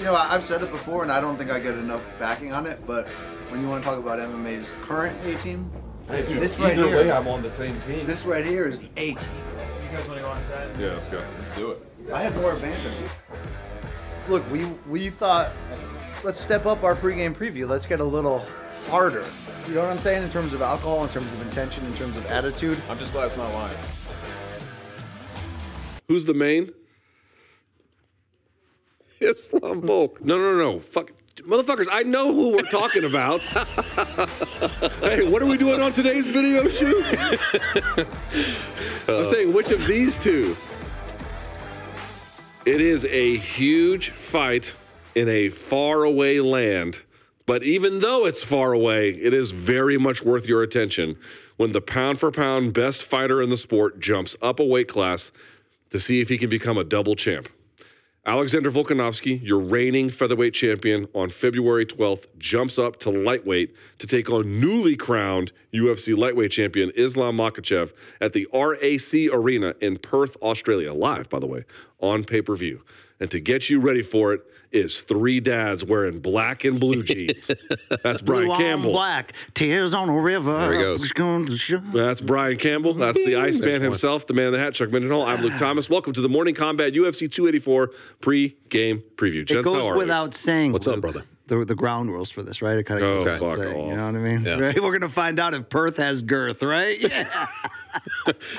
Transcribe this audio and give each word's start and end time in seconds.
You 0.00 0.06
know, 0.06 0.14
I- 0.14 0.34
I've 0.34 0.44
said 0.44 0.62
it 0.62 0.70
before, 0.70 1.02
and 1.02 1.12
I 1.12 1.20
don't 1.20 1.36
think 1.36 1.50
I 1.50 1.60
get 1.60 1.74
enough 1.74 2.06
backing 2.18 2.54
on 2.54 2.66
it. 2.66 2.80
But 2.86 3.06
when 3.50 3.60
you 3.60 3.68
want 3.68 3.82
to 3.84 3.88
talk 3.90 3.98
about 3.98 4.18
MMA's 4.18 4.72
current 4.80 5.14
A 5.26 5.36
team, 5.36 5.70
Hey, 6.08 6.22
dude, 6.22 6.40
this 6.40 6.58
either 6.58 6.64
right 6.84 6.88
here, 6.90 7.04
way, 7.04 7.12
I'm 7.12 7.28
on 7.28 7.42
the 7.42 7.50
same 7.50 7.78
team. 7.82 8.06
this 8.06 8.24
right 8.24 8.44
here 8.44 8.64
is 8.66 8.84
A 8.96 9.12
team. 9.12 9.18
You 9.92 9.96
guys 9.98 10.08
want 10.08 10.18
to 10.18 10.24
go 10.24 10.30
on 10.30 10.40
set? 10.40 10.74
yeah, 10.78 10.94
let's 10.94 11.06
go. 11.06 11.22
Let's 11.38 11.54
do 11.54 11.72
it. 11.72 11.86
I 12.10 12.22
had 12.22 12.34
more 12.36 12.52
advantage. 12.54 12.80
Look, 14.30 14.50
we 14.50 14.64
we 14.88 15.10
thought 15.10 15.52
let's 16.24 16.40
step 16.40 16.64
up 16.64 16.82
our 16.82 16.96
pregame 16.96 17.34
preview. 17.34 17.68
Let's 17.68 17.84
get 17.84 18.00
a 18.00 18.04
little 18.04 18.42
harder. 18.88 19.24
You 19.68 19.74
know 19.74 19.82
what 19.82 19.90
I'm 19.90 19.98
saying 19.98 20.22
in 20.22 20.30
terms 20.30 20.54
of 20.54 20.62
alcohol, 20.62 21.04
in 21.04 21.10
terms 21.10 21.30
of 21.34 21.42
intention, 21.42 21.84
in 21.84 21.92
terms 21.94 22.16
of 22.16 22.24
attitude. 22.30 22.78
I'm 22.88 22.98
just 22.98 23.12
glad 23.12 23.26
it's 23.26 23.36
not 23.36 23.52
lying. 23.52 23.76
Who's 26.08 26.24
the 26.24 26.34
main? 26.34 26.72
Islam. 29.30 29.82
No, 29.82 30.12
no, 30.20 30.38
no, 30.38 30.56
no. 30.56 30.80
Fuck. 30.80 31.12
Motherfuckers, 31.36 31.86
I 31.90 32.02
know 32.02 32.34
who 32.34 32.52
we're 32.52 32.62
talking 32.62 33.04
about. 33.04 33.40
hey, 35.00 35.26
what 35.26 35.40
are 35.40 35.46
we 35.46 35.56
doing 35.56 35.80
on 35.80 35.92
today's 35.92 36.26
video 36.26 36.68
shoot? 36.68 37.02
I'm 39.08 39.24
saying 39.26 39.54
which 39.54 39.70
of 39.70 39.86
these 39.86 40.18
two? 40.18 40.54
It 42.66 42.82
is 42.82 43.06
a 43.06 43.38
huge 43.38 44.10
fight 44.10 44.74
in 45.14 45.30
a 45.30 45.48
faraway 45.48 46.40
land. 46.40 47.00
But 47.46 47.62
even 47.62 48.00
though 48.00 48.26
it's 48.26 48.42
far 48.42 48.72
away, 48.74 49.10
it 49.10 49.32
is 49.32 49.52
very 49.52 49.96
much 49.96 50.22
worth 50.22 50.46
your 50.46 50.62
attention 50.62 51.16
when 51.56 51.72
the 51.72 51.80
pound 51.80 52.20
for 52.20 52.30
pound 52.30 52.74
best 52.74 53.02
fighter 53.02 53.40
in 53.40 53.48
the 53.48 53.56
sport 53.56 53.98
jumps 53.98 54.36
up 54.42 54.60
a 54.60 54.64
weight 54.64 54.88
class 54.88 55.32
to 55.90 55.98
see 55.98 56.20
if 56.20 56.28
he 56.28 56.36
can 56.36 56.50
become 56.50 56.76
a 56.76 56.84
double 56.84 57.16
champ. 57.16 57.48
Alexander 58.26 58.70
Volkanovski, 58.70 59.42
your 59.42 59.58
reigning 59.58 60.10
featherweight 60.10 60.52
champion, 60.52 61.08
on 61.14 61.30
February 61.30 61.86
12th 61.86 62.26
jumps 62.36 62.78
up 62.78 62.98
to 62.98 63.08
lightweight 63.08 63.74
to 63.96 64.06
take 64.06 64.28
on 64.28 64.60
newly 64.60 64.94
crowned 64.94 65.52
UFC 65.72 66.14
lightweight 66.14 66.50
champion 66.50 66.92
Islam 66.96 67.38
Makhachev 67.38 67.92
at 68.20 68.34
the 68.34 68.46
RAC 68.52 69.32
Arena 69.32 69.74
in 69.80 69.96
Perth, 69.96 70.36
Australia. 70.42 70.92
Live, 70.92 71.30
by 71.30 71.38
the 71.38 71.46
way, 71.46 71.64
on 72.00 72.24
pay 72.24 72.42
per 72.42 72.56
view. 72.56 72.82
And 73.20 73.30
to 73.32 73.40
get 73.40 73.68
you 73.68 73.80
ready 73.80 74.02
for 74.02 74.32
it 74.32 74.40
is 74.72 75.00
three 75.02 75.40
dads 75.40 75.84
wearing 75.84 76.20
black 76.20 76.64
and 76.64 76.80
blue 76.80 77.02
jeans. 77.02 77.50
That's 78.02 78.22
Brian 78.22 78.44
Blue 78.44 78.52
on 78.52 78.60
Campbell. 78.60 78.92
black, 78.92 79.34
tears 79.52 79.92
on 79.92 80.08
a 80.08 80.18
river. 80.18 80.58
There 80.58 80.72
he 80.72 80.78
goes. 80.78 81.12
Going 81.12 81.44
to 81.46 81.56
show? 81.58 81.78
That's 81.92 82.20
Brian 82.22 82.56
Campbell. 82.56 82.94
That's 82.94 83.18
the 83.18 83.36
Iceman 83.36 83.82
himself, 83.82 84.26
the 84.26 84.32
man 84.32 84.46
in 84.46 84.52
the 84.54 84.58
hat, 84.58 84.72
Chuck 84.74 84.88
Mindenhall. 84.88 85.26
I'm 85.26 85.42
Luke 85.42 85.52
Thomas. 85.58 85.90
Welcome 85.90 86.12
to 86.14 86.20
the 86.22 86.28
Morning 86.30 86.54
Combat 86.54 86.94
UFC 86.94 87.30
284 87.30 87.90
pre-game 88.20 89.02
preview. 89.16 89.42
It 89.42 89.48
Gents, 89.48 89.66
how 89.66 89.74
goes 89.74 89.84
are 89.84 89.92
we? 89.92 89.98
without 89.98 90.32
saying. 90.34 90.72
What's 90.72 90.86
up, 90.86 91.00
brother? 91.00 91.24
The, 91.50 91.64
the 91.64 91.74
ground 91.74 92.10
rules 92.10 92.30
for 92.30 92.42
this, 92.44 92.62
right? 92.62 92.78
It 92.78 92.84
kind 92.84 93.02
Oh, 93.02 93.18
of 93.22 93.24
fuck 93.40 93.58
You 93.58 93.64
off. 93.64 93.96
know 93.96 94.06
what 94.06 94.14
I 94.14 94.18
mean? 94.18 94.44
Yeah. 94.44 94.58
Right? 94.60 94.80
We're 94.80 94.96
gonna 94.96 95.10
find 95.12 95.38
out 95.40 95.52
if 95.52 95.68
Perth 95.68 95.96
has 95.98 96.22
girth, 96.22 96.62
right? 96.62 96.98
Yeah. 97.10 97.26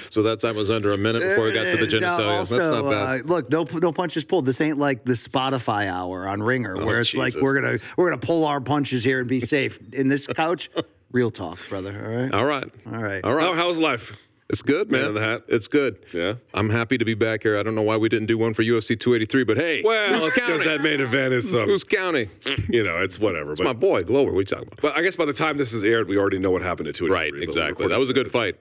So 0.10 0.24
that 0.24 0.42
time 0.42 0.58
was 0.58 0.70
under 0.70 0.92
a 0.92 0.98
minute 0.98 1.22
before 1.22 1.46
we 1.46 1.54
got 1.54 1.70
to 1.72 1.78
the 1.78 1.88
genitalia. 1.88 2.40
also, 2.40 2.58
That's 2.58 2.70
not 2.70 2.90
bad. 2.90 3.22
Uh, 3.22 3.24
look, 3.24 3.50
no 3.50 3.64
no 3.64 3.94
punches 3.94 4.26
pulled. 4.26 4.46
This 4.46 4.60
ain't 4.60 4.78
like 4.78 5.06
the 5.06 5.14
Spotify 5.14 5.88
hour 5.90 6.28
on 6.28 6.44
Ringer, 6.44 6.76
where 6.86 7.00
it's 7.00 7.14
like 7.14 7.34
Oh, 7.38 7.42
we're 7.42 7.54
gonna 7.62 7.80
we're 7.96 8.10
gonna 8.10 8.20
pull 8.22 8.44
our 8.46 8.60
punches 8.60 9.06
here 9.06 9.20
and 9.22 9.30
be 9.30 9.40
safe. 9.40 9.80
In 9.94 10.10
this 10.10 10.28
couch, 10.28 10.70
real 11.14 11.32
talk, 11.32 11.60
brother. 11.70 11.94
All 12.06 12.12
right. 12.12 12.34
All 12.34 12.46
right. 12.46 12.70
All 12.94 13.02
right. 13.02 13.24
All 13.24 13.34
right. 13.34 13.46
How, 13.48 13.54
how's 13.54 13.78
life? 13.78 14.18
It's 14.52 14.62
good, 14.62 14.92
Man 14.92 15.02
man. 15.02 15.14
the 15.14 15.22
hat. 15.22 15.44
It's 15.48 15.70
good. 15.70 16.00
Yeah. 16.14 16.34
I'm 16.54 16.70
happy 16.70 16.98
to 16.98 17.06
be 17.06 17.14
back 17.14 17.42
here. 17.44 17.58
I 17.58 17.64
don't 17.64 17.74
know 17.74 17.82
why 17.82 17.96
we 17.96 18.10
didn't 18.10 18.28
do 18.28 18.38
one 18.38 18.54
for 18.54 18.64
UFC 18.64 19.00
283, 19.00 19.46
but 19.46 19.58
hey, 19.58 19.82
Well, 19.84 20.14
who's 20.14 20.26
it's 20.26 20.36
because 20.36 20.64
that 20.66 20.82
main 20.82 21.00
event 21.00 21.34
is 21.34 21.50
some, 21.50 21.70
Who's 21.70 21.86
counting? 21.86 22.30
you 22.70 22.84
know, 22.84 22.98
it's 22.98 23.18
whatever. 23.18 23.54
It's 23.54 23.62
my 23.62 23.72
boy, 23.72 24.04
Glover. 24.04 24.32
What 24.32 24.38
are 24.40 24.42
you 24.42 24.46
talking 24.46 24.68
about? 24.68 24.82
but 24.82 24.98
I 24.98 25.02
guess 25.02 25.16
by 25.16 25.26
the 25.26 25.34
time 25.34 25.58
this 25.58 25.72
is 25.72 25.84
aired, 25.86 26.10
we 26.10 26.18
already 26.18 26.38
know 26.38 26.52
what 26.52 26.62
happened 26.62 26.90
at 26.90 26.96
283. 26.96 27.40
Right, 27.40 27.44
exactly. 27.44 27.88
That 27.88 28.00
was 28.00 28.10
a 28.10 28.14
good 28.14 28.30
fight. 28.30 28.58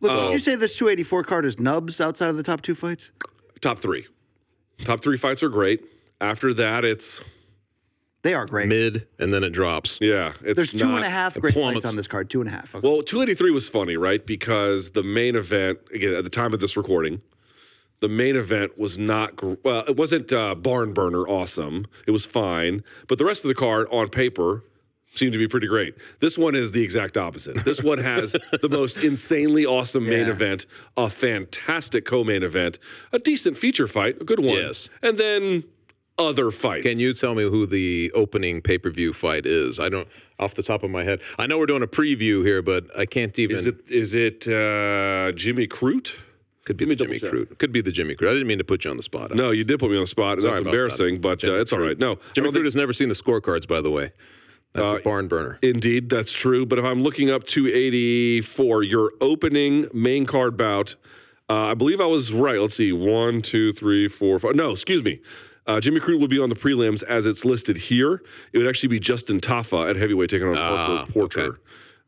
Look, 0.00 0.12
Oh. 0.12 0.16
did 0.16 0.26
um, 0.26 0.32
you 0.32 0.38
say 0.38 0.56
this 0.56 0.76
284 0.76 1.24
card 1.24 1.46
is 1.46 1.58
nubs 1.58 2.00
outside 2.02 2.28
of 2.28 2.36
the 2.36 2.42
top 2.42 2.60
two 2.60 2.74
fights? 2.74 3.10
Top 3.62 3.78
three. 3.78 4.06
Top 4.84 5.02
three 5.02 5.16
fights 5.16 5.42
are 5.42 5.48
great. 5.48 5.84
After 6.20 6.52
that, 6.54 6.84
it's, 6.84 7.18
They 8.22 8.34
are 8.34 8.44
great. 8.44 8.68
Mid, 8.68 9.06
and 9.18 9.32
then 9.32 9.42
it 9.44 9.50
drops. 9.50 9.96
yeah. 10.00 10.32
It's 10.42 10.54
There's 10.56 10.72
two 10.72 10.86
not, 10.86 10.96
and 10.96 11.04
a 11.04 11.10
half 11.10 11.38
great 11.40 11.54
plummets. 11.54 11.76
fights 11.84 11.86
on 11.90 11.96
this 11.96 12.06
card. 12.06 12.28
Two 12.28 12.40
and 12.40 12.48
a 12.48 12.52
half. 12.52 12.74
Okay. 12.74 12.86
Well, 12.86 13.02
283 13.02 13.50
was 13.50 13.68
funny, 13.68 13.96
right? 13.96 14.24
Because 14.26 14.90
the 14.90 15.02
main 15.02 15.36
event, 15.36 15.78
again, 15.94 16.12
at 16.14 16.24
the 16.24 16.30
time 16.30 16.52
of 16.52 16.60
this 16.60 16.76
recording, 16.76 17.22
the 18.00 18.08
main 18.08 18.36
event 18.36 18.78
was 18.78 18.98
not, 18.98 19.36
gr- 19.36 19.54
well, 19.64 19.84
it 19.88 19.96
wasn't 19.96 20.32
uh, 20.32 20.54
barn 20.54 20.92
burner 20.92 21.26
awesome. 21.28 21.86
It 22.06 22.10
was 22.10 22.26
fine. 22.26 22.82
But 23.08 23.16
the 23.18 23.24
rest 23.24 23.42
of 23.44 23.48
the 23.48 23.54
card 23.54 23.86
on 23.90 24.10
paper 24.10 24.64
seemed 25.14 25.32
to 25.32 25.38
be 25.38 25.48
pretty 25.48 25.66
great. 25.66 25.94
This 26.20 26.36
one 26.38 26.54
is 26.54 26.72
the 26.72 26.82
exact 26.84 27.16
opposite. 27.16 27.64
This 27.64 27.82
one 27.82 27.98
has 27.98 28.32
the 28.60 28.68
most 28.70 28.98
insanely 29.04 29.64
awesome 29.66 30.04
main 30.04 30.26
Yeah. 30.26 30.32
event, 30.32 30.66
a 30.96 31.08
fantastic 31.10 32.04
co 32.04 32.22
main 32.22 32.42
event, 32.42 32.78
a 33.12 33.18
decent 33.18 33.56
feature 33.58 33.88
fight, 33.88 34.20
a 34.20 34.24
good 34.24 34.40
one. 34.40 34.58
Yes. 34.58 34.88
And 35.02 35.16
then 35.18 35.64
other 36.20 36.50
fights. 36.50 36.84
Can 36.86 36.98
you 36.98 37.12
tell 37.14 37.34
me 37.34 37.42
who 37.44 37.66
the 37.66 38.10
opening 38.14 38.60
pay 38.60 38.78
per 38.78 38.90
view 38.90 39.12
fight 39.12 39.46
is? 39.46 39.80
I 39.80 39.88
don't, 39.88 40.06
off 40.38 40.54
the 40.54 40.62
top 40.62 40.82
of 40.82 40.90
my 40.90 41.04
head. 41.04 41.20
I 41.38 41.46
know 41.46 41.58
we're 41.58 41.66
doing 41.66 41.82
a 41.82 41.86
preview 41.88 42.44
here, 42.44 42.62
but 42.62 42.84
I 42.96 43.06
can't 43.06 43.36
even. 43.38 43.56
Is 43.56 43.66
it 43.66 43.76
is 43.90 44.14
it 44.14 44.46
uh, 44.46 45.32
Jimmy 45.32 45.66
Crute? 45.66 46.12
Could 46.66 46.76
be 46.76 46.84
the 46.84 46.94
Jimmy 46.94 47.18
check. 47.18 47.32
Crute. 47.32 47.58
Could 47.58 47.72
be 47.72 47.80
the 47.80 47.90
Jimmy 47.90 48.14
Crute. 48.14 48.28
I 48.28 48.32
didn't 48.32 48.46
mean 48.46 48.58
to 48.58 48.64
put 48.64 48.84
you 48.84 48.90
on 48.90 48.96
the 48.96 49.02
spot. 49.02 49.34
No, 49.34 49.50
you 49.50 49.64
did 49.64 49.80
put 49.80 49.90
me 49.90 49.96
on 49.96 50.02
the 50.02 50.06
spot. 50.06 50.40
Sorry 50.40 50.52
That's 50.54 50.64
embarrassing, 50.66 51.14
that. 51.16 51.20
but 51.22 51.44
uh, 51.44 51.54
it's 51.60 51.72
all 51.72 51.80
right. 51.80 51.98
No, 51.98 52.18
Jimmy 52.34 52.52
Crute 52.52 52.64
has 52.64 52.76
never 52.76 52.92
seen 52.92 53.08
the 53.08 53.14
scorecards, 53.14 53.66
by 53.66 53.80
the 53.80 53.90
way. 53.90 54.12
That's 54.74 54.92
Uh, 54.92 54.96
a 54.98 55.00
barn 55.02 55.26
burner. 55.26 55.58
Indeed, 55.62 56.10
that's 56.10 56.30
true. 56.30 56.64
But 56.64 56.78
if 56.78 56.84
I'm 56.84 57.02
looking 57.02 57.28
up 57.28 57.44
284, 57.44 58.82
your 58.84 59.12
opening 59.20 59.88
main 59.92 60.26
card 60.26 60.56
bout, 60.56 60.94
uh, 61.48 61.54
I 61.54 61.74
believe 61.74 62.00
I 62.00 62.04
was 62.06 62.32
right. 62.32 62.60
Let's 62.60 62.76
see. 62.76 62.92
One, 62.92 63.42
two, 63.42 63.72
three, 63.72 64.06
four, 64.06 64.38
five. 64.38 64.54
No, 64.54 64.70
excuse 64.70 65.02
me. 65.02 65.20
Uh, 65.70 65.80
Jimmy 65.80 66.00
Crute 66.00 66.18
would 66.20 66.30
be 66.30 66.38
on 66.40 66.48
the 66.48 66.56
prelims 66.56 67.02
as 67.04 67.26
it's 67.26 67.44
listed 67.44 67.76
here. 67.76 68.22
It 68.52 68.58
would 68.58 68.66
actually 68.66 68.88
be 68.88 68.98
Justin 68.98 69.40
Tafa 69.40 69.88
at 69.90 69.96
heavyweight 69.96 70.30
taking 70.30 70.48
on 70.48 70.56
Ah, 70.58 71.06
Porter. 71.12 71.40
okay. 71.40 71.58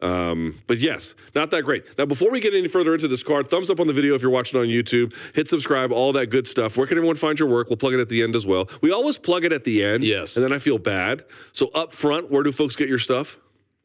Um, 0.00 0.58
but 0.66 0.78
yes, 0.78 1.14
not 1.36 1.52
that 1.52 1.62
great. 1.62 1.84
Now, 1.96 2.06
before 2.06 2.28
we 2.28 2.40
get 2.40 2.54
any 2.54 2.66
further 2.66 2.92
into 2.92 3.06
this 3.06 3.22
card, 3.22 3.48
thumbs 3.48 3.70
up 3.70 3.78
on 3.78 3.86
the 3.86 3.92
video 3.92 4.16
if 4.16 4.22
you're 4.22 4.32
watching 4.32 4.58
on 4.58 4.66
YouTube. 4.66 5.14
Hit 5.32 5.48
subscribe, 5.48 5.92
all 5.92 6.12
that 6.14 6.26
good 6.26 6.48
stuff. 6.48 6.76
Where 6.76 6.88
can 6.88 6.96
everyone 6.98 7.14
find 7.14 7.38
your 7.38 7.46
work? 7.48 7.68
We'll 7.70 7.76
plug 7.76 7.94
it 7.94 8.00
at 8.00 8.08
the 8.08 8.20
end 8.20 8.34
as 8.34 8.44
well. 8.44 8.68
We 8.80 8.90
always 8.90 9.16
plug 9.16 9.44
it 9.44 9.52
at 9.52 9.62
the 9.62 9.84
end. 9.84 10.02
Yes. 10.02 10.36
And 10.36 10.44
then 10.44 10.52
I 10.52 10.58
feel 10.58 10.78
bad. 10.78 11.24
So 11.52 11.68
up 11.68 11.92
front, 11.92 12.32
where 12.32 12.42
do 12.42 12.50
folks 12.50 12.74
get 12.74 12.88
your 12.88 12.98
stuff? 12.98 13.36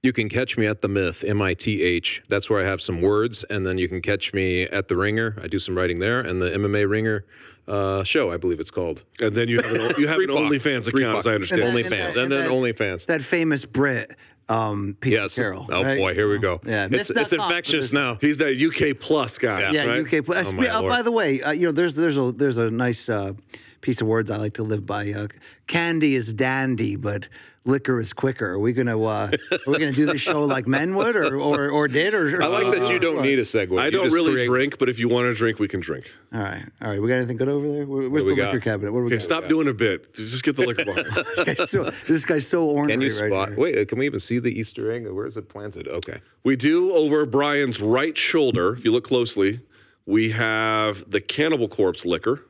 You 0.07 0.13
can 0.13 0.30
catch 0.30 0.57
me 0.57 0.65
at 0.68 0.81
the 0.81 0.88
Myth, 0.88 1.25
M 1.27 1.42
I 1.42 1.54
T 1.54 1.83
H. 1.83 2.24
That's 2.30 2.50
where 2.50 2.63
I 2.63 2.65
have 2.65 2.81
some 2.81 3.01
words, 3.01 3.44
and 3.50 3.68
then 3.68 3.77
you 3.77 3.89
can 3.89 4.01
catch 4.01 4.31
me 4.33 4.63
at 4.63 4.88
the 4.88 4.95
Ringer. 4.95 5.36
I 5.44 5.48
do 5.48 5.59
some 5.59 5.75
writing 5.77 6.00
there, 6.00 6.21
and 6.21 6.42
the 6.42 6.50
MMA 6.50 6.89
Ringer 6.89 7.25
uh, 7.68 8.06
show, 8.06 8.31
I 8.31 8.38
believe 8.38 8.62
it's 8.62 8.71
called. 8.71 9.04
And 9.19 9.36
then 9.36 9.50
you 9.50 9.59
have 9.62 9.69
an, 9.74 9.81
you 9.98 10.07
have 10.07 10.19
an 10.19 10.27
Reebok. 10.30 10.50
OnlyFans 10.50 10.88
account, 10.88 11.18
as 11.18 11.27
I 11.27 11.33
understand. 11.33 11.62
And 11.63 11.74
OnlyFans, 11.77 11.89
that- 11.89 12.07
and, 12.07 12.15
and 12.19 12.31
then 12.31 12.44
that- 12.44 12.50
OnlyFans. 12.50 13.06
that 13.07 13.21
famous 13.21 13.65
Brit, 13.65 14.15
um, 14.48 14.95
Peter 15.01 15.18
Yes. 15.18 15.36
Carroll. 15.36 15.65
oh 15.74 15.83
right? 15.83 15.98
boy, 15.98 16.13
here 16.13 16.31
we 16.31 16.38
go. 16.39 16.62
Yeah, 16.65 16.88
it's, 16.89 17.09
it's 17.09 17.33
infectious 17.33 17.92
now. 17.92 18.18
He's 18.21 18.38
that 18.38 18.56
UK 18.57 18.98
plus 18.98 19.38
guy. 19.38 19.59
Yeah. 19.59 19.71
Yeah, 19.74 19.86
right? 19.88 20.00
UK. 20.06 20.24
pl- 20.25 20.36
Oh, 20.38 20.51
my 20.54 20.69
uh, 20.69 20.80
Lord. 20.80 20.89
by 20.89 21.01
the 21.01 21.12
way, 21.12 21.42
uh, 21.42 21.51
you 21.51 21.65
know, 21.65 21.74
there's 21.74 21.95
there's 21.95 22.18
a 22.18 22.31
there's 22.31 22.57
a 22.57 22.71
nice 22.71 23.09
uh, 23.09 23.33
piece 23.81 24.00
of 24.00 24.07
words 24.07 24.31
I 24.31 24.38
like 24.38 24.54
to 24.54 24.63
live 24.63 24.86
by. 24.86 25.12
Uh, 25.12 25.27
candy 25.68 26.15
is 26.15 26.31
dandy, 26.31 26.95
but 26.95 27.27
liquor 27.67 27.99
is 27.99 28.13
quicker. 28.13 28.51
Are 28.53 28.59
we 28.59 28.73
gonna 28.73 28.99
uh, 28.99 29.29
are 29.51 29.71
we 29.71 29.77
gonna 29.77 29.91
do 29.91 30.05
this 30.05 30.21
show 30.21 30.43
like 30.43 30.65
men 30.65 30.95
would, 30.95 31.15
or 31.15 31.35
or, 31.39 31.69
or 31.69 31.87
did? 31.87 32.13
Or, 32.13 32.37
or 32.37 32.41
I 32.43 32.47
like 32.47 32.71
that 32.79 32.89
you 32.91 32.97
don't 32.97 33.21
need 33.21 33.37
a 33.37 33.43
segue. 33.43 33.79
I 33.79 33.85
You 33.85 33.91
don't 33.91 34.11
really 34.11 34.31
create- 34.33 34.47
drink, 34.47 34.77
but 34.79 34.89
if 34.89 34.97
you 34.97 35.09
want 35.09 35.25
to 35.27 35.33
drink, 35.35 35.59
we 35.59 35.67
can 35.67 35.79
drink. 35.81 36.09
All 36.33 36.39
right, 36.39 36.65
all 36.81 36.89
right. 36.89 37.01
We 37.01 37.07
got 37.07 37.15
anything 37.15 37.37
good 37.37 37.49
over 37.49 37.67
there? 37.71 37.85
Where- 37.85 38.09
Where's 38.09 38.25
the 38.25 38.35
got? 38.35 38.53
liquor 38.53 38.59
cabinet? 38.63 38.91
What 38.91 38.99
do 38.99 39.03
we 39.05 39.07
Okay, 39.09 39.15
got? 39.17 39.23
stop 39.23 39.47
doing 39.49 39.67
a 39.67 39.73
bit. 39.73 40.13
Just 40.15 40.43
get 40.43 40.55
the 40.55 40.65
liquor 40.65 40.85
bottle. 40.85 41.03
This 41.37 41.43
guy's 41.45 41.69
so, 41.69 41.83
this 42.07 42.25
guy's 42.25 42.47
so 42.47 42.63
ornery 42.63 42.93
Can 42.93 43.01
you 43.01 43.19
right 43.21 43.31
spot? 43.31 43.49
here. 43.49 43.57
Wait, 43.57 43.77
uh, 43.77 43.85
can 43.85 43.99
we 43.99 44.05
even 44.05 44.19
see 44.19 44.39
the 44.39 44.49
Easter 44.57 44.91
egg? 44.91 45.07
Where 45.07 45.25
is 45.27 45.37
it 45.37 45.49
planted? 45.49 45.87
Okay. 45.87 46.19
We 46.43 46.55
do 46.55 46.93
over 46.93 47.25
Brian's 47.25 47.81
right 47.81 48.17
shoulder. 48.17 48.73
If 48.73 48.85
you 48.85 48.91
look 48.91 49.03
closely, 49.05 49.59
we 50.05 50.29
have 50.31 51.09
the 51.09 51.19
Cannibal 51.21 51.67
Corpse 51.67 52.05
liquor. 52.05 52.41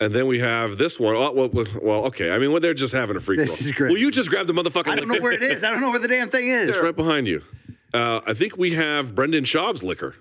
And 0.00 0.14
then 0.14 0.26
we 0.26 0.38
have 0.38 0.78
this 0.78 0.98
one. 0.98 1.14
Oh, 1.14 1.30
well, 1.32 1.48
well, 1.50 1.66
well, 1.82 2.04
okay. 2.06 2.30
I 2.30 2.38
mean, 2.38 2.52
well, 2.52 2.60
they're 2.60 2.72
just 2.72 2.94
having 2.94 3.16
a 3.16 3.20
free 3.20 3.36
This 3.36 3.58
throw. 3.58 3.66
is 3.66 3.72
great. 3.72 3.90
Will 3.92 3.98
you 3.98 4.10
just 4.10 4.30
grab 4.30 4.46
the 4.46 4.54
motherfucking 4.54 4.88
I 4.88 4.96
don't 4.96 5.08
know 5.08 5.20
where 5.20 5.32
it 5.32 5.42
is. 5.42 5.62
I 5.62 5.70
don't 5.70 5.80
know 5.82 5.90
where 5.90 5.98
the 5.98 6.08
damn 6.08 6.30
thing 6.30 6.48
is. 6.48 6.68
It's 6.70 6.78
right 6.78 6.96
behind 6.96 7.26
you. 7.28 7.42
Uh, 7.92 8.20
I 8.26 8.32
think 8.32 8.56
we 8.56 8.72
have 8.74 9.14
Brendan 9.14 9.44
Schaub's 9.44 9.82
liquor, 9.82 10.14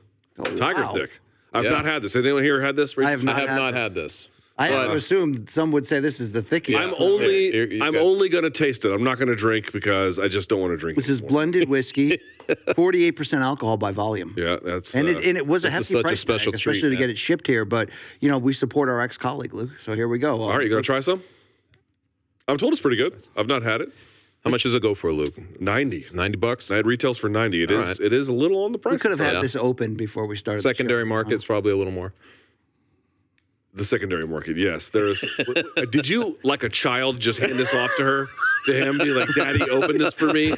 Tiger 0.58 0.82
wow. 0.84 0.94
Thick. 0.94 1.12
I've 1.54 1.64
Yeah. 1.64 1.70
not 1.72 1.86
had 1.86 2.02
this. 2.02 2.16
Anyone 2.16 2.44
here 2.44 2.62
had 2.62 2.76
this? 2.76 2.96
I 2.98 3.10
have 3.10 3.24
not 3.24 3.36
I 3.36 3.40
have 3.40 3.50
had 3.50 3.56
not 3.56 3.72
this. 3.74 3.82
had 3.82 3.94
this. 3.96 4.28
I 4.60 4.68
have 4.68 4.88
But- 4.88 4.92
to 4.92 4.98
assume 4.98 5.48
some 5.48 5.72
would 5.72 5.88
say 5.88 6.02
this 6.02 6.20
is 6.20 6.34
the 6.34 6.42
thickest. 6.42 6.78
I'm 6.78 6.94
only 7.00 7.50
Here, 7.52 7.66
you 7.66 7.82
I'm 7.82 7.94
guys- 7.94 8.02
only 8.04 8.28
gonna 8.28 8.50
taste 8.50 8.84
it. 8.84 8.92
I'm 8.92 9.04
not 9.06 9.18
gonna 9.18 9.36
drink 9.36 9.72
because 9.72 10.20
I 10.20 10.28
just 10.28 10.50
don't 10.50 10.60
want 10.60 10.74
to 10.74 10.78
drink. 10.78 10.98
This 10.98 11.08
is 11.08 11.22
blended 11.22 11.70
whiskey, 11.70 12.20
48% 12.76 13.42
alcohal 13.42 13.78
by 13.78 13.94
volume. 13.94 14.34
Yeah, 14.38 14.58
that's 14.62 14.94
And, 14.94 15.08
uh, 15.08 15.12
it, 15.12 15.24
and 15.26 15.38
it 15.38 15.48
was 15.48 15.64
a 15.64 15.70
hefty 15.70 15.94
such 15.94 16.00
a 16.00 16.04
price 16.04 16.20
special 16.20 16.52
tag, 16.52 16.60
treat, 16.60 16.72
especially 16.76 16.96
to 16.96 17.02
get 17.02 17.10
it 17.10 17.18
shipped 17.18 17.48
here. 17.48 17.64
But 17.64 17.90
you 18.20 18.28
know, 18.30 18.38
we 18.38 18.52
support 18.52 18.90
our 18.90 19.00
ex-colleague 19.00 19.54
Luke, 19.54 19.80
so 19.80 19.94
here 19.96 20.10
we 20.10 20.20
go. 20.20 20.42
all 20.42 20.50
right. 20.50 20.62
You 20.64 20.70
gonna 20.70 20.82
try 20.82 21.00
some? 21.00 21.24
I'm 22.50 22.58
told 22.58 22.74
it's 22.74 22.82
pretty 22.82 22.98
good. 22.98 23.14
I've 23.38 23.48
not 23.48 23.64
had 23.64 23.80
it. 23.80 23.94
How 24.44 24.52
much 24.52 24.64
does 24.64 24.74
it 24.74 24.82
go 24.82 24.94
for, 24.96 25.12
Luke? 25.14 25.36
Ninety. 25.62 26.06
90 26.14 26.38
bucks? 26.38 26.70
I 26.72 26.76
had 26.76 26.86
retails 26.86 27.18
for 27.18 27.30
ninety. 27.30 27.64
It 27.64 27.72
is. 27.72 27.78
All 27.78 27.84
right. 27.86 28.00
It 28.00 28.12
is 28.14 28.28
a 28.30 28.34
little 28.34 28.64
on 28.66 28.72
the 28.74 28.78
price. 28.78 28.94
We 28.94 28.98
could 29.00 29.12
have 29.12 29.20
had 29.20 29.34
Yeah. 29.36 29.42
this 29.42 29.56
open 29.56 29.96
before 29.96 30.26
we 30.26 30.36
started. 30.36 30.60
the 30.64 30.70
show. 30.70 30.74
Secondary 30.74 31.06
market's 31.06 31.46
probably 31.46 31.72
a 31.72 31.78
little 31.78 31.94
more. 31.94 32.14
The 33.74 33.86
secondary 33.86 34.28
market. 34.28 34.58
Yes, 34.58 34.90
there 34.90 35.08
is. 35.08 35.24
Did 35.92 36.08
you 36.08 36.38
like 36.44 36.64
a 36.64 36.70
child 36.70 37.20
just 37.20 37.40
hand 37.40 37.58
this 37.58 37.74
off 37.74 37.92
to 37.98 38.04
her, 38.04 38.28
to 38.66 38.74
him, 38.74 38.98
be 38.98 39.06
like, 39.06 39.30
"Daddy, 39.36 39.70
open 39.70 39.98
this 39.98 40.14
for 40.14 40.34
me"? 40.34 40.56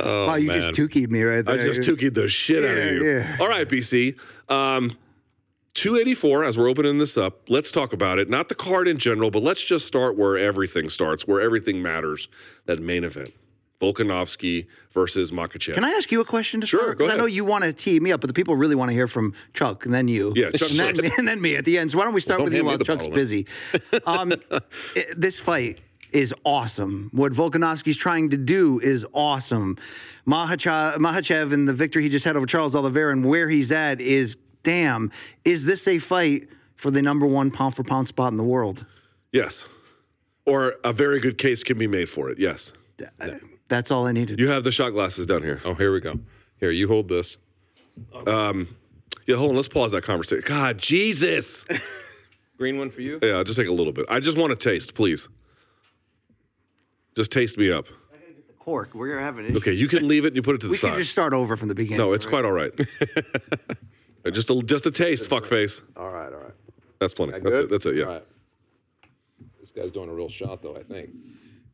wow, 0.00 0.34
you 0.34 0.48
man. 0.48 0.60
just 0.60 0.72
tookied 0.78 1.10
me 1.10 1.22
right 1.22 1.44
there. 1.44 1.54
I 1.60 1.62
just 1.62 1.82
took 1.82 2.00
the 2.00 2.28
shit 2.28 2.64
out 2.64 2.76
of 2.76 2.92
you. 2.94 3.04
yeah. 3.04 3.36
All 3.40 3.48
right, 3.48 3.68
BC. 3.68 4.18
Um, 4.50 4.96
284, 5.74 6.44
as 6.44 6.58
we're 6.58 6.68
opening 6.68 6.98
this 6.98 7.16
up, 7.16 7.48
let's 7.48 7.70
talk 7.70 7.92
about 7.92 8.18
it. 8.18 8.28
Not 8.28 8.48
the 8.48 8.56
card 8.56 8.88
in 8.88 8.98
general, 8.98 9.30
but 9.30 9.42
let's 9.42 9.62
just 9.62 9.86
start 9.86 10.16
where 10.16 10.36
everything 10.36 10.88
starts, 10.88 11.28
where 11.28 11.40
everything 11.40 11.80
matters. 11.80 12.28
That 12.66 12.80
main 12.80 13.04
event. 13.04 13.30
Volkanovski 13.80 14.66
versus 14.92 15.30
Makhachev. 15.30 15.74
Can 15.74 15.84
I 15.84 15.90
ask 15.90 16.10
you 16.10 16.20
a 16.20 16.24
question 16.24 16.60
to 16.60 16.66
Sure, 16.66 16.80
start? 16.80 16.98
go 16.98 17.04
'Cause 17.04 17.14
I 17.14 17.16
know 17.16 17.26
you 17.26 17.44
want 17.44 17.64
to 17.64 17.72
tee 17.72 18.00
me 18.00 18.10
up, 18.12 18.20
but 18.20 18.26
the 18.26 18.34
people 18.34 18.56
really 18.56 18.74
want 18.74 18.90
to 18.90 18.94
hear 18.94 19.06
from 19.06 19.34
Chuck 19.54 19.84
and 19.84 19.94
then 19.94 20.08
you. 20.08 20.32
Yeah, 20.34 20.50
Chuck 20.50 20.70
and 20.70 20.78
then, 20.98 21.10
and 21.18 21.28
then 21.28 21.40
me 21.40 21.56
at 21.56 21.64
the 21.64 21.78
end. 21.78 21.90
So 21.92 21.98
why 21.98 22.04
don't 22.04 22.14
we 22.14 22.20
start 22.20 22.40
Well, 22.40 22.44
with 22.46 22.54
don't 22.54 22.62
you 22.64 22.66
while 22.66 22.78
Chuck's 22.78 23.06
bottle, 23.06 23.10
busy? 23.14 23.46
Um, 24.06 24.32
i- 24.96 25.04
this 25.16 25.38
fight 25.38 25.80
is 26.10 26.34
awesome. 26.44 27.10
What 27.12 27.32
Volkanovski's 27.32 27.96
trying 27.96 28.30
to 28.30 28.36
do 28.36 28.80
is 28.80 29.04
awesome. 29.12 29.76
Mahacha- 30.26 30.96
Makhachev 30.96 31.52
and 31.52 31.68
the 31.68 31.72
victory 31.74 32.02
he 32.02 32.08
just 32.08 32.24
had 32.24 32.34
over 32.36 32.46
Charles 32.46 32.74
Oliveira 32.74 33.12
and 33.12 33.24
where 33.26 33.48
he's 33.48 33.70
at 33.70 34.00
is 34.00 34.36
damn. 34.62 35.10
Is 35.44 35.66
this 35.66 35.86
a 35.86 35.98
fight 35.98 36.48
for 36.76 36.90
the 36.90 37.02
number 37.02 37.26
one 37.26 37.50
pound 37.50 37.76
for 37.76 37.84
pound 37.84 38.08
spot 38.08 38.32
in 38.32 38.38
the 38.38 38.44
world? 38.44 38.84
yes. 39.32 39.64
Or 40.46 40.76
a 40.82 40.94
very 40.94 41.20
good 41.20 41.36
case 41.36 41.62
can 41.62 41.76
be 41.76 41.86
made 41.86 42.08
for 42.08 42.30
it. 42.30 42.38
Yes. 42.38 42.72
That's 43.68 43.90
all 43.90 44.06
I 44.06 44.12
needed. 44.12 44.38
You 44.40 44.48
have 44.48 44.64
the 44.64 44.72
shot 44.72 44.90
glasses 44.90 45.26
down 45.26 45.42
here. 45.42 45.60
Oh, 45.64 45.74
here 45.74 45.92
we 45.92 46.00
go. 46.00 46.18
Here, 46.58 46.70
you 46.70 46.88
hold 46.88 47.08
this. 47.08 47.36
Um, 48.26 48.74
yeah, 49.26 49.36
hold 49.36 49.50
on. 49.50 49.56
Let's 49.56 49.68
pause 49.68 49.92
that 49.92 50.02
conversation. 50.02 50.42
God, 50.46 50.78
Jesus. 50.78 51.64
Green 52.58 52.78
one 52.78 52.90
for 52.90 53.02
you? 53.02 53.18
Yeah, 53.22 53.42
just 53.44 53.58
take 53.58 53.68
a 53.68 53.72
little 53.72 53.92
bit. 53.92 54.06
I 54.08 54.20
just 54.20 54.36
want 54.36 54.50
to 54.50 54.56
taste, 54.70 54.94
please. 54.94 55.28
Just 57.14 57.30
taste 57.30 57.58
me 57.58 57.70
up. 57.70 57.86
Cork, 58.58 58.94
we're 58.94 59.18
having 59.18 59.46
it. 59.46 59.56
Okay, 59.56 59.72
you 59.72 59.88
can 59.88 60.06
leave 60.06 60.24
it 60.24 60.28
and 60.28 60.36
you 60.36 60.42
put 60.42 60.54
it 60.54 60.60
to 60.60 60.66
the 60.66 60.72
We 60.72 60.76
side. 60.76 60.90
can 60.90 60.98
just 60.98 61.10
start 61.10 61.32
over 61.32 61.56
from 61.56 61.68
the 61.68 61.74
beginning. 61.74 61.98
no, 61.98 62.12
it's 62.12 62.26
quite 62.26 62.44
all 62.44 62.52
right. 62.52 62.70
just 64.32 64.50
a 64.50 64.62
just 64.62 64.84
a 64.86 64.90
taste, 64.90 65.28
fuckface. 65.30 65.80
All 65.96 66.10
right, 66.10 66.30
all 66.32 66.38
right. 66.40 66.52
That's 67.00 67.14
plenty. 67.14 67.32
That 67.32 67.44
That's 67.44 67.58
good? 67.58 67.64
it. 67.64 67.70
That's 67.70 67.86
it. 67.86 67.96
Yeah. 67.96 68.04
All 68.04 68.12
right. 68.12 68.24
This 69.60 69.70
guy's 69.70 69.90
doing 69.90 70.10
a 70.10 70.12
real 70.12 70.28
shot, 70.28 70.62
though, 70.62 70.76
I 70.76 70.82
think. 70.82 71.10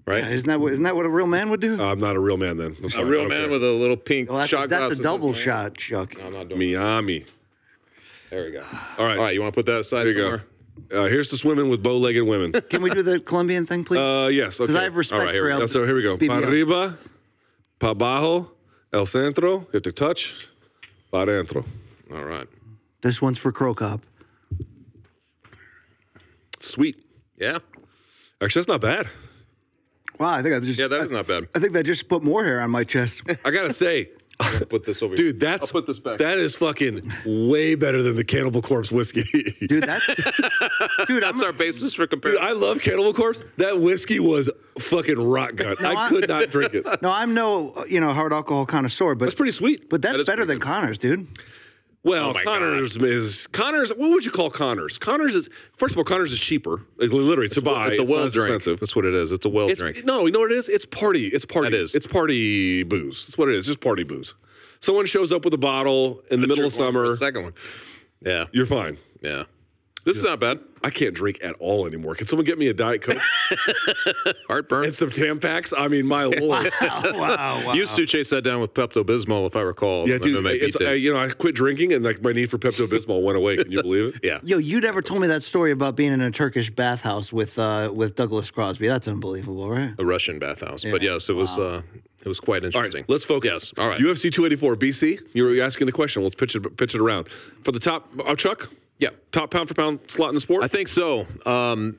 Yeah, 0.07 0.15
Right? 0.15 0.25
Isn't 0.25 0.49
that 0.49 0.61
what, 0.61 0.73
isn't 0.73 0.85
that 0.85 0.95
what 0.97 1.07
a 1.07 1.11
real 1.11 1.27
man 1.27 1.51
would 1.51 1.61
do? 1.61 1.81
I'm 1.81 1.99
not 1.99 2.15
a 2.17 2.21
real 2.21 2.37
man 2.37 2.57
then. 2.59 2.77
That's 2.81 2.95
a 2.95 2.99
fine. 2.99 3.07
Real 3.09 3.27
man 3.29 3.43
care. 3.43 3.51
with 3.51 3.65
a 3.65 3.73
little 3.73 3.97
pink 3.97 4.29
well, 4.29 4.39
that's, 4.39 4.51
shot 4.51 4.67
a, 4.67 4.69
that's 4.69 4.99
a 4.99 5.03
double 5.03 5.33
shot, 5.33 5.77
Chuck. 5.79 6.17
No, 6.19 6.27
I'm 6.27 6.33
not 6.33 6.49
doing 6.49 6.73
Miami. 6.75 7.25
There 8.31 8.45
we 8.45 8.51
go. 8.53 8.63
All 8.99 9.05
right. 9.07 9.17
All 9.17 9.23
right, 9.23 9.35
you 9.35 9.41
want 9.41 9.55
to 9.55 9.59
put 9.59 9.67
that 9.67 9.81
aside 9.81 10.01
There 10.05 10.09
you 10.09 10.15
somewhere? 10.15 10.45
go. 10.91 11.05
Uh, 11.05 11.09
here's 11.09 11.29
to 11.31 11.37
swimming 11.37 11.69
with 11.69 11.83
bow-legged 11.83 12.25
women. 12.25 12.53
Can 12.69 12.83
we 12.83 12.91
do 12.91 13.03
the 13.03 13.21
Colombian 13.21 13.65
thing, 13.65 13.85
please? 13.85 14.01
Uh, 14.01 14.29
yes. 14.31 14.61
Okay. 14.61 14.65
Because 14.65 14.77
I 14.77 14.83
have 14.83 14.97
respect 14.97 15.21
All 15.21 15.25
right, 15.25 15.35
here 15.35 15.45
for 15.45 15.55
we. 15.57 15.63
El- 15.63 15.69
So 15.69 15.85
here 15.87 15.95
we 15.95 16.03
go. 16.03 16.17
Pa 16.19 16.25
BBL. 16.25 16.47
arriba, 16.49 16.99
pa 17.79 17.91
abajo, 17.95 18.51
el 18.93 19.07
centro. 19.07 19.61
You 19.61 19.69
have 19.75 19.83
to 19.83 19.93
touch. 19.93 20.49
Pa 21.13 21.25
adentro. 21.25 21.65
All 22.13 22.25
right. 22.25 22.49
this 23.03 23.23
one's 23.23 23.39
for 23.39 23.53
Cro 23.53 23.73
Cop. 23.75 24.01
Sweet. 26.61 26.97
Yeah. 27.39 27.59
Actually, 28.43 28.61
that's 28.61 28.69
not 28.69 28.81
bad. 28.81 29.09
Wow, 30.19 30.33
I 30.35 30.43
think 30.43 30.55
I 30.55 30.61
just 30.61 30.79
Yeah, 30.79 30.89
that 30.89 31.01
is 31.03 31.11
not 31.11 31.27
bad. 31.27 31.49
I 31.55 31.59
think 31.59 31.73
that 31.73 31.85
just 31.85 32.09
put 32.09 32.23
more 32.23 32.45
hair 32.45 32.61
on 32.61 32.71
my 32.71 32.85
chest. 32.85 33.23
I 33.45 33.51
gotta 33.51 33.73
say, 33.73 34.09
I'm 34.41 34.65
put 34.67 34.85
this 34.85 35.03
over 35.03 35.11
here. 35.17 35.33
dude, 35.33 35.41
that's 35.41 35.67
I'll 35.67 35.73
put 35.73 35.87
this 35.87 35.99
back. 36.01 36.19
That 36.19 36.39
is 36.39 36.55
fucking 36.57 37.13
way 37.25 37.75
better 37.77 38.03
than 38.03 38.17
the 38.17 38.25
Cannibal 38.25 38.63
Corpse 38.63 38.91
whiskey. 38.91 39.23
Dude, 39.69 39.85
that's 39.85 40.07
dude, 41.07 41.23
I'm 41.23 41.41
our 41.43 41.53
basis 41.53 41.95
for 41.95 42.07
comparison. 42.07 42.41
Dude, 42.41 42.49
comparison. 42.49 42.49
I 42.49 42.53
love 42.53 42.81
Cannibal 42.81 43.15
Corpse. 43.15 43.43
That 43.59 43.81
whiskey 43.81 44.19
was 44.21 44.51
fucking 44.81 45.19
rock 45.21 45.55
gut. 45.57 45.81
No, 45.81 45.91
I 45.91 46.07
I- 46.07 46.09
could 46.09 46.29
not 46.29 46.51
drink 46.51 46.75
it. 46.75 46.85
no, 47.03 47.11
I'm 47.13 47.35
no 47.35 47.85
you 47.89 48.01
know 48.01 48.13
hard 48.13 48.33
alcohol 48.33 48.67
connoisseur, 48.67 49.15
but 49.15 49.27
it's 49.27 49.35
pretty 49.35 49.53
sweet. 49.53 49.89
but 49.89 50.03
that's 50.03 50.15
That 50.15 50.21
is 50.23 50.27
better 50.27 50.45
pretty 50.45 50.55
than 50.55 50.61
Connors, 50.61 50.99
dude. 50.99 51.27
Well, 52.05 52.31
Oh 52.31 52.35
Connors 52.45 52.97
is 52.97 53.47
Connors. 53.49 53.91
What 53.91 54.11
would 54.11 54.25
you 54.25 54.31
call 54.31 54.51
Connors? 54.51 54.99
Connors 54.99 55.35
is 55.35 55.49
first 55.77 55.95
of 55.95 55.99
all, 55.99 56.05
Connors 56.05 56.33
is 56.33 56.39
cheaper, 56.39 56.83
like, 56.99 57.11
literally 57.11 57.49
to 57.49 57.63
buy. 57.63 57.89
it's 57.89 57.99
a 57.99 58.05
well 58.05 58.29
drink. 58.29 58.55
expensive. 58.55 58.79
That's 58.79 58.95
what 58.95 59.05
it 59.07 59.15
is. 59.15 59.33
It's 59.33 59.47
a 59.47 59.49
well 59.49 59.69
It's 59.71 59.81
drink. 59.81 60.05
no, 60.05 60.27
you 60.27 60.33
know 60.33 60.41
what 60.41 60.53
it 60.53 60.59
is? 60.59 60.69
It's 60.69 60.85
party. 60.85 61.29
It's 61.29 61.45
party. 61.47 61.71
That 61.71 61.81
is. 61.81 61.95
It's 61.95 62.07
party 62.07 62.83
booze. 62.83 63.27
That's 63.27 63.39
what 63.39 63.49
it 63.49 63.55
is. 63.57 63.65
Just 63.67 63.81
party 63.81 64.05
booze. 64.05 64.35
Someone 64.81 65.07
shows 65.07 65.33
up 65.33 65.45
with 65.47 65.55
a 65.55 65.59
bottle 65.59 66.23
in 66.31 66.43
the 66.43 66.47
middle 66.47 66.67
of 66.67 66.73
summer. 66.75 67.17
Second 67.17 67.43
one. 67.45 67.55
Yeah. 68.21 68.45
You're 68.53 68.67
fine. 68.67 68.99
Yeah. 69.23 69.45
This 70.05 70.19
is 70.19 70.23
not 70.23 70.39
bad. 70.39 70.61
I 70.83 70.91
can't 70.91 71.15
drink 71.15 71.39
at 71.43 71.55
all 71.61 71.87
anymore. 71.87 72.15
Can 72.15 72.27
someone 72.27 72.45
get 72.45 72.59
me 72.59 72.69
a 72.69 72.75
diet 72.75 73.01
coke 73.01 73.17
Heartburn. 74.49 74.85
and 74.85 74.95
some 74.95 75.11
Tampax? 75.11 75.73
I 75.77 75.89
mean, 75.89 76.07
my 76.07 76.25
lord. 76.25 76.71
wow, 76.81 77.63
wow. 77.67 77.73
Used 77.73 77.97
to 77.97 78.05
chase 78.07 78.29
that 78.31 78.43
down 78.43 78.61
with 78.61 78.75
Pepto 78.75 79.03
Bismol, 79.03 79.47
if 79.47 79.57
I 79.57 79.61
recall. 79.63 80.07
Yeah, 80.09 80.19
dude. 80.19 80.45
MMA 80.45 80.61
It's, 80.61 80.77
beat 80.77 80.87
uh, 80.87 80.91
you 80.91 81.13
know, 81.13 81.19
I 81.19 81.31
quit 81.31 81.55
drinking 81.55 81.93
and 81.93 82.05
like 82.05 82.21
my 82.23 82.33
need 82.33 82.51
for 82.51 82.59
Pepto 82.59 82.87
Bismol 82.87 83.23
went 83.23 83.39
away. 83.39 83.57
Can 83.57 83.71
you 83.71 83.83
believe 83.83 84.15
it? 84.15 84.21
yeah. 84.23 84.41
Yo, 84.43 84.59
you 84.59 84.81
never 84.81 85.01
told 85.01 85.23
me 85.23 85.27
that 85.29 85.43
story 85.43 85.73
about 85.73 85.97
being 85.97 86.13
in 86.13 86.21
a 86.21 86.31
Turkish 86.31 86.71
bathhouse 86.71 87.33
with 87.33 87.59
uh, 87.59 87.91
with 87.95 88.15
Douglas 88.15 88.51
Crosby. 88.51 88.87
That's 88.87 89.09
unbelievable, 89.09 89.71
right? 89.71 89.95
A 89.99 90.05
Russian 90.05 90.39
bathhouse. 90.39 90.85
But 90.85 91.01
yes, 91.01 91.29
it 91.31 91.35
was 91.35 91.57
uh, 91.57 91.81
it 92.21 92.29
was 92.29 92.41
quite 92.41 92.63
interesting. 92.65 93.01
right, 93.03 93.09
let's 93.09 93.25
focus. 93.25 93.51
Yes. 93.51 93.73
All 93.79 93.89
right. 93.89 94.01
UFC 94.01 94.31
284, 94.33 94.77
BC. 94.77 95.21
You 95.33 95.45
were 95.45 95.63
asking 95.65 95.87
the 95.87 95.93
question. 95.93 96.23
Let's 96.23 96.35
pitch 96.35 96.55
it 96.57 96.77
pitch 96.77 96.95
it 96.95 97.01
around 97.01 97.29
for 97.31 97.73
the 97.73 97.81
top. 97.81 98.07
Oh, 98.27 98.35
Chuck. 98.35 98.69
Yeah. 98.99 99.11
Top 99.33 99.51
pound 99.51 99.69
for 99.69 99.75
pound 99.75 100.01
slot 100.09 100.29
in 100.29 100.35
the 100.35 100.41
sport. 100.41 100.65
I 100.65 100.69
think 100.69 100.89
so. 100.89 101.27
Um, 101.47 101.99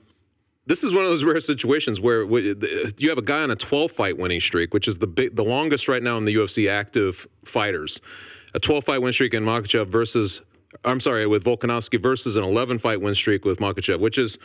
this 0.67 0.83
is 0.83 0.93
one 0.93 1.03
of 1.03 1.09
those 1.09 1.23
rare 1.23 1.39
situations 1.39 1.99
where 1.99 2.23
you 2.23 3.09
have 3.09 3.17
a 3.17 3.23
guy 3.23 3.41
on 3.43 3.51
a 3.51 3.55
12 3.55 3.91
fight 3.91 4.17
winning 4.17 4.39
streak, 4.39 4.73
which 4.73 4.87
is 4.87 4.97
the 4.97 5.07
big, 5.07 5.35
the 5.35 5.43
longest 5.43 5.87
right 5.87 6.01
now 6.01 6.17
in 6.17 6.25
the 6.25 6.35
UFC 6.35 6.69
active 6.69 7.27
fighters. 7.45 7.99
A 8.53 8.59
12 8.59 8.85
fight 8.85 9.01
win 9.01 9.13
streak 9.13 9.33
in 9.33 9.43
Makhachev 9.43 9.87
versus, 9.87 10.41
I'm 10.83 10.99
sorry, 10.99 11.27
with 11.27 11.43
Volkanovski 11.43 12.01
versus 12.01 12.37
an 12.37 12.43
11 12.43 12.79
fight 12.79 12.99
win 12.99 13.13
streak 13.13 13.45
with 13.45 13.59
Makhachev, 13.59 13.99
which 13.99 14.17
is 14.17 14.37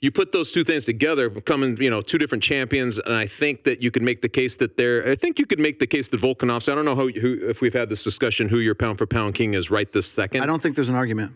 you 0.00 0.10
put 0.10 0.32
those 0.32 0.52
two 0.52 0.62
things 0.62 0.84
together, 0.84 1.30
becoming 1.30 1.76
you 1.80 1.88
know 1.88 2.02
two 2.02 2.18
different 2.18 2.44
champions, 2.44 2.98
and 2.98 3.14
I 3.14 3.26
think 3.26 3.64
that 3.64 3.80
you 3.82 3.90
could 3.90 4.02
make 4.02 4.20
the 4.20 4.28
case 4.28 4.56
that 4.56 4.76
they're. 4.76 5.08
I 5.08 5.14
think 5.14 5.38
you 5.38 5.46
could 5.46 5.58
make 5.58 5.78
the 5.78 5.86
case 5.86 6.08
that 6.08 6.20
Volkanovski. 6.20 6.70
I 6.70 6.74
don't 6.74 6.84
know 6.84 6.94
how, 6.94 7.08
who, 7.08 7.48
if 7.48 7.62
we've 7.62 7.72
had 7.72 7.88
this 7.88 8.04
discussion, 8.04 8.48
who 8.48 8.58
your 8.58 8.74
pound 8.74 8.98
for 8.98 9.06
pound 9.06 9.34
king 9.34 9.54
is 9.54 9.70
right 9.70 9.90
this 9.90 10.10
second. 10.10 10.42
I 10.42 10.46
don't 10.46 10.60
think 10.60 10.76
there's 10.76 10.90
an 10.90 10.96
argument. 10.96 11.34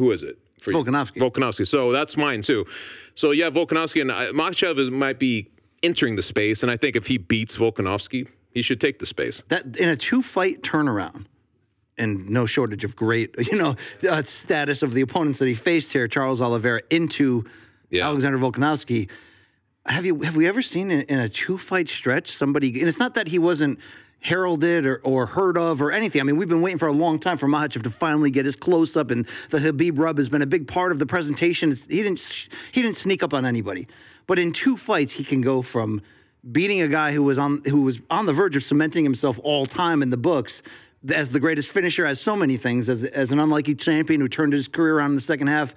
Who 0.00 0.10
is 0.12 0.22
it? 0.22 0.38
for? 0.60 0.72
Volkanovski. 0.72 1.18
Volkanovski. 1.18 1.66
So 1.66 1.92
that's 1.92 2.16
mine 2.16 2.42
too. 2.42 2.66
So 3.14 3.30
yeah, 3.30 3.50
Volkanovski 3.50 4.00
and 4.00 4.10
uh, 4.10 4.32
Makhachev 4.32 4.78
is, 4.78 4.90
might 4.90 5.18
be 5.18 5.48
entering 5.82 6.16
the 6.16 6.22
space, 6.22 6.62
and 6.62 6.70
I 6.70 6.76
think 6.76 6.96
if 6.96 7.06
he 7.06 7.18
beats 7.18 7.56
Volkanovski, 7.56 8.28
he 8.52 8.62
should 8.62 8.80
take 8.80 8.98
the 8.98 9.06
space. 9.06 9.42
That 9.48 9.76
in 9.76 9.88
a 9.88 9.96
two 9.96 10.22
fight 10.22 10.62
turnaround, 10.62 11.26
and 11.96 12.28
no 12.30 12.46
shortage 12.46 12.84
of 12.84 12.96
great, 12.96 13.34
you 13.50 13.56
know, 13.58 13.76
uh, 14.08 14.22
status 14.22 14.82
of 14.82 14.94
the 14.94 15.00
opponents 15.02 15.38
that 15.38 15.46
he 15.48 15.54
faced 15.54 15.92
here, 15.92 16.08
Charles 16.08 16.40
Oliveira 16.40 16.82
into 16.90 17.44
Yeah. 17.90 18.06
Alexander 18.06 18.38
Volkanovski. 18.38 19.08
Have 19.86 20.04
you 20.04 20.20
have 20.20 20.36
we 20.36 20.46
ever 20.46 20.60
seen 20.62 20.90
in, 20.90 21.02
in 21.02 21.18
a 21.18 21.28
two 21.28 21.56
fight 21.56 21.88
stretch 21.88 22.32
somebody? 22.32 22.68
And 22.80 22.88
it's 22.88 22.98
not 22.98 23.14
that 23.14 23.28
he 23.28 23.38
wasn't 23.38 23.78
heralded 24.20 24.86
or, 24.86 25.00
or 25.02 25.26
heard 25.26 25.56
of 25.56 25.80
or 25.80 25.90
anything. 25.90 26.20
I 26.20 26.24
mean, 26.24 26.36
we've 26.36 26.48
been 26.48 26.60
waiting 26.60 26.78
for 26.78 26.88
a 26.88 26.92
long 26.92 27.18
time 27.18 27.38
for 27.38 27.48
Makhachev 27.48 27.82
to 27.82 27.90
finally 27.90 28.30
get 28.30 28.44
his 28.44 28.56
close 28.56 28.96
up, 28.96 29.10
and 29.10 29.26
the 29.50 29.58
Habib 29.58 29.98
rub 29.98 30.18
has 30.18 30.28
been 30.28 30.42
a 30.42 30.46
big 30.46 30.68
part 30.68 30.92
of 30.92 30.98
the 30.98 31.06
presentation. 31.06 31.72
It's, 31.72 31.86
he 31.86 32.02
didn't 32.02 32.20
he 32.72 32.82
didn't 32.82 32.96
sneak 32.96 33.22
up 33.22 33.32
on 33.32 33.46
anybody, 33.46 33.88
but 34.26 34.38
in 34.38 34.52
two 34.52 34.76
fights 34.76 35.12
he 35.12 35.24
can 35.24 35.40
go 35.40 35.62
from 35.62 36.02
beating 36.52 36.80
a 36.82 36.88
guy 36.88 37.12
who 37.12 37.22
was 37.22 37.38
on 37.38 37.62
who 37.64 37.82
was 37.82 38.00
on 38.10 38.26
the 38.26 38.32
verge 38.32 38.56
of 38.56 38.62
cementing 38.62 39.04
himself 39.04 39.38
all 39.42 39.66
time 39.66 40.02
in 40.02 40.10
the 40.10 40.16
books 40.16 40.62
as 41.14 41.32
the 41.32 41.40
greatest 41.40 41.70
finisher, 41.70 42.04
as 42.04 42.20
so 42.20 42.36
many 42.36 42.58
things, 42.58 42.90
as 42.90 43.04
as 43.04 43.32
an 43.32 43.38
unlucky 43.38 43.74
champion 43.74 44.20
who 44.20 44.28
turned 44.28 44.52
his 44.52 44.68
career 44.68 44.98
around 44.98 45.10
in 45.10 45.16
the 45.16 45.22
second 45.22 45.46
half, 45.46 45.74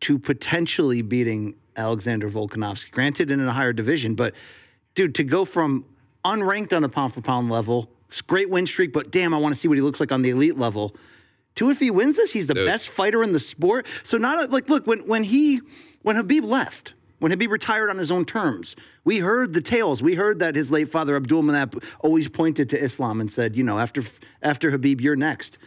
to 0.00 0.18
potentially 0.18 1.02
beating 1.02 1.54
Alexander 1.76 2.30
Volkanovski. 2.30 2.90
Granted, 2.90 3.30
in 3.30 3.40
a 3.40 3.52
higher 3.52 3.74
division, 3.74 4.14
but 4.14 4.34
dude, 4.94 5.14
to 5.16 5.24
go 5.24 5.44
from 5.44 5.84
unranked 6.24 6.74
on 6.74 6.84
a 6.84 6.88
pound 6.88 7.14
for 7.14 7.20
pound 7.20 7.50
level, 7.50 7.90
it's 8.08 8.20
a 8.20 8.24
great 8.24 8.50
win 8.50 8.66
streak, 8.66 8.92
but 8.92 9.10
damn, 9.10 9.32
I 9.32 9.38
want 9.38 9.54
to 9.54 9.58
see 9.58 9.68
what 9.68 9.76
he 9.76 9.82
looks 9.82 10.00
like 10.00 10.12
on 10.12 10.22
the 10.22 10.30
elite 10.30 10.58
level. 10.58 10.94
To 11.56 11.70
if 11.70 11.80
he 11.80 11.90
wins 11.90 12.16
this, 12.16 12.32
he's 12.32 12.46
the 12.46 12.54
Dude. 12.54 12.66
best 12.66 12.88
fighter 12.88 13.22
in 13.22 13.32
the 13.32 13.40
sport. 13.40 13.86
So 14.04 14.18
not 14.18 14.50
like 14.50 14.68
look 14.68 14.86
when 14.86 15.00
when 15.00 15.24
he 15.24 15.60
when 16.02 16.16
Habib 16.16 16.44
left, 16.44 16.94
when 17.18 17.30
Habib 17.30 17.50
retired 17.50 17.90
on 17.90 17.98
his 17.98 18.10
own 18.10 18.24
terms, 18.24 18.74
we 19.04 19.18
heard 19.18 19.52
the 19.52 19.60
tales. 19.60 20.02
We 20.02 20.14
heard 20.14 20.38
that 20.40 20.56
his 20.56 20.70
late 20.70 20.90
father 20.90 21.16
Abdul 21.16 21.42
Manap 21.42 21.82
always 22.00 22.28
pointed 22.28 22.70
to 22.70 22.82
Islam 22.82 23.20
and 23.20 23.30
said, 23.30 23.56
you 23.56 23.64
know, 23.64 23.78
after 23.78 24.02
after 24.42 24.70
Habib, 24.70 25.00
you're 25.00 25.16
next. 25.16 25.58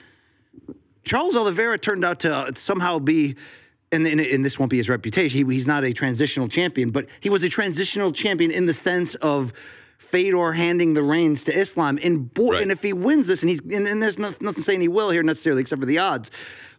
Charles 1.03 1.35
Oliveira 1.35 1.77
turned 1.77 2.03
out 2.03 2.19
to 2.21 2.35
uh, 2.35 2.51
somehow 2.55 2.97
be, 2.97 3.35
and, 3.91 4.07
and, 4.07 4.19
and 4.19 4.43
this 4.43 4.57
won't 4.57 4.71
be 4.71 4.77
his 4.77 4.89
reputation. 4.89 5.47
He, 5.47 5.53
he's 5.53 5.67
not 5.67 5.83
a 5.83 5.93
transitional 5.93 6.47
champion, 6.47 6.89
but 6.89 7.05
he 7.19 7.29
was 7.29 7.43
a 7.43 7.49
transitional 7.49 8.11
champion 8.11 8.49
in 8.49 8.65
the 8.65 8.73
sense 8.73 9.13
of 9.15 9.53
Fedor 10.05 10.51
handing 10.53 10.93
the 10.93 11.03
reins 11.03 11.43
to 11.45 11.57
Islam. 11.57 11.99
And 12.03 12.33
boy, 12.33 12.53
Right. 12.53 12.61
and 12.61 12.71
if 12.71 12.81
he 12.81 12.93
wins 12.93 13.27
this, 13.27 13.41
and 13.43 13.49
he's 13.49 13.59
and, 13.61 13.87
and 13.87 14.01
there's 14.01 14.19
no, 14.19 14.33
nothing 14.39 14.63
saying 14.63 14.81
he 14.81 14.87
will 14.87 15.09
here 15.09 15.23
necessarily, 15.23 15.61
except 15.61 15.79
for 15.81 15.85
the 15.85 15.99
odds. 15.99 16.31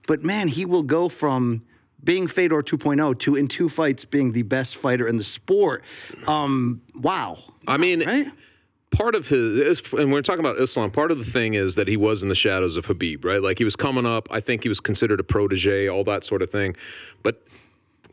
But 0.07 0.25
man, 0.25 0.49
he 0.49 0.65
will 0.65 0.83
go 0.83 1.09
from 1.09 1.63
being 2.05 2.29
Fedor 2.29 2.63
2.0 2.63 3.19
to 3.21 3.35
in 3.35 3.49
two 3.49 3.69
fights 3.69 4.05
being 4.05 4.33
the 4.33 4.43
best 4.43 4.77
fighter 4.77 5.09
in 5.09 5.17
the 5.17 5.25
sport. 5.25 5.83
Um, 6.27 6.81
wow. 6.95 7.39
I 7.67 7.77
mean, 7.79 8.05
right? 8.07 8.31
part 8.93 9.17
of 9.17 9.27
his, 9.27 9.83
and 9.93 10.13
we're 10.13 10.23
talking 10.23 10.41
about 10.41 10.61
Islam, 10.61 10.91
part 10.93 11.11
of 11.11 11.19
the 11.19 11.25
thing 11.25 11.55
is 11.55 11.75
that 11.75 11.89
he 11.89 11.97
was 11.97 12.23
in 12.23 12.29
the 12.29 12.35
shadows 12.37 12.77
of 12.77 12.85
Habib, 12.87 13.25
right? 13.25 13.43
Like 13.43 13.59
he 13.59 13.65
was 13.65 13.75
coming 13.75 14.07
up. 14.07 14.29
I 14.31 14.39
think 14.41 14.63
he 14.63 14.69
was 14.69 14.79
considered 14.79 15.19
a 15.19 15.25
protege, 15.25 15.89
all 15.89 16.05
that 16.05 16.25
sort 16.25 16.43
of 16.43 16.51
thing. 16.51 16.77
But 17.25 17.43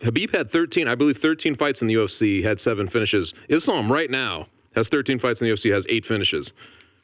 Habib 0.02 0.32
had 0.34 0.50
13, 0.50 0.88
I 0.88 0.96
believe 0.96 1.18
13 1.18 1.54
fights 1.56 1.82
in 1.82 1.88
the 1.88 1.94
UFC, 1.94 2.44
had 2.44 2.60
seven 2.60 2.88
finishes. 2.88 3.34
Islam 3.48 3.92
right 3.92 4.10
now 4.10 4.48
has 4.76 4.88
13 4.88 5.20
fights 5.20 5.42
in 5.42 5.48
the 5.48 5.54
UFC, 5.54 5.74
has 5.74 5.86
eight 5.90 6.06
finishes. 6.06 6.54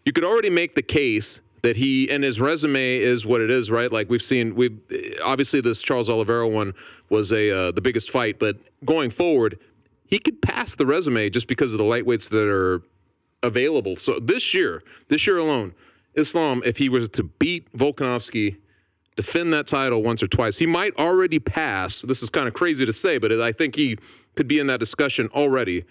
You 0.06 0.14
could 0.14 0.24
already 0.24 0.50
make 0.50 0.76
the 0.76 0.82
case 0.82 1.40
that 1.62 1.76
he 1.76 2.10
and 2.10 2.24
his 2.24 2.40
resume 2.40 2.98
is 2.98 3.26
what 3.26 3.42
it 3.42 3.52
is, 3.52 3.70
right? 3.70 3.92
Like 3.92 4.10
we've 4.10 4.24
seen, 4.24 4.56
we 4.56 4.78
obviously 5.24 5.62
this 5.62 5.82
Charles 5.82 6.10
Oliveira 6.10 6.48
one 6.48 6.74
was 7.10 7.32
a 7.32 7.52
uh, 7.52 7.72
the 7.72 7.82
biggest 7.82 8.12
fight, 8.12 8.40
but 8.40 8.58
going 8.86 9.12
forward, 9.12 9.60
he 10.08 10.20
could 10.20 10.42
pass 10.42 10.76
the 10.76 10.86
resume 10.86 11.30
just 11.30 11.48
because 11.48 11.74
of 11.74 11.78
the 11.78 11.84
lightweights 11.84 12.30
that 12.30 12.48
are 12.48 12.82
available. 13.44 13.96
So 13.98 14.20
this 14.20 14.54
year, 14.54 14.84
this 15.08 15.28
year 15.28 15.38
alone, 15.38 15.74
Islam, 16.16 16.62
if 16.66 16.78
he 16.78 16.90
was 16.90 17.10
to 17.10 17.24
beat 17.24 17.72
Volkanovski, 17.78 18.58
defend 19.16 19.54
that 19.54 19.68
title 19.68 20.02
once 20.02 20.24
or 20.24 20.28
twice, 20.28 20.58
he 20.58 20.66
might 20.66 20.96
already 20.98 21.40
pass. 21.40 22.02
This 22.02 22.24
is 22.24 22.30
kind 22.30 22.48
of 22.48 22.54
crazy 22.54 22.86
to 22.86 22.94
say, 22.94 23.18
but 23.18 23.32
I 23.40 23.52
think 23.52 23.76
he 23.76 23.98
could 24.36 24.48
be 24.48 24.60
in 24.60 24.68
that 24.68 24.80
discussion 24.80 25.30
already 25.34 25.84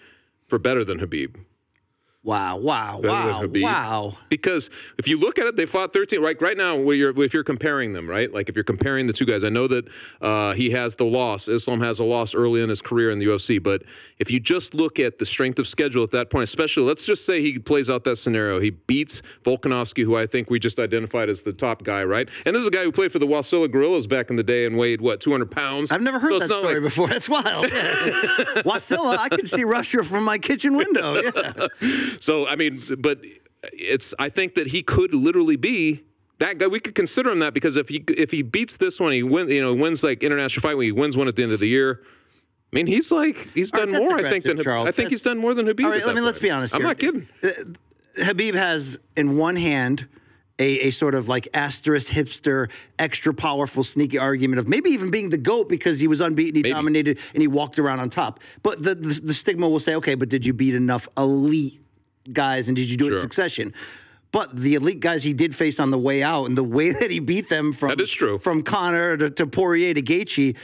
for 0.47 0.57
better 0.57 0.83
than 0.83 0.99
Habib. 0.99 1.37
Wow, 2.21 2.57
wow, 2.57 2.99
wow, 3.01 3.45
wow. 3.47 4.17
Because 4.27 4.69
if 4.97 5.07
you 5.07 5.17
look 5.17 5.39
at 5.39 5.45
it, 5.47 5.55
they 5.55 5.65
fought 5.65 5.93
13. 5.93 6.21
Right, 6.21 6.39
right 6.41 6.57
now, 6.57 6.75
where 6.75 6.93
you're, 6.93 7.17
if 7.23 7.33
you're 7.33 7.45
comparing 7.45 7.93
them, 7.93 8.09
right? 8.09 8.31
Like 8.31 8.49
if 8.49 8.55
you're 8.55 8.65
comparing 8.65 9.07
the 9.07 9.13
two 9.13 9.25
guys, 9.25 9.45
I 9.45 9.49
know 9.49 9.67
that 9.69 9.85
uh, 10.19 10.51
he 10.53 10.69
has 10.71 10.95
the 10.95 11.05
loss. 11.05 11.47
Islam 11.47 11.79
has 11.79 11.99
a 11.99 12.03
loss 12.03 12.35
early 12.35 12.61
in 12.61 12.67
his 12.67 12.81
career 12.81 13.09
in 13.11 13.19
the 13.19 13.25
UFC. 13.27 13.63
But 13.63 13.83
if 14.17 14.29
you 14.29 14.41
just 14.41 14.73
look 14.73 14.99
at 14.99 15.17
the 15.17 15.25
strength 15.25 15.59
of 15.59 15.67
schedule 15.69 16.03
at 16.03 16.11
that 16.11 16.29
point, 16.29 16.43
especially 16.43 16.83
let's 16.83 17.05
just 17.05 17.25
say 17.25 17.41
he 17.41 17.57
plays 17.57 17.89
out 17.89 18.03
that 18.03 18.17
scenario, 18.17 18.59
he 18.59 18.71
beats 18.71 19.21
Volkanovski, 19.45 20.03
who 20.03 20.17
I 20.17 20.27
think 20.27 20.49
we 20.49 20.59
just 20.59 20.77
identified 20.77 21.29
as 21.29 21.41
the 21.41 21.53
top 21.53 21.83
guy, 21.85 22.03
right? 22.03 22.27
And 22.45 22.53
this 22.53 22.61
is 22.61 22.67
a 22.67 22.71
guy 22.71 22.83
who 22.83 22.91
played 22.91 23.13
for 23.13 23.19
the 23.19 23.27
Wasilla 23.27 23.71
Gorillas 23.71 24.07
back 24.07 24.29
in 24.29 24.35
the 24.35 24.43
day 24.43 24.65
and 24.65 24.77
weighed 24.77 24.99
what 24.99 25.21
200 25.21 25.49
pounds. 25.49 25.89
I've 25.89 26.01
never 26.01 26.19
heard 26.19 26.33
So 26.33 26.39
that 26.39 26.47
story 26.47 26.73
like- 26.75 26.83
before. 26.83 27.07
That's 27.07 27.29
wild. 27.29 27.65
Wasilla, 28.65 29.17
I 29.17 29.29
can 29.29 29.45
see 29.45 29.63
Russia 29.63 30.03
from 30.03 30.25
my 30.25 30.37
kitchen 30.37 30.75
window. 30.75 31.21
Yeah. 31.21 31.67
So 32.19 32.47
I 32.47 32.55
mean, 32.55 32.83
but 32.97 33.19
it's 33.73 34.13
I 34.19 34.29
think 34.29 34.55
that 34.55 34.67
he 34.67 34.83
could 34.83 35.13
literally 35.13 35.55
be 35.55 36.03
that 36.39 36.57
guy. 36.57 36.67
We 36.67 36.79
could 36.79 36.95
consider 36.95 37.31
him 37.31 37.39
that 37.39 37.53
because 37.53 37.77
if 37.77 37.89
he 37.89 38.03
if 38.09 38.31
he 38.31 38.41
beats 38.41 38.77
this 38.77 38.99
one, 38.99 39.11
he 39.11 39.23
wins. 39.23 39.51
you 39.51 39.61
know 39.61 39.73
wins 39.73 40.03
like 40.03 40.23
international 40.23 40.61
fight 40.61 40.77
when 40.77 40.85
he 40.85 40.91
wins 40.91 41.17
one 41.17 41.27
at 41.27 41.35
the 41.35 41.43
end 41.43 41.51
of 41.51 41.59
the 41.59 41.67
year. 41.67 42.01
I 42.71 42.75
mean, 42.75 42.87
he's 42.87 43.11
like 43.11 43.49
he's 43.53 43.71
done 43.71 43.91
that's 43.91 44.03
more. 44.03 44.17
I 44.25 44.29
think 44.29 44.43
than 44.43 44.61
Charles. 44.61 44.87
I 44.87 44.91
think 44.91 45.09
he's 45.09 45.23
done 45.23 45.37
more 45.37 45.53
than 45.53 45.65
Habib. 45.65 45.85
All 45.85 45.91
right, 45.91 46.03
I 46.03 46.07
mean, 46.07 46.15
that 46.15 46.23
let's 46.23 46.39
be 46.39 46.51
honest 46.51 46.75
I'm 46.75 46.83
not 46.83 46.99
kidding. 46.99 47.27
Uh, 47.43 47.49
Habib 48.23 48.55
has 48.55 48.99
in 49.15 49.37
one 49.37 49.55
hand 49.55 50.07
a, 50.59 50.87
a 50.87 50.89
sort 50.91 51.15
of 51.15 51.27
like 51.27 51.47
asterisk 51.53 52.11
hipster, 52.11 52.69
extra 52.99 53.33
powerful, 53.33 53.83
sneaky 53.83 54.17
argument 54.17 54.59
of 54.59 54.67
maybe 54.67 54.89
even 54.91 55.09
being 55.09 55.29
the 55.29 55.37
GOAT 55.37 55.69
because 55.69 55.99
he 55.99 56.07
was 56.07 56.21
unbeaten, 56.21 56.55
he 56.55 56.61
Maybe. 56.61 56.73
dominated, 56.73 57.19
and 57.33 57.41
he 57.41 57.47
walked 57.47 57.79
around 57.79 57.99
on 57.99 58.09
top. 58.09 58.39
But 58.61 58.83
the, 58.83 58.95
the, 58.95 59.21
the 59.23 59.33
stigma 59.33 59.67
will 59.69 59.79
say, 59.79 59.95
okay, 59.95 60.15
but 60.15 60.29
did 60.29 60.45
you 60.45 60.53
beat 60.53 60.75
enough 60.75 61.07
elite 61.17 61.81
guys 62.31 62.67
and 62.67 62.75
did 62.75 62.89
you 62.89 62.97
do 62.97 63.07
it 63.07 63.13
in 63.13 63.19
succession? 63.19 63.73
But 64.31 64.55
the 64.55 64.75
elite 64.75 64.99
guys 64.99 65.23
he 65.23 65.33
did 65.33 65.55
face 65.55 65.79
on 65.79 65.89
the 65.89 65.97
way 65.97 66.21
out 66.21 66.45
and 66.45 66.57
the 66.57 66.63
way 66.63 66.91
that 66.99 67.09
he 67.11 67.19
beat 67.19 67.49
them 67.49 67.73
from 67.73 67.89
That 67.89 68.01
is 68.01 68.11
true. 68.11 68.37
from 68.39 68.61
Conor 68.63 69.17
to, 69.17 69.29
to 69.31 69.47
Poirier 69.47 69.93
to 69.93 70.01
Gaethje, 70.01 70.55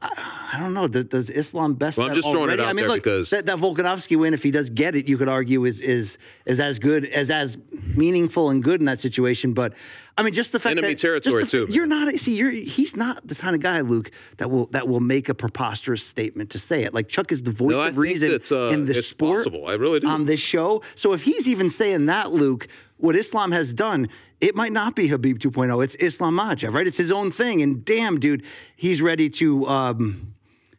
I, 0.00 0.50
I 0.54 0.58
don't 0.60 0.74
know. 0.74 0.86
Does, 0.88 1.04
does 1.06 1.30
Islam 1.30 1.74
best 1.74 1.98
Well, 1.98 2.08
I'm 2.08 2.14
just 2.14 2.26
throwing 2.30 2.50
it 2.50 2.60
already? 2.60 2.62
out 2.62 2.68
I 2.68 2.72
mean, 2.72 2.82
there 2.86 2.88
look, 2.96 3.02
because- 3.04 3.30
that, 3.30 3.46
that 3.46 3.58
Volkanovski 3.58 4.18
win, 4.18 4.34
if 4.34 4.42
he 4.42 4.50
does 4.50 4.70
get 4.70 4.94
it, 4.94 5.08
you 5.08 5.16
could 5.18 5.28
argue 5.28 5.64
is 5.64 5.80
is 5.80 6.18
is 6.46 6.60
as 6.60 6.78
good 6.78 7.04
as 7.06 7.30
as 7.30 7.56
meaningful 7.94 8.50
and 8.50 8.62
good 8.62 8.80
in 8.80 8.86
that 8.86 9.00
situation. 9.00 9.52
But 9.54 9.74
I 10.16 10.22
mean, 10.22 10.34
just 10.34 10.52
the 10.52 10.60
fact 10.60 10.72
Enemy 10.78 10.94
that 10.94 11.00
territory, 11.00 11.46
too, 11.46 11.66
You're 11.70 11.86
not 11.86 12.12
see, 12.14 12.36
you're 12.36 12.50
he's 12.50 12.96
not 12.96 13.26
the 13.26 13.34
kind 13.34 13.54
of 13.54 13.62
guy, 13.62 13.80
Luke, 13.80 14.10
that 14.36 14.50
will 14.50 14.66
that 14.66 14.86
will 14.88 15.00
make 15.00 15.28
a 15.28 15.34
preposterous 15.34 16.04
statement 16.04 16.50
to 16.50 16.58
say 16.58 16.84
it. 16.84 16.92
Like 16.94 17.08
Chuck 17.08 17.32
is 17.32 17.42
the 17.42 17.50
voice 17.50 17.72
No, 17.76 17.80
of 17.86 17.96
reason 17.98 18.30
uh, 18.50 18.56
in 18.68 18.86
the 18.86 18.98
it's 18.98 19.08
sport. 19.08 19.38
possible. 19.38 19.66
I 19.66 19.72
really 19.72 20.00
do. 20.00 20.06
on 20.08 20.26
this 20.26 20.40
show. 20.40 20.82
So 20.94 21.12
if 21.12 21.22
he's 21.22 21.48
even 21.48 21.70
saying 21.70 22.06
that, 22.06 22.30
Luke, 22.30 22.68
what 23.02 23.16
Islam 23.16 23.50
has 23.50 23.72
done. 23.72 24.08
It 24.40 24.54
might 24.54 24.72
not 24.72 24.94
be 24.94 25.08
Habib 25.08 25.38
2.0. 25.38 25.82
It's 25.84 25.96
Islam 25.96 26.36
Makhachev, 26.36 26.72
right? 26.72 26.86
It's 26.86 26.96
his 26.96 27.10
own 27.10 27.30
thing. 27.30 27.60
And 27.60 27.84
damn, 27.84 28.20
dude, 28.20 28.44
he's 28.76 29.02
ready 29.02 29.28
to. 29.30 29.66
Um, 29.66 30.34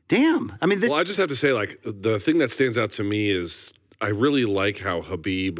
damn. 0.08 0.53
I 0.62 0.65
mean, 0.65 0.80
this. 0.80 0.89
Well, 0.89 1.00
I 1.00 1.03
just 1.03 1.20
have 1.20 1.30
to 1.30 1.36
say, 1.36 1.51
like, 1.51 1.80
the 1.84 2.20
thing 2.20 2.38
that 2.38 2.50
stands 2.50 2.77
out 2.77 2.94
to 2.94 3.03
me 3.03 3.30
is 3.30 3.72
I 4.00 4.08
really 4.08 4.46
like 4.46 4.80
how 4.80 5.01
Habib 5.01 5.60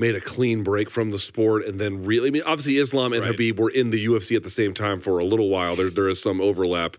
made 0.00 0.14
a 0.16 0.20
clean 0.20 0.62
break 0.62 0.90
from 0.90 1.10
the 1.10 1.18
sport 1.18 1.64
and 1.64 1.80
then 1.80 2.04
really, 2.04 2.28
I 2.28 2.30
mean, 2.30 2.42
obviously 2.46 2.78
Islam 2.78 3.12
and 3.12 3.22
Right. 3.22 3.32
Habib 3.32 3.58
were 3.58 3.70
in 3.70 3.90
the 3.90 4.06
UFC 4.06 4.36
at 4.36 4.44
the 4.44 4.50
same 4.50 4.72
time 4.72 5.00
for 5.00 5.18
a 5.18 5.24
little 5.24 5.48
while. 5.48 5.74
There, 5.74 5.90
there 5.90 6.08
is 6.08 6.20
some 6.20 6.40
overlap. 6.40 6.96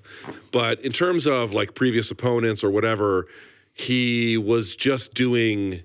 But 0.51 0.81
in 0.81 0.91
terms 0.91 1.25
of 1.25 1.53
like 1.53 1.75
previous 1.75 2.11
opponents 2.11 2.61
or 2.61 2.69
whatever, 2.69 3.27
he 3.73 4.37
was 4.37 4.75
just 4.75 5.13
doing 5.13 5.83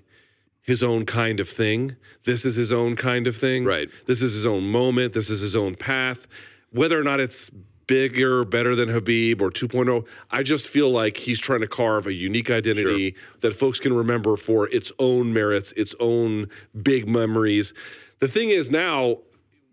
his 0.65 0.83
own 0.83 1.05
kind 1.05 1.39
of 1.39 1.47
thing. 1.47 1.95
This 2.25 2.43
is 2.43 2.55
his 2.55 2.71
own 2.71 2.95
kind 2.95 3.27
of 3.27 3.37
thing. 3.37 3.65
Right. 3.65 3.89
This 4.07 4.21
is 4.21 4.33
his 4.33 4.45
own 4.45 4.63
moment. 4.63 5.13
This 5.13 5.29
is 5.29 5.41
his 5.41 5.55
own 5.55 5.75
path. 5.75 6.27
Whether 6.71 6.99
or 6.99 7.03
not 7.03 7.19
it's 7.19 7.51
bigger, 7.87 8.43
better 8.43 8.75
than 8.75 8.89
Habib 8.89 9.41
or 9.41 9.51
2.0, 9.51 10.05
I 10.31 10.41
just 10.41 10.67
feel 10.67 10.89
like 10.89 11.17
he's 11.17 11.39
trying 11.39 11.61
to 11.61 11.67
carve 11.67 12.07
a 12.07 12.13
unique 12.13 12.49
identity 12.49 13.15
that 13.41 13.55
folks 13.55 13.79
can 13.79 13.93
remember 13.93 14.37
for 14.37 14.67
its 14.69 14.91
own 14.97 15.31
merits, 15.33 15.71
its 15.73 15.93
own 15.99 16.49
big 16.81 17.07
memories. 17.07 17.73
The 18.19 18.27
thing 18.27 18.49
is 18.49 18.71
now, 18.71 19.19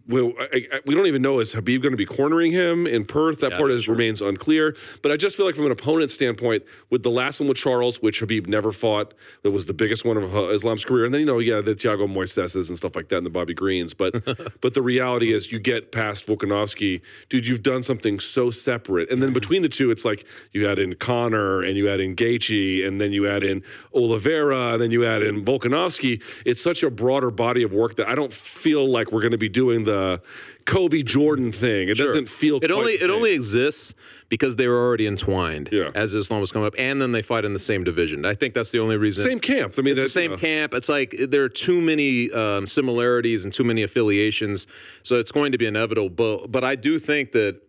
we, 0.06 0.20
I, 0.38 0.66
I- 0.72 0.80
we 0.86 0.94
don't 0.94 1.06
even 1.06 1.22
know 1.22 1.38
is 1.40 1.52
Habib 1.52 1.82
going 1.82 1.92
to 1.92 1.96
be 1.96 2.06
cornering 2.06 2.52
him 2.52 2.86
in 2.86 3.04
Perth. 3.04 3.40
That 3.40 3.52
part 3.58 3.70
is, 3.70 3.88
remains 3.88 4.20
unclear. 4.20 4.76
But 5.02 5.12
I 5.12 5.16
just 5.16 5.36
feel 5.36 5.46
like 5.46 5.54
from 5.54 5.66
an 5.66 5.72
opponent 5.72 6.10
standpoint, 6.10 6.64
with 6.90 7.02
the 7.02 7.10
last 7.10 7.40
one 7.40 7.48
with 7.48 7.56
Charles, 7.58 8.02
which 8.02 8.20
Habib 8.20 8.46
never 8.46 8.72
fought, 8.72 9.14
that 9.42 9.50
was 9.50 9.66
the 9.66 9.74
biggest 9.74 10.04
one 10.04 10.16
of 10.16 10.34
uh, 10.34 10.48
Islam's 10.48 10.84
career, 10.84 11.04
and 11.04 11.14
then 11.14 11.20
you 11.20 11.26
know, 11.26 11.38
yeah, 11.38 11.60
the 11.60 11.74
Thiago 11.74 12.08
Moiseses 12.08 12.68
and 12.68 12.76
stuff 12.76 12.96
like 12.96 13.08
that, 13.10 13.18
and 13.18 13.26
the 13.26 13.30
Bobby 13.30 13.54
Greens. 13.54 13.94
But 13.94 14.12
but 14.60 14.74
the 14.74 14.82
reality 14.82 15.32
is, 15.32 15.52
you 15.52 15.58
get 15.60 15.92
past 15.92 16.26
Volkanovski, 16.26 17.00
dude. 17.28 17.46
You've 17.46 17.62
done 17.62 17.82
something 17.82 18.18
so 18.18 18.50
separate, 18.50 19.10
and 19.10 19.22
then 19.22 19.32
between 19.32 19.62
the 19.62 19.68
two, 19.68 19.90
it's 19.90 20.04
like 20.04 20.26
you 20.52 20.68
add 20.68 20.78
in 20.78 20.94
Conor, 20.96 21.62
and 21.62 21.76
you 21.76 21.88
add 21.88 22.00
in 22.00 22.16
Gaethje, 22.16 22.86
and 22.86 23.00
then 23.00 23.12
you 23.12 23.28
add 23.28 23.44
in 23.44 23.62
Oliveira, 23.94 24.72
and 24.72 24.82
then 24.82 24.90
you 24.90 25.04
add 25.06 25.22
in 25.22 25.44
Volkanovski. 25.44 26.22
It's 26.44 26.62
such 26.62 26.82
a 26.82 26.90
broader 26.90 27.30
body 27.30 27.62
of 27.62 27.72
work 27.72 27.96
that 27.96 28.08
I 28.08 28.14
don't 28.14 28.32
feel 28.34 28.90
like 28.90 29.12
we're 29.12 29.20
going 29.20 29.32
to 29.32 29.38
be 29.38 29.48
doing 29.48 29.84
the 29.84 29.91
the 29.92 30.20
Kobe 30.64 31.02
Jordan 31.02 31.52
thing. 31.52 31.88
It 31.88 31.96
Sure. 31.96 32.06
doesn't 32.08 32.28
feel. 32.28 32.56
It 32.56 32.60
quite 32.60 32.70
only 32.72 32.96
the 32.96 33.04
it 33.04 33.10
only 33.10 33.32
exists 33.32 33.94
because 34.28 34.56
they 34.56 34.66
were 34.66 34.78
already 34.78 35.06
entwined 35.06 35.68
Yeah. 35.70 35.90
as 35.94 36.14
Islam 36.14 36.40
was 36.40 36.50
coming 36.52 36.66
up, 36.66 36.74
and 36.78 37.00
then 37.02 37.12
they 37.12 37.20
fight 37.22 37.44
in 37.44 37.52
the 37.52 37.58
same 37.58 37.84
division. 37.84 38.24
I 38.24 38.34
think 38.34 38.54
that's 38.54 38.70
the 38.70 38.78
only 38.78 38.96
reason. 38.96 39.22
same 39.22 39.40
camp. 39.40 39.74
I 39.78 39.82
mean, 39.82 39.92
It's 39.92 40.00
the 40.02 40.08
same 40.08 40.30
you 40.32 40.36
know, 40.36 40.40
camp. 40.40 40.72
It's 40.74 40.88
like 40.88 41.14
there 41.28 41.44
are 41.44 41.50
too 41.50 41.80
many 41.80 42.30
um, 42.32 42.66
similarities 42.66 43.44
and 43.44 43.52
too 43.52 43.64
many 43.64 43.82
affiliations, 43.82 44.66
so 45.02 45.16
it's 45.16 45.30
going 45.32 45.52
to 45.52 45.58
be 45.58 45.66
inevitable. 45.66 46.08
But, 46.08 46.50
but 46.50 46.64
I 46.64 46.74
do 46.76 46.98
think 46.98 47.32
that 47.32 47.60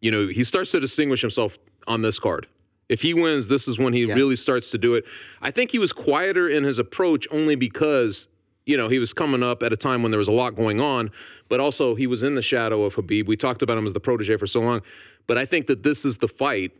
you 0.00 0.10
know 0.10 0.26
he 0.28 0.44
starts 0.44 0.70
to 0.72 0.80
distinguish 0.80 1.20
himself 1.22 1.58
on 1.86 2.02
this 2.02 2.18
card. 2.18 2.46
If 2.90 3.00
he 3.00 3.14
wins, 3.14 3.48
this 3.48 3.66
is 3.66 3.78
when 3.78 3.94
he 3.94 4.04
Yes. 4.04 4.14
really 4.14 4.36
starts 4.36 4.70
to 4.72 4.78
do 4.78 4.94
it. 4.94 5.04
I 5.40 5.50
think 5.50 5.70
he 5.70 5.78
was 5.78 5.90
quieter 5.92 6.46
in 6.50 6.64
his 6.64 6.78
approach 6.78 7.26
only 7.30 7.54
because 7.54 8.26
you 8.66 8.76
know 8.76 8.88
he 8.88 8.98
was 8.98 9.12
coming 9.12 9.42
up 9.42 9.62
at 9.62 9.72
a 9.72 9.76
time 9.76 10.02
when 10.02 10.10
there 10.10 10.18
was 10.18 10.28
a 10.28 10.32
lot 10.32 10.56
going 10.56 10.80
on, 10.80 11.10
but 11.48 11.60
also 11.60 11.94
he 11.94 12.06
was 12.06 12.22
in 12.22 12.34
the 12.34 12.42
shadow 12.42 12.84
of 12.84 12.94
Habib. 12.94 13.28
We 13.28 13.36
talked 13.36 13.62
about 13.62 13.78
him 13.78 13.86
as 13.86 13.92
the 13.92 14.00
protege 14.00 14.36
for 14.36 14.46
so 14.46 14.60
long, 14.60 14.82
but 15.26 15.38
I 15.38 15.44
think 15.44 15.66
that 15.66 15.82
this 15.82 16.04
is 16.04 16.18
the 16.18 16.28
fight 16.28 16.72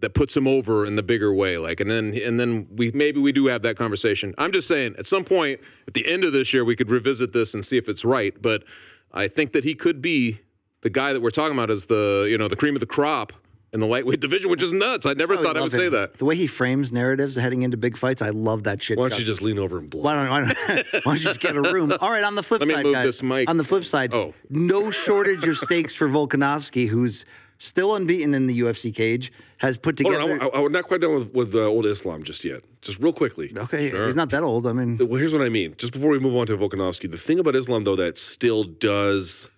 that 0.00 0.14
puts 0.14 0.36
him 0.36 0.46
over 0.46 0.86
in 0.86 0.94
the 0.94 1.02
bigger 1.02 1.34
way. 1.34 1.58
Like, 1.58 1.80
and 1.80 1.90
then 1.90 2.14
and 2.14 2.38
then 2.38 2.66
we 2.74 2.90
maybe 2.92 3.20
we 3.20 3.32
do 3.32 3.46
have 3.46 3.62
that 3.62 3.76
conversation. 3.76 4.34
I'm 4.38 4.52
just 4.52 4.68
saying, 4.68 4.94
at 4.98 5.06
some 5.06 5.24
point 5.24 5.60
at 5.86 5.94
the 5.94 6.06
end 6.06 6.24
of 6.24 6.32
this 6.32 6.52
year, 6.52 6.64
we 6.64 6.76
could 6.76 6.90
revisit 6.90 7.32
this 7.32 7.54
and 7.54 7.64
see 7.64 7.76
if 7.76 7.88
it's 7.88 8.04
right. 8.04 8.40
But 8.40 8.64
I 9.12 9.28
think 9.28 9.52
that 9.52 9.64
he 9.64 9.74
could 9.74 10.00
be 10.00 10.40
the 10.82 10.90
guy 10.90 11.12
that 11.12 11.20
we're 11.20 11.30
talking 11.30 11.56
about 11.56 11.70
as 11.70 11.86
the 11.86 12.26
you 12.30 12.38
know 12.38 12.48
the 12.48 12.56
cream 12.56 12.76
of 12.76 12.80
the 12.80 12.86
crop 12.86 13.32
in 13.72 13.80
the 13.80 13.86
lightweight 13.86 14.20
division, 14.26 14.50
which 14.50 14.62
is 14.62 14.72
nuts. 14.72 15.04
I 15.06 15.12
never 15.14 15.34
I 15.34 15.42
thought 15.42 15.56
I 15.56 15.60
would 15.60 15.72
love 15.72 15.80
say 15.80 15.88
that. 15.88 16.18
The 16.18 16.24
way 16.24 16.36
he 16.36 16.46
frames 16.46 16.92
narratives 16.92 17.34
heading 17.36 17.62
into 17.62 17.76
big 17.76 17.96
fights, 17.96 18.22
I 18.22 18.30
love 18.30 18.64
that 18.64 18.82
shit. 18.82 18.96
Why 18.98 19.08
don't 19.08 19.18
you 19.18 19.24
just 19.24 19.42
lean 19.42 19.58
over 19.58 19.78
and 19.78 19.90
blow? 19.90 20.02
Why 20.02 20.14
don't, 20.14 20.28
why, 20.30 20.40
don't, 20.40 20.86
why 20.92 21.00
don't 21.04 21.14
you 21.16 21.20
just 21.20 21.40
get 21.40 21.56
a 21.56 21.62
room? 21.62 21.92
All 22.00 22.10
right, 22.10 22.24
on 22.24 22.34
the 22.34 22.42
flip 22.42 22.60
Let 22.60 22.68
me 22.68 22.74
side, 22.74 22.84
move 22.84 22.94
guys, 22.94 23.04
this 23.06 23.22
mic. 23.22 23.48
On 23.50 23.56
the 23.56 23.64
flip 23.64 23.84
side, 23.84 24.14
Oh. 24.14 24.32
no 24.48 24.90
shortage 24.90 25.46
of 25.46 25.58
stakes 25.58 25.94
for 25.94 26.08
Volkanovski, 26.08 26.88
who's 26.88 27.24
still 27.58 27.96
unbeaten 27.96 28.34
in 28.34 28.46
the 28.46 28.60
UFC 28.60 28.94
cage, 28.94 29.32
has 29.58 29.76
put 29.76 29.98
Hold 30.00 30.14
together. 30.14 30.40
on, 30.40 30.50
I, 30.54 30.64
I'm 30.64 30.70
not 30.72 30.84
quite 30.84 31.00
done 31.00 31.14
with, 31.14 31.34
with 31.34 31.54
uh, 31.54 31.58
old 31.64 31.84
Islam 31.86 32.22
just 32.22 32.44
yet. 32.44 32.62
Just 32.80 33.00
real 33.00 33.12
quickly. 33.12 33.52
okay, 33.56 33.90
he's 33.90 34.14
not 34.14 34.30
that 34.30 34.44
old. 34.44 34.66
I 34.68 34.72
mean, 34.72 34.96
Well, 34.98 35.18
here's 35.18 35.32
what 35.32 35.42
I 35.42 35.48
mean. 35.48 35.74
Just 35.76 35.92
before 35.92 36.10
we 36.10 36.20
move 36.20 36.36
on 36.36 36.46
to 36.46 36.56
Volkanovski, 36.56 37.10
the 37.10 37.18
thing 37.18 37.40
about 37.40 37.56
Islam, 37.56 37.82
though, 37.82 37.96
that 37.96 38.16
still 38.16 38.62
does 38.62 39.48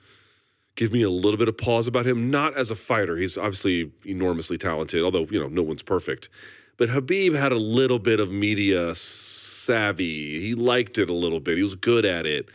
give 0.81 0.95
me 0.95 1.03
a 1.03 1.11
little 1.11 1.37
bit 1.37 1.47
of 1.47 1.59
pause 1.59 1.87
about 1.87 2.07
him, 2.07 2.31
not 2.31 2.57
as 2.57 2.71
a 2.71 2.75
fighter. 2.75 3.15
He's 3.15 3.37
obviously 3.37 3.93
enormously 4.07 4.57
talented, 4.57 5.05
although, 5.05 5.27
you 5.31 5.39
know, 5.39 5.47
no 5.47 5.63
one's 5.63 5.83
perfect. 5.83 6.31
But 6.79 6.89
Habib 6.89 7.35
had 7.35 7.53
a 7.53 7.59
little 7.59 7.99
bit 7.99 8.19
of 8.19 8.33
media 8.33 8.95
savvy. 8.95 10.41
He 10.41 10.55
liked 10.55 10.97
it 10.97 11.11
a 11.11 11.13
little 11.13 11.39
bit, 11.39 11.59
he 11.59 11.63
was 11.63 11.75
good 11.75 12.07
at 12.07 12.25
it. 12.25 12.49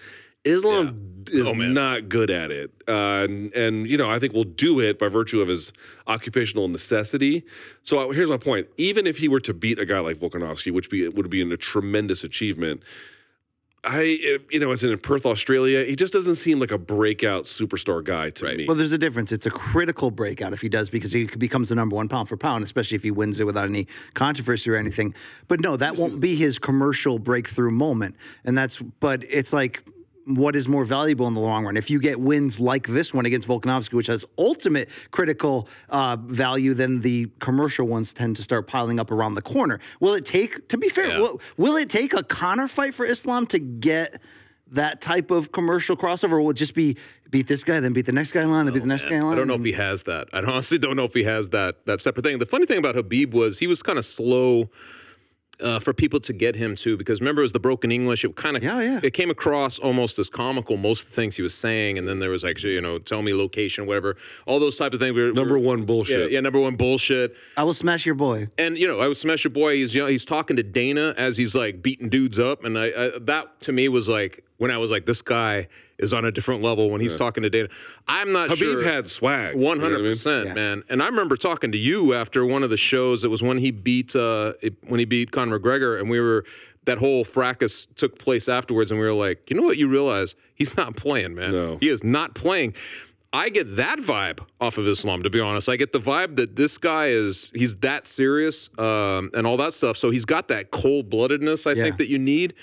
Islam 0.44 1.24
is 1.30 1.46
Oh, 1.46 1.54
not 1.54 2.10
good 2.10 2.32
at 2.32 2.52
it. 2.52 2.72
Uh, 2.88 3.26
and, 3.30 3.54
and, 3.54 3.88
you 3.88 3.96
know, 3.96 4.10
I 4.10 4.18
think 4.18 4.34
will 4.34 4.44
do 4.44 4.80
it 4.80 4.98
by 4.98 5.08
virtue 5.08 5.42
of 5.42 5.48
his 5.48 5.72
occupational 6.08 6.68
necessity. 6.68 7.46
So 7.84 8.10
uh, 8.10 8.12
here's 8.12 8.30
my 8.30 8.38
point. 8.38 8.68
Even 8.78 9.06
if 9.06 9.18
he 9.18 9.28
were 9.28 9.40
to 9.42 9.54
beat 9.54 9.78
a 9.78 9.86
guy 9.86 10.00
like 10.00 10.18
Volkanovski, 10.18 10.72
which 10.72 10.90
be, 10.90 11.08
would 11.08 11.30
be 11.30 11.42
a 11.42 11.58
tremendous 11.58 12.24
achievement, 12.24 12.82
I, 13.86 14.20
eh, 14.24 14.38
you 14.52 14.60
know, 14.60 14.72
it's 14.72 14.84
in 14.84 14.98
Perth, 14.98 15.26
Australia. 15.26 15.84
He 15.86 15.96
just 15.96 16.12
doesn't 16.12 16.36
seem 16.36 16.60
like 16.60 16.72
a 16.72 16.78
breakout 16.78 17.44
superstar 17.44 18.04
guy 18.04 18.32
to 18.32 18.56
me. 18.56 18.66
well, 18.68 18.76
there's 18.76 18.92
a 18.92 18.98
difference. 18.98 19.32
It's 19.32 19.46
a 19.46 19.52
critical 19.52 20.12
breakout 20.12 20.54
if 20.54 20.62
he 20.62 20.70
does 20.70 20.90
because 20.90 21.12
he 21.12 21.26
becomes 21.26 21.70
the 21.70 21.76
number 21.76 21.96
one 21.96 22.10
pound 22.10 22.30
for 22.30 22.38
pound, 22.38 22.64
especially 22.64 22.96
if 22.96 23.04
he 23.04 23.12
wins 23.12 23.40
it 23.40 23.46
without 23.46 23.66
any 23.66 23.88
controversy 24.14 24.70
or 24.72 24.76
anything. 24.76 25.14
But 25.48 25.60
no, 25.60 25.78
that 25.78 25.96
won't 25.96 26.20
be 26.20 26.36
his 26.36 26.58
commercial 26.58 27.20
breakthrough 27.20 27.72
moment. 27.72 28.16
And 28.44 28.58
that's, 28.58 28.82
but 29.00 29.24
it's 29.30 29.54
like, 29.54 29.84
what 30.26 30.56
is 30.56 30.68
more 30.68 30.86
valuable 30.86 31.28
in 31.28 31.34
the 31.36 31.40
long 31.40 31.66
run? 31.66 31.78
If 31.78 31.90
you 31.90 32.00
get 32.00 32.20
wins 32.20 32.60
like 32.60 32.88
this 32.88 33.14
one 33.14 33.26
against 33.26 33.48
Volkanovski, 33.48 33.94
which 33.94 34.08
has 34.08 34.26
ultimate 34.38 34.90
critical 35.12 35.68
uh, 35.90 36.18
value, 36.20 36.74
then 36.74 37.02
the 37.02 37.30
commercial 37.40 37.88
ones 37.88 38.14
tend 38.14 38.36
to 38.38 38.44
start 38.44 38.66
piling 38.68 39.00
up 39.00 39.12
around 39.12 39.36
the 39.36 39.42
corner. 39.42 39.80
Will 40.00 40.16
it 40.16 40.26
take, 40.26 40.68
to 40.70 40.78
be 40.78 40.90
fair, 40.90 41.08
Yeah. 41.10 41.20
will, 41.20 41.42
will 41.58 41.76
it 41.78 41.90
take 41.90 42.14
a 42.14 42.24
Conor 42.24 42.68
fight 42.68 42.96
for 42.96 43.06
Islam 43.06 43.46
to 43.48 43.60
get 43.60 44.22
that 44.72 45.00
type 45.00 45.30
of 45.30 45.52
commercial 45.52 45.96
crossover? 45.96 46.34
Or 46.34 46.42
will 46.42 46.50
it 46.52 46.56
just 46.56 46.74
be 46.74 46.98
beat 47.30 47.48
this 47.48 47.64
guy, 47.64 47.80
then 47.80 47.94
beat 47.94 48.08
the 48.08 48.12
next 48.12 48.32
guy 48.32 48.42
in 48.42 48.50
line, 48.52 48.66
then 48.66 48.74
beat 48.74 48.80
the 48.80 48.88
next 48.88 49.04
guy 49.04 49.16
in 49.16 49.22
line? 49.24 49.34
I 49.34 49.36
don't 49.36 49.48
know 49.48 49.54
if 49.56 49.64
he 49.64 49.74
has 49.74 50.04
that. 50.04 50.28
I 50.34 50.40
honestly 50.40 50.80
don't 50.80 50.96
know 50.96 51.04
if 51.04 51.14
he 51.14 51.24
has 51.24 51.50
that 51.50 51.86
that 51.86 52.02
separate 52.02 52.26
thing. 52.26 52.40
The 52.40 52.46
funny 52.48 52.66
thing 52.66 52.80
about 52.80 52.96
Habib 52.96 53.34
was 53.34 53.60
he 53.60 53.68
was 53.68 53.84
kind 53.84 54.00
of 54.00 54.06
slow 54.06 54.70
uh, 55.62 55.80
for 55.80 55.94
people 55.94 56.20
to 56.20 56.34
get 56.34 56.56
him 56.56 56.76
too, 56.76 56.98
because 56.98 57.22
remember 57.22 57.42
it 57.42 57.46
was 57.46 57.52
the 57.52 57.60
broken 57.60 57.92
English. 57.92 58.24
It 58.26 58.36
kind 58.36 58.58
of 58.58 58.64
Yeah, 58.64 58.82
yeah. 58.82 59.00
It 59.04 59.12
came 59.14 59.30
across 59.30 59.80
almost 59.80 60.20
as 60.20 60.30
comical 60.30 60.78
most 60.78 61.04
of 61.04 61.10
the 61.10 61.16
things 61.16 61.36
he 61.36 61.42
was 61.42 61.54
saying, 61.54 61.98
and 61.98 62.08
then 62.08 62.20
there 62.20 62.30
was 62.30 62.44
actually 62.44 62.74
you 62.74 62.82
know 62.82 63.00
tell 63.00 63.22
me 63.22 63.34
location, 63.34 63.86
whatever, 63.86 64.18
all 64.46 64.60
those 64.60 64.78
type 64.78 64.94
of 64.94 65.00
things. 65.00 65.16
We 65.16 65.24
were- 65.24 65.34
Number 65.34 65.58
we 65.58 65.62
were- 65.62 65.68
one 65.68 65.86
bullshit. 65.86 66.20
Yeah, 66.32 66.36
yeah, 66.36 66.40
number 66.42 66.60
one 66.60 66.76
bullshit. 66.76 67.36
I 67.58 67.64
will 67.64 67.74
smash 67.74 68.06
your 68.06 68.16
boy. 68.16 68.48
And 68.58 68.78
you 68.78 68.88
know, 68.88 69.00
I 69.00 69.08
will 69.08 69.16
smash 69.16 69.44
your 69.44 69.52
boy. 69.52 69.76
He's 69.76 69.94
you 69.96 70.02
know, 70.02 70.08
he's 70.08 70.26
talking 70.26 70.56
to 70.58 70.64
Dana 70.64 71.14
as 71.18 71.38
he's 71.38 71.56
like 71.56 71.82
beating 71.82 72.10
dudes 72.10 72.40
up, 72.40 72.64
and 72.64 72.78
I, 72.78 72.86
I 72.88 73.12
that 73.22 73.62
to 73.62 73.72
me 73.72 73.88
was 73.90 74.08
like 74.10 74.44
when 74.58 74.72
I 74.72 74.78
was 74.78 74.92
like, 74.92 75.06
this 75.06 75.22
guy 75.22 75.68
is 75.98 76.14
on 76.14 76.26
a 76.26 76.32
different 76.32 76.62
level 76.62 76.90
when 76.90 77.02
he's 77.02 77.16
talking 77.16 77.44
to 77.44 77.50
Dana. 77.50 77.70
I'm 78.08 78.32
not 78.32 78.50
Habib 78.50 78.58
sure. 78.60 78.72
Habib 78.80 78.86
had 78.94 79.08
swag. 79.08 79.56
you 79.56 79.62
know 79.62 79.72
I 79.72 80.02
mean? 80.02 80.48
Yeah. 80.48 80.54
man. 80.54 80.84
And 80.90 81.02
I 81.02 81.08
remember 81.08 81.38
talking 81.38 81.72
to 81.72 81.78
you 81.78 82.14
after 82.14 82.46
one 82.46 82.64
of 82.64 82.70
the 82.70 82.78
shows. 82.78 83.24
It 83.24 83.30
was 83.30 83.42
when 83.42 83.58
he 83.58 83.72
beat 83.72 84.16
uh, 84.16 84.54
it, 84.62 84.76
when 84.88 85.00
he 85.00 85.06
beat 85.06 85.32
Conor 85.32 85.60
McGregor, 85.60 86.00
and 86.00 86.10
we 86.10 86.20
were 86.20 86.44
that 86.86 86.98
whole 87.00 87.24
fracas 87.24 87.88
took 87.96 88.20
place 88.20 88.48
afterwards, 88.48 88.92
and 88.92 89.00
we 89.00 89.06
were 89.06 89.14
like, 89.14 89.50
you 89.50 89.56
know 89.56 89.64
what? 89.64 89.78
You 89.78 89.88
realize 89.88 90.36
he's 90.54 90.76
not 90.78 90.96
playing, 90.96 91.34
man. 91.36 91.52
No. 91.52 91.78
he 91.80 91.90
is 91.90 92.04
not 92.04 92.36
playing. 92.36 92.74
I 93.34 93.50
get 93.50 93.76
that 93.76 94.00
vibe 94.00 94.40
off 94.62 94.78
of 94.78 94.88
Islam, 94.88 95.24
to 95.24 95.30
be 95.30 95.42
honest. 95.42 95.68
I 95.68 95.76
get 95.76 95.92
the 95.92 96.00
vibe 96.00 96.38
that 96.38 96.56
this 96.56 96.78
guy 96.78 97.08
is 97.08 97.52
he's 97.54 97.76
that 97.78 98.06
serious 98.08 98.70
um, 98.78 99.30
and 99.34 99.46
all 99.46 99.58
that 99.58 99.74
stuff. 99.74 99.98
So 99.98 100.10
he's 100.10 100.24
got 100.26 100.48
that 100.50 100.72
cold 100.72 101.10
bloodedness 101.10 101.68
I 101.70 101.74
Yeah. 101.74 101.84
think 101.84 101.98
that 101.98 102.08
you 102.08 102.18
need. 102.18 102.54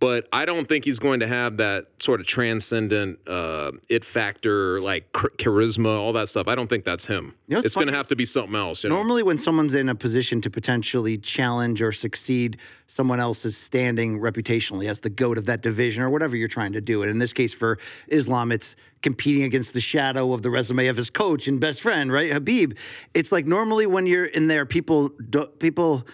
But 0.00 0.28
I 0.32 0.44
don't 0.44 0.68
think 0.68 0.84
he's 0.84 1.00
going 1.00 1.20
to 1.20 1.26
have 1.26 1.56
that 1.56 1.86
sort 1.98 2.20
of 2.20 2.26
transcendent 2.26 3.18
uh, 3.26 3.72
it 3.88 4.04
factor, 4.04 4.80
like 4.80 5.12
charisma, 5.12 5.98
all 5.98 6.12
that 6.12 6.28
stuff. 6.28 6.46
I 6.46 6.54
don't 6.54 6.68
think 6.68 6.84
that's 6.84 7.04
him. 7.04 7.34
You 7.48 7.56
know 7.56 7.62
it's 7.64 7.74
going 7.74 7.88
to 7.88 7.94
have 7.94 8.08
to 8.08 8.16
be 8.16 8.24
something 8.24 8.54
else. 8.54 8.84
You 8.84 8.90
know? 8.90 8.96
Normally, 8.96 9.24
when 9.24 9.38
someone's 9.38 9.74
in 9.74 9.88
a 9.88 9.96
position 9.96 10.40
to 10.42 10.50
potentially 10.50 11.18
challenge 11.18 11.82
or 11.82 11.90
succeed 11.90 12.58
someone 12.86 13.18
else's 13.18 13.56
standing 13.56 14.20
reputationally 14.20 14.88
as 14.88 15.00
the 15.00 15.10
goat 15.10 15.36
of 15.36 15.46
that 15.46 15.62
division 15.62 16.02
or 16.02 16.10
whatever 16.10 16.36
you're 16.36 16.46
trying 16.46 16.72
to 16.72 16.80
do, 16.80 17.02
and 17.02 17.10
in 17.10 17.18
this 17.18 17.32
case 17.32 17.52
for 17.52 17.78
Islam, 18.06 18.52
it's 18.52 18.76
competing 19.02 19.42
against 19.42 19.72
the 19.72 19.80
shadow 19.80 20.32
of 20.32 20.42
the 20.42 20.50
resume 20.50 20.86
of 20.86 20.96
his 20.96 21.10
coach 21.10 21.48
and 21.48 21.58
best 21.58 21.80
friend, 21.80 22.12
right, 22.12 22.32
Habib. 22.32 22.76
It's 23.14 23.32
like 23.32 23.46
normally 23.46 23.86
when 23.86 24.06
you're 24.06 24.24
in 24.24 24.46
there, 24.46 24.64
people 24.64 25.08
do, 25.08 25.46
people 25.58 26.06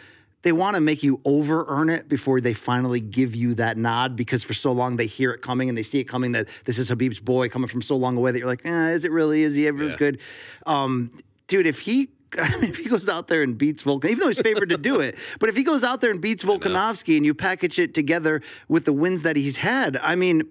they 0.45 0.53
want 0.53 0.77
to 0.77 0.81
make 0.81 1.03
you 1.03 1.21
over 1.25 1.65
earn 1.69 1.91
it 1.91 2.09
before 2.09 2.41
they 2.41 2.55
finally 2.55 3.01
give 3.01 3.35
you 3.35 3.55
that 3.55 3.77
nod 3.77 4.15
because 4.15 4.45
for 4.45 4.55
so 4.55 4.71
long 4.71 4.97
they 4.97 5.07
hear 5.07 5.33
it 5.33 5.43
coming 5.43 5.69
and 5.69 5.77
they 5.77 5.83
see 5.83 5.99
it 5.99 6.05
coming 6.05 6.33
that 6.33 6.49
this 6.65 6.79
is 6.79 6.89
Habib's 6.89 7.19
boy 7.19 7.49
coming 7.49 7.69
from 7.69 7.83
so 7.83 7.97
long 7.97 8.17
away 8.17 8.31
that 8.31 8.39
you're 8.39 8.47
like, 8.47 8.65
eh, 8.65 8.91
is 8.91 9.05
it 9.05 9.11
really? 9.11 9.43
Is 9.43 9.55
he 9.55 9.67
ever 9.67 9.83
as 9.83 9.97
good? 9.97 10.21
Um, 10.67 11.11
dude, 11.49 11.67
if 11.67 11.81
he 11.81 12.11
I 12.39 12.57
mean, 12.61 12.71
if 12.71 12.79
he 12.79 12.89
goes 12.89 13.09
out 13.09 13.29
there 13.29 13.43
and 13.43 13.57
beats 13.57 13.83
Volkan, 13.83 14.07
even 14.07 14.19
though 14.19 14.27
he's 14.27 14.41
favored 14.41 14.69
to 14.71 14.79
do 14.79 15.01
it, 15.01 15.17
but 15.39 15.49
if 15.49 15.57
he 15.57 15.63
goes 15.63 15.85
out 15.85 16.01
there 16.01 16.11
and 16.11 16.21
beats 16.21 16.45
Volkanovski 16.45 17.17
and 17.17 17.25
you 17.25 17.35
package 17.35 17.79
it 17.79 17.95
together 17.95 18.43
with 18.69 18.85
the 18.85 18.93
wins 18.93 19.23
that 19.23 19.37
he's 19.37 19.57
had, 19.57 19.97
I 19.99 20.15
mean, 20.17 20.43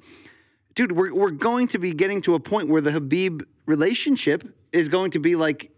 dude, 0.76 0.94
we're, 0.94 1.14
we're 1.14 1.32
going 1.32 1.68
to 1.70 1.80
be 1.80 1.94
getting 1.94 2.22
to 2.22 2.36
a 2.36 2.40
point 2.40 2.70
where 2.70 2.82
the 2.82 2.92
Habib 2.92 3.44
relationship 3.66 4.44
is 4.72 4.88
going 4.88 5.12
to 5.12 5.20
be 5.20 5.36
like 5.36 5.72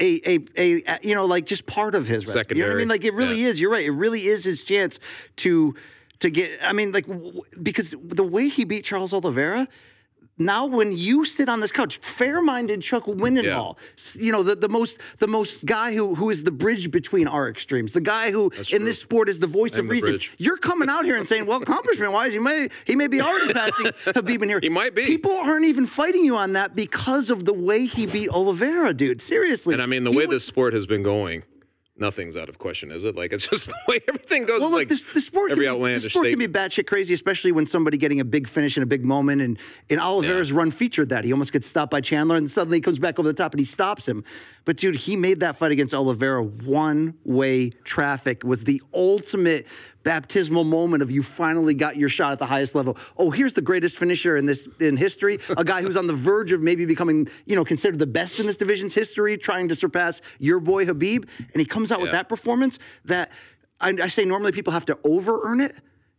a, 0.00 0.20
a, 0.28 0.38
a, 0.56 0.98
you 1.02 1.14
know, 1.14 1.24
like 1.26 1.46
just 1.46 1.66
part 1.66 1.94
of 1.94 2.06
his 2.08 2.26
resume. 2.26 2.56
You 2.58 2.62
know 2.62 2.68
what 2.68 2.74
I 2.74 2.78
mean? 2.78 2.88
Like 2.88 3.04
it 3.04 3.14
really 3.14 3.42
Yeah. 3.42 3.48
is. 3.48 3.60
You're 3.60 3.70
right. 3.70 3.84
It 3.84 3.90
really 3.92 4.26
is 4.26 4.44
his 4.44 4.62
chance 4.62 4.98
to, 5.36 5.74
to 6.20 6.30
get, 6.30 6.50
I 6.62 6.72
mean, 6.72 6.92
like, 6.92 7.06
w- 7.06 7.42
because 7.62 7.94
the 8.02 8.24
way 8.24 8.48
he 8.48 8.64
beat 8.64 8.84
Charles 8.84 9.12
Oliveira, 9.12 9.68
now 10.38 10.66
when 10.66 10.92
you 10.96 11.24
sit 11.24 11.48
on 11.48 11.60
this 11.60 11.70
couch, 11.72 11.98
fair-minded 11.98 12.82
Chuck 12.82 13.04
Mindenhall, 13.06 13.76
s- 13.96 14.16
you 14.16 14.32
know 14.32 14.42
the, 14.42 14.56
the 14.56 14.68
most 14.68 14.98
the 15.18 15.26
most 15.28 15.64
guy 15.64 15.94
who 15.94 16.14
who 16.14 16.30
is 16.30 16.42
the 16.44 16.50
bridge 16.50 16.90
between 16.90 17.26
our 17.28 17.48
extremes, 17.48 17.92
the 17.92 18.00
guy 18.00 18.30
who 18.30 18.50
in 18.72 18.84
this 18.84 19.00
sport 19.00 19.28
is 19.28 19.38
the 19.38 19.46
voice 19.46 19.74
I'm 19.76 19.86
of 19.86 19.90
reason. 19.90 20.10
bridge. 20.10 20.32
You're 20.38 20.56
coming 20.56 20.88
out 20.88 21.04
here 21.04 21.16
and 21.16 21.26
saying, 21.28 21.46
well, 21.46 21.62
accomplishment-wise, 21.62 22.32
he 22.32 22.38
may 22.38 22.68
he 22.86 22.96
may 22.96 23.06
be 23.06 23.20
already 23.20 23.52
passing 23.52 23.90
Habib 24.14 24.42
in 24.42 24.48
here. 24.48 24.60
He 24.62 24.68
might 24.68 24.94
be. 24.94 25.04
People 25.04 25.32
aren't 25.32 25.66
even 25.66 25.86
fighting 25.86 26.24
you 26.24 26.36
on 26.36 26.54
that 26.54 26.74
because 26.74 27.28
of 27.30 27.44
the 27.44 27.52
way 27.52 27.84
he 27.86 28.06
beat 28.06 28.28
Oliveira, 28.30 28.94
dude. 28.94 29.20
Seriously. 29.22 29.74
And 29.74 29.82
I 29.82 29.86
mean, 29.86 30.04
the 30.04 30.10
He 30.10 30.16
way 30.16 30.26
this 30.26 30.44
sport 30.44 30.72
has 30.74 30.86
been 30.86 31.02
going 31.02 31.42
nothing's 31.96 32.36
out 32.36 32.48
of 32.48 32.58
question, 32.58 32.90
is 32.90 33.04
it? 33.04 33.14
Like 33.14 33.32
it's 33.32 33.46
just 33.46 33.66
the 33.66 33.74
way 33.88 34.00
everything 34.08 34.44
goes. 34.44 34.60
Well, 34.60 34.70
look, 34.70 34.80
like 34.80 34.88
this, 34.88 35.04
the 35.14 35.20
sport, 35.20 35.50
every 35.52 35.64
can, 35.64 35.72
be- 35.72 35.76
outlandish 35.76 36.04
the 36.04 36.10
sport 36.10 36.28
can 36.28 36.38
be 36.38 36.48
batshit 36.48 36.86
crazy, 36.86 37.14
especially 37.14 37.52
when 37.52 37.66
somebody 37.66 37.96
getting 37.96 38.20
a 38.20 38.24
big 38.24 38.48
finish 38.48 38.76
in 38.76 38.82
a 38.82 38.86
big 38.86 39.04
moment. 39.04 39.42
And 39.42 39.58
in 39.88 39.98
Oliveira's 39.98 40.52
run 40.52 40.70
featured 40.70 41.08
that 41.10 41.24
he 41.24 41.32
almost 41.32 41.52
gets 41.52 41.66
stopped 41.66 41.90
by 41.90 42.00
Chandler, 42.00 42.36
and 42.36 42.50
suddenly 42.50 42.78
he 42.78 42.82
comes 42.82 42.98
back 42.98 43.18
over 43.18 43.28
the 43.28 43.34
top 43.34 43.52
and 43.52 43.58
he 43.60 43.64
stops 43.64 44.06
him. 44.08 44.24
But 44.64 44.76
dude, 44.76 44.96
he 44.96 45.16
made 45.16 45.40
that 45.40 45.56
fight 45.56 45.72
against 45.72 45.94
Oliveira 45.94 46.42
one 46.42 47.14
way 47.24 47.70
traffic. 47.84 48.44
Was 48.44 48.64
the 48.64 48.82
ultimate 48.92 49.66
baptismal 50.04 50.64
moment 50.64 51.02
of 51.02 51.10
you 51.10 51.22
finally 51.22 51.74
got 51.74 51.96
your 51.96 52.08
shot 52.08 52.32
at 52.32 52.38
the 52.38 52.46
highest 52.46 52.74
level. 52.74 52.96
Oh, 53.16 53.30
here's 53.30 53.54
the 53.54 53.62
greatest 53.62 53.98
finisher 53.98 54.36
in 54.36 54.46
this 54.46 54.68
in 54.78 54.96
history. 54.96 55.40
A 55.56 55.64
guy 55.64 55.82
who's 55.82 55.96
on 55.96 56.06
the 56.06 56.14
verge 56.14 56.52
of 56.52 56.60
maybe 56.60 56.86
becoming, 56.86 57.28
you 57.46 57.56
know, 57.56 57.64
considered 57.64 57.98
the 57.98 58.06
best 58.06 58.38
in 58.38 58.46
this 58.46 58.56
division's 58.56 58.94
history, 58.94 59.36
trying 59.36 59.68
to 59.68 59.74
surpass 59.74 60.20
your 60.38 60.60
boy 60.60 60.86
Habib. 60.86 61.24
And 61.38 61.60
he 61.60 61.64
comes 61.64 61.90
out 61.90 62.00
with 62.00 62.12
that 62.12 62.28
performance 62.28 62.78
that 63.06 63.32
I, 63.80 63.94
I 64.02 64.08
say 64.08 64.24
normally 64.24 64.52
people 64.52 64.72
have 64.72 64.86
to 64.86 64.98
over 65.04 65.40
earn 65.42 65.60
it. 65.60 65.72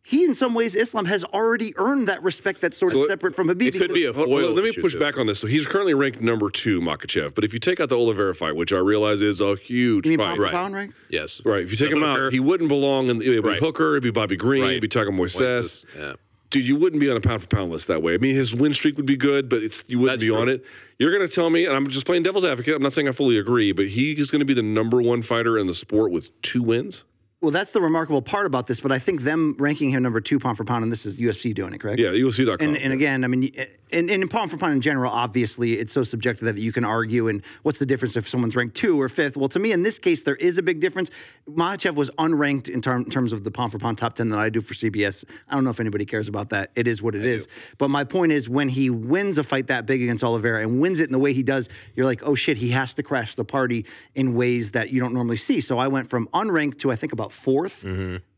He, 0.07 0.23
in 0.23 0.35
some 0.35 0.53
ways, 0.53 0.75
Islam 0.75 1.05
has 1.05 1.23
already 1.23 1.73
earned 1.77 2.07
that 2.09 2.21
respect 2.21 2.61
that's 2.61 2.77
sort 2.77 2.93
of 2.93 2.99
So 2.99 3.07
separate 3.07 3.35
from 3.35 3.47
Habib. 3.47 3.73
It 3.73 3.79
could 3.79 3.91
be 3.91 4.05
a 4.05 4.13
foil. 4.13 4.27
hold 4.39 4.55
let 4.55 4.63
me 4.63 4.71
push 4.71 4.93
too. 4.93 4.99
back 4.99 5.17
on 5.17 5.25
this. 5.25 5.39
So 5.39 5.47
he's 5.47 5.65
currently 5.65 5.95
ranked 5.95 6.21
number 6.21 6.51
two, 6.51 6.79
Makhachev. 6.79 7.33
But 7.33 7.43
if 7.43 7.53
you 7.53 7.59
take 7.59 7.79
out 7.79 7.89
the 7.89 7.97
Oliveira 7.97 8.35
fight, 8.35 8.55
which 8.55 8.71
I 8.71 8.77
realize 8.77 9.19
is 9.21 9.41
a 9.41 9.55
huge 9.55 10.05
You 10.05 10.11
mean 10.11 10.19
fight, 10.19 10.37
right? 10.37 10.51
pound 10.51 10.75
rank? 10.75 10.93
Yes. 11.09 11.41
Right. 11.43 11.63
If 11.63 11.71
you 11.71 11.77
take 11.77 11.89
The 11.89 11.95
him 11.97 12.03
hooker. 12.03 12.27
out, 12.27 12.33
he 12.33 12.39
wouldn't 12.39 12.69
belong 12.69 13.07
in. 13.09 13.19
It'd 13.19 13.43
be 13.43 13.49
Right. 13.49 13.59
Hooker. 13.59 13.93
It'd 13.93 14.03
be 14.03 14.11
Bobby 14.11 14.35
Green. 14.37 14.61
Right. 14.61 14.71
It'd 14.77 14.81
be 14.83 14.87
Thiago 14.87 15.09
Moises. 15.09 15.83
Yeah. 15.97 16.13
Dude, 16.51 16.67
you 16.67 16.75
wouldn't 16.75 16.99
be 16.99 17.09
on 17.09 17.17
a 17.17 17.19
pound 17.21 17.41
for 17.41 17.47
pound 17.47 17.71
list 17.71 17.87
that 17.87 18.03
way. 18.03 18.13
I 18.13 18.17
mean, 18.19 18.35
his 18.35 18.53
win 18.53 18.75
streak 18.75 18.97
would 18.97 19.07
be 19.07 19.17
good, 19.17 19.49
but 19.49 19.63
it's 19.63 19.83
you 19.87 19.97
wouldn't 19.97 20.19
That's 20.19 20.29
be 20.29 20.35
on 20.35 20.47
it. 20.49 20.63
You're 20.99 21.11
going 21.11 21.27
to 21.27 21.33
tell 21.33 21.49
me, 21.49 21.65
and 21.65 21.75
I'm 21.75 21.89
just 21.89 22.05
playing 22.05 22.21
devil's 22.21 22.45
advocate. 22.45 22.75
I'm 22.75 22.83
not 22.83 22.93
saying 22.93 23.07
I 23.07 23.11
fully 23.11 23.39
agree, 23.39 23.71
but 23.71 23.87
he 23.87 24.11
is 24.13 24.29
going 24.29 24.39
to 24.41 24.45
be 24.45 24.53
the 24.53 24.61
number 24.61 25.01
one 25.01 25.23
fighter 25.23 25.57
in 25.57 25.65
the 25.65 25.73
sport 25.73 26.11
with 26.11 26.39
two 26.43 26.61
wins. 26.61 27.03
Well, 27.41 27.51
that's 27.51 27.71
the 27.71 27.81
remarkable 27.81 28.21
part 28.21 28.45
about 28.45 28.65
this. 28.65 28.79
But 28.79 28.91
I 28.91 28.97
think 28.97 29.21
them 29.21 29.55
ranking 29.59 29.89
him 29.89 30.01
number 30.01 30.21
two 30.21 30.39
pound 30.39 30.57
for 30.57 30.63
pound, 30.63 30.83
and 30.83 30.91
this 30.91 31.05
is 31.05 31.17
UFC 31.19 31.53
doing 31.53 31.73
it, 31.73 31.79
correct? 31.79 31.99
Yeah, 31.99 32.09
UFC.com. 32.09 32.57
And, 32.59 32.77
and 32.77 32.93
again, 32.93 33.23
I 33.23 33.27
mean, 33.27 33.51
and, 33.91 34.09
and 34.09 34.23
in 34.23 34.27
pound 34.27 34.51
for 34.51 34.57
pound 34.57 34.73
in 34.73 34.81
general, 34.81 35.11
obviously, 35.11 35.73
it's 35.73 35.93
so 35.93 36.03
subjective 36.03 36.45
that 36.45 36.57
you 36.57 36.71
can 36.71 36.83
argue. 36.83 37.27
And 37.27 37.43
what's 37.63 37.77
the 37.77 37.85
difference 37.85 38.15
if 38.15 38.27
someone's 38.27 38.55
ranked 38.55 38.75
two 38.75 38.99
or 38.99 39.09
fifth? 39.09 39.37
Well, 39.37 39.49
to 39.49 39.59
me, 39.59 39.73
in 39.73 39.83
this 39.83 39.99
case, 39.99 40.23
there 40.23 40.37
is 40.37 40.57
a 40.57 40.63
big 40.63 40.79
difference. 40.79 41.11
Makhachev 41.47 41.93
was 41.95 42.09
unranked 42.11 42.69
in, 42.69 42.81
term, 42.81 43.03
in 43.03 43.09
terms 43.11 43.31
of 43.31 43.43
the 43.43 43.51
pound 43.51 43.71
for 43.71 43.79
pound 43.79 43.97
top 43.97 44.15
10 44.15 44.29
that 44.29 44.39
I 44.39 44.49
do 44.49 44.61
for 44.61 44.73
CBS. 44.73 45.23
I 45.47 45.53
don't 45.53 45.63
know 45.63 45.69
if 45.69 45.79
anybody 45.79 46.05
cares 46.05 46.27
about 46.27 46.49
that. 46.49 46.71
It 46.75 46.87
is 46.87 47.03
what 47.03 47.15
it 47.15 47.25
is. 47.25 47.47
But 47.77 47.89
my 47.89 48.05
point 48.05 48.31
is, 48.31 48.49
when 48.49 48.69
he 48.69 48.89
wins 48.89 49.37
a 49.37 49.43
fight 49.43 49.67
that 49.67 49.85
big 49.85 50.01
against 50.01 50.23
Oliveira 50.23 50.61
and 50.61 50.81
wins 50.81 50.99
it 50.99 51.03
in 51.03 51.11
the 51.11 51.19
way 51.19 51.33
he 51.33 51.43
does, 51.43 51.69
you're 51.95 52.07
like, 52.07 52.23
oh 52.23 52.33
shit, 52.33 52.57
he 52.57 52.69
has 52.69 52.95
to 52.95 53.03
crash 53.03 53.35
the 53.35 53.45
party 53.45 53.85
in 54.15 54.33
ways 54.33 54.71
that 54.71 54.89
you 54.89 54.99
don't 54.99 55.13
normally 55.13 55.37
see. 55.37 55.61
So 55.61 55.77
I 55.77 55.89
went 55.89 56.09
from 56.09 56.27
unranked 56.29 56.79
to 56.79 56.91
I 56.91 56.95
think 56.95 57.13
about 57.13 57.24
4th 57.31 57.83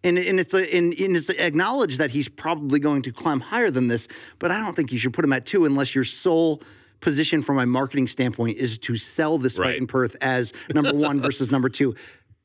and, 0.04 0.18
and 0.18 0.40
it's 0.40 0.54
a, 0.54 0.76
and, 0.76 0.94
and 0.94 1.16
it's 1.18 1.30
acknowledged 1.30 1.98
that 2.00 2.12
he's 2.12 2.28
probably 2.30 2.80
going 2.80 3.02
to 3.04 3.12
climb 3.12 3.40
higher 3.40 3.70
than 3.72 3.88
this, 3.88 4.08
but 4.40 4.52
I 4.52 4.60
don't 4.60 4.76
think 4.76 4.92
you 4.92 4.98
should 4.98 5.14
put 5.14 5.26
him 5.26 5.34
at 5.34 5.46
two 5.46 5.66
unless 5.66 5.94
your 5.96 6.04
sole 6.04 6.62
position 7.00 7.42
from 7.42 7.60
a 7.60 7.66
marketing 7.66 8.08
standpoint 8.08 8.58
is 8.58 8.78
to 8.80 8.96
sell 8.98 9.38
this 9.38 9.58
Right. 9.60 9.68
fight 9.72 9.78
in 9.78 9.88
Perth 9.88 10.16
as 10.22 10.54
number 10.74 10.94
one 10.94 11.22
versus 11.28 11.52
number 11.52 11.70
two. 11.70 11.96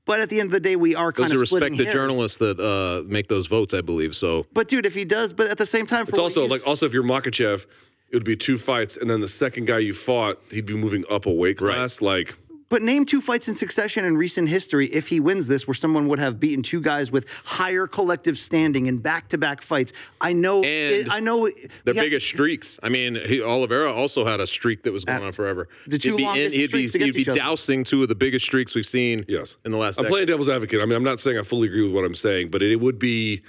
But 0.04 0.18
at 0.20 0.28
the 0.30 0.40
end 0.40 0.48
of 0.48 0.52
the 0.52 0.60
day, 0.60 0.74
we 0.74 0.94
are 0.96 1.12
kind 1.12 1.30
Those 1.30 1.36
of 1.36 1.40
respected 1.40 1.78
hairs. 1.86 1.94
journalists 1.94 2.38
that 2.38 2.58
uh, 2.58 3.08
make 3.08 3.28
those 3.28 3.46
votes, 3.46 3.72
I 3.72 3.80
believe. 3.82 4.16
So 4.16 4.46
But 4.52 4.66
dude, 4.68 4.84
if 4.84 4.94
he 4.94 5.04
does, 5.04 5.32
but 5.32 5.48
at 5.48 5.58
the 5.58 5.66
same 5.66 5.86
time, 5.86 6.06
for 6.06 6.10
It's 6.10 6.18
also 6.18 6.46
like 6.46 6.66
also 6.66 6.86
if 6.86 6.92
you're 6.92 7.04
Makhachev, 7.04 7.66
it 8.10 8.16
would 8.16 8.24
be 8.24 8.36
two 8.36 8.58
fights, 8.58 8.98
and 8.98 9.08
then 9.08 9.20
the 9.20 9.28
second 9.28 9.66
guy 9.68 9.78
you 9.78 9.94
fought, 9.94 10.38
he'd 10.50 10.66
be 10.66 10.74
moving 10.74 11.04
up 11.10 11.24
a 11.26 11.32
weight 11.32 11.56
class. 11.56 12.02
Like 12.02 12.36
But 12.72 12.80
name 12.80 13.04
two 13.04 13.20
fights 13.20 13.48
in 13.48 13.54
succession 13.54 14.06
in 14.06 14.16
recent 14.16 14.48
history, 14.48 14.86
if 14.86 15.08
he 15.08 15.20
wins 15.20 15.46
this, 15.46 15.66
where 15.66 15.74
someone 15.74 16.08
would 16.08 16.18
have 16.18 16.40
beaten 16.40 16.62
two 16.62 16.80
guys 16.80 17.12
with 17.12 17.28
higher 17.44 17.86
collective 17.86 18.38
standing 18.38 18.86
in 18.86 18.96
back-to-back 18.96 19.60
fights. 19.60 19.92
I 20.22 20.32
know. 20.32 20.62
And 20.62 21.12
I 21.12 21.20
know. 21.20 21.46
the 21.48 21.52
we 21.84 21.96
have- 21.96 21.96
biggest 21.96 22.26
streaks. 22.26 22.78
I 22.82 22.88
mean, 22.88 23.16
he, 23.26 23.42
Oliveira 23.42 23.92
also 23.92 24.24
had 24.24 24.40
a 24.40 24.46
streak 24.46 24.84
that 24.84 24.92
was 24.94 25.04
going 25.04 25.18
At- 25.18 25.22
on 25.22 25.32
forever. 25.32 25.68
the 25.86 25.98
two 25.98 26.12
he'd 26.12 26.16
be, 26.16 26.22
longest 26.22 26.56
he'd 26.56 26.72
be, 26.72 26.78
against 26.86 26.96
he'd 26.96 27.12
be 27.12 27.20
each 27.20 27.28
other. 27.28 27.38
dousing 27.38 27.84
two 27.84 28.02
of 28.04 28.08
the 28.08 28.14
biggest 28.14 28.46
streaks 28.46 28.74
we've 28.74 28.86
seen. 28.86 29.26
Yes. 29.28 29.56
in 29.66 29.70
the 29.70 29.76
last. 29.76 29.98
I'm 29.98 30.04
decade. 30.04 30.12
playing 30.12 30.26
devil's 30.28 30.48
advocate. 30.48 30.80
I 30.80 30.86
mean, 30.86 30.94
I'm 30.96 31.04
not 31.04 31.20
saying 31.20 31.36
I 31.36 31.42
fully 31.42 31.68
agree 31.68 31.82
with 31.82 31.92
what 31.92 32.06
I'm 32.06 32.14
saying, 32.14 32.48
but 32.48 32.62
it, 32.62 32.76
would 32.76 32.98
be 32.98 33.42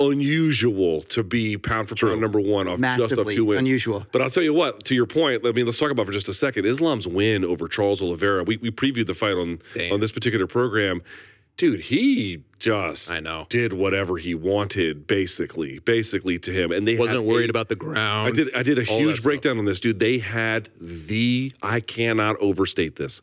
unusual 0.00 1.02
to 1.02 1.22
be 1.22 1.56
pound 1.56 1.88
for 1.88 1.94
pound 1.96 2.20
number 2.20 2.40
one 2.40 2.66
off 2.68 2.78
just 2.78 3.00
Massively 3.00 3.34
off 3.34 3.36
two 3.36 3.44
wins. 3.46 3.58
unusual. 3.60 4.06
But 4.12 4.22
I'll 4.22 4.30
tell 4.30 4.42
you 4.42 4.54
what. 4.54 4.84
To 4.84 4.94
your 4.94 5.06
point, 5.06 5.44
I 5.44 5.52
mean, 5.52 5.66
let's 5.66 5.78
talk 5.78 5.90
about 5.90 6.06
for 6.06 6.12
just 6.12 6.28
a 6.28 6.34
second. 6.34 6.66
Islam's 6.66 7.06
win 7.06 7.44
over 7.44 7.68
Charles 7.68 8.00
Oliveira. 8.00 8.44
We 8.44 8.56
we 8.58 8.70
previewed 8.70 9.06
the 9.06 9.14
fight 9.14 9.34
on 9.34 9.60
Damn. 9.74 9.92
on 9.92 10.00
this 10.00 10.12
particular 10.12 10.46
program. 10.46 11.02
Dude, 11.56 11.80
he 11.80 12.44
just 12.60 13.10
I 13.10 13.18
know. 13.18 13.46
did 13.48 13.72
whatever 13.72 14.16
he 14.16 14.32
wanted, 14.32 15.08
basically, 15.08 15.80
basically 15.80 16.38
to 16.38 16.52
him, 16.52 16.70
and 16.70 16.86
they 16.86 16.96
Wasn't 16.96 17.24
worried 17.24 17.48
a- 17.48 17.50
about 17.50 17.68
the 17.68 17.74
ground. 17.74 18.28
I 18.28 18.30
did. 18.30 18.54
I 18.54 18.62
did 18.62 18.78
a 18.78 18.84
huge 18.84 19.16
stuff. 19.16 19.24
breakdown 19.24 19.58
on 19.58 19.64
this, 19.64 19.80
dude. 19.80 19.98
They 19.98 20.18
had 20.18 20.68
the. 20.80 21.52
I 21.60 21.80
cannot 21.80 22.36
overstate 22.40 22.94
this. 22.94 23.20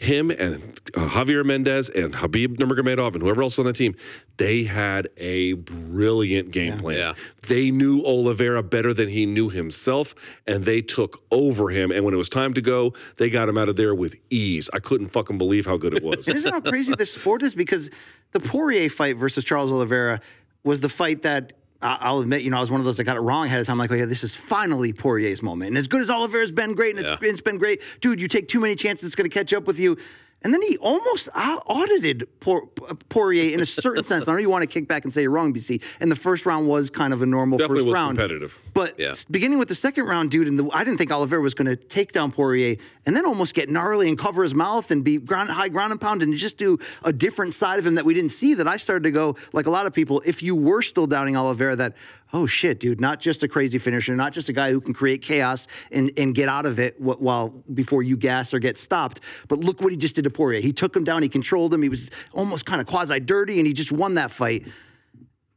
Him 0.00 0.30
and 0.30 0.80
uh, 0.96 1.08
Javier 1.08 1.44
Mendez 1.44 1.90
and 1.90 2.14
Habib 2.14 2.56
Nurmagomedov 2.58 3.12
and 3.12 3.22
whoever 3.22 3.42
else 3.42 3.58
on 3.58 3.66
the 3.66 3.74
team, 3.74 3.94
they 4.38 4.64
had 4.64 5.08
a 5.18 5.52
brilliant 5.52 6.52
game 6.52 6.78
plan. 6.78 6.96
Yeah. 6.96 7.14
They 7.46 7.70
knew 7.70 8.02
Oliveira 8.04 8.62
better 8.62 8.94
than 8.94 9.10
he 9.10 9.26
knew 9.26 9.50
himself, 9.50 10.14
and 10.46 10.64
they 10.64 10.80
took 10.80 11.22
over 11.30 11.68
him. 11.68 11.90
And 11.90 12.02
when 12.02 12.14
it 12.14 12.16
was 12.16 12.30
time 12.30 12.54
to 12.54 12.62
go, 12.62 12.94
they 13.18 13.28
got 13.28 13.46
him 13.50 13.58
out 13.58 13.68
of 13.68 13.76
there 13.76 13.94
with 13.94 14.18
ease. 14.30 14.70
I 14.72 14.78
couldn't 14.78 15.08
fucking 15.08 15.36
believe 15.36 15.66
how 15.66 15.76
good 15.76 15.92
it 15.92 16.02
was. 16.02 16.26
And 16.28 16.36
isn't 16.38 16.50
how 16.50 16.62
crazy 16.62 16.94
this 16.96 17.12
sport 17.12 17.42
is? 17.42 17.54
Because 17.54 17.90
the 18.32 18.40
Poirier 18.40 18.88
fight 18.88 19.18
versus 19.18 19.44
Charles 19.44 19.70
Oliveira 19.70 20.20
was 20.64 20.80
the 20.80 20.88
fight 20.88 21.20
that 21.22 21.52
I- 21.52 21.59
I'll 21.82 22.20
admit, 22.20 22.42
you 22.42 22.50
know, 22.50 22.58
I 22.58 22.60
was 22.60 22.70
one 22.70 22.80
of 22.80 22.84
those 22.84 22.98
that 22.98 23.04
got 23.04 23.16
it 23.16 23.20
wrong 23.20 23.46
ahead 23.46 23.58
of 23.60 23.66
time. 23.66 23.78
Like, 23.78 23.90
oh 23.90 23.94
yeah, 23.94 24.04
this 24.04 24.22
is 24.22 24.34
finally 24.34 24.92
Poirier's 24.92 25.42
moment. 25.42 25.68
And 25.68 25.78
as 25.78 25.86
good 25.88 26.02
as 26.02 26.10
Oliveira's 26.10 26.52
been 26.52 26.74
great, 26.74 26.96
and 26.96 27.06
it's, 27.06 27.22
it's 27.22 27.40
been 27.40 27.56
great, 27.58 27.80
dude. 28.00 28.20
You 28.20 28.28
take 28.28 28.48
too 28.48 28.60
many 28.60 28.74
chances, 28.76 29.06
it's 29.06 29.14
going 29.14 29.28
to 29.28 29.32
catch 29.34 29.52
up 29.54 29.66
with 29.66 29.78
you. 29.78 29.96
And 30.42 30.54
then 30.54 30.62
he 30.62 30.78
almost 30.78 31.28
uh, 31.34 31.58
audited 31.66 32.26
Por- 32.40 32.68
uh, 32.88 32.94
Poirier 33.10 33.52
in 33.52 33.60
a 33.60 33.66
certain 33.66 34.04
sense. 34.10 34.26
I 34.26 34.32
know 34.32 34.38
you 34.38 34.48
want 34.48 34.62
to 34.62 34.66
kick 34.66 34.88
back 34.88 35.04
and 35.04 35.12
say 35.12 35.20
you're 35.22 35.30
wrong, 35.30 35.52
BC. 35.52 35.82
And 36.00 36.10
the 36.10 36.16
first 36.16 36.46
round 36.46 36.66
was 36.66 36.88
kind 36.88 37.12
of 37.12 37.20
a 37.20 37.26
normal 37.26 37.58
Definitely 37.58 37.80
first 37.80 37.86
was 37.88 37.94
round. 37.94 38.16
competitive. 38.18 38.58
But 38.72 38.98
Yeah. 38.98 39.14
beginning 39.30 39.58
with 39.58 39.68
the 39.68 39.74
second 39.74 40.04
round, 40.04 40.30
dude, 40.30 40.48
and 40.48 40.58
the, 40.58 40.68
I 40.72 40.84
didn't 40.84 40.98
think 40.98 41.10
Oliveira 41.10 41.42
was 41.42 41.54
going 41.54 41.66
to 41.66 41.76
take 41.76 42.12
down 42.12 42.32
Poirier 42.32 42.76
and 43.06 43.16
then 43.16 43.26
almost 43.26 43.54
get 43.54 43.68
gnarly 43.68 44.08
and 44.08 44.18
cover 44.18 44.42
his 44.42 44.54
mouth 44.54 44.90
and 44.90 45.02
be 45.02 45.16
ground, 45.16 45.50
high 45.50 45.68
ground 45.68 45.92
and 45.92 46.00
pound 46.00 46.22
and 46.22 46.34
just 46.34 46.56
do 46.58 46.78
a 47.04 47.12
different 47.12 47.54
side 47.54 47.78
of 47.78 47.86
him 47.86 47.94
that 47.96 48.04
we 48.04 48.14
didn't 48.14 48.30
see. 48.32 48.54
That 48.54 48.68
I 48.68 48.76
started 48.76 49.04
to 49.04 49.10
go, 49.10 49.36
like 49.52 49.66
a 49.66 49.70
lot 49.70 49.86
of 49.86 49.92
people, 49.92 50.22
if 50.24 50.42
you 50.42 50.54
were 50.54 50.82
still 50.82 51.06
doubting 51.06 51.36
Oliveira, 51.36 51.76
that, 51.76 51.96
oh 52.32 52.46
shit, 52.46 52.78
dude, 52.80 53.00
not 53.00 53.20
just 53.20 53.42
a 53.42 53.48
crazy 53.48 53.78
finisher, 53.78 54.14
not 54.14 54.32
just 54.32 54.48
a 54.48 54.52
guy 54.52 54.70
who 54.70 54.80
can 54.80 54.94
create 54.94 55.22
chaos 55.22 55.66
and, 55.90 56.12
and 56.16 56.34
get 56.34 56.48
out 56.48 56.66
of 56.66 56.78
it 56.78 57.00
while 57.00 57.48
before 57.74 58.02
you 58.02 58.16
gas 58.16 58.54
or 58.54 58.58
get 58.58 58.78
stopped, 58.78 59.20
but 59.48 59.58
look 59.58 59.80
what 59.80 59.90
he 59.90 59.96
just 59.96 60.14
did 60.14 60.24
to 60.24 60.30
Poirier. 60.30 60.60
He 60.60 60.72
took 60.72 60.94
him 60.94 61.04
down, 61.04 61.22
he 61.22 61.28
controlled 61.28 61.74
him, 61.74 61.82
he 61.82 61.88
was 61.88 62.10
almost 62.32 62.66
kind 62.66 62.80
of 62.80 62.86
quasi 62.86 63.18
dirty, 63.20 63.58
and 63.58 63.66
he 63.66 63.72
just 63.72 63.92
won 63.92 64.14
that 64.14 64.30
fight. 64.30 64.68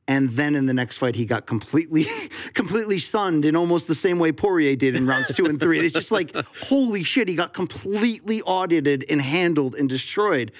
And 0.08 0.30
then 0.30 0.56
in 0.56 0.66
the 0.66 0.74
next 0.74 0.98
fight, 0.98 1.16
he 1.16 1.26
got 1.26 1.46
completely, 1.46 2.06
completely 2.54 3.00
sunned 3.00 3.46
in 3.46 3.56
almost 3.56 3.88
the 3.88 3.96
same 3.96 4.20
way 4.20 4.32
Poirier 4.32 4.76
did 4.76 4.96
in 4.96 5.08
rounds 5.08 5.34
two 5.34 5.46
and 5.46 5.60
three. 5.60 5.80
It's 5.80 5.94
just 5.94 6.12
like, 6.12 6.36
holy 6.62 7.04
shit, 7.04 7.28
he 7.28 7.36
got 7.36 7.54
completely 7.54 8.42
audited 8.42 9.06
and 9.10 9.22
handled 9.22 9.76
and 9.76 9.88
destroyed. 9.88 10.52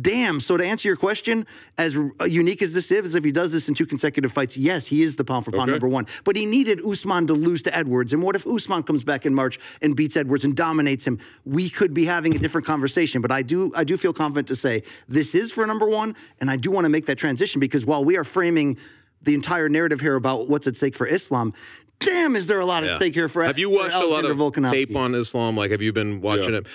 Damn. 0.00 0.40
So 0.40 0.56
to 0.56 0.64
answer 0.64 0.88
your 0.88 0.96
question, 0.96 1.46
as 1.76 1.94
uh, 1.96 2.24
unique 2.24 2.62
as 2.62 2.72
this 2.72 2.90
is, 2.90 3.14
if 3.14 3.22
he 3.22 3.30
does 3.30 3.52
this 3.52 3.68
in 3.68 3.74
two 3.74 3.84
consecutive 3.84 4.32
fights, 4.32 4.56
yes, 4.56 4.86
he 4.86 5.02
is 5.02 5.14
the 5.16 5.24
pound 5.24 5.44
for 5.44 5.50
pound 5.50 5.64
Okay. 5.64 5.72
number 5.72 5.88
one. 5.88 6.06
But 6.24 6.36
he 6.36 6.46
needed 6.46 6.80
Usman 6.86 7.26
to 7.26 7.34
lose 7.34 7.62
to 7.64 7.76
Edwards. 7.76 8.14
And 8.14 8.22
what 8.22 8.34
if 8.34 8.46
Usman 8.46 8.82
comes 8.84 9.04
back 9.04 9.26
in 9.26 9.34
March 9.34 9.58
and 9.82 9.94
beats 9.94 10.16
Edwards 10.16 10.44
and 10.44 10.56
dominates 10.56 11.06
him? 11.06 11.18
We 11.44 11.68
could 11.68 11.92
be 11.92 12.06
having 12.06 12.34
a 12.34 12.38
different 12.38 12.66
conversation. 12.66 13.20
But 13.20 13.30
I 13.30 13.42
do, 13.42 13.72
I 13.76 13.84
do 13.84 13.98
feel 13.98 14.14
confident 14.14 14.48
to 14.48 14.56
say 14.56 14.82
this 15.06 15.34
is 15.34 15.52
for 15.52 15.66
number 15.66 15.86
one, 15.86 16.16
and 16.40 16.50
I 16.50 16.56
do 16.56 16.70
want 16.70 16.86
to 16.86 16.88
make 16.90 17.04
that 17.06 17.18
transition 17.18 17.60
because 17.60 17.84
while 17.84 18.04
we 18.04 18.16
are 18.16 18.24
framing 18.24 18.78
the 19.20 19.34
entire 19.34 19.68
narrative 19.68 20.00
here 20.00 20.16
about 20.16 20.48
what's 20.48 20.66
at 20.66 20.76
stake 20.76 20.96
for 20.96 21.06
Islam, 21.06 21.52
damn, 22.00 22.36
is 22.36 22.46
there 22.46 22.60
a 22.60 22.66
lot 22.66 22.84
at 22.84 22.96
stake 22.96 23.14
here 23.14 23.28
for 23.28 23.44
Have 23.44 23.58
you 23.58 23.68
watched 23.68 23.94
a 23.94 23.98
lot 23.98 24.24
Alexander 24.24 24.32
of 24.32 24.38
Volkanovski. 24.54 24.70
tape 24.72 24.96
on 24.96 25.14
Islam? 25.14 25.56
Like, 25.58 25.70
have 25.72 25.82
you 25.82 25.92
been 25.92 26.22
watching 26.22 26.52
Yeah. 26.52 26.60
it? 26.60 26.66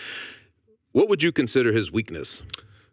What 0.91 1.09
would 1.09 1.23
you 1.23 1.31
consider 1.31 1.71
his 1.73 1.91
weakness? 1.91 2.41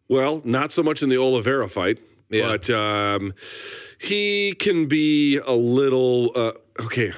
Well, 0.09 0.41
not 0.45 0.73
so 0.73 0.83
much 0.83 1.03
in 1.03 1.09
the 1.09 1.19
Oliveira 1.19 1.69
fight, 1.69 1.99
Yeah. 2.31 2.47
but 2.49 2.71
um, 2.71 3.35
he 3.99 4.55
can 4.59 4.87
be 4.87 5.39
a 5.39 5.53
little 5.53 6.33
uh, 6.35 6.53
okay. 6.83 7.13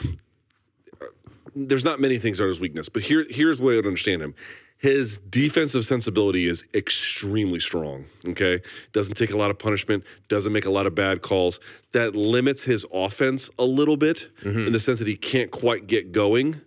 There's 1.55 1.85
not 1.85 2.01
many 2.01 2.19
things 2.19 2.39
that 2.39 2.45
are 2.45 2.49
his 2.49 2.61
weakness, 2.61 2.89
but 2.89 3.03
here 3.03 3.27
here's 3.29 3.59
the 3.59 3.65
way 3.65 3.75
I 3.75 3.77
would 3.77 3.87
understand 3.87 4.23
him. 4.23 4.35
His 4.81 5.19
defensive 5.19 5.85
sensibility 5.85 6.47
is 6.47 6.63
extremely 6.73 7.59
strong. 7.59 8.05
Okay, 8.25 8.61
doesn't 8.93 9.17
take 9.17 9.33
a 9.33 9.37
lot 9.37 9.51
of 9.51 9.59
punishment, 9.59 10.05
doesn't 10.29 10.53
make 10.53 10.67
a 10.67 10.71
lot 10.71 10.87
of 10.87 10.95
bad 10.95 11.21
calls. 11.21 11.59
That 11.93 12.15
limits 12.15 12.63
his 12.63 12.87
offense 12.93 13.51
a 13.59 13.65
little 13.65 13.97
bit 13.97 14.29
in 14.45 14.71
the 14.73 14.79
sense 14.79 15.01
that 15.01 15.09
he 15.09 15.17
can't 15.17 15.51
quite 15.51 15.89
get 15.89 16.13
going 16.13 16.61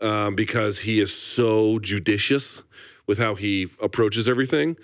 um, 0.00 0.36
because 0.36 0.78
he 0.80 1.00
is 1.00 1.12
so 1.12 1.80
judicious 1.80 2.62
with 3.08 3.18
how 3.18 3.34
he 3.34 3.68
approaches 3.82 4.28
everything. 4.28 4.76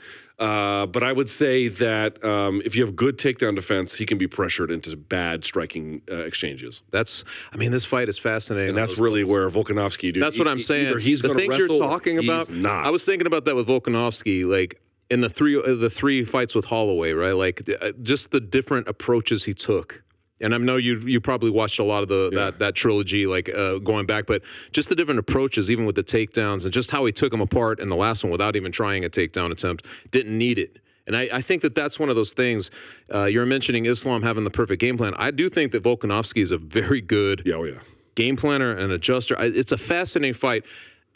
Uh, 0.42 0.86
but 0.86 1.02
I 1.04 1.12
would 1.12 1.30
say 1.30 1.68
that 1.68 2.22
um, 2.24 2.62
if 2.64 2.74
you 2.74 2.84
have 2.84 2.96
good 2.96 3.16
takedown 3.16 3.54
defense, 3.54 3.94
he 3.94 4.04
can 4.04 4.18
be 4.18 4.26
pressured 4.26 4.70
into 4.70 4.96
bad 4.96 5.44
striking 5.44 6.02
uh, 6.10 6.16
exchanges. 6.16 6.82
That's, 6.90 7.22
I 7.52 7.56
mean, 7.56 7.70
this 7.70 7.84
fight 7.84 8.08
is 8.08 8.18
fascinating. 8.18 8.70
And 8.70 8.78
that's 8.78 8.98
really 8.98 9.22
where 9.22 9.48
Volkanovski, 9.50 10.12
dude. 10.12 10.22
That's 10.22 10.38
what 10.38 10.48
I'm 10.48 10.58
saying. 10.60 10.88
Either 10.88 10.98
he's 10.98 11.22
the 11.22 11.34
things 11.34 11.50
wrestle, 11.50 11.76
you're 11.76 11.88
talking 11.88 12.18
about. 12.18 12.50
Not. 12.50 12.86
I 12.86 12.90
was 12.90 13.04
thinking 13.04 13.26
about 13.26 13.44
that 13.44 13.54
with 13.54 13.68
Volkanovski, 13.68 14.44
like 14.44 14.80
in 15.10 15.20
the 15.20 15.28
three 15.28 15.56
uh, 15.56 15.74
the 15.74 15.90
three 15.90 16.24
fights 16.24 16.54
with 16.54 16.64
Holloway, 16.64 17.12
right? 17.12 17.32
Like 17.36 17.68
uh, 17.80 17.92
just 18.02 18.30
the 18.30 18.40
different 18.40 18.88
approaches 18.88 19.44
he 19.44 19.54
took. 19.54 20.02
And 20.42 20.54
I 20.54 20.58
know 20.58 20.76
you 20.76 20.98
you 21.00 21.20
probably 21.20 21.50
watched 21.50 21.78
a 21.78 21.84
lot 21.84 22.02
of 22.02 22.08
the 22.08 22.30
that 22.34 22.58
that 22.58 22.74
trilogy, 22.74 23.26
like 23.26 23.48
uh, 23.48 23.78
going 23.78 24.06
back, 24.06 24.26
but 24.26 24.42
just 24.72 24.88
the 24.88 24.94
different 24.94 25.20
approaches, 25.20 25.70
even 25.70 25.86
with 25.86 25.94
the 25.94 26.04
takedowns, 26.04 26.64
and 26.64 26.72
just 26.72 26.90
how 26.90 27.04
he 27.04 27.12
took 27.12 27.30
them 27.30 27.40
apart 27.40 27.80
in 27.80 27.88
the 27.88 27.96
last 27.96 28.24
one 28.24 28.30
without 28.30 28.56
even 28.56 28.72
trying 28.72 29.04
a 29.04 29.08
takedown 29.08 29.50
attempt. 29.52 29.86
Didn't 30.10 30.36
need 30.36 30.58
it. 30.58 30.78
And 31.06 31.16
I, 31.16 31.28
I 31.32 31.40
think 31.42 31.62
that 31.62 31.74
that's 31.74 31.98
one 31.98 32.10
of 32.10 32.16
those 32.16 32.32
things. 32.32 32.70
Uh, 33.12 33.24
you're 33.24 33.46
mentioning 33.46 33.86
Islam 33.86 34.22
having 34.22 34.44
the 34.44 34.50
perfect 34.50 34.80
game 34.80 34.96
plan. 34.96 35.14
I 35.16 35.30
do 35.32 35.48
think 35.48 35.72
that 35.72 35.82
Volkanovski 35.82 36.42
is 36.42 36.50
a 36.52 36.58
very 36.58 37.00
good 37.00 37.42
Yeah, 37.44 37.54
oh 37.54 37.64
yeah. 37.64 37.80
game 38.14 38.36
planner 38.36 38.70
and 38.72 38.92
adjuster. 38.92 39.36
I, 39.38 39.46
it's 39.46 39.72
a 39.72 39.76
fascinating 39.78 40.34
fight. 40.34 40.64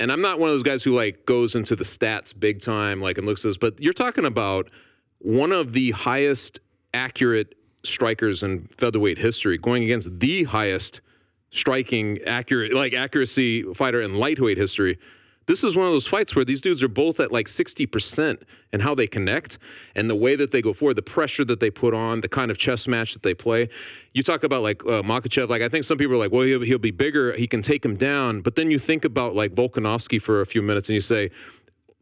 And 0.01 0.11
I'm 0.13 0.21
not 0.21 0.39
one 0.39 0.49
of 0.51 0.55
those 0.55 0.65
guys 0.65 0.83
who 0.83 0.95
like 0.95 1.25
goes 1.25 1.55
into 1.55 1.75
the 1.77 1.85
stats 1.85 2.33
big 2.39 2.61
time, 2.61 3.01
like 3.01 3.17
and 3.17 3.27
looks 3.27 3.45
at 3.45 3.49
this, 3.49 3.57
but 3.57 3.81
you're 3.81 3.93
talking 3.93 4.25
about 4.25 4.69
one 5.21 5.53
of 5.53 5.73
the 5.73 5.93
highest 5.93 6.59
accurate 6.93 7.55
strikers 7.87 8.43
in 8.43 8.69
featherweight 8.77 9.19
history 9.19 9.59
going 9.59 9.83
against 9.83 10.19
the 10.21 10.45
highest 10.45 11.01
striking 11.51 12.19
accurate 12.27 12.75
like 12.75 12.95
accuracy 12.95 13.63
fighter 13.75 14.01
in 14.01 14.15
lightweight 14.15 14.59
history. 14.59 14.99
This 15.47 15.63
is 15.63 15.77
one 15.77 15.87
of 15.87 15.93
those 15.93 16.09
fights 16.09 16.35
where 16.35 16.45
these 16.45 16.61
dudes 16.61 16.83
are 16.83 16.89
both 16.89 17.21
at 17.21 17.31
like 17.31 17.47
60% 17.47 18.43
and 18.73 18.83
how 18.83 18.97
they 18.97 19.07
connect 19.07 19.59
and 19.95 20.11
the 20.11 20.17
way 20.17 20.35
that 20.35 20.51
they 20.51 20.61
go 20.61 20.73
forward, 20.73 20.97
the 20.97 21.03
pressure 21.03 21.45
that 21.45 21.61
they 21.61 21.71
put 21.71 21.95
on, 21.95 22.21
the 22.21 22.29
kind 22.29 22.51
of 22.51 22.59
chess 22.59 22.89
match 22.89 23.13
that 23.13 23.23
they 23.23 23.33
play. 23.33 23.69
You 24.13 24.25
talk 24.25 24.43
about 24.43 24.63
like 24.63 24.83
uh, 24.85 25.03
Makhachev, 25.03 25.49
like 25.49 25.63
I 25.63 25.69
think 25.69 25.85
some 25.85 25.99
people 25.99 26.15
are 26.15 26.19
like, 26.19 26.33
well, 26.33 26.43
he'll, 26.43 26.63
he'll 26.63 26.79
be 26.79 26.91
bigger, 26.91 27.33
he 27.35 27.47
can 27.47 27.63
take 27.63 27.85
him 27.85 27.97
down. 27.97 28.41
But 28.41 28.57
then 28.57 28.73
you 28.73 28.81
think 28.81 29.05
about 29.05 29.37
like 29.37 29.55
Volkanovski 29.55 30.21
for 30.21 30.41
a 30.41 30.47
few 30.47 30.63
minutes 30.63 30.89
and 30.89 30.95
you 30.95 31.01
say, 31.01 31.31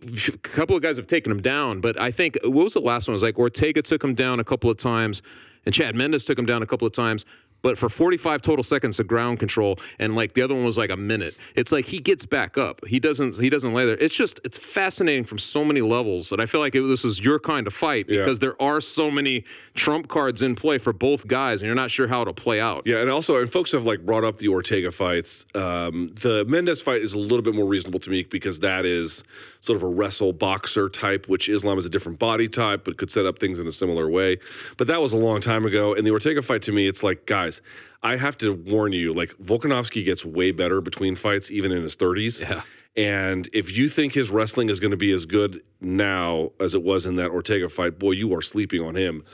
a 0.02 0.38
couple 0.38 0.76
of 0.76 0.82
guys 0.82 0.96
have 0.96 1.06
taken 1.06 1.30
him 1.30 1.42
down, 1.42 1.80
but 1.80 2.00
I 2.00 2.10
think 2.10 2.38
what 2.42 2.64
was 2.64 2.74
the 2.74 2.80
last 2.80 3.08
one? 3.08 3.12
It 3.12 3.16
was 3.16 3.22
like 3.22 3.38
Ortega 3.38 3.82
took 3.82 4.02
him 4.02 4.14
down 4.14 4.40
a 4.40 4.44
couple 4.44 4.70
of 4.70 4.76
times, 4.76 5.22
and 5.66 5.74
Chad 5.74 5.94
Mendes 5.94 6.24
took 6.24 6.38
him 6.38 6.46
down 6.46 6.62
a 6.62 6.66
couple 6.66 6.86
of 6.86 6.92
times. 6.92 7.24
But 7.64 7.78
for 7.78 7.88
45 7.88 8.42
total 8.42 8.62
seconds 8.62 9.00
of 9.00 9.06
ground 9.06 9.38
control, 9.38 9.78
and 9.98 10.14
like 10.14 10.34
the 10.34 10.42
other 10.42 10.54
one 10.54 10.64
was 10.64 10.76
like 10.76 10.90
a 10.90 10.96
minute. 10.98 11.34
It's 11.56 11.72
like 11.72 11.86
he 11.86 11.98
gets 11.98 12.26
back 12.26 12.58
up. 12.58 12.84
He 12.86 13.00
doesn't. 13.00 13.38
He 13.40 13.48
doesn't 13.48 13.72
lay 13.72 13.86
there. 13.86 13.96
It's 13.98 14.14
just 14.14 14.38
it's 14.44 14.58
fascinating 14.58 15.24
from 15.24 15.38
so 15.38 15.64
many 15.64 15.80
levels, 15.80 16.30
and 16.30 16.42
I 16.42 16.46
feel 16.46 16.60
like 16.60 16.74
it, 16.74 16.82
this 16.82 17.06
is 17.06 17.20
your 17.20 17.38
kind 17.40 17.66
of 17.66 17.72
fight 17.72 18.04
Yeah. 18.08 18.18
because 18.20 18.38
there 18.38 18.60
are 18.60 18.82
so 18.82 19.10
many 19.10 19.44
trump 19.74 20.08
cards 20.08 20.42
in 20.42 20.54
play 20.54 20.76
for 20.76 20.92
both 20.92 21.26
guys, 21.26 21.62
and 21.62 21.66
you're 21.66 21.74
not 21.74 21.90
sure 21.90 22.06
how 22.06 22.20
it'll 22.20 22.34
play 22.34 22.60
out. 22.60 22.82
Yeah, 22.86 22.98
and 22.98 23.08
also, 23.10 23.36
and 23.40 23.50
folks 23.50 23.72
have 23.72 23.86
like 23.86 24.04
brought 24.04 24.24
up 24.24 24.36
the 24.36 24.48
Ortega 24.48 24.92
fights. 24.92 25.46
Um, 25.54 26.12
the 26.20 26.44
Mendes 26.46 26.82
fight 26.82 27.00
is 27.00 27.14
a 27.14 27.18
little 27.18 27.40
bit 27.42 27.54
more 27.54 27.66
reasonable 27.66 28.00
to 28.00 28.10
me 28.10 28.24
because 28.24 28.60
that 28.60 28.84
is 28.84 29.24
sort 29.62 29.76
of 29.78 29.82
a 29.82 29.86
wrestle 29.88 30.34
boxer 30.34 30.90
type, 30.90 31.26
which 31.26 31.48
Islam 31.48 31.78
is 31.78 31.86
a 31.86 31.88
different 31.88 32.18
body 32.18 32.46
type, 32.48 32.84
but 32.84 32.98
could 32.98 33.10
set 33.10 33.24
up 33.24 33.38
things 33.38 33.58
in 33.58 33.66
a 33.66 33.72
similar 33.72 34.10
way. 34.10 34.36
But 34.76 34.88
that 34.88 35.00
was 35.00 35.14
a 35.14 35.16
long 35.16 35.40
time 35.40 35.64
ago. 35.64 35.94
And 35.94 36.06
the 36.06 36.10
Ortega 36.10 36.42
fight 36.42 36.60
to 36.62 36.72
me, 36.72 36.86
it's 36.86 37.02
like, 37.02 37.24
guys, 37.24 37.53
I 38.02 38.16
have 38.16 38.36
to 38.38 38.52
warn 38.52 38.92
you, 38.92 39.14
like 39.14 39.30
Volkanovski 39.42 40.04
gets 40.04 40.24
way 40.24 40.50
better 40.50 40.80
between 40.80 41.16
fights, 41.16 41.50
even 41.50 41.72
in 41.72 41.82
his 41.82 41.96
30s. 41.96 42.40
Yeah. 42.40 42.62
And 42.96 43.48
if 43.52 43.76
you 43.76 43.88
think 43.88 44.12
his 44.12 44.30
wrestling 44.30 44.68
is 44.68 44.78
going 44.78 44.92
to 44.92 44.96
be 44.96 45.12
as 45.12 45.24
good 45.26 45.62
now 45.80 46.52
as 46.60 46.74
it 46.74 46.82
was 46.82 47.06
in 47.06 47.16
that 47.16 47.30
Ortega 47.30 47.68
fight, 47.68 47.98
boy, 47.98 48.12
you 48.12 48.32
are 48.34 48.42
sleeping 48.42 48.82
on 48.82 48.94
him 48.94 49.24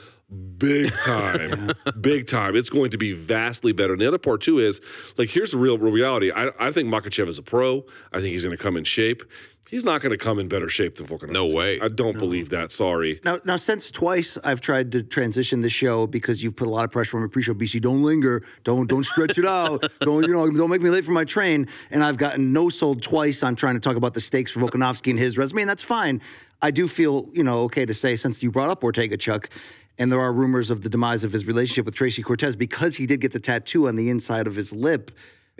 big 0.57 0.91
time. 1.03 1.71
big 1.99 2.27
time. 2.27 2.55
It's 2.55 2.69
going 2.69 2.91
to 2.91 2.97
be 2.97 3.13
vastly 3.13 3.73
better. 3.73 3.93
And 3.93 4.01
the 4.01 4.07
other 4.07 4.17
part, 4.17 4.41
too, 4.41 4.59
is 4.59 4.81
like, 5.17 5.29
here's 5.29 5.51
the 5.51 5.57
real 5.57 5.77
reality. 5.77 6.31
I, 6.31 6.51
I 6.59 6.71
think 6.71 6.89
Makhachev 6.89 7.27
is 7.27 7.37
a 7.37 7.43
pro. 7.43 7.85
I 8.13 8.19
think 8.19 8.31
he's 8.33 8.43
going 8.43 8.55
to 8.55 8.61
come 8.61 8.77
in 8.77 8.83
shape. 8.83 9.23
He's 9.71 9.85
not 9.85 10.01
going 10.01 10.11
to 10.11 10.17
come 10.17 10.37
in 10.37 10.49
better 10.49 10.67
shape 10.67 10.97
than 10.97 11.07
Volkanovski. 11.07 11.31
No 11.31 11.45
way. 11.45 11.79
I 11.79 11.87
don't 11.87 12.19
believe 12.19 12.49
that. 12.49 12.73
Sorry. 12.73 13.21
Now, 13.23 13.39
now, 13.45 13.55
since 13.55 13.89
twice 13.89 14.37
I've 14.43 14.59
tried 14.59 14.91
to 14.91 15.01
transition 15.01 15.61
the 15.61 15.69
show 15.69 16.07
because 16.07 16.43
you've 16.43 16.57
put 16.57 16.67
a 16.67 16.69
lot 16.69 16.83
of 16.83 16.91
pressure 16.91 17.15
on 17.15 17.23
my 17.23 17.29
pre-show. 17.29 17.53
BC, 17.53 17.81
don't 17.81 18.03
linger, 18.03 18.43
don't 18.65 18.87
don't 18.87 19.05
stretch 19.05 19.37
it 19.37 19.45
out, 19.45 19.89
don't 20.01 20.27
you 20.27 20.33
know, 20.33 20.49
don't 20.49 20.69
make 20.69 20.81
me 20.81 20.89
late 20.89 21.05
for 21.05 21.13
my 21.13 21.23
train. 21.23 21.69
And 21.89 22.03
I've 22.03 22.17
gotten 22.17 22.51
no 22.51 22.67
sold 22.67 23.01
twice 23.01 23.43
on 23.43 23.55
trying 23.55 23.75
to 23.75 23.79
talk 23.79 23.95
about 23.95 24.13
the 24.13 24.19
stakes 24.19 24.51
for 24.51 24.59
Volkanovski 24.59 25.11
and 25.11 25.17
his 25.17 25.37
resume, 25.37 25.61
and 25.61 25.69
that's 25.69 25.83
fine. 25.83 26.21
I 26.61 26.71
do 26.71 26.89
feel 26.89 27.29
you 27.31 27.43
know 27.43 27.61
okay 27.61 27.85
to 27.85 27.93
say 27.93 28.17
since 28.17 28.43
you 28.43 28.51
brought 28.51 28.69
up 28.69 28.83
Ortega, 28.83 29.15
Chuck, 29.15 29.49
and 29.97 30.11
there 30.11 30.19
are 30.19 30.33
rumors 30.33 30.69
of 30.69 30.81
the 30.81 30.89
demise 30.89 31.23
of 31.23 31.31
his 31.31 31.45
relationship 31.45 31.85
with 31.85 31.95
Tracy 31.95 32.21
Cortez 32.21 32.57
because 32.57 32.97
he 32.97 33.05
did 33.05 33.21
get 33.21 33.31
the 33.31 33.39
tattoo 33.39 33.87
on 33.87 33.95
the 33.95 34.09
inside 34.09 34.47
of 34.47 34.55
his 34.55 34.73
lip 34.73 35.11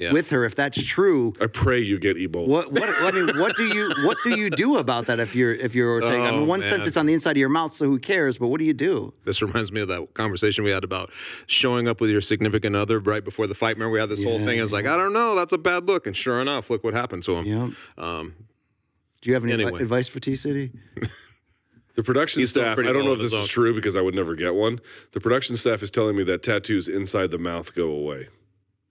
Yeah. 0.02 0.12
with 0.12 0.32
her. 0.32 0.44
If 0.46 0.56
that's 0.56 0.84
true, 0.84 1.34
I 1.40 1.46
pray 1.46 1.80
you 1.80 2.00
get 2.00 2.18
Ebola. 2.18 2.48
what 2.48 2.72
what 2.74 2.90
I 2.90 3.12
mean, 3.12 3.38
what 3.40 3.56
do 3.56 3.66
you 3.68 3.94
what 4.04 4.18
do 4.24 4.36
you 4.38 4.50
do 4.50 4.78
about 4.78 5.06
that 5.06 5.20
if 5.20 5.36
you're 5.36 5.54
if 5.54 5.76
you're 5.76 5.92
Ortega? 5.92 6.16
I 6.24 6.32
mean, 6.32 6.40
Oh, 6.42 6.44
one 6.46 6.64
sense 6.64 6.88
it's 6.88 6.98
on 6.98 7.06
the 7.06 7.14
inside 7.14 7.32
of 7.32 7.38
your 7.38 7.50
mouth, 7.50 7.76
so 7.76 7.86
who 7.86 8.00
cares? 8.00 8.38
But 8.40 8.48
what 8.48 8.60
do 8.60 8.66
you 8.66 8.74
do? 8.74 9.14
This 9.26 9.42
reminds 9.42 9.72
me 9.72 9.80
of 9.82 9.88
that 9.90 10.14
conversation 10.16 10.64
we 10.64 10.72
had 10.72 10.84
about 10.84 11.12
showing 11.46 11.88
up 11.88 12.02
with 12.02 12.10
your 12.10 12.22
significant 12.22 12.76
other 12.76 13.00
right 13.00 13.24
before 13.24 13.46
the 13.46 13.54
fight. 13.56 13.76
Remember, 13.76 13.92
we 13.94 14.00
had 14.00 14.10
this 14.10 14.24
whole 14.24 14.40
thing. 14.40 14.58
It's 14.60 14.72
like, 14.72 14.88
I 14.88 14.98
don't 14.98 15.14
know, 15.14 15.36
that's 15.36 15.54
a 15.54 15.58
bad 15.60 15.88
look. 15.88 16.08
And 16.08 16.18
sure 16.18 16.42
enough, 16.42 16.70
look 16.72 16.84
what 16.84 16.94
happened 16.96 17.22
to 17.26 17.36
him. 17.36 17.46
Yeah. 17.46 17.70
Um, 18.04 18.34
Do 19.22 19.30
you 19.30 19.36
have 19.36 19.44
any 19.44 19.54
Anyway. 19.54 19.82
advice 19.82 20.08
for 20.08 20.20
T 20.20 20.36
City? 20.36 20.72
The 21.96 22.04
production 22.04 22.40
He's 22.40 22.52
staff, 22.52 22.80
I 22.80 22.84
don't 22.84 23.04
know 23.04 23.12
if 23.14 23.20
this 23.20 23.34
is 23.34 23.50
true 23.50 23.76
because 23.76 23.98
I 23.98 24.02
would 24.02 24.16
never 24.16 24.34
get 24.34 24.56
one. 24.56 24.80
The 25.12 25.20
production 25.20 25.58
staff 25.58 25.84
is 25.84 25.92
telling 25.92 26.16
me 26.16 26.24
that 26.24 26.42
tattoos 26.42 26.88
inside 26.88 27.32
the 27.32 27.38
mouth 27.38 27.76
go 27.76 27.90
away. 27.92 28.30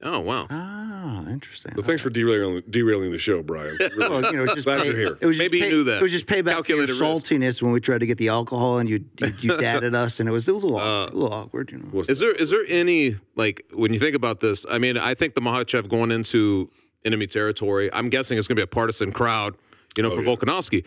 Oh, 0.03 0.21
wow. 0.21 0.47
Ah, 0.49 1.27
interesting. 1.29 1.73
So 1.77 1.83
thanks 1.83 2.01
for 2.01 2.09
derailing, 2.09 2.63
derailing 2.71 3.13
the 3.13 3.19
show, 3.19 3.43
Brian. 3.43 3.77
Really. 3.97 4.09
Well, 4.09 4.23
you 4.33 4.39
know, 4.39 4.45
it's 4.45 4.55
just 4.55 4.67
Glad 4.67 4.81
pay- 4.81 4.87
you're 4.89 4.97
here. 4.97 5.19
It 5.21 5.27
was 5.27 5.37
Maybe 5.39 5.59
just 5.59 5.71
pay, 5.71 5.77
knew 5.77 5.85
that. 5.85 5.99
It 5.99 6.03
was 6.03 6.13
just 6.13 6.27
payback 6.27 6.43
for 6.43 6.49
your 6.49 6.55
Calculated 6.87 6.93
risk. 6.93 7.03
saltiness 7.03 7.61
when 7.63 7.73
we 7.73 7.81
tried 7.81 7.99
to 7.99 8.07
get 8.07 8.17
the 8.17 8.29
alcohol 8.29 8.79
and 8.79 8.89
you 8.89 9.05
you, 9.19 9.33
you 9.41 9.57
dadded 9.61 9.95
us, 9.95 10.19
and 10.21 10.29
it 10.29 10.33
was 10.33 10.49
it 10.49 10.53
was 10.53 10.65
a 10.65 10.69
little, 10.69 10.81
Uh, 10.81 11.05
a 11.07 11.13
little 11.13 11.33
awkward, 11.35 11.71
you 11.71 11.79
know. 11.79 11.89
What's 11.91 12.09
Is 12.09 12.19
there 12.19 12.33
is 12.33 12.49
there 12.51 12.65
any 12.69 13.17
like 13.37 13.65
when 13.75 13.93
you 13.93 13.99
think 13.99 14.17
about 14.17 14.41
this? 14.41 14.65
I 14.71 14.79
mean, 14.79 14.97
I 14.97 15.15
think 15.15 15.35
the 15.35 15.43
Makhachev 15.43 15.89
going 15.91 16.11
into 16.13 16.71
enemy 17.05 17.27
territory. 17.27 17.91
I'm 17.93 18.09
guessing 18.09 18.39
it's 18.39 18.47
going 18.49 18.57
to 18.57 18.61
be 18.61 18.65
a 18.65 18.67
partisan 18.69 19.13
crowd, 19.13 19.57
you 19.97 20.03
know, 20.03 20.15
for 20.15 20.23
yeah. 20.23 20.35
Volkanovski. 20.35 20.85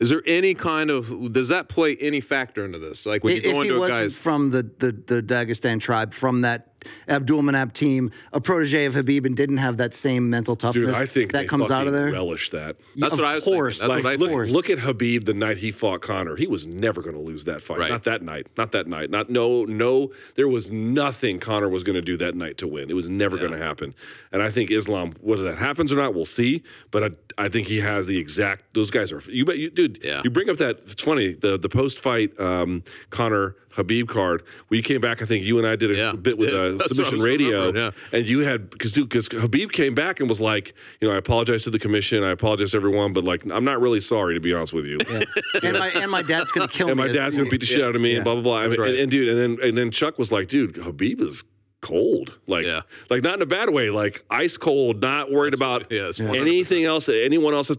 Is 0.00 0.10
there 0.10 0.22
any 0.26 0.54
kind 0.54 0.90
of 0.90 1.32
does 1.32 1.48
that 1.48 1.68
play 1.68 1.96
any 2.00 2.20
factor 2.20 2.64
into 2.64 2.78
this? 2.78 3.04
Like 3.06 3.24
when 3.24 3.36
you 3.36 3.42
if 3.42 3.44
go 3.52 3.62
he 3.62 3.68
into 3.68 3.76
a 3.76 3.80
wasn't 3.80 4.00
guy's 4.00 4.16
from 4.16 4.50
the, 4.50 4.62
the 4.78 4.92
the 4.92 5.22
Dagestan 5.22 5.80
tribe, 5.80 6.12
from 6.12 6.42
that 6.42 6.77
Abdul 7.08 7.42
Manap 7.42 7.72
team, 7.72 8.10
a 8.32 8.40
protege 8.40 8.84
of 8.84 8.94
Habib, 8.94 9.26
and 9.26 9.36
didn't 9.36 9.58
have 9.58 9.76
that 9.78 9.94
same 9.94 10.30
mental 10.30 10.56
toughness, 10.56 10.86
Dude, 10.86 10.94
I 10.94 11.06
think 11.06 11.32
that 11.32 11.48
comes 11.48 11.70
out 11.70 11.86
of 11.86 11.92
there. 11.92 12.12
Relish 12.12 12.50
that. 12.50 12.76
That's 12.96 13.12
of 13.12 13.18
what 13.18 13.28
I 13.28 13.34
was 13.36 13.44
course. 13.44 13.78
thinking. 13.78 13.94
That's 13.96 14.04
Like, 14.04 14.20
what 14.20 14.30
I 14.30 14.34
look, 14.44 14.50
look 14.50 14.70
at 14.70 14.78
Habib 14.78 15.24
the 15.24 15.34
night 15.34 15.58
he 15.58 15.70
fought 15.70 16.00
Conor. 16.02 16.36
He 16.36 16.46
was 16.46 16.66
never 16.66 17.02
going 17.02 17.14
to 17.14 17.20
lose 17.20 17.44
that 17.44 17.62
fight. 17.62 17.78
Right. 17.78 17.90
Not 17.90 18.04
that 18.04 18.22
night. 18.22 18.46
Not 18.56 18.72
that 18.72 18.86
night. 18.86 19.10
Not 19.10 19.30
no 19.30 19.64
no. 19.64 20.12
There 20.34 20.48
was 20.48 20.70
nothing 20.70 21.38
Conor 21.40 21.68
was 21.68 21.82
going 21.82 21.96
to 21.96 22.02
do 22.02 22.16
that 22.18 22.34
night 22.34 22.58
to 22.58 22.66
win. 22.66 22.90
It 22.90 22.94
was 22.94 23.08
never 23.08 23.36
going 23.36 23.52
to 23.52 23.58
happen. 23.58 23.94
And 24.32 24.42
I 24.42 24.50
think 24.50 24.70
Islam, 24.70 25.14
whether 25.20 25.44
that 25.44 25.58
happens 25.58 25.92
or 25.92 25.96
not, 25.96 26.14
we'll 26.14 26.24
see. 26.24 26.62
But 26.90 27.04
I, 27.04 27.44
I 27.44 27.48
think 27.48 27.66
he 27.66 27.78
has 27.78 28.06
the 28.06 28.18
exact. 28.18 28.74
Those 28.74 28.90
guys 28.90 29.12
are. 29.12 29.20
You 29.28 29.44
bet 29.44 29.58
you, 29.58 29.70
dude. 29.70 30.00
Yeah. 30.02 30.22
You 30.24 30.30
bring 30.30 30.48
up 30.50 30.58
that. 30.58 30.80
It's 30.86 31.02
funny. 31.02 31.32
The 31.34 31.58
the 31.58 31.68
post 31.68 31.98
fight 31.98 32.38
um, 32.40 32.82
Conor 33.10 33.56
Habib 33.78 34.08
card. 34.08 34.42
We 34.68 34.82
came 34.82 35.00
back. 35.00 35.22
I 35.22 35.24
think 35.24 35.44
you 35.44 35.56
and 35.58 35.66
I 35.66 35.76
did 35.76 35.90
a 35.92 35.94
Yeah. 35.96 36.12
bit 36.12 36.36
with 36.36 36.50
Yeah, 36.50 36.58
uh, 36.58 36.72
that's 36.72 36.90
what 36.90 36.90
I 36.90 36.94
submission 37.10 37.20
radio. 37.22 37.72
yeah. 37.72 37.90
And 38.12 38.28
you 38.28 38.40
had 38.40 38.68
because 38.70 38.92
dude, 38.92 39.08
because 39.08 39.28
Habib 39.28 39.70
came 39.72 39.94
back 39.94 40.20
and 40.20 40.28
was 40.28 40.40
like, 40.40 40.74
you 41.00 41.08
know, 41.08 41.14
I 41.14 41.18
apologize 41.18 41.62
to 41.62 41.70
the 41.70 41.78
commission, 41.78 42.22
I 42.24 42.32
apologize 42.32 42.72
to 42.72 42.76
everyone, 42.76 43.12
but 43.12 43.22
like, 43.24 43.44
I'm 43.50 43.64
not 43.64 43.80
really 43.80 44.00
sorry 44.00 44.34
to 44.34 44.40
be 44.40 44.52
honest 44.52 44.72
with 44.72 44.84
you. 44.84 44.98
and 45.62 45.78
my 45.78 45.88
and 45.90 46.10
my 46.10 46.22
dad's 46.22 46.50
gonna 46.50 46.68
kill 46.78 46.88
And 46.90 46.98
me. 46.98 47.04
And 47.04 47.12
my 47.12 47.16
dad's 47.18 47.36
gonna 47.36 47.48
beat 47.48 47.60
the 47.60 47.66
shit 47.66 47.82
out 47.84 47.94
of 47.94 48.00
me, 48.00 48.16
and 48.16 48.24
blah 48.24 48.34
blah 48.34 48.42
blah. 48.42 48.58
I 48.58 48.66
mean, 48.68 48.80
right. 48.80 48.90
and, 48.90 48.98
and 48.98 49.10
dude, 49.10 49.28
and 49.28 49.38
then 49.58 49.66
and 49.66 49.78
then 49.78 49.90
Chuck 49.92 50.18
was 50.18 50.32
like, 50.32 50.48
dude, 50.48 50.76
Habib 50.76 51.20
is 51.20 51.44
cold, 51.80 52.38
like, 52.46 52.64
Yeah. 52.66 52.82
like 53.08 53.22
not 53.22 53.34
in 53.36 53.42
a 53.42 53.46
bad 53.46 53.70
way, 53.70 53.90
like 53.90 54.24
ice 54.30 54.56
cold, 54.56 55.00
not 55.00 55.30
worried 55.30 55.54
about 55.54 55.90
yeah, 55.90 56.10
anything 56.18 56.84
else. 56.84 57.08
Anyone 57.08 57.54
else? 57.54 57.68
Has 57.68 57.78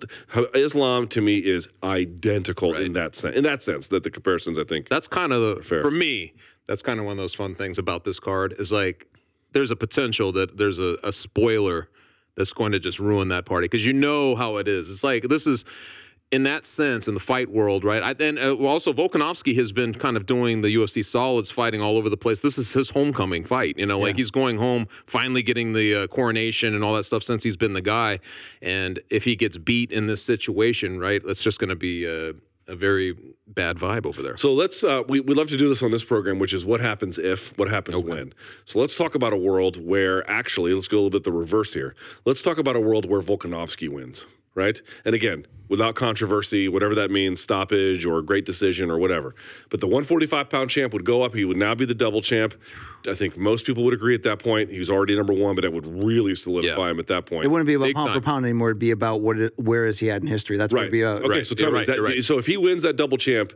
Islam 0.54 1.08
to 1.10 1.22
me 1.22 1.38
is 1.38 1.68
identical 1.84 2.76
in 2.76 2.94
that 2.94 3.16
sense. 3.16 3.36
In 3.36 3.44
that 3.44 3.62
sense, 3.62 3.88
that 3.90 4.04
the 4.04 4.10
comparisons, 4.10 4.58
I 4.58 4.64
think, 4.64 4.88
that's 4.90 5.08
kind 5.08 5.34
of 5.34 5.58
the 5.58 5.64
Fair. 5.64 5.82
for 5.82 5.92
me. 5.92 6.34
That's 6.68 6.82
kind 6.82 7.00
of 7.00 7.06
one 7.06 7.14
of 7.14 7.18
those 7.18 7.34
fun 7.34 7.56
things 7.56 7.78
about 7.78 8.04
this 8.04 8.20
card 8.20 8.56
is 8.60 8.72
like 8.72 9.08
there's 9.54 9.72
a 9.72 9.76
potential 9.76 10.32
that 10.34 10.58
there's 10.58 10.78
a, 10.80 10.98
a 11.04 11.12
spoiler 11.12 11.90
that's 12.36 12.52
going 12.54 12.72
to 12.72 12.80
just 12.80 13.00
ruin 13.00 13.30
that 13.30 13.46
party 13.46 13.66
because 13.66 13.86
you 13.86 13.92
know 13.94 14.36
how 14.36 14.58
it 14.58 14.68
is. 14.68 14.90
It's 14.90 15.04
like 15.04 15.24
this 15.30 15.46
is 15.48 15.66
in 16.32 16.44
that 16.44 16.66
sense 16.66 17.08
in 17.08 17.16
the 17.16 17.20
fight 17.20 17.50
world, 17.50 17.84
right? 17.84 18.04
I, 18.04 18.24
and 18.24 18.38
uh, 18.38 18.56
also 18.56 18.94
Volkanovski 18.94 19.56
has 19.58 19.72
been 19.72 19.94
kind 19.94 20.16
of 20.16 20.26
doing 20.26 20.62
the 20.62 20.76
UFC 20.76 21.04
solids, 21.04 21.50
fighting 21.50 21.82
all 21.82 21.98
over 21.98 22.10
the 22.10 22.18
place. 22.18 22.42
This 22.42 22.58
is 22.58 22.72
his 22.72 22.90
homecoming 22.90 23.44
fight, 23.44 23.78
you 23.78 23.86
know, 23.86 24.00
like 24.00 24.16
he's 24.16 24.32
going 24.32 24.58
home, 24.58 24.88
finally 25.08 25.42
getting 25.42 25.74
the 25.74 25.96
uh, 25.96 26.08
coronation 26.08 26.76
and 26.76 26.84
all 26.84 26.94
that 26.96 27.04
stuff 27.04 27.24
since 27.24 27.44
he's 27.44 27.58
been 27.58 27.74
the 27.74 27.82
guy. 27.82 28.20
And 28.62 29.00
if 29.10 29.24
he 29.24 29.36
gets 29.36 29.58
beat 29.58 29.92
in 29.92 30.06
this 30.06 30.24
situation, 30.24 31.00
right, 31.00 31.22
it's 31.26 31.42
just 31.42 31.60
going 31.60 31.70
to 31.70 31.76
be. 31.76 32.08
Uh, 32.08 32.34
a 32.68 32.76
very 32.76 33.18
bad 33.48 33.78
vibe 33.78 34.06
over 34.06 34.22
there. 34.22 34.38
So 34.38 34.54
let's 34.54 34.84
uh, 34.84 35.02
we 35.08 35.20
we 35.20 35.34
love 35.34 35.48
to 35.48 35.58
do 35.58 35.68
this 35.68 35.82
on 35.82 35.90
this 35.90 36.04
program, 36.04 36.38
which 36.38 36.54
is 36.54 36.66
what 36.66 36.80
happens 36.80 37.18
if, 37.18 37.58
what 37.58 37.68
happens 37.68 38.04
when. 38.04 38.32
So 38.66 38.80
let's 38.80 38.96
talk 38.96 39.16
about 39.16 39.34
a 39.34 39.38
world 39.38 39.84
where 39.84 40.30
actually, 40.30 40.74
let's 40.74 40.88
go 40.88 40.98
a 40.98 41.00
little 41.00 41.10
bit 41.10 41.24
the 41.24 41.32
reverse 41.32 41.74
here. 41.74 41.96
Let's 42.26 42.44
talk 42.44 42.60
about 42.60 42.76
a 42.76 42.80
world 42.80 43.10
where 43.10 43.22
Volkanovski 43.22 43.90
wins, 43.90 44.24
right? 44.56 44.82
And 45.06 45.16
again, 45.16 45.46
without 45.68 45.96
controversy, 45.96 46.68
whatever 46.68 46.96
that 46.96 47.12
means, 47.12 47.40
stoppage 47.42 48.06
or 48.06 48.22
great 48.22 48.46
decision 48.46 48.90
or 48.90 48.98
whatever. 48.98 49.36
But 49.70 49.80
the 49.80 49.88
145 49.88 50.50
pound 50.50 50.70
champ 50.70 50.94
would 50.94 51.06
go 51.06 51.22
up. 51.24 51.34
He 51.36 51.46
would 51.46 51.58
now 51.58 51.76
be 51.76 51.86
the 51.86 51.94
double 51.94 52.22
champ. 52.22 52.56
I 53.08 53.14
think 53.14 53.38
most 53.38 53.66
people 53.66 53.84
would 53.86 53.94
agree 53.94 54.16
at 54.16 54.24
that 54.24 54.40
point. 54.40 54.70
He 54.72 54.80
was 54.80 54.90
already 54.90 55.16
number 55.16 55.32
one, 55.34 55.56
but 55.56 55.64
it 55.64 55.72
would 55.72 55.86
really 55.88 56.36
solidify 56.36 56.86
Yeah. 56.86 56.92
him 56.92 57.00
at 57.00 57.08
that 57.08 57.26
point. 57.26 57.46
It 57.46 57.48
wouldn't 57.50 57.68
be 57.68 57.76
about 57.76 57.86
Big 57.86 57.96
pound 57.96 58.12
for 58.12 58.20
pound 58.22 58.46
anymore. 58.46 58.70
It'd 58.70 58.80
be 58.80 58.92
about 58.92 59.22
what 59.22 59.38
it, 59.40 59.54
where 59.58 59.86
is 59.86 60.00
he 60.00 60.10
at 60.12 60.22
in 60.22 60.28
history. 60.28 60.58
That's 60.58 60.74
what 60.74 60.80
right. 60.80 60.84
it'd 60.86 60.92
be 60.92 61.02
about. 61.04 61.20
okay, 61.24 61.30
Right. 61.30 61.46
so 61.48 61.56
tell 61.56 61.68
You're 61.68 61.74
me, 61.74 61.78
right, 61.80 61.88
that, 61.88 62.02
right. 62.02 62.24
so 62.24 62.38
if 62.40 62.46
he 62.46 62.58
wins 62.58 62.82
that 62.82 62.96
double 62.98 63.18
champ, 63.18 63.54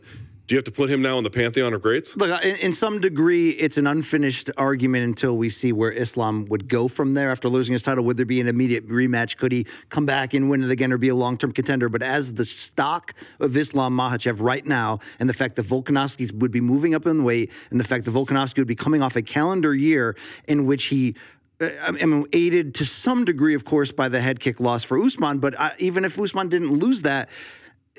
do 0.48 0.56
you 0.56 0.58
have 0.58 0.66
to 0.66 0.72
put 0.72 0.90
him 0.90 1.02
now 1.02 1.18
in 1.18 1.24
the 1.24 1.30
pantheon 1.30 1.74
of 1.74 1.82
greats? 1.82 2.18
Look, 2.18 2.44
in, 2.44 2.58
in 2.58 2.74
some 2.74 3.00
degree, 3.00 3.52
it's 3.52 3.78
an 3.78 3.88
unfinished 3.88 4.50
argument 4.58 5.06
until 5.06 5.38
we 5.38 5.48
see 5.48 5.72
where 5.72 5.92
Islam 5.92 6.46
would 6.46 6.68
go 6.68 6.90
from 6.90 7.14
there 7.14 7.32
after 7.32 7.48
losing 7.48 7.72
his 7.72 7.82
title. 7.82 8.04
Would 8.04 8.18
there 8.18 8.26
be 8.26 8.42
an 8.42 8.50
immediate 8.50 8.88
rematch? 8.90 9.38
Could 9.38 9.54
he 9.54 9.66
come 9.90 10.06
back 10.06 10.34
and 10.34 10.50
win 10.50 10.62
it 10.62 10.70
again 10.70 10.92
or 10.92 10.98
be 10.98 11.08
a 11.08 11.16
long 11.16 11.38
term 11.38 11.54
contender? 11.54 11.88
But 11.88 12.04
as 12.04 12.34
the 12.34 12.44
stock 12.44 13.14
of 13.40 13.56
Islam 13.56 13.96
Makhachev 13.96 14.42
right 14.42 14.66
now, 14.66 15.00
and 15.20 15.30
the 15.30 15.34
fact 15.34 15.56
that 15.56 15.66
Volkanovski 15.66 16.34
would 16.34 16.52
be 16.52 16.62
moving 16.62 16.94
up 16.94 17.06
in 17.06 17.24
weight, 17.24 17.52
and 17.72 17.80
the 17.80 17.86
fact 17.86 18.04
that 18.04 18.12
Volkanovski 18.12 18.58
would 18.58 18.68
be 18.68 18.76
coming 18.76 19.02
off 19.02 19.16
a 19.16 19.22
calendar 19.22 19.74
year 19.74 20.18
in 20.50 20.66
which 20.66 20.86
he 20.86 21.16
uh, 21.62 21.70
I 22.02 22.06
mean, 22.06 22.26
aided 22.34 22.76
to 22.76 22.86
some 22.86 23.24
degree, 23.24 23.54
of 23.54 23.64
course, 23.64 23.92
by 23.92 24.10
the 24.10 24.20
head 24.20 24.42
kick 24.42 24.60
loss 24.60 24.84
for 24.84 25.02
Usman. 25.02 25.40
But 25.40 25.58
uh, 25.58 25.70
even 25.78 26.04
if 26.04 26.20
Usman 26.20 26.50
didn't 26.50 26.72
lose 26.72 27.04
that, 27.04 27.30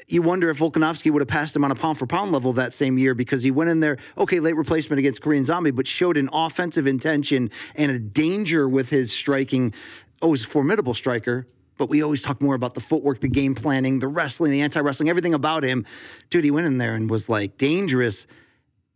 you 0.09 0.23
wonder 0.23 0.51
if 0.51 0.59
Volkanovski 0.59 1.11
would 1.11 1.21
have 1.21 1.29
passed 1.29 1.57
him 1.57 1.65
on 1.65 1.71
a 1.71 1.75
pound 1.75 1.99
for 1.99 2.07
pound 2.07 2.33
level 2.33 2.53
that 2.55 2.75
same 2.75 2.99
year 2.99 3.15
because 3.15 3.43
he 3.43 3.51
went 3.51 3.71
in 3.71 3.81
there, 3.81 3.97
okay, 4.19 4.41
late 4.41 4.57
replacement 4.57 4.99
against 4.99 5.23
Korean 5.23 5.45
Zombie, 5.45 5.71
but 5.71 5.87
showed 5.87 6.17
an 6.17 6.29
offensive 6.33 6.87
intention 6.87 7.51
and 7.75 7.91
a 7.91 7.99
danger 7.99 8.69
with 8.69 8.91
his 8.91 9.13
striking. 9.13 9.73
Oh, 10.21 10.33
he's 10.33 10.45
a 10.45 10.49
formidable 10.49 10.95
striker. 10.95 11.47
But 11.77 11.89
we 11.89 12.03
always 12.03 12.23
talk 12.23 12.41
more 12.41 12.55
about 12.55 12.75
the 12.75 12.81
footwork, 12.81 13.19
the 13.21 13.29
game 13.29 13.55
planning, 13.55 13.99
the 13.99 14.07
wrestling, 14.07 14.53
the 14.53 14.63
anti 14.63 14.79
wrestling, 14.79 15.09
everything 15.09 15.35
about 15.35 15.65
him. 15.65 15.85
Dude, 16.31 16.45
he 16.45 16.53
went 16.53 16.69
in 16.69 16.79
there 16.79 16.95
and 16.95 17.11
was 17.11 17.29
like 17.29 17.59
dangerous. 17.59 18.29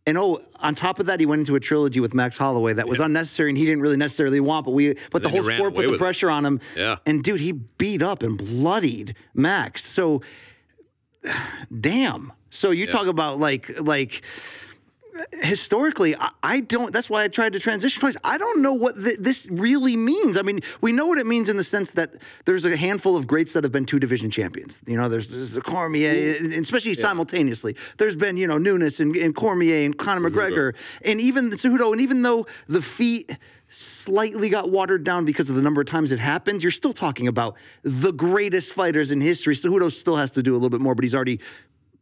And 0.07 0.17
oh, 0.17 0.41
on 0.55 0.75
top 0.75 0.99
of 0.99 1.07
that, 1.07 1.19
he 1.19 1.25
went 1.25 1.41
into 1.41 1.55
a 1.55 1.59
trilogy 1.59 1.99
with 1.99 2.13
Max 2.13 2.37
Holloway 2.37 2.73
that 2.73 2.87
was 2.87 2.99
unnecessary 2.99 3.49
and 3.49 3.57
he 3.57 3.65
didn't 3.65 3.81
really 3.81 3.97
necessarily 3.97 4.39
want. 4.39 4.65
But 4.65 4.71
we, 4.71 4.95
but 5.11 5.23
the 5.23 5.29
whole 5.29 5.43
sport 5.43 5.75
put 5.75 5.85
the 5.85 5.93
it. 5.93 5.97
pressure 5.97 6.31
on 6.31 6.45
him. 6.45 6.61
Yeah. 6.75 6.97
And 7.05 7.21
dude, 7.21 7.41
he 7.41 7.51
beat 7.51 8.01
up 8.01 8.23
and 8.23 8.37
bloodied 8.37 9.15
Max. 9.33 9.83
So 9.83 10.21
damn. 11.79 12.31
So 12.49 12.71
you 12.71 12.87
talk 12.87 13.07
about 13.07 13.39
like 13.39 13.79
like 13.79 14.23
historically, 15.41 16.15
I, 16.15 16.29
I 16.43 16.59
don't. 16.61 16.93
That's 16.93 17.09
why 17.09 17.23
I 17.23 17.27
tried 17.27 17.53
to 17.53 17.59
transition 17.59 17.99
twice. 17.99 18.17
I 18.23 18.37
don't 18.37 18.61
know 18.61 18.73
what 18.73 18.95
th- 18.95 19.17
this 19.19 19.47
really 19.47 19.95
means. 19.95 20.37
I 20.37 20.41
mean, 20.41 20.59
we 20.81 20.91
know 20.91 21.05
what 21.05 21.17
it 21.17 21.25
means 21.25 21.49
in 21.49 21.57
the 21.57 21.63
sense 21.63 21.91
that 21.91 22.15
there's 22.45 22.65
a 22.65 22.75
handful 22.75 23.15
of 23.15 23.27
greats 23.27 23.53
that 23.53 23.63
have 23.63 23.71
been 23.71 23.85
two 23.85 23.99
division 23.99 24.29
champions. 24.31 24.81
You 24.85 24.97
know, 24.97 25.09
there's, 25.09 25.29
there's 25.29 25.55
a 25.55 25.61
Cormier, 25.61 26.35
especially 26.59 26.93
simultaneously. 26.93 27.75
There's 27.97 28.15
been 28.15 28.37
you 28.37 28.47
know 28.47 28.57
Nunes 28.57 28.99
and, 28.99 29.15
and 29.15 29.35
Cormier 29.35 29.85
and 29.85 29.97
Conor 29.97 30.29
McGregor, 30.29 30.75
and 31.03 31.19
even 31.21 31.51
Cejudo. 31.51 31.91
And 31.91 32.01
even 32.01 32.21
though 32.21 32.47
the 32.67 32.81
feat 32.81 33.37
slightly 33.69 34.49
got 34.49 34.71
watered 34.71 35.03
down 35.03 35.25
because 35.25 35.49
of 35.49 35.55
the 35.55 35.61
number 35.61 35.81
of 35.81 35.87
times 35.87 36.11
it 36.11 36.19
happened, 36.19 36.63
you're 36.63 36.71
still 36.71 36.93
talking 36.93 37.27
about 37.27 37.55
the 37.83 38.11
greatest 38.11 38.73
fighters 38.73 39.11
in 39.11 39.21
history. 39.21 39.53
Cejudo 39.53 39.91
still 39.91 40.15
has 40.15 40.31
to 40.31 40.43
do 40.43 40.53
a 40.53 40.57
little 40.57 40.69
bit 40.69 40.81
more, 40.81 40.95
but 40.95 41.03
he's 41.03 41.15
already 41.15 41.39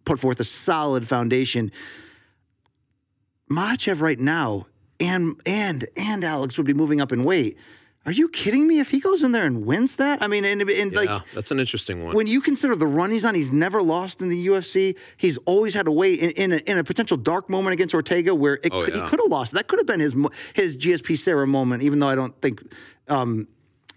put 0.05 0.19
forth 0.19 0.39
a 0.39 0.43
solid 0.43 1.07
foundation. 1.07 1.71
Machev 3.49 4.01
right 4.01 4.19
now 4.19 4.67
and 4.99 5.39
and 5.45 5.87
and 5.95 6.23
Alex 6.23 6.57
would 6.57 6.67
be 6.67 6.73
moving 6.73 7.01
up 7.01 7.11
in 7.11 7.23
weight. 7.23 7.57
Are 8.05 8.11
you 8.11 8.29
kidding 8.29 8.65
me? 8.67 8.79
If 8.79 8.89
he 8.89 9.01
goes 9.01 9.21
in 9.21 9.33
there 9.33 9.43
and 9.43 9.65
wins 9.65 9.97
that, 9.97 10.21
I 10.21 10.27
mean, 10.27 10.45
and, 10.45 10.61
and 10.61 10.93
yeah, 10.93 10.97
like 10.97 11.31
that's 11.33 11.51
an 11.51 11.59
interesting 11.59 12.05
one. 12.05 12.15
when 12.15 12.25
you 12.25 12.39
consider 12.39 12.73
the 12.73 12.87
run 12.87 13.11
he's 13.11 13.25
on, 13.25 13.35
he's 13.35 13.51
never 13.51 13.81
lost 13.81 14.21
in 14.21 14.29
the 14.29 14.47
UFC. 14.47 14.95
He's 15.17 15.35
always 15.39 15.73
had 15.73 15.89
a 15.89 15.91
way 15.91 16.13
in, 16.13 16.31
in, 16.31 16.53
a, 16.53 16.55
in 16.67 16.77
a 16.77 16.85
potential 16.85 17.17
dark 17.17 17.49
moment 17.49 17.73
against 17.73 17.93
Ortega 17.93 18.33
where 18.33 18.61
it, 18.63 18.71
Oh, 18.71 18.83
could- 18.83 18.93
he 18.93 19.01
could 19.01 19.19
have 19.19 19.29
lost. 19.29 19.53
That 19.53 19.67
could 19.67 19.79
have 19.79 19.87
been 19.87 19.99
his 19.99 20.15
his 20.53 20.77
GSP 20.77 21.17
Serra 21.17 21.45
moment. 21.45 21.83
Even 21.83 21.99
though 21.99 22.09
I 22.09 22.15
don't 22.15 22.39
think. 22.41 22.61
Um, 23.09 23.47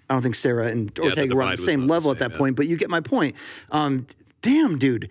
I 0.08 0.14
don't 0.14 0.22
think 0.22 0.34
Serra 0.34 0.66
and 0.66 0.90
the 0.90 1.02
Ortega 1.02 1.36
were 1.36 1.44
on 1.44 1.52
the 1.52 1.56
same 1.56 1.80
not 1.80 1.86
the 1.86 1.92
level 1.92 2.10
at 2.10 2.18
that 2.18 2.32
yeah. 2.32 2.38
point, 2.38 2.56
but 2.56 2.66
you 2.66 2.76
get 2.76 2.90
my 2.90 3.00
point. 3.00 3.36
Um, 3.70 4.08
damn, 4.42 4.76
dude. 4.76 5.08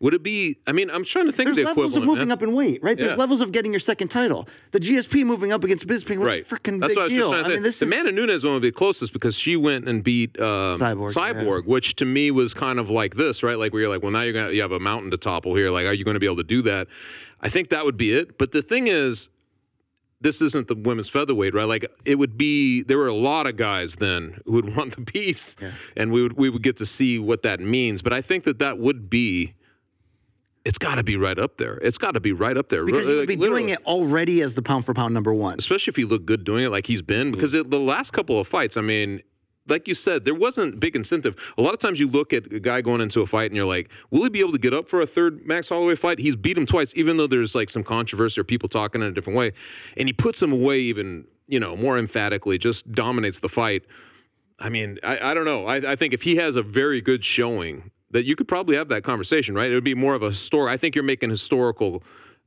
Would 0.00 0.14
it 0.14 0.22
be? 0.22 0.56
I 0.66 0.72
mean, 0.72 0.88
I'm 0.90 1.04
trying 1.04 1.26
to 1.26 1.32
think 1.32 1.48
There's 1.48 1.58
of 1.58 1.62
the 1.64 1.68
levels 1.68 1.94
of 1.94 2.04
moving 2.04 2.28
man. 2.28 2.32
up 2.32 2.42
in 2.42 2.54
weight, 2.54 2.82
right? 2.82 2.96
There's 2.96 3.10
Yeah. 3.12 3.16
levels 3.16 3.42
of 3.42 3.52
getting 3.52 3.70
your 3.70 3.80
second 3.80 4.08
title. 4.08 4.48
The 4.70 4.80
GSP 4.80 5.24
moving 5.24 5.52
up 5.52 5.62
against 5.62 5.86
Bisping 5.86 6.16
was 6.18 6.26
right. 6.26 6.42
a 6.50 6.54
freaking 6.54 6.80
big 6.80 6.96
what 6.96 6.98
I 6.98 7.04
was 7.04 7.12
deal. 7.12 7.30
to 7.32 7.36
I 7.36 7.48
mean, 7.48 7.62
this 7.62 7.80
the 7.80 7.84
is 7.84 7.92
Amanda 7.92 8.10
Nunes 8.12 8.42
one 8.42 8.54
would 8.54 8.62
be 8.62 8.72
closest 8.72 9.12
because 9.12 9.36
she 9.36 9.56
went 9.56 9.86
and 9.86 10.02
beat 10.02 10.40
um, 10.40 10.78
Cyborg, 10.80 11.14
yeah. 11.14 11.32
Cyborg, 11.34 11.66
which 11.66 11.96
to 11.96 12.06
me 12.06 12.30
was 12.30 12.54
kind 12.54 12.78
of 12.78 12.88
like 12.88 13.16
this, 13.16 13.42
right? 13.42 13.58
Like 13.58 13.74
where 13.74 13.82
you're 13.82 13.90
like, 13.90 14.02
well, 14.02 14.10
now 14.10 14.22
you're 14.22 14.32
gonna 14.32 14.52
you 14.52 14.62
have 14.62 14.72
a 14.72 14.80
mountain 14.80 15.10
to 15.10 15.18
topple 15.18 15.54
here. 15.54 15.68
Like, 15.70 15.84
are 15.86 15.92
you 15.92 16.04
going 16.04 16.14
to 16.14 16.20
be 16.20 16.26
able 16.26 16.36
to 16.36 16.44
do 16.44 16.62
that? 16.62 16.88
I 17.42 17.50
think 17.50 17.68
that 17.68 17.84
would 17.84 17.98
be 17.98 18.12
it. 18.14 18.38
But 18.38 18.52
the 18.52 18.62
thing 18.62 18.86
is, 18.86 19.28
this 20.22 20.40
isn't 20.40 20.68
the 20.68 20.74
women's 20.76 21.10
featherweight, 21.10 21.52
right? 21.52 21.64
Like 21.68 21.84
it 22.06 22.14
would 22.14 22.38
be. 22.38 22.82
There 22.84 22.96
were 22.96 23.06
a 23.08 23.14
lot 23.14 23.46
of 23.46 23.56
guys 23.58 23.96
then 23.96 24.40
who 24.46 24.52
would 24.52 24.74
want 24.76 24.96
the 24.96 25.02
piece, 25.02 25.56
and 25.94 26.10
we 26.10 26.22
would 26.22 26.38
we 26.38 26.48
would 26.48 26.62
get 26.62 26.78
to 26.78 26.86
see 26.86 27.18
what 27.18 27.42
that 27.42 27.60
means. 27.60 28.00
But 28.00 28.14
I 28.14 28.22
think 28.22 28.44
that 28.44 28.58
that 28.60 28.78
would 28.78 29.10
be. 29.10 29.52
It's 30.64 30.78
got 30.78 30.96
to 30.96 31.02
be 31.02 31.16
right 31.16 31.38
up 31.38 31.56
there. 31.56 31.78
It's 31.78 31.96
got 31.96 32.12
to 32.12 32.20
be 32.20 32.32
right 32.32 32.56
up 32.56 32.68
there. 32.68 32.84
because 32.84 33.06
he 33.06 33.14
would 33.14 33.20
Like, 33.20 33.28
be 33.28 33.36
doing 33.36 33.70
it 33.70 33.78
already 33.86 34.42
as 34.42 34.54
the 34.54 34.62
pound 34.62 34.84
for 34.84 34.92
pound 34.92 35.14
number 35.14 35.32
one. 35.32 35.56
especially 35.58 35.90
if 35.90 35.98
you 35.98 36.06
look 36.06 36.26
good 36.26 36.44
doing 36.44 36.64
it 36.64 36.68
like 36.70 36.86
he's 36.86 37.02
been. 37.02 37.30
Because 37.30 37.54
it, 37.54 37.70
the 37.70 37.80
last 37.80 38.12
couple 38.12 38.38
of 38.38 38.46
fights, 38.46 38.76
I 38.76 38.82
mean, 38.82 39.22
like 39.68 39.88
you 39.88 39.94
said, 39.94 40.24
there 40.26 40.34
wasn't 40.34 40.78
big 40.80 40.96
incentive. 40.96 41.34
A 41.56 41.62
lot 41.62 41.72
of 41.72 41.78
times 41.78 41.98
you 42.00 42.08
look 42.08 42.32
at 42.34 42.52
a 42.52 42.60
guy 42.60 42.82
going 42.82 43.00
into 43.00 43.22
a 43.22 43.26
fight 43.26 43.46
and 43.50 43.56
you're 43.56 43.64
like, 43.64 43.88
will 44.10 44.22
he 44.24 44.28
be 44.28 44.40
able 44.40 44.52
to 44.52 44.58
get 44.58 44.74
up 44.74 44.88
for 44.88 45.00
a 45.00 45.06
third 45.06 45.46
Max 45.46 45.68
Holloway 45.70 45.94
fight? 45.94 46.18
He's 46.18 46.36
beat 46.36 46.58
him 46.58 46.66
twice, 46.66 46.92
even 46.94 47.16
though 47.16 47.26
there's 47.26 47.54
like 47.54 47.70
some 47.70 47.84
controversy 47.84 48.40
or 48.40 48.44
people 48.44 48.68
talking 48.68 49.00
in 49.00 49.06
a 49.06 49.12
different 49.12 49.38
way. 49.38 49.52
And 49.96 50.08
he 50.08 50.12
puts 50.12 50.42
him 50.42 50.52
away 50.52 50.80
even, 50.80 51.24
you 51.46 51.60
know, 51.60 51.74
more 51.76 51.98
emphatically, 51.98 52.58
just 52.58 52.90
dominates 52.92 53.38
the 53.38 53.48
fight. 53.48 53.84
I 54.58 54.68
mean, 54.68 54.98
I, 55.02 55.30
I 55.30 55.34
don't 55.34 55.46
know. 55.46 55.66
I, 55.66 55.92
I 55.92 55.96
think 55.96 56.12
if 56.12 56.22
he 56.22 56.36
has 56.36 56.56
a 56.56 56.62
very 56.62 57.00
good 57.00 57.24
showing, 57.24 57.90
that 58.10 58.24
you 58.24 58.36
could 58.36 58.48
probably 58.48 58.76
have 58.76 58.88
that 58.88 59.04
conversation, 59.04 59.54
right? 59.54 59.70
It 59.70 59.74
would 59.74 59.84
be 59.84 59.94
more 59.94 60.14
of 60.14 60.22
a 60.22 60.32
story. 60.32 60.70
I 60.70 60.76
think 60.76 60.94
you're 60.94 61.04
making 61.04 61.30
historical. 61.30 62.02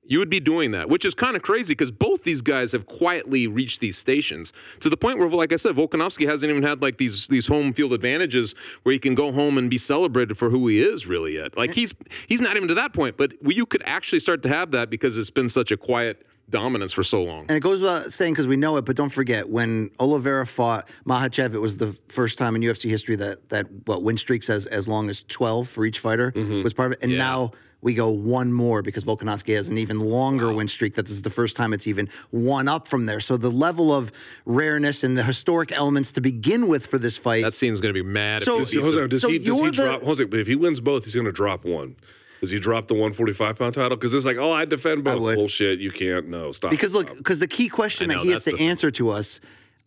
You 0.05 0.19
would 0.19 0.29
be 0.29 0.41
doing 0.41 0.71
that, 0.71 0.89
which 0.89 1.05
is 1.05 1.13
kind 1.13 1.37
of 1.37 1.41
crazy 1.41 1.71
because 1.73 1.89
both 1.89 2.23
these 2.23 2.41
guys 2.41 2.73
have 2.73 2.85
quietly 2.85 3.47
reached 3.47 3.79
these 3.79 3.97
stations 3.97 4.51
to 4.81 4.89
the 4.89 4.97
point 4.97 5.17
where, 5.17 5.29
like 5.29 5.53
I 5.53 5.55
said, 5.55 5.75
Volkanovski 5.75 6.27
hasn't 6.27 6.49
even 6.49 6.61
had 6.63 6.81
like 6.81 6.97
these 6.97 7.27
these 7.27 7.47
home 7.47 7.71
field 7.71 7.93
advantages 7.93 8.53
where 8.83 8.91
he 8.91 8.99
can 8.99 9.15
go 9.15 9.31
home 9.31 9.57
and 9.57 9.69
be 9.69 9.77
celebrated 9.77 10.37
for 10.37 10.49
who 10.49 10.67
he 10.67 10.81
is 10.81 11.07
really 11.07 11.35
yet. 11.35 11.57
Like 11.57 11.71
he's 11.71 11.93
he's 12.27 12.41
not 12.41 12.57
even 12.57 12.67
to 12.67 12.75
that 12.75 12.91
point, 12.91 13.15
but 13.15 13.31
you 13.41 13.65
could 13.65 13.83
actually 13.85 14.19
start 14.19 14.43
to 14.43 14.49
have 14.49 14.71
that 14.71 14.89
because 14.89 15.17
it's 15.17 15.29
been 15.29 15.47
such 15.47 15.71
a 15.71 15.77
quiet 15.77 16.25
dominance 16.49 16.93
for 16.93 17.03
so 17.03 17.21
long. 17.23 17.41
And 17.41 17.51
it 17.51 17.61
goes 17.61 17.81
without 17.81 18.13
saying 18.13 18.33
because 18.33 18.47
we 18.47 18.57
know 18.57 18.77
it, 18.77 18.85
but 18.85 18.95
don't 18.95 19.09
forget 19.09 19.49
when 19.49 19.89
Oliveira 19.99 20.45
fought 20.45 20.87
Makhachev, 21.05 21.53
it 21.53 21.59
was 21.59 21.77
the 21.77 21.97
first 22.09 22.37
time 22.37 22.55
in 22.55 22.61
UFC 22.61 22.89
history 22.89 23.15
that 23.17 23.49
that 23.49 23.67
what 23.85 24.03
win 24.03 24.17
streaks 24.17 24.49
as 24.49 24.65
as 24.67 24.87
long 24.87 25.09
as 25.09 25.23
twelve 25.23 25.69
for 25.69 25.85
each 25.85 25.99
fighter 25.99 26.31
mm-hmm. 26.31 26.63
was 26.63 26.73
part 26.73 26.87
of 26.87 26.91
it. 26.93 26.99
And 27.01 27.11
Yeah. 27.11 27.17
now 27.17 27.51
we 27.81 27.93
go 27.93 28.09
one 28.09 28.53
more 28.53 28.81
because 28.81 29.03
Volkanovski 29.03 29.55
has 29.55 29.67
an 29.67 29.77
even 29.77 29.99
longer 29.99 30.53
win 30.53 30.67
streak. 30.67 30.95
That 30.95 31.03
this 31.03 31.11
is 31.11 31.21
the 31.21 31.29
first 31.29 31.55
time 31.55 31.73
it's 31.73 31.85
even 31.87 32.07
one 32.31 32.67
up 32.67 32.87
from 32.87 33.05
there. 33.05 33.19
So 33.19 33.35
the 33.35 33.51
level 33.51 33.93
of 33.93 34.11
rareness 34.45 35.03
and 35.03 35.17
the 35.17 35.23
historic 35.23 35.71
elements 35.71 36.11
to 36.13 36.21
begin 36.21 36.67
with 36.67 36.85
for 36.87 36.97
this 36.97 37.17
fight. 37.17 37.43
That 37.43 37.55
scene's 37.55 37.81
going 37.81 37.93
to 37.93 38.03
be 38.03 38.07
mad. 38.07 38.43
So- 38.43 38.61
if 38.61 38.71
he, 38.71 38.79
Jose, 38.79 39.07
does 39.07 39.21
so 39.21 39.27
he, 39.29 39.39
does 39.39 39.59
he 39.59 39.65
the- 39.65 39.71
drop? 39.71 40.01
Jose, 40.03 40.23
but 40.23 40.39
if 40.39 40.47
he 40.47 40.55
wins 40.55 40.79
both, 40.79 41.03
he's 41.03 41.15
going 41.15 41.25
to 41.25 41.31
drop 41.33 41.65
one. 41.65 41.95
Does 42.43 42.51
he 42.51 42.59
drop 42.59 42.89
the 42.89 42.93
145 42.93 43.57
pound 43.57 43.73
title? 43.73 43.95
Because 43.95 44.13
it's 44.13 44.25
like, 44.25 44.35
oh, 44.35 44.51
I 44.51 44.65
defend 44.65 45.05
both. 45.05 45.21
would. 45.21 45.35
Bullshit. 45.35 45.79
You 45.79 45.91
can't. 45.91 46.27
No, 46.27 46.51
stop. 46.51 46.71
Because 46.71 46.93
look, 46.93 47.15
because 47.15 47.39
the 47.39 47.47
key 47.47 47.69
question 47.69 48.11
I 48.11 48.15
that 48.15 48.23
he 48.23 48.31
has 48.31 48.43
to 48.43 48.51
thing. 48.51 48.59
answer 48.59 48.91
to 48.91 49.11
us, 49.11 49.39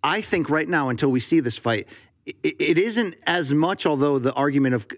I 0.03 0.23
think 0.23 0.49
right 0.49 0.67
now 0.67 0.89
until 0.89 1.11
we 1.11 1.21
see 1.21 1.41
this 1.41 1.59
fight, 1.59 1.87
i 2.27 2.33
it 2.43 2.79
isn't 2.79 3.15
as 3.27 3.53
much. 3.53 3.85
Although 3.85 4.19
the 4.19 4.33
argument 4.33 4.75
of 4.75 4.89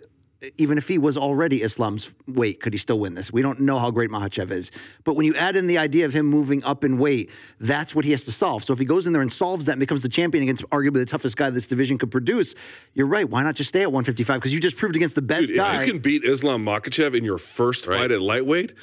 even 0.57 0.79
if 0.79 0.87
he 0.87 0.99
was 0.99 1.17
already 1.17 1.63
Islam's 1.63 2.11
weight, 2.29 2.61
could 2.61 2.73
he 2.73 2.79
still 2.79 3.01
win 3.01 3.15
this? 3.15 3.33
We 3.33 3.43
don't 3.43 3.61
know 3.61 3.79
how 3.79 3.91
great 3.91 4.09
Makhachev 4.09 4.53
is. 4.53 4.71
But 5.03 5.17
when 5.17 5.27
you 5.27 5.35
add 5.35 5.57
in 5.57 5.67
the 5.67 5.79
idea 5.79 6.05
of 6.05 6.15
him 6.15 6.27
moving 6.27 6.63
up 6.63 6.85
in 6.85 6.99
weight, 6.99 7.31
that's 7.59 7.95
what 7.95 8.05
he 8.05 8.13
has 8.13 8.23
to 8.25 8.33
solve. 8.33 8.63
So 8.63 8.73
if 8.73 8.79
he 8.79 8.85
goes 8.85 9.07
in 9.07 9.13
there 9.13 9.23
and 9.23 9.33
solves 9.33 9.65
that 9.65 9.73
and 9.73 9.81
becomes 9.81 10.03
the 10.03 10.09
champion 10.09 10.43
against 10.43 10.63
arguably 10.71 10.95
the 10.95 11.07
toughest 11.07 11.37
guy 11.37 11.51
this 11.51 11.67
division 11.67 11.99
could 11.99 12.13
produce, 12.13 12.55
you're 12.95 13.09
right. 13.09 13.29
Why 13.29 13.43
not 13.43 13.57
just 13.57 13.69
stay 13.69 13.83
at 13.83 13.91
155? 13.93 14.41
Because 14.41 14.55
you 14.55 14.61
just 14.61 14.77
proved 14.77 14.95
against 14.95 15.17
the 15.17 15.23
best 15.23 15.49
Dude, 15.49 15.57
guy. 15.57 15.83
if 15.83 15.87
you 15.87 15.93
can 15.95 16.01
beat 16.01 16.25
Islam 16.25 16.65
Makhachev 16.65 17.17
in 17.17 17.25
your 17.25 17.39
first 17.39 17.87
fight 17.87 18.13
at 18.13 18.21
lightweight, 18.21 18.75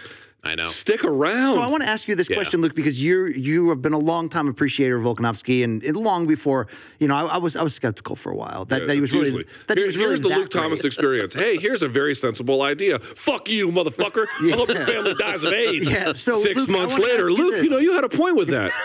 I 0.45 0.53
know. 0.55 0.67
Stick 0.67 1.03
around. 1.03 1.55
So 1.55 1.61
I 1.61 1.67
want 1.67 1.81
to 1.83 1.89
ask 1.89 2.07
you 2.07 2.13
this 2.15 2.29
Yeah. 2.29 2.35
question, 2.35 2.61
Luke, 2.61 2.75
because 2.75 3.01
you 3.03 3.25
you 3.27 3.69
have 3.69 3.81
been 3.81 3.93
a 3.93 3.97
long 3.99 4.29
time 4.29 4.47
appreciator 4.47 4.97
of 4.97 5.03
Volkanovski, 5.03 5.63
and, 5.63 5.83
and 5.83 5.97
long 5.97 6.27
before 6.27 6.67
you 6.99 7.07
know, 7.07 7.15
I, 7.15 7.23
I 7.35 7.37
was 7.37 7.55
I 7.55 7.63
was 7.63 7.73
skeptical 7.73 8.15
for 8.15 8.31
a 8.31 8.35
while 8.35 8.63
that, 8.65 8.81
Yeah, 8.81 8.87
that 8.87 8.93
he 8.93 9.01
was 9.01 9.09
that's 9.09 9.13
really 9.21 9.31
usually- 9.33 9.53
that 9.67 9.77
he 9.77 9.81
Here- 9.81 9.87
was 9.87 9.97
really 9.97 10.09
here's 10.09 10.19
the 10.21 10.29
that 10.29 10.37
Luke 10.37 10.49
Thomas 10.51 10.85
experience. 10.85 11.33
Hey, 11.33 11.57
here's 11.57 11.81
a 11.81 11.87
very 11.87 12.13
sensible 12.13 12.61
idea. 12.61 12.99
Fuck 12.99 13.49
you, 13.49 13.69
motherfucker. 13.69 14.27
I 14.41 14.51
hope 14.55 14.69
your 14.69 14.85
family 14.85 15.15
dies 15.15 15.43
of 15.43 15.51
AIDS. 15.51 15.89
Yeah, 15.89 16.13
so, 16.13 16.41
Six 16.43 16.59
Luke, 16.59 16.69
months 16.69 16.97
later, 16.99 17.29
you 17.29 17.35
Luke, 17.37 17.53
this. 17.55 17.63
you 17.63 17.69
know, 17.71 17.77
you 17.79 17.93
had 17.93 18.03
a 18.03 18.09
point 18.09 18.35
with 18.35 18.49
that. 18.49 18.71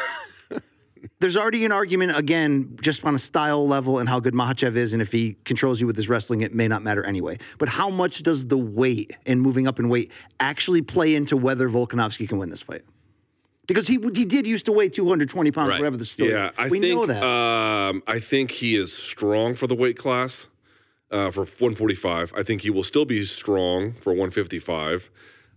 There's 1.20 1.36
already 1.36 1.66
an 1.66 1.72
argument 1.72 2.16
again, 2.16 2.78
just 2.80 3.04
on 3.04 3.14
a 3.14 3.18
style 3.18 3.68
level, 3.68 3.98
and 3.98 4.08
how 4.08 4.20
good 4.20 4.32
Makhachev 4.32 4.74
is, 4.74 4.94
and 4.94 5.02
if 5.02 5.12
he 5.12 5.36
controls 5.44 5.78
you 5.78 5.86
with 5.86 5.96
his 5.96 6.08
wrestling, 6.08 6.40
it 6.40 6.54
may 6.54 6.66
not 6.66 6.82
matter 6.82 7.04
anyway. 7.04 7.36
But 7.58 7.68
how 7.68 7.90
much 7.90 8.22
does 8.22 8.46
the 8.46 8.56
weight 8.56 9.14
and 9.26 9.40
moving 9.40 9.66
up 9.68 9.78
in 9.78 9.90
weight 9.90 10.12
actually 10.40 10.80
play 10.80 11.14
into 11.14 11.36
whether 11.36 11.68
Volkanovski 11.68 12.26
can 12.26 12.38
win 12.38 12.48
this 12.48 12.62
fight? 12.62 12.82
Because 13.66 13.86
he 13.86 13.98
he 14.14 14.24
did 14.24 14.46
used 14.46 14.64
to 14.66 14.72
weigh 14.72 14.88
220 14.88 15.50
pounds, 15.52 15.68
Right. 15.68 15.78
whatever 15.78 15.98
the 15.98 16.06
story. 16.06 16.30
Yeah, 16.30 16.50
I 16.56 16.68
we 16.68 16.80
think 16.80 16.94
know 16.94 17.04
that. 17.06 17.22
Um, 17.22 18.02
I 18.06 18.18
think 18.18 18.50
he 18.52 18.74
is 18.74 18.90
strong 18.92 19.54
for 19.54 19.66
the 19.66 19.74
weight 19.76 19.98
class 19.98 20.46
uh, 21.10 21.30
for 21.30 21.42
145. 21.44 22.32
I 22.34 22.42
think 22.42 22.62
he 22.62 22.70
will 22.70 22.82
still 22.82 23.04
be 23.04 23.24
strong 23.26 23.92
for 23.92 24.12
155. 24.14 25.10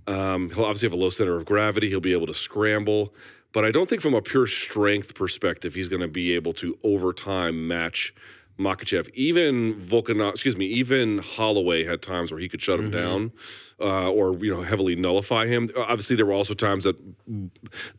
Um, 0.08 0.50
he'll 0.52 0.66
obviously 0.66 0.88
have 0.88 0.94
a 0.94 0.98
low 1.02 1.10
center 1.10 1.38
of 1.38 1.46
gravity. 1.46 1.88
He'll 1.88 2.02
be 2.02 2.12
able 2.12 2.28
to 2.28 2.34
scramble, 2.34 3.14
but 3.54 3.64
I 3.64 3.72
don't 3.72 3.88
think 3.88 4.02
from 4.02 4.14
a 4.14 4.22
pure 4.22 4.48
strength 4.48 5.16
perspective 5.16 5.74
he's 5.74 5.88
going 5.88 6.02
to 6.02 6.08
be 6.08 6.36
able 6.36 6.54
to 6.56 6.78
over 6.84 7.14
time 7.14 7.68
match 7.68 8.14
Makhachev. 8.60 9.10
Even 9.14 9.74
Volkanov, 9.76 10.32
excuse 10.32 10.56
me, 10.56 10.66
even 10.68 11.20
Holloway 11.20 11.86
had 11.86 12.02
times 12.02 12.32
where 12.32 12.40
he 12.40 12.48
could 12.48 12.62
shut 12.62 12.80
him 12.80 12.92
down 12.92 13.32
uh, 13.80 14.10
or 14.10 14.38
you 14.38 14.54
know 14.54 14.62
heavily 14.62 14.96
nullify 14.96 15.48
him. 15.48 15.70
Uh, 15.76 15.82
Obviously, 15.82 16.16
there 16.16 16.26
were 16.26 16.34
also 16.34 16.54
times 16.54 16.84
that 16.84 16.96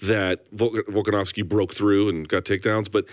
that 0.00 0.46
Volk- 0.52 0.86
Volkanovski 0.88 1.46
broke 1.46 1.74
through 1.74 2.08
and 2.08 2.28
got 2.28 2.44
takedowns. 2.44 2.90
But 2.90 3.06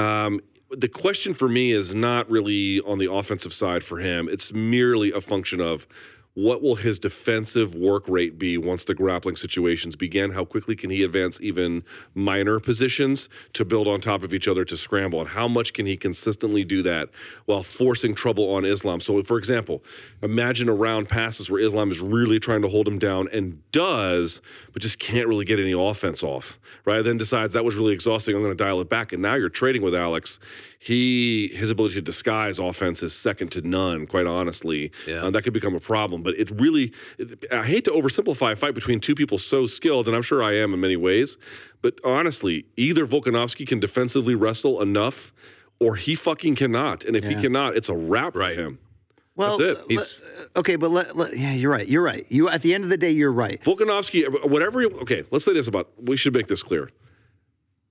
um, 0.00 0.40
the 0.70 0.88
question 0.88 1.34
for 1.34 1.48
me 1.48 1.72
is 1.72 1.94
not 1.94 2.28
really 2.30 2.80
on 2.80 2.98
the 2.98 3.10
offensive 3.12 3.52
side 3.52 3.84
for 3.84 3.98
him. 3.98 4.28
It's 4.28 4.52
merely 4.52 5.12
a 5.12 5.20
function 5.20 5.60
of 5.60 5.86
what 6.36 6.60
will 6.60 6.74
his 6.74 6.98
defensive 6.98 7.74
work 7.74 8.06
rate 8.06 8.38
be 8.38 8.58
once 8.58 8.84
the 8.84 8.94
grappling 8.94 9.36
situations 9.36 9.96
begin? 9.96 10.32
How 10.32 10.44
quickly 10.44 10.76
can 10.76 10.90
he 10.90 11.02
advance 11.02 11.38
even 11.40 11.82
minor 12.14 12.60
positions 12.60 13.30
to 13.54 13.64
build 13.64 13.88
on 13.88 14.02
top 14.02 14.22
of 14.22 14.34
each 14.34 14.46
other 14.46 14.62
to 14.66 14.76
scramble? 14.76 15.18
And 15.18 15.30
how 15.30 15.48
much 15.48 15.72
can 15.72 15.86
he 15.86 15.96
consistently 15.96 16.62
do 16.62 16.82
that 16.82 17.08
while 17.46 17.62
forcing 17.62 18.14
trouble 18.14 18.52
on 18.52 18.66
Islam? 18.66 19.00
So, 19.00 19.22
for 19.22 19.38
example, 19.38 19.82
imagine 20.20 20.68
a 20.68 20.74
round 20.74 21.08
passes 21.08 21.48
where 21.48 21.58
Islam 21.60 21.90
is 21.90 22.00
really 22.00 22.38
trying 22.38 22.60
to 22.60 22.68
hold 22.68 22.86
him 22.86 22.98
down 22.98 23.28
and 23.32 23.62
does, 23.72 24.42
but 24.74 24.82
just 24.82 24.98
can't 24.98 25.28
really 25.28 25.46
get 25.46 25.58
any 25.58 25.72
offense 25.72 26.22
off, 26.22 26.58
right? 26.84 27.00
Then 27.00 27.16
decides 27.16 27.54
that 27.54 27.64
was 27.64 27.76
really 27.76 27.94
exhausting. 27.94 28.36
I'm 28.36 28.42
going 28.42 28.54
to 28.54 28.62
dial 28.62 28.82
it 28.82 28.90
back. 28.90 29.14
And 29.14 29.22
now 29.22 29.36
you're 29.36 29.48
trading 29.48 29.80
with 29.80 29.94
Alex. 29.94 30.38
He 30.86 31.48
his 31.48 31.68
ability 31.70 31.94
to 31.96 32.00
disguise 32.00 32.60
offense 32.60 33.02
is 33.02 33.12
second 33.12 33.50
to 33.52 33.60
none, 33.60 34.06
quite 34.06 34.26
honestly. 34.28 34.92
Yeah. 35.04 35.24
Uh, 35.24 35.30
that 35.32 35.42
could 35.42 35.52
become 35.52 35.74
a 35.74 35.80
problem. 35.80 36.22
But 36.22 36.38
it 36.38 36.48
really, 36.52 36.92
I 37.50 37.66
hate 37.66 37.84
to 37.86 37.90
oversimplify 37.90 38.52
a 38.52 38.56
fight 38.56 38.72
between 38.74 39.00
two 39.00 39.16
people 39.16 39.36
so 39.38 39.66
skilled, 39.66 40.06
and 40.06 40.14
I'm 40.16 40.22
sure 40.22 40.44
I 40.44 40.54
am 40.56 40.72
in 40.74 40.78
many 40.80 40.94
ways. 40.94 41.38
But 41.82 41.94
honestly, 42.04 42.66
either 42.76 43.04
Volkanovski 43.04 43.66
can 43.66 43.80
defensively 43.80 44.36
wrestle 44.36 44.80
enough, 44.80 45.32
or 45.80 45.96
he 45.96 46.14
fucking 46.14 46.54
cannot. 46.54 47.04
And 47.04 47.16
if 47.16 47.24
he 47.24 47.34
cannot, 47.34 47.74
it's 47.76 47.88
a 47.88 47.94
wrap 47.96 48.36
Right. 48.36 48.54
for 48.56 48.62
him. 48.62 48.78
well, 49.34 49.58
that's 49.58 49.80
it. 49.80 49.82
le- 49.82 49.88
He's- 49.88 50.20
okay, 50.54 50.76
but 50.76 50.92
let, 50.92 51.16
let- 51.16 51.36
yeah, 51.36 51.52
you're 51.52 51.72
right. 51.72 51.88
You're 51.88 52.04
right. 52.04 52.24
You 52.28 52.48
at 52.48 52.62
the 52.62 52.72
end 52.74 52.84
of 52.84 52.90
the 52.90 52.96
day, 52.96 53.10
you're 53.10 53.32
right. 53.32 53.60
Volkanovski, 53.64 54.48
whatever. 54.48 54.80
He, 54.82 54.86
okay, 54.86 55.24
let's 55.32 55.44
say 55.44 55.52
this 55.52 55.66
about. 55.66 55.90
We 56.00 56.16
should 56.16 56.32
make 56.32 56.46
this 56.46 56.62
clear. 56.62 56.90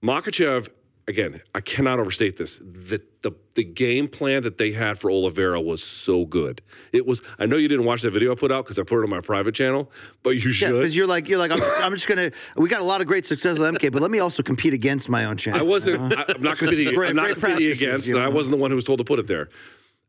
Makhachev, 0.01 0.69
again, 1.07 1.41
I 1.53 1.61
cannot 1.61 1.99
overstate 1.99 2.37
this. 2.37 2.57
The, 2.57 3.01
the 3.21 3.31
the 3.55 3.63
game 3.63 4.07
plan 4.07 4.43
that 4.43 4.57
they 4.57 4.71
had 4.71 4.99
for 4.99 5.09
Oliveira 5.09 5.61
was 5.61 5.83
so 5.83 6.25
good. 6.25 6.61
It 6.91 7.05
was. 7.05 7.21
I 7.39 7.45
know 7.45 7.57
you 7.57 7.67
didn't 7.67 7.85
watch 7.85 8.01
that 8.01 8.11
video 8.11 8.31
I 8.31 8.35
put 8.35 8.51
out 8.51 8.65
because 8.65 8.79
I 8.79 8.83
put 8.83 8.99
it 8.99 9.03
on 9.03 9.09
my 9.09 9.21
private 9.21 9.55
channel, 9.55 9.91
but 10.23 10.31
you 10.31 10.47
Yeah, 10.49 10.51
should. 10.51 10.73
because 10.79 10.95
you're 10.97 11.07
like 11.07 11.29
you're 11.29 11.39
like 11.39 11.51
I'm, 11.51 11.61
I'm 11.81 11.93
just 11.93 12.07
gonna. 12.07 12.31
We 12.57 12.69
got 12.69 12.81
a 12.81 12.85
lot 12.85 13.01
of 13.01 13.07
great 13.07 13.25
success 13.25 13.57
with 13.57 13.75
MK, 13.75 13.91
but 13.91 14.01
let 14.01 14.11
me 14.11 14.19
also 14.19 14.43
compete 14.43 14.73
against 14.73 15.07
my 15.09 15.25
own 15.25 15.37
channel. 15.37 15.59
I 15.59 15.63
wasn't. 15.63 16.13
I, 16.13 16.25
I'm 16.29 16.41
not 16.41 16.57
competing. 16.57 16.93
Great- 16.93 17.09
I'm 17.11 17.15
not 17.15 17.29
competing 17.31 17.71
against. 17.71 18.07
you 18.07 18.15
and 18.15 18.23
I 18.23 18.29
wasn't 18.29 18.51
the 18.55 18.61
one 18.61 18.71
who 18.71 18.75
was 18.75 18.83
told 18.85 18.99
to 18.99 19.05
put 19.05 19.19
it 19.19 19.27
there. 19.27 19.49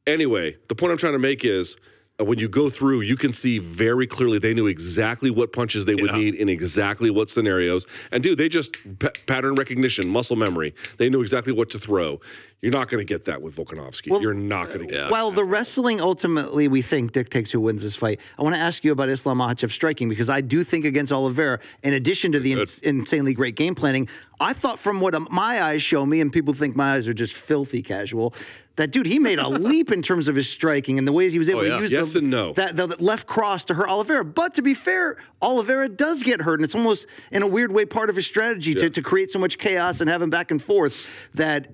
Anyway, 0.07 0.57
the 0.69 0.75
point 0.75 0.93
I'm 0.93 0.99
trying 0.99 1.15
to 1.15 1.19
make 1.19 1.45
is. 1.45 1.77
When 2.19 2.39
you 2.39 2.49
go 2.49 2.71
through, 2.71 3.03
you 3.03 3.15
can 3.15 3.35
see 3.35 3.59
very 3.59 4.07
clearly 4.07 4.39
they 4.39 4.55
knew 4.55 4.67
exactly 4.69 5.29
what 5.31 5.53
punches 5.53 5.85
they 5.85 5.95
would 5.95 6.13
Yeah. 6.13 6.17
need 6.17 6.35
in 6.37 6.49
exactly 6.49 7.11
what 7.11 7.29
scenarios. 7.29 7.87
And 8.11 8.23
dude, 8.23 8.39
they 8.39 8.49
just 8.49 8.75
pa- 8.99 9.11
pattern 9.27 9.55
recognition, 9.55 10.09
muscle 10.09 10.35
memory. 10.37 10.73
They 10.97 11.11
knew 11.11 11.21
exactly 11.21 11.53
what 11.53 11.69
to 11.71 11.79
throw. 11.79 12.23
You're 12.63 12.73
not 12.73 12.89
going 12.89 13.01
to 13.01 13.05
get 13.05 13.27
that 13.27 13.43
with 13.43 13.55
Volkanovski. 13.55 14.21
You're 14.21 14.33
not 14.33 14.69
going 14.69 14.81
to 14.81 14.87
get. 14.87 14.95
yeah. 14.95 15.11
While 15.11 15.31
the 15.31 15.45
wrestling 15.45 16.01
ultimately 16.01 16.69
we 16.69 16.81
think 16.81 17.13
dictates 17.13 17.51
who 17.51 17.61
wins 17.61 17.83
this 17.83 17.95
fight, 17.95 18.19
I 18.39 18.43
want 18.43 18.55
to 18.55 18.61
ask 18.61 18.83
you 18.83 18.93
about 18.93 19.11
Islam 19.11 19.39
Makhachev 19.39 19.71
striking 19.71 20.09
because 20.09 20.31
I 20.31 20.41
do 20.41 20.65
think 20.65 20.87
against 20.87 21.13
Oliveira, 21.13 21.61
in 21.83 21.93
addition 21.93 22.33
to 22.33 22.41
the 22.41 22.55
ins- 22.55 22.79
insanely 22.79 23.35
great 23.35 23.57
game 23.57 23.75
planning, 23.75 24.09
I 24.41 24.55
thought 24.55 24.79
from 24.79 25.01
what 25.01 25.15
um, 25.15 25.29
my 25.31 25.63
eyes 25.63 25.83
show 25.83 26.07
me, 26.07 26.21
and 26.21 26.33
people 26.33 26.55
think 26.55 26.77
my 26.77 26.95
eyes 26.95 27.07
are 27.07 27.13
just 27.13 27.35
filthy 27.35 27.83
casual, 27.83 28.35
that 28.77 28.91
dude 28.91 29.07
he 29.07 29.19
made 29.19 29.39
a 29.39 29.49
leap 29.71 29.93
in 29.93 30.01
terms 30.01 30.27
of 30.27 30.35
his 30.35 30.49
striking 30.49 30.99
and 30.99 31.07
the 31.07 31.13
ways 31.13 31.33
he 31.35 31.39
was 31.39 31.51
able 31.51 31.65
yeah. 31.65 31.77
to 31.77 31.83
use 31.83 31.93
Yes 31.93 32.15
the, 32.15 32.21
and 32.21 32.31
no. 32.31 32.55
that 32.55 32.75
the 32.75 32.87
left 32.99 33.27
cross 33.27 33.65
to 33.67 33.75
hurt 33.75 33.89
Oliveira. 33.89 34.25
But 34.25 34.55
to 34.55 34.63
be 34.63 34.73
fair, 34.73 35.19
Oliveira 35.43 35.91
does 35.91 36.23
get 36.23 36.41
hurt, 36.41 36.55
and 36.55 36.65
it's 36.65 36.75
almost 36.75 37.07
in 37.31 37.43
a 37.43 37.47
weird 37.47 37.71
way 37.71 37.85
part 37.85 38.09
of 38.09 38.17
his 38.17 38.27
strategy 38.27 38.75
to, 38.75 38.89
to 38.89 39.03
create 39.03 39.31
so 39.31 39.39
much 39.39 39.59
chaos 39.59 40.01
and 40.01 40.09
have 40.09 40.23
him 40.23 40.31
back 40.31 40.51
and 40.51 40.63
forth 40.63 41.31
that. 41.35 41.69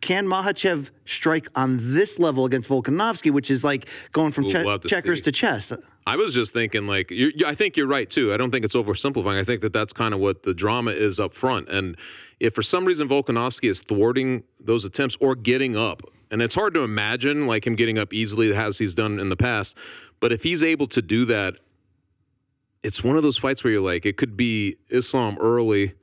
Can 0.00 0.26
Makhachev 0.26 0.90
strike 1.04 1.48
on 1.54 1.78
this 1.80 2.18
level 2.18 2.44
against 2.44 2.68
Volkanovski, 2.68 3.30
which 3.30 3.50
is 3.50 3.64
like 3.64 3.88
going 4.12 4.32
from 4.32 4.44
We'll 4.44 4.78
to 4.78 4.88
checkers 4.88 5.18
see. 5.18 5.24
to 5.24 5.32
chess? 5.32 5.72
I 6.06 6.16
was 6.16 6.32
just 6.32 6.52
thinking, 6.52 6.86
like, 6.86 7.12
I 7.46 7.54
think 7.54 7.76
you're 7.76 7.86
right 7.86 8.08
too. 8.08 8.32
I 8.32 8.36
don't 8.36 8.50
think 8.50 8.64
it's 8.64 8.74
oversimplifying. 8.74 9.38
I 9.38 9.44
think 9.44 9.60
that 9.60 9.72
that's 9.72 9.92
kind 9.92 10.14
of 10.14 10.20
what 10.20 10.42
the 10.42 10.54
drama 10.54 10.92
is 10.92 11.20
up 11.20 11.32
front. 11.32 11.68
And 11.68 11.96
if 12.40 12.54
for 12.54 12.62
some 12.62 12.84
reason 12.84 13.08
Volkanovski 13.08 13.70
is 13.70 13.80
thwarting 13.80 14.44
those 14.58 14.84
attempts 14.84 15.16
or 15.20 15.34
getting 15.34 15.76
up, 15.76 16.02
and 16.30 16.40
it's 16.40 16.54
hard 16.54 16.74
to 16.74 16.80
imagine 16.82 17.46
like 17.46 17.66
him 17.66 17.76
getting 17.76 17.98
up 17.98 18.12
easily 18.12 18.54
as 18.54 18.78
he's 18.78 18.94
done 18.94 19.20
in 19.20 19.28
the 19.28 19.36
past, 19.36 19.76
but 20.20 20.32
if 20.32 20.42
he's 20.42 20.62
able 20.62 20.86
to 20.86 21.02
do 21.02 21.24
that, 21.26 21.56
it's 22.82 23.04
one 23.04 23.16
of 23.16 23.22
those 23.22 23.36
fights 23.36 23.62
where 23.62 23.72
you're 23.74 23.82
like, 23.82 24.06
it 24.06 24.16
could 24.16 24.36
be 24.36 24.76
Islam 24.88 25.36
early. 25.38 25.94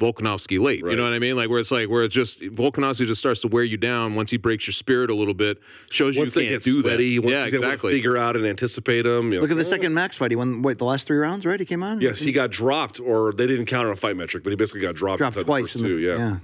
Volkanovski 0.00 0.60
late, 0.60 0.80
you 0.80 0.96
know 0.96 1.04
what 1.04 1.12
I 1.12 1.18
mean? 1.20 1.36
Like 1.36 1.48
where 1.48 1.60
it's 1.60 1.70
like 1.70 1.88
where 1.88 2.02
it's 2.02 2.14
just 2.14 2.40
Volkanovski 2.40 3.06
just 3.06 3.20
starts 3.20 3.40
to 3.42 3.48
wear 3.48 3.62
you 3.62 3.76
down 3.76 4.14
once 4.16 4.30
he 4.30 4.36
breaks 4.36 4.66
your 4.66 4.72
spirit 4.72 5.08
a 5.08 5.14
little 5.14 5.34
bit, 5.34 5.58
shows 5.90 6.16
Once 6.16 6.34
you 6.34 6.42
they 6.42 6.48
can't 6.48 6.62
get 6.64 6.72
do 6.72 6.80
sweaty, 6.82 7.16
that. 7.16 7.22
once 7.24 7.32
yeah, 7.32 7.44
he's 7.44 7.54
able 7.54 7.62
to 7.62 7.68
exactly. 7.68 7.92
figure 7.92 8.16
out 8.16 8.34
and 8.36 8.44
anticipate 8.44 9.06
him. 9.06 9.32
You 9.32 9.38
know, 9.38 9.42
Look 9.42 9.52
at 9.52 9.56
the 9.56 9.64
second 9.64 9.94
Max 9.94 10.16
fight. 10.16 10.32
He 10.32 10.36
won, 10.36 10.62
wait, 10.62 10.78
the 10.78 10.84
last 10.84 11.06
three 11.06 11.18
rounds, 11.18 11.46
right? 11.46 11.60
He 11.60 11.66
came 11.66 11.82
on? 11.82 12.00
Yes, 12.00 12.18
he 12.18 12.32
got 12.32 12.50
dropped, 12.50 12.98
or 12.98 13.32
they 13.32 13.46
didn't 13.46 13.66
count 13.66 13.86
on 13.86 13.92
a 13.92 13.96
fight 13.96 14.16
metric, 14.16 14.42
but 14.42 14.50
he 14.50 14.56
basically 14.56 14.80
got 14.80 14.96
dropped, 14.96 15.18
dropped 15.18 15.38
twice. 15.38 15.46
The 15.46 15.54
in 15.54 15.62
first 15.62 15.74
the, 15.84 15.88
two, 15.88 15.98
yeah. 15.98 16.38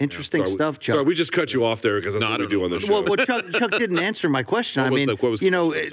Interesting 0.00 0.42
Sorry, 0.42 0.52
stuff, 0.52 0.78
Chuck. 0.78 0.94
Sorry, 0.94 1.04
we 1.04 1.12
just 1.16 1.32
cut 1.32 1.52
you 1.52 1.64
off 1.64 1.82
there 1.82 1.98
because 1.98 2.14
that's 2.14 2.20
No, 2.22 2.28
I 2.28 2.30
what 2.32 2.40
we 2.40 2.44
don't 2.46 2.50
do 2.52 2.58
know. 2.58 2.64
on 2.66 2.70
the 2.70 2.78
show. 2.80 2.92
well, 2.92 3.02
well 3.02 3.16
Chuck, 3.26 3.50
Chuck 3.52 3.72
didn't 3.72 3.98
answer 3.98 4.28
my 4.28 4.44
question. 4.44 4.80
I 4.84 4.90
mean, 4.90 5.08
the- 5.08 5.16
what 5.16 5.30
was 5.32 5.40
the 5.40 5.46
you 5.46 5.50
know, 5.50 5.72
it, 5.72 5.92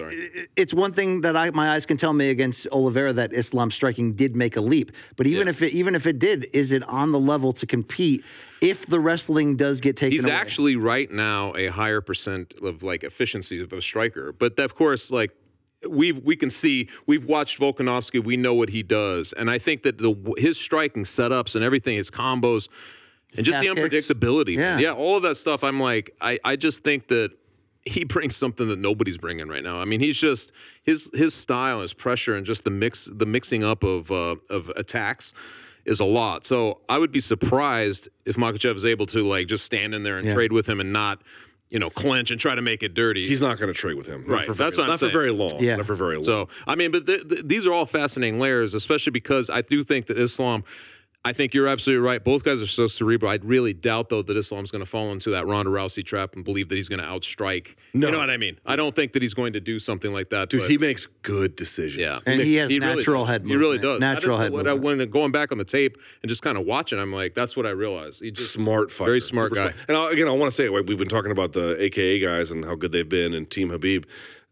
it's 0.55 0.75
one 0.75 0.93
thing 0.93 1.21
that 1.21 1.35
I, 1.35 1.49
my 1.49 1.73
eyes 1.73 1.87
can 1.87 1.97
tell 1.97 2.13
me 2.13 2.29
against 2.29 2.67
Oliveira 2.71 3.13
that 3.13 3.33
Islam 3.33 3.71
striking 3.71 4.13
did 4.13 4.35
make 4.35 4.57
a 4.57 4.61
leap. 4.61 4.91
But 5.15 5.25
even 5.25 5.47
Yeah. 5.47 5.51
if 5.51 5.61
it, 5.63 5.73
even 5.73 5.95
if 5.95 6.05
it 6.05 6.19
did, 6.19 6.47
is 6.53 6.71
it 6.71 6.83
on 6.83 7.13
the 7.13 7.19
level 7.19 7.51
to 7.53 7.65
compete 7.65 8.23
if 8.61 8.85
the 8.85 8.99
wrestling 8.99 9.55
does 9.55 9.81
get 9.81 9.97
taken 9.97 10.11
He's 10.11 10.23
away? 10.25 10.33
actually 10.35 10.75
right 10.75 11.09
now 11.09 11.55
a 11.55 11.67
higher 11.67 11.99
percent 12.01 12.53
of 12.61 12.83
like 12.83 13.03
efficiency 13.03 13.59
of 13.59 13.73
a 13.73 13.81
striker. 13.81 14.31
But 14.31 14.59
of 14.59 14.75
course, 14.75 15.09
like 15.09 15.31
we 15.89 16.11
we 16.11 16.35
can 16.35 16.51
see 16.51 16.89
we've 17.07 17.25
watched 17.25 17.59
Volkanovski. 17.59 18.23
We 18.23 18.37
know 18.37 18.53
what 18.53 18.69
he 18.69 18.83
does, 18.83 19.33
and 19.33 19.49
I 19.49 19.57
think 19.57 19.81
that 19.81 19.97
the 19.97 20.13
his 20.37 20.59
striking 20.59 21.05
setups 21.05 21.55
and 21.55 21.63
everything, 21.63 21.97
his 21.97 22.11
combos, 22.11 22.67
and 23.39 23.45
just 23.45 23.59
the 23.59 23.67
unpredictability, 23.67 24.55
Yeah. 24.57 24.77
yeah, 24.79 24.93
all 24.93 25.17
of 25.17 25.23
that 25.23 25.35
stuff. 25.37 25.63
I'm 25.63 25.79
like, 25.79 26.15
I 26.21 26.39
I 26.43 26.55
just 26.55 26.83
think 26.83 27.07
that. 27.07 27.31
He 27.87 28.03
brings 28.15 28.35
something 28.35 28.67
that 28.69 28.79
nobody's 28.79 29.17
bringing 29.17 29.47
right 29.47 29.61
now. 29.61 29.79
I 29.79 29.85
mean, 29.85 29.99
he's 29.99 30.17
just 30.17 30.51
his 30.81 31.07
his 31.13 31.35
style, 31.35 31.81
his 31.81 31.93
pressure, 31.93 32.35
and 32.35 32.43
just 32.43 32.63
the 32.63 32.71
mix, 32.71 33.07
the 33.11 33.27
mixing 33.27 33.63
up 33.63 33.83
of 33.83 34.09
uh, 34.09 34.37
of 34.49 34.69
attacks 34.75 35.33
is 35.85 35.99
a 35.99 36.03
lot. 36.05 36.47
So 36.47 36.79
I 36.89 36.97
would 36.97 37.11
be 37.11 37.19
surprised 37.19 38.07
if 38.25 38.37
Makhachev 38.37 38.75
is 38.75 38.85
able 38.85 39.05
to 39.05 39.27
like 39.27 39.45
just 39.45 39.65
stand 39.65 39.93
in 39.93 40.01
there 40.01 40.17
and 40.17 40.27
Yeah. 40.27 40.33
trade 40.33 40.51
with 40.51 40.67
him 40.67 40.79
and 40.79 40.91
not, 40.91 41.21
you 41.69 41.77
know, 41.77 41.91
clench 41.91 42.31
and 42.31 42.39
try 42.41 42.55
to 42.55 42.61
make 42.63 42.81
it 42.81 42.95
dirty. 42.95 43.27
He's 43.27 43.39
not 43.39 43.59
going 43.59 43.71
to 43.71 43.79
trade 43.79 43.93
with 43.97 44.07
him. 44.07 44.25
Right, 44.25 44.47
For 44.47 44.55
that's 44.55 44.75
very, 44.77 44.81
what 44.81 44.83
I'm 44.85 44.89
not 44.93 44.99
saying. 45.01 45.11
for 45.11 45.19
very 45.19 45.31
long. 45.31 45.59
Yeah. 45.59 45.75
Not 45.75 45.85
for 45.85 45.93
very 45.93 46.15
long. 46.15 46.23
so 46.23 46.49
I 46.65 46.73
mean, 46.73 46.89
but 46.89 47.05
th- 47.05 47.29
th- 47.29 47.41
these 47.45 47.67
are 47.67 47.71
all 47.73 47.85
fascinating 47.85 48.39
layers, 48.39 48.73
especially 48.73 49.11
because 49.11 49.51
I 49.51 49.61
do 49.61 49.83
think 49.83 50.07
that 50.07 50.17
Islam. 50.17 50.63
I 51.25 51.33
think 51.33 51.55
you're 51.55 51.67
absolutely 51.67 52.05
right. 52.05 52.23
Both 52.23 52.43
guys 52.43 52.61
are 52.61 52.67
so 52.67 52.87
cerebral. 52.87 53.31
I 53.31 53.39
really 53.41 53.73
doubt, 53.73 54.09
though, 54.09 54.21
that 54.21 54.37
Islam's 54.37 54.69
going 54.69 54.83
to 54.83 54.85
fall 54.85 55.11
into 55.11 55.31
that 55.31 55.47
Ronda 55.47 55.71
Rousey 55.71 56.05
trap 56.05 56.35
and 56.35 56.45
believe 56.45 56.69
that 56.69 56.75
he's 56.75 56.87
going 56.87 56.99
to 56.99 57.05
outstrike. 57.05 57.75
No. 57.95 58.07
You 58.07 58.13
know 58.13 58.19
what 58.19 58.29
I 58.29 58.37
mean? 58.37 58.59
I 58.63 58.75
don't 58.75 58.95
think 58.95 59.13
that 59.13 59.23
he's 59.23 59.33
going 59.33 59.53
to 59.53 59.59
do 59.59 59.79
something 59.79 60.13
like 60.13 60.29
that. 60.29 60.49
Dude, 60.49 60.61
but- 60.61 60.69
he 60.69 60.77
makes 60.77 61.07
good 61.23 61.55
decisions. 61.55 61.97
Yeah. 61.99 62.19
And 62.27 62.37
makes- 62.37 62.47
he 62.47 62.55
has 62.57 62.69
really 62.69 62.79
natural 62.79 63.23
does. 63.23 63.29
head 63.29 63.47
He 63.47 63.55
really 63.55 63.79
does. 63.79 63.99
Natural 63.99 64.37
head 64.37 64.45
just, 64.45 64.53
what 64.53 64.67
I, 64.67 64.73
movement. 64.75 64.99
when 64.99 65.09
going 65.09 65.31
back 65.31 65.51
on 65.51 65.57
the 65.57 65.65
tape 65.65 65.97
and 66.21 66.29
just 66.29 66.43
kind 66.43 66.59
of 66.59 66.65
watching, 66.65 66.99
I'm 66.99 67.11
like, 67.11 67.33
that's 67.33 67.57
what 67.57 67.65
I 67.65 67.71
realized. 67.71 68.21
He 68.21 68.29
just 68.29 68.53
smart 68.53 68.91
fighter. 68.91 69.09
Very 69.09 69.21
smart 69.21 69.55
super 69.55 69.69
guy. 69.69 69.75
And 69.87 69.97
I, 69.97 70.11
again, 70.11 70.27
I 70.27 70.31
want 70.31 70.51
to 70.51 70.55
say 70.55 70.69
we've 70.69 70.85
been 70.85 71.09
talking 71.09 71.31
about 71.31 71.53
the 71.53 71.81
AKA 71.81 72.19
guys 72.19 72.51
and 72.51 72.63
how 72.63 72.75
good 72.75 72.91
they've 72.91 73.09
been 73.09 73.33
and 73.33 73.49
Team 73.49 73.71
Habib. 73.71 74.05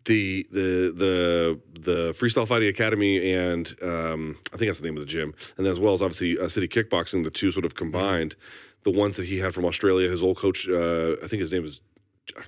The 0.06 0.46
the 0.52 0.94
the 0.96 1.60
the 1.80 2.12
Freestyle 2.14 2.48
Fighting 2.48 2.68
Academy 2.70 3.34
and 3.34 3.74
um, 3.82 4.38
I 4.54 4.58
think 4.58 4.68
that's 4.70 4.80
the 4.80 4.86
name 4.86 4.98
of 4.98 5.02
the 5.02 5.08
gym, 5.08 5.34
and 5.58 5.66
as 5.66 5.80
well 5.80 5.94
as 5.94 6.02
obviously 6.02 6.38
uh, 6.38 6.48
City 6.50 6.68
Kickboxing, 6.68 7.24
the 7.24 7.32
two 7.32 7.52
sort 7.52 7.66
of 7.66 7.76
combined. 7.76 8.36
The 8.84 8.92
ones 8.92 9.16
that 9.16 9.26
he 9.28 9.38
had 9.38 9.54
from 9.54 9.64
Australia, 9.64 10.10
his 10.10 10.22
old 10.22 10.36
coach, 10.36 10.68
uh, 10.68 11.14
I 11.24 11.28
think 11.28 11.40
his 11.40 11.54
name 11.54 11.64
is 11.64 11.80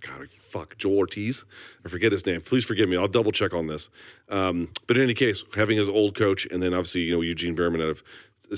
God, 0.02 0.28
fuck, 0.42 0.78
Joel 0.78 0.98
Ortiz. 0.98 1.46
I 1.86 1.90
forget 1.90 2.12
his 2.12 2.26
name. 2.26 2.42
Please 2.42 2.66
forgive 2.66 2.90
me. 2.90 2.98
I'll 2.98 3.08
double 3.08 3.32
check 3.32 3.54
on 3.54 3.68
this. 3.68 3.88
Um, 4.30 4.70
but 4.88 4.98
in 4.98 5.04
any 5.04 5.14
case, 5.14 5.44
having 5.56 5.78
his 5.78 5.88
old 5.88 6.14
coach 6.16 6.46
and 6.52 6.62
then 6.62 6.74
obviously 6.74 7.02
you 7.02 7.14
know 7.16 7.22
Eugene 7.22 7.56
Bareman 7.56 7.82
out 7.82 7.90
of 7.90 8.04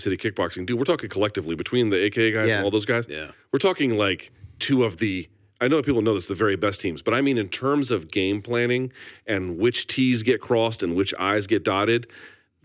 City 0.01 0.17
Kickboxing, 0.17 0.65
dude, 0.65 0.79
we're 0.79 0.85
talking 0.85 1.07
collectively 1.09 1.55
between 1.55 1.91
the 1.91 1.97
AKA 2.03 2.31
guys 2.31 2.47
Yeah. 2.47 2.55
and 2.57 2.65
all 2.65 2.71
those 2.71 2.85
guys. 2.85 3.05
Yeah. 3.07 3.29
we're 3.51 3.59
talking 3.59 3.95
like 3.95 4.31
two 4.57 4.83
of 4.83 4.97
the. 4.97 5.29
I 5.59 5.67
know 5.67 5.81
people 5.81 6.01
know 6.01 6.13
this 6.13 6.27
the 6.27 6.35
very 6.35 6.55
best 6.55 6.81
teams, 6.81 7.01
but 7.01 7.13
I 7.13 7.21
mean 7.21 7.37
in 7.37 7.49
terms 7.49 7.89
of 7.89 8.11
game 8.11 8.41
planning 8.41 8.91
and 9.25 9.57
which 9.57 9.87
T's 9.87 10.23
get 10.23 10.39
crossed 10.39 10.83
and 10.83 10.95
which 10.95 11.13
I's 11.17 11.47
get 11.47 11.63
dotted. 11.63 12.07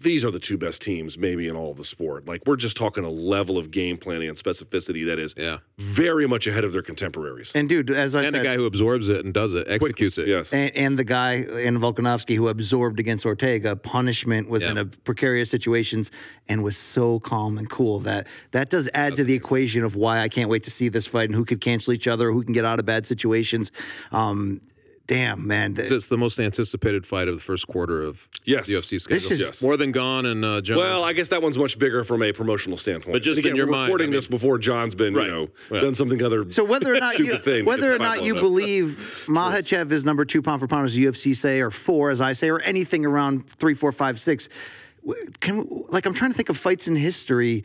These 0.03 0.25
are 0.25 0.31
the 0.31 0.39
two 0.41 0.59
best 0.59 0.83
teams, 0.83 1.17
maybe 1.17 1.49
in 1.49 1.57
all 1.57 1.71
of 1.71 1.77
the 1.77 1.85
sport. 1.85 2.27
Like 2.27 2.43
we're 2.47 2.57
just 2.57 2.77
talking 2.77 3.05
a 3.05 3.11
level 3.11 3.57
of 3.59 3.71
game 3.71 3.97
planning 3.97 4.29
and 4.29 4.37
specificity 4.37 5.07
that 5.07 5.19
is 5.19 5.35
Yeah. 5.37 5.59
very 5.79 6.27
much 6.27 6.47
ahead 6.47 6.65
of 6.65 6.73
their 6.73 6.83
contemporaries. 6.83 7.53
And 7.55 7.69
dude, 7.69 7.91
as 7.91 8.17
I 8.17 8.25
and 8.25 8.35
said, 8.35 8.41
a 8.41 8.45
guy 8.45 8.55
who 8.57 8.67
absorbs 8.67 9.09
it 9.09 9.25
and 9.25 9.33
does 9.33 9.55
it, 9.55 9.67
executes 9.69 10.19
it. 10.19 10.27
Yes. 10.29 10.53
and, 10.53 10.75
and 10.77 10.99
the 10.99 11.05
guy 11.05 11.35
in 11.35 11.79
Volkanovski 11.79 12.35
who 12.37 12.49
absorbed 12.49 12.99
against 12.99 13.25
Ortega 13.25 13.77
punishment 13.77 14.49
was 14.49 14.63
in 14.63 14.77
a 14.79 14.85
precarious 14.87 15.51
situations 15.51 16.11
and 16.49 16.63
was 16.65 16.77
so 16.77 17.21
calm 17.21 17.59
and 17.59 17.71
cool 17.71 18.01
that 18.01 18.27
that 18.51 18.71
does 18.71 18.89
add 18.95 19.17
to 19.17 19.25
the 19.25 19.35
equation 19.35 19.85
of 19.85 19.95
why 19.95 20.21
I 20.21 20.29
can't 20.29 20.49
wait 20.51 20.65
to 20.65 20.71
see 20.71 20.89
this 20.89 21.07
fight 21.07 21.29
and 21.29 21.35
who 21.35 21.45
could 21.45 21.61
cancel 21.61 21.93
each 21.93 22.09
other, 22.09 22.33
who 22.33 22.43
can 22.43 22.53
get 22.53 22.65
out 22.65 22.79
of 22.79 22.87
bad 22.87 23.07
situations. 23.07 23.71
Um, 24.11 24.61
damn 25.07 25.47
man, 25.47 25.75
So 25.77 25.95
It's 25.97 26.07
the 26.07 26.17
most 26.17 26.39
anticipated 26.39 27.05
fight 27.07 27.29
of 27.29 27.35
the 27.35 27.41
first 27.41 27.67
quarter 27.67 28.03
of 28.03 28.29
Yes. 28.45 28.67
the 28.67 28.75
UFC 28.75 28.99
schedule. 29.01 29.19
This 29.21 29.31
is- 29.31 29.41
Yes. 29.41 29.63
more 29.63 29.77
than 29.77 29.93
Gane 29.93 30.27
and 30.27 30.45
uh, 30.45 30.61
Jones. 30.61 30.79
Well, 30.79 31.05
I 31.05 31.13
guess 31.13 31.29
that 31.29 31.43
one's 31.43 31.59
much 31.59 31.79
bigger 31.79 32.05
from 32.05 32.23
a 32.23 32.33
promotional 32.33 32.79
standpoint. 32.79 33.13
But 33.13 33.23
just 33.23 33.39
And 33.39 33.47
again, 33.47 33.51
in 33.53 33.57
your 33.57 33.67
we're 33.67 33.73
mind, 33.73 33.87
recording 33.89 34.07
I 34.07 34.11
mean- 34.11 34.15
this 34.17 34.27
before 34.27 34.59
Jon's 34.59 34.95
been, 34.95 35.15
Right. 35.15 35.27
you 35.27 35.33
know, 35.33 35.49
Yeah. 35.71 35.81
done 35.81 35.95
something 35.95 36.23
other. 36.23 36.49
So 36.51 36.65
whether 36.65 36.95
or 36.95 37.01
not 37.01 37.19
you, 37.19 37.37
thing. 37.39 37.65
whether 37.65 37.93
or 37.93 37.99
not 37.99 38.23
you 38.23 38.35
that. 38.35 38.41
believe 38.41 39.25
Makhachev 39.27 39.91
is 39.93 40.05
number 40.05 40.25
two 40.25 40.41
pound 40.43 40.61
for 40.61 40.67
pound 40.67 40.87
as 40.87 40.97
UFC 40.97 41.35
say, 41.37 41.61
or 41.61 41.71
four 41.71 42.11
as 42.11 42.21
I 42.21 42.33
say, 42.33 42.49
or 42.49 42.61
anything 42.61 43.05
around 43.05 43.49
three, 43.49 43.75
four, 43.75 43.93
five, 43.93 44.19
six, 44.21 44.49
can 45.41 45.67
like 45.89 46.07
I'm 46.07 46.15
trying 46.15 46.31
to 46.31 46.37
think 46.37 46.49
of 46.49 46.57
fights 46.57 46.87
in 46.87 46.95
history. 46.95 47.65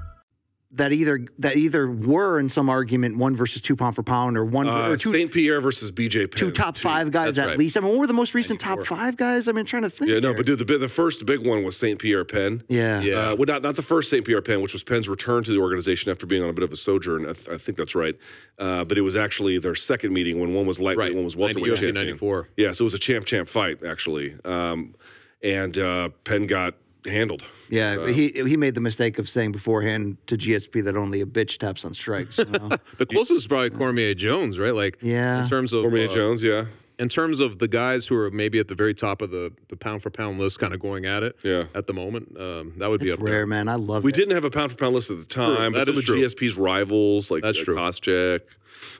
That 0.73 0.93
either 0.93 1.25
that 1.37 1.57
either 1.57 1.91
were 1.91 2.39
in 2.39 2.47
some 2.47 2.69
argument 2.69 3.17
one 3.17 3.35
versus 3.35 3.61
two 3.61 3.75
pound 3.75 3.93
for 3.93 4.03
pound 4.03 4.37
or 4.37 4.45
one 4.45 4.69
Uh, 4.69 4.87
or 4.89 4.95
two 4.97 5.11
St. 5.11 5.29
Pierre 5.29 5.59
versus 5.59 5.91
BJ 5.91 6.21
Penn. 6.31 6.37
two 6.37 6.49
top 6.51 6.75
too. 6.75 6.83
five 6.83 7.11
guys 7.11 7.35
That's 7.35 7.45
at 7.45 7.49
right. 7.49 7.57
least. 7.59 7.75
I 7.75 7.81
mean, 7.81 7.89
what 7.89 7.99
were 7.99 8.07
the 8.07 8.13
most 8.13 8.33
recent 8.33 8.61
top 8.61 8.85
five 8.85 9.17
guys? 9.17 9.49
I 9.49 9.51
mean, 9.51 9.65
trying 9.65 9.83
to 9.83 9.89
think. 9.89 10.09
Yeah, 10.09 10.19
no, 10.19 10.29
here. 10.29 10.37
but 10.37 10.45
dude, 10.45 10.59
the, 10.65 10.77
the 10.77 10.87
first 10.87 11.25
big 11.25 11.45
one 11.45 11.63
was 11.63 11.75
St. 11.75 11.99
Pierre 11.99 12.23
Penn. 12.23 12.63
yeah, 12.69 13.01
Yeah. 13.01 13.31
Uh, 13.31 13.35
well, 13.35 13.45
not, 13.47 13.61
not 13.63 13.75
the 13.75 13.81
first 13.81 14.09
St. 14.09 14.25
Pierre 14.25 14.41
Penn, 14.41 14.61
which 14.61 14.71
was 14.71 14.81
Penn's 14.83 15.09
return 15.09 15.43
to 15.43 15.51
the 15.51 15.59
organization 15.59 16.09
after 16.09 16.25
being 16.25 16.41
on 16.41 16.49
a 16.49 16.53
bit 16.53 16.63
of 16.63 16.71
a 16.71 16.77
sojourn. 16.77 17.25
I, 17.27 17.33
th- 17.33 17.49
I 17.49 17.57
think 17.57 17.77
that's 17.77 17.93
right. 17.95 18.15
Uh, 18.57 18.85
but 18.85 18.97
it 18.97 19.01
was 19.01 19.17
actually 19.17 19.57
their 19.59 19.75
second 19.75 20.13
meeting 20.13 20.39
when 20.39 20.53
one 20.53 20.65
was 20.65 20.79
lightweight, 20.79 21.07
Right. 21.09 21.15
one 21.15 21.25
was 21.25 21.35
90 21.35 21.59
welterweight. 21.61 21.79
UFC 21.81 21.93
94. 21.93 22.47
Yeah, 22.55 22.71
so 22.71 22.83
it 22.83 22.85
was 22.85 22.93
a 22.93 22.99
champ 22.99 23.25
champ 23.25 23.49
fight 23.49 23.83
actually, 23.85 24.35
um, 24.45 24.95
and 25.43 25.77
uh, 25.77 26.09
Penn 26.23 26.47
got 26.47 26.75
handled. 27.05 27.43
Yeah. 27.71 27.95
Uh, 27.99 28.05
he 28.07 28.29
he 28.29 28.55
made 28.57 28.75
the 28.75 28.81
mistake 28.81 29.17
of 29.17 29.27
saying 29.27 29.51
beforehand 29.53 30.17
to 30.27 30.37
GSP 30.37 30.83
that 30.83 30.95
only 30.95 31.21
a 31.21 31.25
bitch 31.25 31.57
taps 31.57 31.83
on 31.85 31.93
strikes. 31.95 32.37
You 32.37 32.45
know? 32.45 32.69
the 32.99 33.05
closest 33.07 33.37
is 33.37 33.47
probably 33.47 33.71
Cormier 33.71 34.13
Jones, 34.13 34.59
right? 34.59 34.75
Like, 34.75 34.97
Yeah. 35.01 35.43
in 35.43 35.49
terms 35.49 35.73
of 35.73 35.81
Cormier 35.83 36.07
uh, 36.09 36.13
Jones, 36.13 36.43
yeah, 36.43 36.65
in 36.99 37.09
terms 37.09 37.39
of 37.39 37.57
the 37.57 37.67
guys 37.67 38.05
who 38.05 38.15
are 38.15 38.29
maybe 38.29 38.59
at 38.59 38.67
the 38.67 38.75
very 38.75 38.93
top 38.93 39.23
of 39.23 39.31
the, 39.31 39.51
the 39.69 39.75
pound 39.75 40.03
for 40.03 40.11
pound 40.11 40.37
list, 40.39 40.59
kind 40.59 40.71
of 40.73 40.79
going 40.79 41.05
at 41.07 41.23
it. 41.23 41.35
Yeah. 41.43 41.63
At 41.73 41.87
the 41.87 41.93
moment, 41.93 42.37
um, 42.39 42.73
that 42.77 42.87
would 42.91 42.99
be 43.01 43.07
it's 43.07 43.13
up 43.15 43.21
rare, 43.23 43.33
there. 43.37 43.47
man. 43.47 43.67
I 43.67 43.75
love 43.75 44.03
we 44.03 44.11
it. 44.11 44.15
didn't 44.15 44.35
have 44.35 44.43
a 44.43 44.51
pound 44.51 44.71
for 44.71 44.77
pound 44.77 44.93
list 44.93 45.09
at 45.09 45.17
the 45.17 45.25
time, 45.25 45.73
That 45.73 45.79
but 45.79 45.85
some 45.87 45.93
is 45.93 45.99
of 45.99 46.05
true. 46.05 46.21
GSP's 46.21 46.57
rivals 46.57 47.31
like 47.31 47.41
That's 47.41 47.59
uh, 47.59 47.63
true. 47.63 47.75
Koscheck, 47.75 48.41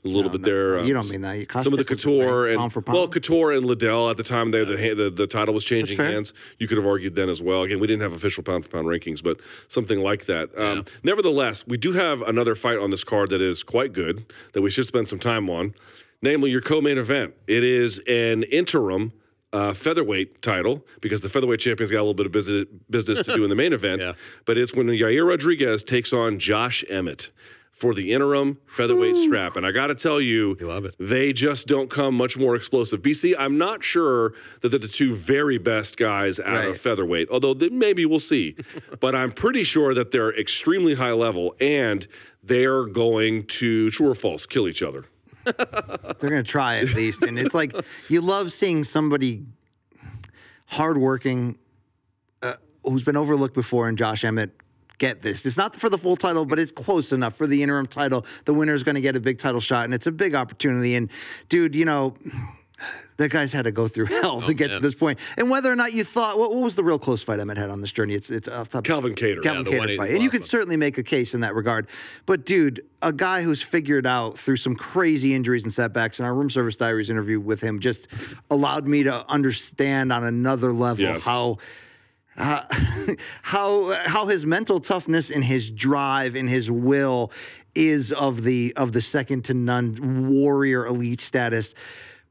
a 0.03 0.07
little 0.07 0.23
No, 0.23 0.29
bit 0.29 0.41
no, 0.41 0.45
there. 0.47 0.79
uh, 0.79 0.83
you 0.83 0.93
don't 0.93 1.09
mean 1.09 1.21
that. 1.21 1.33
You- 1.37 1.45
some 1.61 1.73
of 1.73 1.77
the 1.77 1.85
Couture 1.85 2.47
and 2.47 2.57
pound 2.57 2.73
for 2.73 2.79
well, 2.87 3.01
pound. 3.03 3.13
Couture 3.13 3.51
and 3.51 3.65
Liddell 3.65 4.09
at 4.09 4.17
the 4.17 4.23
time 4.23 4.49
they 4.51 4.63
the 4.65 4.93
the, 4.95 5.09
the 5.11 5.27
title 5.27 5.53
was 5.53 5.63
changing 5.63 5.97
hands. 5.97 6.33
You 6.57 6.67
could 6.67 6.77
have 6.77 6.87
argued 6.87 7.15
then 7.15 7.29
as 7.29 7.41
well. 7.41 7.63
Again, 7.63 7.79
we 7.79 7.87
didn't 7.87 8.01
have 8.01 8.13
official 8.13 8.41
pound 8.43 8.65
for 8.65 8.71
pound 8.71 8.87
rankings, 8.87 9.21
but 9.23 9.39
something 9.67 9.99
like 10.01 10.25
that. 10.25 10.49
Um, 10.57 10.85
Nevertheless, 11.03 11.65
we 11.67 11.77
do 11.77 11.91
have 11.91 12.21
another 12.23 12.55
fight 12.55 12.79
on 12.79 12.89
this 12.89 13.03
card 13.03 13.29
that 13.29 13.41
is 13.41 13.61
quite 13.63 13.93
good 13.93 14.25
that 14.53 14.61
we 14.61 14.71
should 14.71 14.85
spend 14.87 15.07
some 15.07 15.19
time 15.19 15.49
on, 15.49 15.75
namely 16.21 16.49
your 16.49 16.61
co-main 16.61 16.97
event. 16.97 17.33
It 17.47 17.63
is 17.63 17.99
an 18.07 18.43
interim. 18.43 19.13
Uh, 19.53 19.73
featherweight 19.73 20.41
title 20.41 20.81
because 21.01 21.19
the 21.19 21.27
featherweight 21.27 21.59
champion's 21.59 21.91
got 21.91 21.97
a 21.97 22.05
little 22.07 22.13
bit 22.13 22.25
of 22.25 22.31
business, 22.31 22.63
business 22.89 23.17
to 23.25 23.35
do 23.35 23.43
in 23.43 23.49
the 23.49 23.55
main 23.57 23.73
event. 23.81 24.01
Yeah. 24.01 24.13
But 24.45 24.57
it's 24.57 24.73
when 24.73 24.87
Yair 24.87 25.27
Rodriguez 25.27 25.83
takes 25.83 26.13
on 26.13 26.39
Josh 26.39 26.85
Emmett 26.87 27.29
for 27.81 27.95
the 27.95 28.13
interim 28.13 28.59
featherweight 28.67 29.17
strap. 29.17 29.55
And 29.55 29.65
I 29.65 29.71
got 29.71 29.87
to 29.87 29.95
tell 29.95 30.21
you, 30.21 30.55
You 30.59 30.67
love 30.67 30.85
it. 30.85 30.93
they 30.99 31.33
just 31.33 31.65
don't 31.65 31.89
come 31.89 32.13
much 32.13 32.37
more 32.37 32.55
explosive. 32.55 33.01
BC, 33.01 33.33
I'm 33.39 33.57
not 33.57 33.83
sure 33.83 34.33
that 34.59 34.69
they're 34.69 34.77
the 34.77 34.87
two 34.87 35.15
very 35.15 35.57
best 35.57 35.97
guys 35.97 36.39
out 36.39 36.45
Right. 36.53 36.67
of 36.67 36.77
featherweight, 36.79 37.29
although 37.31 37.55
th- 37.55 37.71
maybe 37.71 38.05
we'll 38.05 38.19
see. 38.19 38.55
but 38.99 39.15
I'm 39.15 39.31
pretty 39.31 39.63
sure 39.63 39.95
that 39.95 40.11
they're 40.11 40.31
extremely 40.39 40.93
high 40.93 41.13
level 41.13 41.55
and 41.59 42.07
they're 42.43 42.85
going 42.85 43.45
to, 43.45 43.89
true 43.89 44.09
or 44.11 44.15
false, 44.15 44.45
kill 44.45 44.67
each 44.67 44.83
other. 44.83 45.05
They're 45.43 46.29
going 46.29 46.33
to 46.33 46.43
try 46.43 46.77
at 46.77 46.93
least. 46.93 47.23
And 47.23 47.39
it's 47.39 47.55
like 47.55 47.73
you 48.09 48.21
love 48.21 48.51
seeing 48.51 48.83
somebody 48.83 49.43
hardworking 50.67 51.57
uh, 52.43 52.53
who's 52.83 53.01
been 53.03 53.17
overlooked 53.17 53.55
before 53.55 53.87
and 53.89 53.97
Josh 53.97 54.23
Emmett 54.23 54.51
get 55.01 55.21
this. 55.23 55.43
It's 55.45 55.57
not 55.57 55.75
for 55.75 55.89
the 55.89 55.97
full 55.97 56.15
title, 56.15 56.45
but 56.45 56.59
it's 56.59 56.71
close 56.71 57.11
enough 57.11 57.35
for 57.35 57.47
the 57.47 57.61
interim 57.63 57.87
title. 57.87 58.23
The 58.45 58.53
winner 58.53 58.75
is 58.75 58.83
going 58.83 58.95
to 58.95 59.01
get 59.01 59.15
a 59.15 59.19
big 59.19 59.39
title 59.39 59.59
shot, 59.59 59.85
and 59.85 59.93
it's 59.95 60.05
a 60.07 60.11
big 60.11 60.35
opportunity. 60.35 60.95
And 60.95 61.11
dude, 61.49 61.75
you 61.75 61.85
know. 61.85 62.15
That 63.17 63.29
guy's 63.29 63.53
had 63.53 63.65
to 63.65 63.71
go 63.71 63.87
through 63.87 64.05
hell 64.21 64.41
to 64.41 64.55
get 64.55 64.69
to 64.69 64.79
this 64.79 64.95
point. 64.95 65.19
And 65.37 65.51
whether 65.51 65.71
or 65.71 65.75
not 65.75 65.93
you 65.93 66.03
thought, 66.03 66.39
what, 66.39 66.49
what 66.49 66.63
was 66.63 66.73
the 66.75 66.83
real 66.83 66.97
close 66.97 67.21
fight 67.21 67.39
Emmett 67.39 67.55
had 67.57 67.69
on 67.69 67.79
this 67.79 67.91
journey? 67.91 68.15
It's 68.15 68.31
it's 68.31 68.47
off 68.47 68.69
top. 68.69 68.83
Calvin 68.85 69.13
Kattar. 69.13 69.43
Calvin 69.43 69.71
Yeah, 69.71 69.79
Kattar 69.79 69.97
fight. 69.97 70.09
And 70.09 70.23
you 70.23 70.31
could 70.31 70.43
certainly 70.43 70.77
make 70.77 70.97
a 70.97 71.03
case 71.03 71.35
in 71.35 71.41
that 71.41 71.53
regard. 71.53 71.87
But 72.25 72.43
dude, 72.43 72.81
a 73.03 73.13
guy 73.13 73.43
who's 73.43 73.61
figured 73.61 74.07
out 74.07 74.39
through 74.39 74.55
some 74.55 74.75
crazy 74.75 75.35
injuries 75.35 75.63
and 75.63 75.71
setbacks, 75.71 76.17
and 76.17 76.25
our 76.25 76.33
room 76.33 76.49
service 76.49 76.75
diaries 76.75 77.11
interview 77.11 77.39
with 77.39 77.61
him 77.61 77.79
just 77.81 78.07
allowed 78.49 78.87
me 78.87 79.03
to 79.03 79.29
understand 79.29 80.11
on 80.11 80.23
another 80.23 80.73
level 80.73 81.05
Yes. 81.05 81.23
how. 81.23 81.59
Uh, 82.41 82.63
how 83.43 83.91
how 84.05 84.25
his 84.25 84.47
mental 84.47 84.79
toughness 84.79 85.29
and 85.29 85.43
his 85.43 85.69
drive 85.69 86.35
and 86.35 86.49
his 86.49 86.71
will 86.71 87.31
is 87.75 88.11
of 88.11 88.43
the 88.43 88.73
of 88.75 88.93
the 88.93 89.01
second 89.01 89.45
to 89.45 89.53
none 89.53 90.27
warrior 90.27 90.87
elite 90.87 91.21
status. 91.21 91.75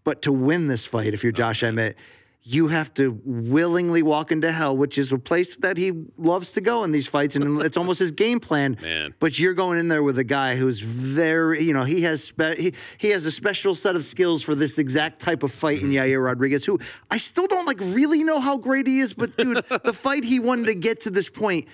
But 0.03 0.23
to 0.23 0.33
win 0.33 0.67
this 0.67 0.85
fight, 0.85 1.15
if 1.15 1.23
you're 1.23 1.33
Josh 1.33 1.63
Emmett, 1.63 1.97
you 2.43 2.69
have 2.69 2.93
to 2.95 3.21
willingly 3.25 4.03
walk 4.03 4.33
into 4.33 4.51
hell, 4.51 4.75
which 4.75 4.97
is 4.97 5.13
a 5.13 5.19
place 5.19 5.57
that 5.59 5.77
he 5.77 5.93
loves 6.17 6.53
to 6.53 6.61
go 6.61 6.85
in 6.85 6.91
these 6.91 7.07
fights, 7.07 7.37
and 7.37 7.61
it's 7.61 7.77
almost 7.77 7.99
his 7.99 8.13
game 8.13 8.41
plan. 8.41 8.79
Man. 8.83 9.15
But 9.19 9.39
you're 9.39 9.53
going 9.53 9.79
in 9.79 9.89
there 9.89 10.03
with 10.03 10.19
a 10.19 10.25
guy 10.25 10.57
who's 10.57 10.81
very, 10.81 11.63
you 11.63 11.75
know, 11.75 11.85
he 11.85 12.03
has 12.03 12.25
spe- 12.25 12.57
he, 12.57 12.75
he 12.97 13.11
has 13.11 13.27
a 13.27 13.31
special 13.31 13.75
set 13.75 13.95
of 13.95 14.05
skills 14.05 14.43
for 14.43 14.55
this 14.55 14.79
exact 14.79 15.21
type 15.21 15.43
of 15.43 15.53
fight 15.53 15.81
in 15.81 15.91
mm-hmm. 15.91 15.97
Yair 15.97 16.25
Rodriguez, 16.25 16.65
who 16.65 16.79
I 17.11 17.19
still 17.19 17.47
don't 17.47 17.67
like 17.67 17.81
really 17.81 18.25
know 18.25 18.41
how 18.41 18.57
great 18.57 18.87
he 18.87 19.01
is, 19.01 19.13
but 19.13 19.37
dude, 19.37 19.65
the 19.85 19.93
fight 19.93 20.25
he 20.25 20.41
wanted 20.41 20.67
to 20.67 20.75
get 20.75 21.01
to 21.03 21.11
this 21.11 21.29
point 21.29 21.69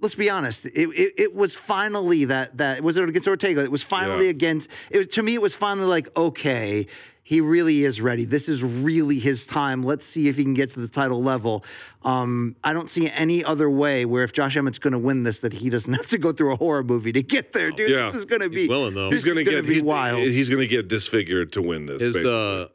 let's 0.00 0.14
be 0.14 0.30
honest. 0.30 0.66
It, 0.66 0.72
it, 0.90 1.12
it 1.16 1.34
was 1.34 1.54
finally 1.54 2.24
that 2.26 2.56
that 2.58 2.82
was 2.82 2.96
it 2.96 3.08
against 3.08 3.28
Ortega. 3.28 3.62
It 3.62 3.70
was 3.70 3.82
finally 3.82 4.24
Yeah. 4.26 4.30
against. 4.30 4.70
It 4.90 5.12
to 5.12 5.22
me, 5.22 5.34
it 5.34 5.42
was 5.42 5.54
finally 5.54 5.86
like 5.86 6.08
okay, 6.16 6.86
he 7.22 7.40
really 7.42 7.84
is 7.84 8.00
ready. 8.00 8.24
This 8.24 8.48
is 8.48 8.64
really 8.64 9.18
his 9.18 9.44
time. 9.44 9.82
Let's 9.82 10.06
see 10.06 10.28
if 10.28 10.36
he 10.38 10.44
can 10.44 10.54
get 10.54 10.70
to 10.74 10.80
the 10.80 10.88
title 10.88 11.22
level. 11.22 11.62
Um, 12.02 12.56
I 12.64 12.72
don't 12.72 12.88
see 12.88 13.06
any 13.10 13.44
other 13.44 13.68
way 13.68 14.06
where 14.06 14.24
if 14.24 14.32
Josh 14.32 14.56
Emmett's 14.56 14.78
going 14.78 14.94
to 14.94 14.98
win 14.98 15.20
this, 15.24 15.40
that 15.40 15.52
he 15.52 15.68
doesn't 15.68 15.92
have 16.00 16.06
to 16.06 16.16
go 16.16 16.32
through 16.32 16.54
a 16.54 16.56
horror 16.56 16.82
movie 16.82 17.12
to 17.12 17.22
get 17.22 17.52
there, 17.52 17.70
dude. 17.70 17.90
Yeah. 17.90 18.06
This 18.06 18.14
is 18.14 18.24
going 18.24 18.40
to 18.40 18.48
be. 18.48 18.60
He's 18.60 18.68
willing, 18.70 18.94
though. 18.94 19.10
He's 19.10 19.24
gonna 19.24 19.40
is 19.40 19.44
gonna 19.44 19.56
get 19.60 19.66
be 19.68 19.74
he's, 19.74 19.84
wild. 19.84 20.20
he's 20.20 20.48
gonna 20.48 20.66
get 20.66 20.88
disfigured 20.88 21.52
to 21.52 21.60
win 21.62 21.84
this. 21.86 22.00
his 22.00 22.14
basically. 22.14 22.62
uh 22.62 22.68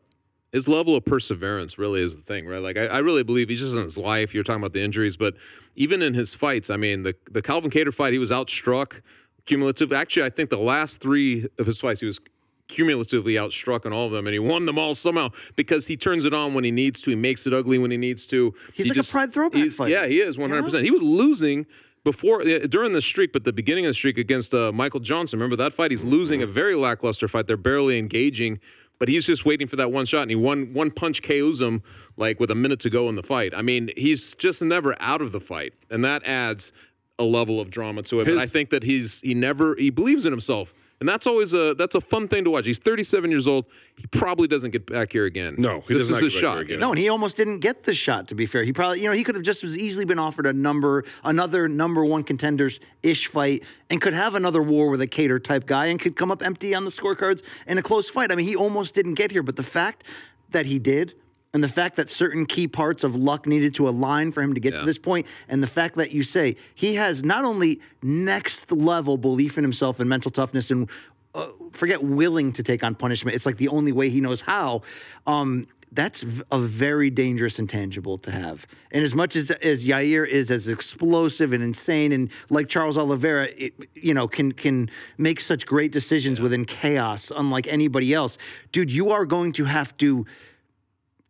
his 0.53 0.67
level 0.67 0.95
of 0.95 1.03
perseverance 1.03 1.77
really 1.77 2.01
is 2.01 2.15
the 2.15 2.21
thing, 2.21 2.47
right? 2.47 2.61
Like 2.61 2.77
I, 2.77 2.85
I 2.85 2.99
really 2.99 3.23
believe 3.23 3.49
he's 3.49 3.59
just 3.59 3.75
in 3.75 3.83
his 3.83 3.97
life. 3.97 4.33
You're 4.33 4.43
talking 4.43 4.61
about 4.61 4.71
the 4.73 4.81
injuries, 4.81 5.17
but 5.17 5.33
even 5.75 6.01
in 6.01 6.13
his 6.13 6.33
fights, 6.33 6.69
I 6.69 6.77
mean, 6.77 7.03
the 7.03 7.15
the 7.29 7.41
Calvin 7.41 7.71
Kattar 7.71 7.93
fight, 7.93 8.13
he 8.13 8.19
was 8.19 8.31
outstruck 8.31 9.01
cumulative. 9.45 9.91
Actually, 9.91 10.25
I 10.25 10.29
think 10.29 10.49
the 10.49 10.57
last 10.57 11.01
three 11.01 11.47
of 11.59 11.65
his 11.65 11.79
fights, 11.79 11.99
he 11.99 12.05
was 12.05 12.19
cumulatively 12.67 13.33
outstruck 13.33 13.85
in 13.85 13.93
all 13.93 14.05
of 14.05 14.11
them, 14.11 14.25
and 14.25 14.33
he 14.33 14.39
won 14.39 14.65
them 14.65 14.79
all 14.79 14.95
somehow 14.95 15.29
because 15.55 15.87
he 15.87 15.97
turns 15.97 16.25
it 16.25 16.33
on 16.33 16.53
when 16.53 16.63
he 16.63 16.71
needs 16.71 17.01
to. 17.01 17.09
He 17.09 17.15
makes 17.15 17.45
it 17.45 17.53
ugly 17.53 17.77
when 17.77 17.91
he 17.91 17.97
needs 17.97 18.25
to. 18.27 18.53
He's 18.73 18.85
He 18.85 18.93
like 18.93 19.05
a 19.05 19.09
pride 19.09 19.33
throwback 19.33 19.69
fighter. 19.71 19.91
Yeah, 19.91 20.07
he 20.07 20.21
is 20.21 20.37
100. 20.37 20.63
percent 20.63 20.83
He 20.83 20.91
was 20.91 21.01
losing. 21.01 21.65
Before 22.05 22.41
uh, 22.41 22.67
during 22.67 22.91
the 22.91 23.01
streak, 23.01 23.31
but 23.31 23.45
the 23.45 23.53
beginning 23.53 23.85
of 23.85 23.91
the 23.91 23.93
streak 23.93 24.17
against 24.17 24.53
uh, 24.53 24.73
Michael 24.73 24.99
Johnson, 24.99 25.39
remember 25.39 25.55
that 25.55 25.71
fight? 25.71 25.89
He's 25.89 26.03
losing 26.03 26.41
a 26.41 26.45
very 26.45 26.75
lackluster 26.75 27.29
fight. 27.29 27.47
They're 27.47 27.55
barely 27.55 27.97
engaging, 27.97 28.59
but 28.99 29.07
he's 29.07 29.25
just 29.25 29.45
waiting 29.45 29.67
for 29.67 29.75
that 29.75 29.91
one 29.91 30.05
shot, 30.05 30.21
and 30.21 30.31
he 30.31 30.35
one 30.35 30.73
one 30.73 30.91
punch 30.91 31.21
KOs 31.21 31.61
him 31.61 31.83
like 32.17 32.39
with 32.39 32.51
a 32.51 32.55
minute 32.55 32.79
to 32.81 32.89
go 32.89 33.09
in 33.09 33.15
the 33.15 33.23
fight. 33.23 33.53
I 33.55 33.61
mean, 33.61 33.89
he's 33.97 34.33
just 34.35 34.61
never 34.61 34.95
out 35.01 35.21
of 35.21 35.31
the 35.31 35.39
fight, 35.39 35.73
and 35.89 36.03
that 36.05 36.23
adds 36.25 36.71
a 37.19 37.23
level 37.23 37.59
of 37.59 37.69
drama 37.69 38.03
to 38.03 38.21
it. 38.21 38.25
but 38.25 38.37
I 38.37 38.45
think 38.45 38.69
that 38.71 38.83
he's 38.83 39.19
he 39.21 39.33
never 39.33 39.75
he 39.75 39.89
believes 39.89 40.25
in 40.25 40.33
himself, 40.33 40.73
and 40.99 41.09
that's 41.09 41.27
always 41.27 41.53
a 41.53 41.73
that's 41.77 41.95
a 41.95 42.01
fun 42.01 42.27
thing 42.27 42.43
to 42.45 42.49
watch. 42.49 42.65
He's 42.65 42.79
37 42.79 43.29
years 43.29 43.47
old. 43.47 43.65
He 43.95 44.07
probably 44.07 44.47
doesn't 44.47 44.71
get 44.71 44.85
back 44.85 45.11
here 45.11 45.25
again. 45.25 45.55
No, 45.57 45.81
he 45.81 45.93
this 45.93 46.03
does 46.03 46.09
not 46.11 46.17
is 46.17 46.23
his 46.23 46.33
get 46.33 46.37
back 46.37 46.43
shot. 46.43 46.53
here 46.53 46.61
again. 46.61 46.79
No, 46.79 46.89
and 46.91 46.97
he 46.99 47.09
almost 47.09 47.37
didn't 47.37 47.59
get 47.59 47.83
the 47.83 47.93
shot. 47.93 48.27
To 48.29 48.35
be 48.35 48.45
fair, 48.45 48.63
he 48.63 48.71
probably, 48.73 49.01
you 49.01 49.07
know, 49.07 49.13
he 49.13 49.23
could 49.23 49.35
have 49.35 49.43
just 49.43 49.63
as 49.63 49.77
easily 49.77 50.05
been 50.05 50.19
offered 50.19 50.45
a 50.45 50.53
number, 50.53 51.03
another 51.23 51.67
number 51.67 52.05
one 52.05 52.23
contenders 52.23 52.79
ish 53.01 53.27
fight, 53.27 53.63
and 53.89 54.01
could 54.01 54.13
have 54.13 54.35
another 54.35 54.61
war 54.61 54.89
with 54.89 55.01
a 55.01 55.07
Kattar 55.07 55.43
type 55.43 55.65
guy, 55.65 55.87
and 55.87 55.99
could 55.99 56.15
come 56.15 56.31
up 56.31 56.41
empty 56.41 56.73
on 56.73 56.85
the 56.85 56.91
scorecards 56.91 57.41
in 57.67 57.77
a 57.77 57.81
close 57.81 58.09
fight. 58.09 58.31
I 58.31 58.35
mean, 58.35 58.47
he 58.47 58.55
almost 58.55 58.93
didn't 58.93 59.15
get 59.15 59.31
here, 59.31 59.43
but 59.43 59.55
the 59.55 59.63
fact 59.63 60.05
that 60.51 60.65
he 60.67 60.79
did. 60.79 61.15
And 61.53 61.63
the 61.63 61.69
fact 61.69 61.97
that 61.97 62.09
certain 62.09 62.47
key 62.47 62.67
parts 62.67 63.03
of 63.03 63.15
luck 63.15 63.45
needed 63.45 63.75
to 63.75 63.87
align 63.87 64.31
for 64.31 64.41
him 64.41 64.55
to 64.55 64.59
get 64.59 64.71
to 64.71 64.85
this 64.85 64.97
point, 64.97 65.27
and 65.47 65.61
the 65.61 65.67
fact 65.67 65.95
that 65.97 66.11
you 66.11 66.23
say 66.23 66.55
he 66.73 66.95
has 66.95 67.23
not 67.23 67.45
only 67.45 67.79
next 68.01 68.71
level 68.71 69.17
belief 69.17 69.57
in 69.59 69.63
himself 69.63 69.99
and 69.99 70.09
mental 70.09 70.31
toughness 70.31 70.71
and 70.71 70.89
uh, 71.35 71.47
forget 71.71 72.03
willing 72.03 72.53
to 72.53 72.63
take 72.63 72.83
on 72.83 72.95
punishment. 72.95 73.35
It's 73.35 73.45
like 73.45 73.57
the 73.57 73.67
only 73.67 73.91
way 73.91 74.09
he 74.09 74.19
knows 74.19 74.41
how. 74.41 74.81
Um, 75.27 75.67
that's 75.91 76.25
a 76.51 76.57
very 76.57 77.11
dangerous 77.11 77.59
intangible 77.59 78.17
to 78.17 78.31
have. 78.31 78.65
And 78.91 79.03
as 79.03 79.13
much 79.13 79.35
as 79.35 79.51
as 79.51 79.85
Yair 79.85 80.27
is 80.27 80.49
as 80.49 80.67
explosive 80.67 81.53
and 81.53 81.63
insane, 81.63 82.11
and 82.11 82.31
like 82.49 82.67
Charles 82.67 82.97
Oliveira, 82.97 83.49
it, 83.55 83.73
you 83.93 84.15
know, 84.15 84.27
can 84.27 84.53
can 84.53 84.89
make 85.19 85.39
such 85.39 85.67
great 85.67 85.91
decisions 85.91 86.41
within 86.41 86.65
chaos, 86.65 87.31
unlike 87.35 87.67
anybody 87.67 88.11
else. 88.11 88.39
Dude, 88.71 88.91
you 88.91 89.11
are 89.11 89.27
going 89.27 89.51
to 89.53 89.65
have 89.65 89.95
to 89.97 90.25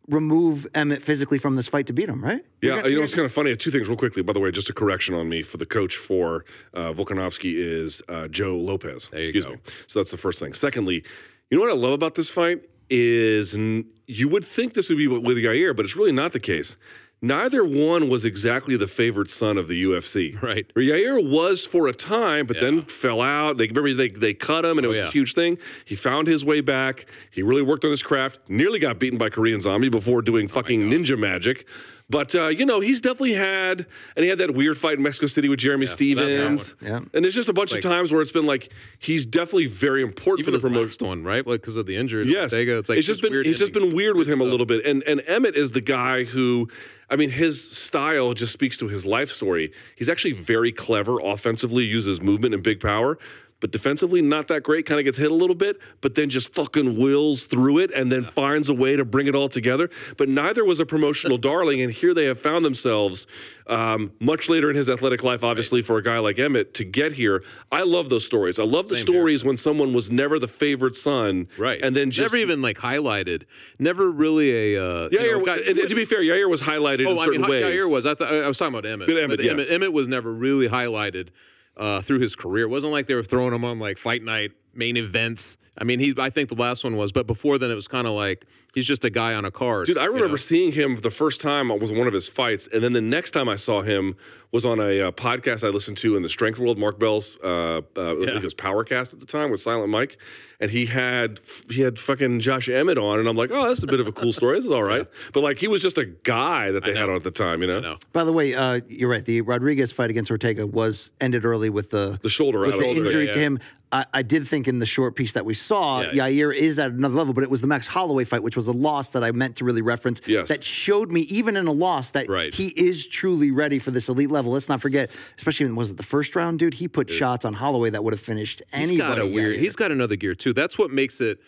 remove 0.08 0.66
Emmett 0.74 1.02
physically 1.02 1.38
from 1.38 1.56
this 1.56 1.68
fight 1.68 1.86
to 1.86 1.92
beat 1.92 2.08
him, 2.08 2.22
right? 2.22 2.44
Yeah, 2.62 2.86
you 2.86 2.96
know, 2.96 3.02
it's 3.02 3.14
kind 3.14 3.24
of 3.24 3.32
funny. 3.32 3.56
Two 3.56 3.70
things, 3.70 3.88
real 3.88 3.96
quickly. 3.96 4.22
By 4.22 4.32
the 4.32 4.40
way, 4.40 4.50
just 4.50 4.68
a 4.68 4.72
correction 4.74 5.14
on 5.14 5.28
me 5.28 5.42
for 5.42 5.56
the 5.56 5.66
coach 5.66 5.96
for 5.96 6.44
uh, 6.74 6.92
Volkanovski 6.92 7.54
is 7.56 8.02
uh, 8.08 8.28
Joe 8.28 8.56
Lopez. 8.56 9.08
There 9.10 9.20
you 9.20 9.28
Excuse 9.28 9.44
go. 9.44 9.52
me. 9.52 9.58
So 9.86 9.98
that's 9.98 10.10
the 10.10 10.16
first 10.18 10.38
thing. 10.38 10.52
Secondly, 10.54 11.04
you 11.50 11.58
know 11.58 11.64
what 11.64 11.72
I 11.72 11.76
love 11.76 11.92
about 11.92 12.14
this 12.14 12.28
fight 12.30 12.62
is 12.90 13.54
n- 13.54 13.86
you 14.06 14.28
would 14.28 14.44
think 14.44 14.74
this 14.74 14.88
would 14.88 14.98
be 14.98 15.08
with 15.08 15.38
Yair, 15.38 15.74
but 15.74 15.84
it's 15.84 15.96
really 15.96 16.12
not 16.12 16.32
the 16.32 16.40
case. 16.40 16.76
Neither 17.24 17.64
one 17.64 18.10
was 18.10 18.26
exactly 18.26 18.76
the 18.76 18.86
favorite 18.86 19.30
son 19.30 19.56
of 19.56 19.66
the 19.66 19.82
UFC. 19.82 20.40
Right. 20.42 20.66
Yair 20.74 21.26
was 21.26 21.64
for 21.64 21.88
a 21.88 21.94
time, 21.94 22.44
but 22.46 22.60
then 22.60 22.82
fell 22.82 23.22
out. 23.22 23.56
They 23.56 23.66
remember 23.66 23.94
they, 23.94 24.10
they 24.10 24.34
cut 24.34 24.66
him, 24.66 24.76
and 24.76 24.84
it 24.84 24.88
Oh, 24.88 24.90
was 24.90 24.98
yeah. 24.98 25.08
a 25.08 25.10
huge 25.10 25.32
thing. 25.32 25.56
He 25.86 25.94
found 25.94 26.28
his 26.28 26.44
way 26.44 26.60
back. 26.60 27.06
He 27.30 27.42
really 27.42 27.62
worked 27.62 27.82
on 27.86 27.90
his 27.90 28.02
craft. 28.02 28.40
Nearly 28.48 28.78
got 28.78 28.98
beaten 28.98 29.18
by 29.18 29.30
Korean 29.30 29.62
Zombie 29.62 29.88
before 29.88 30.20
doing 30.20 30.48
oh 30.50 30.52
fucking 30.52 30.82
ninja 30.90 31.18
magic. 31.18 31.66
But 32.10 32.34
uh, 32.34 32.48
you 32.48 32.66
know, 32.66 32.80
he's 32.80 33.00
definitely 33.00 33.32
had, 33.32 33.86
and 34.14 34.22
he 34.24 34.28
had 34.28 34.36
that 34.38 34.52
weird 34.54 34.76
fight 34.76 34.98
in 34.98 35.02
Mexico 35.02 35.26
City 35.26 35.48
with 35.48 35.58
Jeremy 35.58 35.86
that- 35.86 35.92
that 35.92 35.96
Stevens. 35.96 36.74
Yeah. 36.82 37.00
And 37.14 37.24
there's 37.24 37.34
just 37.34 37.48
a 37.48 37.54
bunch 37.54 37.72
Like- 37.72 37.82
of 37.82 37.90
times 37.90 38.12
where 38.12 38.20
it's 38.20 38.30
been 38.30 38.44
like 38.44 38.70
he's 38.98 39.24
definitely 39.24 39.66
very 39.66 40.02
important 40.02 40.46
Even 40.46 40.52
for 40.60 40.68
the 40.68 40.68
the 40.68 40.74
promotion. 40.80 41.06
one, 41.06 41.24
right? 41.24 41.46
Like 41.46 41.62
because 41.62 41.78
of 41.78 41.86
the 41.86 41.96
injury. 41.96 42.24
to 42.24 42.30
Yes, 42.30 42.52
Ortega, 42.52 42.78
it's 42.78 42.88
like 42.90 42.98
it's 42.98 43.06
just 43.06 43.22
been 43.22 43.32
weird 43.32 43.46
it's 43.46 43.58
just 43.58 43.72
been 43.72 43.94
weird 43.94 44.16
with 44.16 44.28
him 44.28 44.40
a 44.42 44.44
little 44.44 44.66
bit. 44.66 44.84
And 44.84 45.02
and 45.04 45.22
Emmett 45.26 45.56
is 45.56 45.70
the 45.70 45.80
guy 45.80 46.24
who, 46.24 46.68
I 47.08 47.16
mean, 47.16 47.30
his 47.30 47.70
style 47.70 48.34
just 48.34 48.52
speaks 48.52 48.76
to 48.78 48.88
his 48.88 49.06
life 49.06 49.30
story. 49.30 49.72
He's 49.96 50.10
actually 50.10 50.32
very 50.32 50.72
clever 50.72 51.20
offensively, 51.20 51.84
uses 51.84 52.20
movement 52.20 52.52
and 52.52 52.62
big 52.62 52.80
power. 52.80 53.18
But 53.64 53.70
defensively, 53.70 54.20
not 54.20 54.48
that 54.48 54.62
great. 54.62 54.84
Kind 54.84 55.00
of 55.00 55.06
gets 55.06 55.16
hit 55.16 55.30
a 55.30 55.34
little 55.34 55.56
bit, 55.56 55.78
but 56.02 56.14
then 56.14 56.28
just 56.28 56.52
fucking 56.52 56.98
wills 56.98 57.44
through 57.44 57.78
it 57.78 57.92
and 57.94 58.12
then 58.12 58.24
finds 58.24 58.68
a 58.68 58.74
way 58.74 58.94
to 58.94 59.06
bring 59.06 59.26
it 59.26 59.34
all 59.34 59.48
together. 59.48 59.88
But 60.18 60.28
neither 60.28 60.66
was 60.66 60.80
a 60.80 60.84
promotional 60.84 61.38
darling, 61.50 61.80
and 61.80 61.90
here 61.90 62.12
they 62.12 62.26
have 62.26 62.38
found 62.38 62.62
themselves 62.62 63.26
um, 63.66 64.12
much 64.20 64.50
later 64.50 64.68
in 64.68 64.76
his 64.76 64.90
athletic 64.90 65.22
life, 65.22 65.42
obviously, 65.42 65.80
for 65.80 65.96
a 65.96 66.02
guy 66.02 66.18
like 66.18 66.38
Emmett 66.38 66.74
to 66.74 66.84
get 66.84 67.14
here. 67.14 67.42
I 67.72 67.84
love 67.84 68.10
those 68.10 68.26
stories. 68.26 68.58
I 68.58 68.64
love 68.64 68.90
the 68.90 68.96
Same 68.96 69.06
here. 69.06 69.14
stories 69.14 69.44
when 69.46 69.56
someone 69.56 69.94
was 69.94 70.10
never 70.10 70.38
the 70.38 70.46
favorite 70.46 70.94
son, 70.94 71.48
Right. 71.56 71.80
And 71.82 71.96
then 71.96 72.10
just 72.10 72.34
never 72.34 72.36
even 72.36 72.60
like 72.60 72.76
highlighted. 72.76 73.44
Never 73.78 74.10
really 74.10 74.74
a. 74.74 74.84
Uh, 74.84 75.08
Yair, 75.08 75.38
know, 75.38 75.44
guy- 75.46 75.56
and, 75.66 75.78
and 75.78 75.88
to 75.88 75.94
be 75.94 76.04
fair, 76.04 76.20
Yair 76.20 76.50
was 76.50 76.60
highlighted 76.60 77.06
oh, 77.06 77.12
in 77.12 77.18
I 77.18 77.24
certain 77.24 77.40
mean, 77.40 77.50
ways. 77.50 77.64
Yair 77.64 77.90
was. 77.90 78.04
I, 78.04 78.14
thought 78.14 78.30
I 78.30 78.46
was 78.46 78.58
talking 78.58 78.74
about 78.74 78.84
Emmett. 78.84 79.08
But 79.08 79.16
Emmett, 79.16 79.42
yes. 79.42 79.52
Emmett, 79.52 79.72
Emmett 79.72 79.92
was 79.94 80.06
never 80.06 80.30
really 80.30 80.68
highlighted 80.68 81.28
uh, 81.76 82.00
through 82.02 82.20
his 82.20 82.36
career. 82.36 82.64
It 82.64 82.68
wasn't 82.68 82.92
like 82.92 83.06
they 83.06 83.14
were 83.14 83.24
throwing 83.24 83.54
him 83.54 83.64
on 83.64 83.78
like 83.78 83.98
fight 83.98 84.22
night 84.22 84.52
main 84.74 84.96
events. 84.96 85.56
I 85.76 85.84
mean, 85.84 85.98
he. 85.98 86.14
I 86.18 86.30
think 86.30 86.48
the 86.48 86.54
last 86.54 86.84
one 86.84 86.96
was, 86.96 87.10
but 87.10 87.26
before 87.26 87.58
then, 87.58 87.70
it 87.70 87.74
was 87.74 87.88
kind 87.88 88.06
of 88.06 88.12
like 88.12 88.46
he's 88.74 88.86
just 88.86 89.04
a 89.04 89.10
guy 89.10 89.34
on 89.34 89.44
a 89.44 89.50
card. 89.50 89.86
Dude, 89.86 89.98
I 89.98 90.04
you 90.04 90.10
remember 90.10 90.28
know? 90.30 90.36
seeing 90.36 90.72
him 90.72 90.96
the 90.96 91.10
first 91.10 91.40
time 91.40 91.68
was 91.68 91.90
one 91.90 92.06
of 92.06 92.12
his 92.12 92.28
fights, 92.28 92.68
and 92.72 92.82
then 92.82 92.92
the 92.92 93.00
next 93.00 93.32
time 93.32 93.48
I 93.48 93.56
saw 93.56 93.82
him 93.82 94.14
was 94.52 94.64
on 94.64 94.78
a 94.78 95.00
uh, 95.00 95.10
podcast 95.10 95.66
I 95.66 95.70
listened 95.70 95.96
to 95.98 96.16
in 96.16 96.22
the 96.22 96.28
Strength 96.28 96.60
World. 96.60 96.78
Mark 96.78 97.00
Bell's, 97.00 97.36
uh, 97.42 97.78
uh, 97.96 98.12
I 98.12 98.14
think 98.14 98.28
it 98.28 98.42
was 98.44 98.54
Powercast 98.54 99.12
at 99.12 99.18
the 99.18 99.26
time 99.26 99.50
with 99.50 99.60
Silent 99.60 99.90
Mike, 99.90 100.16
and 100.60 100.70
he 100.70 100.86
had 100.86 101.40
he 101.68 101.80
had 101.82 101.98
fucking 101.98 102.38
Josh 102.38 102.68
Emmett 102.68 102.96
on, 102.96 103.18
and 103.18 103.28
I'm 103.28 103.36
like, 103.36 103.50
oh, 103.50 103.66
that's 103.66 103.82
a 103.82 103.88
bit 103.88 103.98
of 103.98 104.06
a 104.06 104.12
cool 104.12 104.32
story. 104.32 104.58
This 104.58 104.66
is 104.66 104.70
all 104.70 104.82
right, 104.84 105.08
but 105.32 105.42
like 105.42 105.58
he 105.58 105.66
was 105.66 105.82
just 105.82 105.98
a 105.98 106.04
guy 106.04 106.70
that 106.70 106.84
they 106.84 106.94
had 106.94 107.08
on 107.08 107.16
at 107.16 107.24
the 107.24 107.32
time, 107.32 107.62
you 107.62 107.66
know. 107.66 107.80
Know. 107.80 107.98
By 108.12 108.22
the 108.22 108.32
way, 108.32 108.54
uh, 108.54 108.80
you're 108.86 109.10
right. 109.10 109.24
The 109.24 109.40
Rodriguez 109.40 109.90
fight 109.90 110.10
against 110.10 110.30
Ortega 110.30 110.66
was 110.68 111.10
ended 111.20 111.44
early 111.44 111.68
with 111.68 111.90
the 111.90 112.20
The 112.22 112.28
shoulder 112.28 112.60
with 112.60 112.70
the 112.70 112.76
of 112.76 112.82
it, 112.84 112.96
injury 112.96 113.26
yeah. 113.26 113.34
to 113.34 113.38
him. 113.40 113.58
I, 113.94 114.06
I 114.12 114.22
did 114.22 114.48
think 114.48 114.66
in 114.66 114.80
the 114.80 114.86
short 114.86 115.14
piece 115.14 115.34
that 115.34 115.44
we 115.44 115.54
saw, 115.54 116.00
Yeah. 116.00 116.28
Yair 116.28 116.52
is 116.54 116.80
at 116.80 116.90
another 116.90 117.14
level, 117.14 117.32
but 117.32 117.44
it 117.44 117.50
was 117.50 117.60
the 117.60 117.68
Max 117.68 117.86
Holloway 117.86 118.24
fight, 118.24 118.42
which 118.42 118.56
was 118.56 118.66
a 118.66 118.72
loss 118.72 119.10
that 119.10 119.22
I 119.22 119.30
meant 119.30 119.54
to 119.56 119.64
really 119.64 119.82
reference. 119.82 120.20
Yes. 120.26 120.48
That 120.48 120.64
showed 120.64 121.12
me, 121.12 121.20
even 121.22 121.56
in 121.56 121.68
a 121.68 121.72
loss, 121.72 122.10
that 122.10 122.28
Right. 122.28 122.52
he 122.52 122.68
is 122.76 123.06
truly 123.06 123.52
ready 123.52 123.78
for 123.78 123.92
this 123.92 124.08
elite 124.08 124.32
level. 124.32 124.52
Let's 124.52 124.68
not 124.68 124.80
forget, 124.80 125.12
especially 125.38 125.66
in 125.66 125.76
was 125.76 125.92
it 125.92 125.96
the 125.96 126.02
first 126.02 126.34
round, 126.34 126.58
dude? 126.58 126.74
He 126.74 126.88
put 126.88 127.08
shots 127.08 127.44
on 127.44 127.52
Holloway 127.54 127.90
that 127.90 128.02
would 128.02 128.12
have 128.12 128.20
finished 128.20 128.62
He's 128.74 128.90
anybody. 128.90 128.96
got 128.98 129.18
a 129.20 129.26
weird. 129.26 129.56
Yair. 129.56 129.60
He's 129.60 129.76
got 129.76 129.92
another 129.92 130.16
gear 130.16 130.34
too. 130.34 130.52
That's 130.52 130.76
what 130.76 130.90
makes 130.90 131.20
it. 131.20 131.40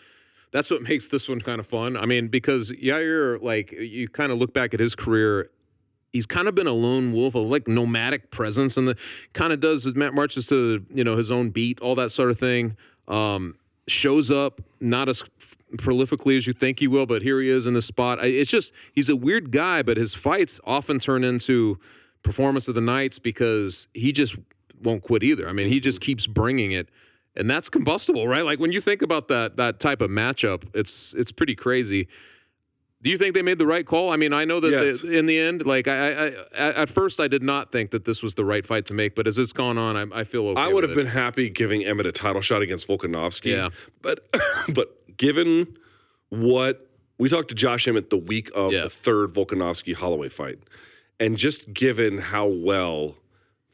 That's 0.51 0.71
what 0.71 0.81
makes 0.81 1.09
this 1.09 1.27
one 1.27 1.41
kind 1.41 1.59
of 1.59 1.67
fun. 1.67 1.97
I 1.97 2.05
mean, 2.05 2.29
because 2.29 2.71
Yair, 2.71 3.41
like 3.43 3.73
you 3.73 4.07
kind 4.07 4.31
of 4.31 4.37
look 4.37 4.53
back 4.53 4.73
at 4.73 4.79
his 4.79 4.95
career, 4.95 5.49
he's 6.17 6.25
kind 6.25 6.47
of 6.47 6.55
been 6.55 6.65
a 6.65 6.73
lone 6.73 7.13
wolf, 7.13 7.35
a 7.35 7.37
like 7.37 7.67
nomadic 7.67 8.31
presence, 8.31 8.75
and 8.75 8.87
the 8.87 8.97
kind 9.33 9.53
of 9.53 9.59
does 9.59 9.85
Matt 9.93 10.15
marches 10.15 10.47
to 10.47 10.83
you 10.91 11.03
know 11.03 11.15
his 11.15 11.29
own 11.29 11.51
beat, 11.51 11.79
all 11.79 11.93
that 11.93 12.09
sort 12.09 12.31
of 12.31 12.39
thing. 12.39 12.75
Um, 13.07 13.55
shows 13.87 14.31
up 14.31 14.59
not 14.81 15.07
as 15.07 15.23
prolifically 15.75 16.35
as 16.35 16.47
you 16.47 16.53
think 16.53 16.79
he 16.79 16.87
will, 16.87 17.05
but 17.05 17.21
here 17.21 17.39
he 17.39 17.49
is 17.49 17.67
in 17.67 17.75
the 17.75 17.83
spot. 17.83 18.19
I, 18.19 18.25
it's 18.25 18.49
just 18.49 18.73
he's 18.93 19.09
a 19.09 19.15
weird 19.15 19.51
guy, 19.51 19.83
but 19.83 19.95
his 19.95 20.15
fights 20.15 20.59
often 20.63 20.99
turn 20.99 21.23
into 21.23 21.79
performance 22.23 22.67
of 22.67 22.73
the 22.73 22.81
nights 22.81 23.19
because 23.19 23.87
he 23.93 24.11
just 24.11 24.35
won't 24.81 25.03
quit 25.03 25.23
either. 25.23 25.47
I 25.47 25.53
mean, 25.53 25.69
he 25.69 25.79
just 25.79 26.01
keeps 26.01 26.25
bringing 26.25 26.71
it. 26.71 26.89
And 27.35 27.47
that's 27.47 27.69
combustible, 27.69 28.27
right? 28.27 28.43
Like 28.43 28.59
when 28.59 28.71
you 28.71 28.81
think 28.81 29.03
about 29.03 29.27
that 29.27 29.57
that 29.57 29.79
type 29.79 30.01
of 30.01 30.09
matchup, 30.09 30.63
it's 30.73 31.13
it's 31.15 31.31
pretty 31.31 31.53
crazy. 31.53 32.07
Do 33.03 33.11
you 33.11 33.17
think 33.19 33.35
they 33.35 33.43
made 33.43 33.59
the 33.59 33.67
right 33.67 33.85
call? 33.85 34.11
I 34.11 34.15
mean, 34.15 34.33
I 34.33 34.43
know 34.43 34.59
that 34.59 34.71
Yes. 34.71 35.01
they- 35.01 35.15
in 35.17 35.27
the 35.27 35.37
end, 35.37 35.65
like 35.65 35.87
I, 35.87 36.11
I, 36.11 36.25
I, 36.27 36.33
at 36.53 36.89
first, 36.89 37.19
I 37.19 37.27
did 37.27 37.43
not 37.43 37.71
think 37.71 37.91
that 37.91 38.05
this 38.05 38.23
was 38.23 38.33
the 38.33 38.43
right 38.43 38.65
fight 38.65 38.87
to 38.87 38.93
make, 38.95 39.13
but 39.13 39.27
as 39.27 39.37
it's 39.37 39.53
gone 39.53 39.77
on, 39.77 39.95
I, 39.95 40.19
I 40.21 40.23
feel 40.23 40.47
okay. 40.49 40.61
I 40.61 40.67
would 40.67 40.83
have 40.83 40.91
it. 40.91 40.95
been 40.95 41.05
happy 41.07 41.49
giving 41.49 41.83
Emmett 41.85 42.07
a 42.07 42.11
title 42.11 42.41
shot 42.41 42.61
against 42.63 42.87
Volkanovski. 42.87 43.51
Yeah. 43.51 43.69
But 44.01 44.27
but 44.73 45.15
given 45.15 45.77
what 46.29 46.89
we 47.19 47.29
talked 47.29 47.49
to 47.49 47.55
Josh 47.55 47.87
Emmett 47.87 48.09
the 48.09 48.17
week 48.17 48.49
of 48.55 48.71
Yeah. 48.73 48.83
the 48.83 48.89
third 48.89 49.29
Volkanovski 49.33 49.93
Holloway 49.93 50.29
fight, 50.29 50.57
and 51.19 51.37
just 51.37 51.71
given 51.73 52.17
how 52.17 52.47
well 52.47 53.15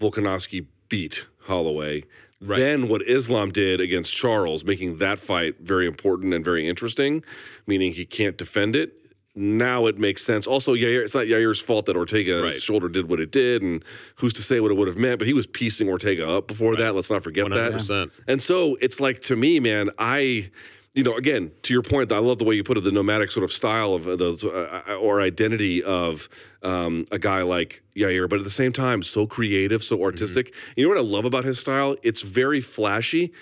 Volkanovski 0.01 0.65
beat 0.89 1.26
Holloway. 1.41 2.03
Then 2.41 2.89
what 2.89 3.01
Islam 3.07 3.51
did 3.51 3.80
against 3.80 4.13
Charles, 4.13 4.65
making 4.65 4.97
that 4.97 5.17
fight 5.17 5.61
very 5.61 5.88
important 5.88 6.34
and 6.34 6.43
very 6.43 6.67
interesting, 6.67 7.24
meaning 7.65 7.93
he 7.93 8.05
can't 8.05 8.38
defend 8.38 8.76
it. 8.76 9.02
Now 9.36 9.88
it 9.88 9.97
makes 9.97 10.23
sense. 10.23 10.45
Also, 10.45 10.75
Yair, 10.75 11.03
it's 11.03 11.15
not 11.15 11.25
Yair's 11.25 11.59
fault 11.59 11.88
that 11.88 11.95
Ortega's 11.95 12.43
Right. 12.43 12.53
shoulder 12.61 12.88
did 12.88 13.09
what 13.09 13.19
it 13.19 13.31
did, 13.31 13.63
and 13.63 13.84
who's 14.17 14.34
to 14.34 14.43
say 14.43 14.59
what 14.59 14.69
it 14.71 14.75
would 14.75 14.88
have 14.88 14.97
meant? 14.97 15.17
But 15.17 15.27
he 15.27 15.34
was 15.34 15.47
piecing 15.47 15.89
Ortega 15.89 16.29
up 16.29 16.47
before 16.47 16.75
that. 16.75 16.93
Let's 16.93 17.09
not 17.09 17.23
forget 17.23 17.49
that. 17.49 17.71
100%. 17.73 18.11
And 18.27 18.43
so 18.43 18.77
it's 18.79 18.99
like 18.99 19.21
to 19.23 19.36
me, 19.36 19.59
man, 19.59 19.89
I, 19.97 20.51
you 20.93 21.03
know, 21.03 21.15
again 21.17 21.51
to 21.63 21.73
your 21.73 21.81
point, 21.81 22.11
I 22.11 22.19
love 22.19 22.38
the 22.38 22.45
way 22.45 22.53
you 22.53 22.63
put 22.63 22.77
it, 22.77 22.84
the 22.84 22.91
nomadic 22.91 23.31
sort 23.31 23.43
of 23.43 23.51
style 23.51 23.95
of 23.95 24.03
the 24.03 24.84
uh, 24.88 24.93
or 24.95 25.19
identity 25.19 25.81
of 25.81 26.29
um, 26.61 27.07
a 27.11 27.17
guy 27.17 27.41
like 27.41 27.81
Yair, 27.95 28.29
but 28.29 28.38
at 28.38 28.45
the 28.45 28.51
same 28.51 28.71
time, 28.71 29.01
so 29.01 29.25
creative, 29.25 29.84
so 29.84 30.03
artistic. 30.03 30.53
You 30.77 30.84
know 30.84 30.89
what 30.89 30.99
I 30.99 31.01
love 31.01 31.25
about 31.25 31.43
his 31.43 31.59
style? 31.59 31.95
It's 32.03 32.21
very 32.21 32.61
flashy, 32.61 33.34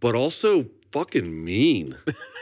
but 0.00 0.16
also 0.16 0.66
fucking 0.92 1.44
mean. 1.44 1.96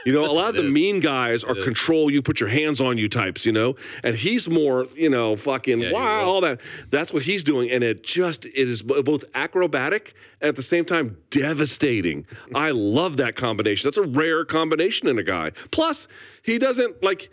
You 0.05 0.13
know, 0.13 0.25
a 0.25 0.31
lot 0.31 0.49
of 0.49 0.55
the 0.61 0.67
is. 0.67 0.73
mean 0.73 0.99
guys 0.99 1.43
are 1.43 1.55
control 1.55 2.11
you, 2.11 2.21
put 2.21 2.39
your 2.39 2.49
hands 2.49 2.81
on 2.81 2.97
you 2.97 3.09
types, 3.09 3.45
you 3.45 3.51
know, 3.51 3.75
and 4.03 4.15
he's 4.15 4.47
more, 4.47 4.87
you 4.95 5.09
know, 5.09 5.35
fucking 5.35 5.81
Yeah, 5.81 5.91
wow, 5.91 6.23
all 6.23 6.41
that. 6.41 6.61
That's 6.89 7.11
what 7.11 7.23
he's 7.23 7.43
doing, 7.43 7.71
and 7.71 7.83
it 7.83 8.03
just 8.03 8.45
it 8.45 8.55
is 8.55 8.81
both 8.81 9.25
acrobatic 9.33 10.13
and 10.41 10.49
at 10.49 10.55
the 10.55 10.63
same 10.63 10.85
time 10.85 11.17
devastating. 11.29 12.25
I 12.53 12.71
love 12.71 13.17
that 13.17 13.35
combination. 13.35 13.87
That's 13.87 13.97
a 13.97 14.03
rare 14.03 14.45
combination 14.45 15.07
in 15.07 15.17
a 15.17 15.23
guy. 15.23 15.51
Plus, 15.71 16.07
he 16.43 16.57
doesn't 16.57 17.03
like. 17.03 17.29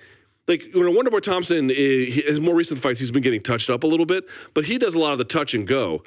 Like 0.49 0.75
you 0.75 0.83
know, 0.83 0.91
Wonder 0.91 1.13
Boy 1.13 1.21
Thompson, 1.21 1.71
eh, 1.71 1.75
his 1.75 2.41
more 2.41 2.57
recent 2.57 2.81
fights, 2.81 2.99
he's 2.99 3.13
been 3.13 3.23
getting 3.23 3.45
touched 3.45 3.71
up 3.71 3.85
a 3.85 3.87
little 3.87 4.05
bit, 4.05 4.25
but 4.55 4.65
he 4.65 4.77
does 4.77 4.97
a 4.97 4.99
lot 4.99 5.13
of 5.13 5.19
the 5.19 5.25
touch 5.25 5.55
and 5.55 5.69
go. 5.69 6.03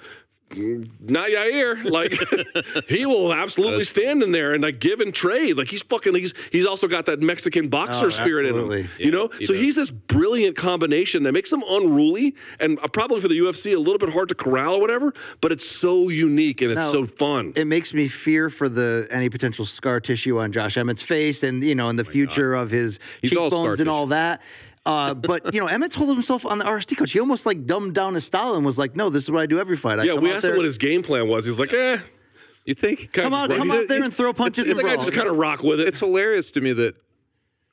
Not 0.51 1.29
Yair. 1.29 1.83
Like 1.83 2.85
he 2.87 3.05
will 3.05 3.33
absolutely 3.33 3.83
stand 3.83 4.23
in 4.23 4.31
there 4.31 4.53
and 4.53 4.63
like 4.63 4.79
give 4.79 4.99
and 4.99 5.13
trade. 5.13 5.57
Like 5.57 5.67
he's 5.67 5.81
fucking. 5.83 6.13
He's 6.13 6.33
he's 6.51 6.65
also 6.65 6.87
got 6.87 7.07
that 7.07 7.19
Mexican 7.21 7.67
boxer 7.67 8.05
Oh, 8.05 8.09
spirit 8.09 8.45
in 8.45 8.55
him. 8.55 8.89
You 8.99 9.11
know, 9.11 9.27
he 9.39 9.45
so 9.45 9.53
does. 9.53 9.61
he's 9.61 9.75
this 9.75 9.89
brilliant 9.89 10.55
combination 10.55 11.23
that 11.23 11.31
makes 11.31 11.51
him 11.51 11.63
unruly 11.67 12.35
and 12.59 12.79
uh, 12.83 12.87
probably 12.87 13.21
for 13.21 13.27
the 13.27 13.37
UFC 13.37 13.73
a 13.75 13.79
little 13.79 13.97
bit 13.97 14.09
hard 14.09 14.29
to 14.29 14.35
corral 14.35 14.75
or 14.75 14.81
whatever. 14.81 15.13
But 15.41 15.51
it's 15.51 15.67
so 15.67 16.09
unique 16.09 16.61
and 16.61 16.71
it's 16.71 16.79
Now, 16.79 16.91
so 16.91 17.05
fun. 17.05 17.53
It 17.55 17.65
makes 17.65 17.93
me 17.93 18.07
fear 18.07 18.49
for 18.49 18.69
the 18.69 19.07
any 19.09 19.29
potential 19.29 19.65
scar 19.65 19.99
tissue 19.99 20.39
on 20.39 20.51
Josh 20.51 20.77
Emmett's 20.77 21.01
face, 21.01 21.43
and 21.43 21.63
you 21.63 21.75
know, 21.75 21.89
in 21.89 21.95
the 21.95 22.05
future 22.05 22.53
of 22.53 22.69
his 22.71 22.99
He's 23.21 23.35
all 23.35 23.49
cheekbones 23.49 23.79
and 23.79 23.89
all 23.89 24.07
that. 24.07 24.41
Uh, 24.85 25.13
but 25.15 25.53
you 25.53 25.59
know, 25.59 25.67
Emmett 25.67 25.91
told 25.91 26.09
himself 26.09 26.45
on 26.45 26.59
the 26.59 26.65
RST 26.65 26.95
coach, 26.97 27.11
he 27.11 27.19
almost 27.19 27.45
like 27.45 27.65
dumbed 27.65 27.95
down 27.95 28.13
his 28.13 28.23
style 28.23 28.53
and 28.53 28.63
was 28.65 28.77
like, 28.77 28.95
"No, 28.95 29.09
this 29.09 29.23
is 29.23 29.31
what 29.31 29.41
I 29.41 29.45
do 29.47 29.59
every 29.59 29.77
fight." 29.77 29.99
I 29.99 30.03
yeah, 30.03 30.13
come 30.13 30.23
we 30.23 30.29
out 30.29 30.35
asked 30.35 30.41
there, 30.43 30.51
him 30.51 30.57
what 30.57 30.65
his 30.65 30.77
game 30.77 31.01
plan 31.01 31.27
was. 31.27 31.45
He's 31.45 31.59
like, 31.59 31.73
eh. 31.73 31.97
You 32.65 32.73
think? 32.73 33.11
come 33.13 33.33
out, 33.33 33.49
come 33.51 33.69
out 33.71 33.87
there 33.87 34.01
and 34.03 34.13
throw 34.13 34.33
punches 34.33 34.67
It's 34.67 34.77
and 34.77 34.87
like 34.87 34.97
I 34.97 34.99
just 34.99 35.13
kind 35.13 35.27
of 35.27 35.37
rock 35.37 35.61
with 35.63 35.79
it. 35.79 35.87
It's 35.87 35.99
hilarious 35.99 36.49
to 36.51 36.61
me 36.61 36.73
that 36.73 36.95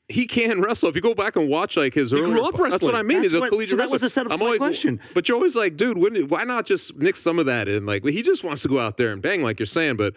he 0.09 0.27
can 0.27 0.61
wrestle. 0.61 0.89
If 0.91 0.95
you 0.95 1.01
go 1.01 1.15
back 1.15 1.37
and 1.37 1.49
watch 1.49 1.77
like 1.77 1.95
his 1.95 2.13
earlier, 2.13 2.27
grew 2.27 2.47
up 2.47 2.57
that's 2.71 2.83
what. 2.83 2.95
I 2.95 3.03
mean. 3.03 3.23
That's 3.23 3.33
He's 3.33 3.43
a 3.43 3.49
collegiate 3.49 3.71
so 3.71 3.77
that 3.77 3.83
wrestler. 3.85 3.93
was 3.95 4.01
the 4.03 4.11
setup 4.11 4.33
I'm 4.33 4.43
always- 4.43 4.59
question. 4.59 5.01
But 5.15 5.29
you're 5.29 5.37
always 5.37 5.55
like, 5.57 5.77
dude, 5.77 5.97
wouldn't, 5.99 6.31
why 6.31 6.45
not 6.45 6.67
just 6.67 6.95
mix 6.97 7.21
some 7.21 7.39
of 7.39 7.47
that 7.47 7.69
in? 7.69 7.87
Like 7.87 8.05
he 8.05 8.23
just 8.23 8.45
wants 8.45 8.63
to 8.63 8.69
go 8.69 8.79
out 8.79 8.97
there 8.97 9.13
and 9.13 9.21
bang, 9.21 9.43
like 9.43 9.59
you're 9.59 9.67
saying, 9.67 9.97
but. 9.97 10.15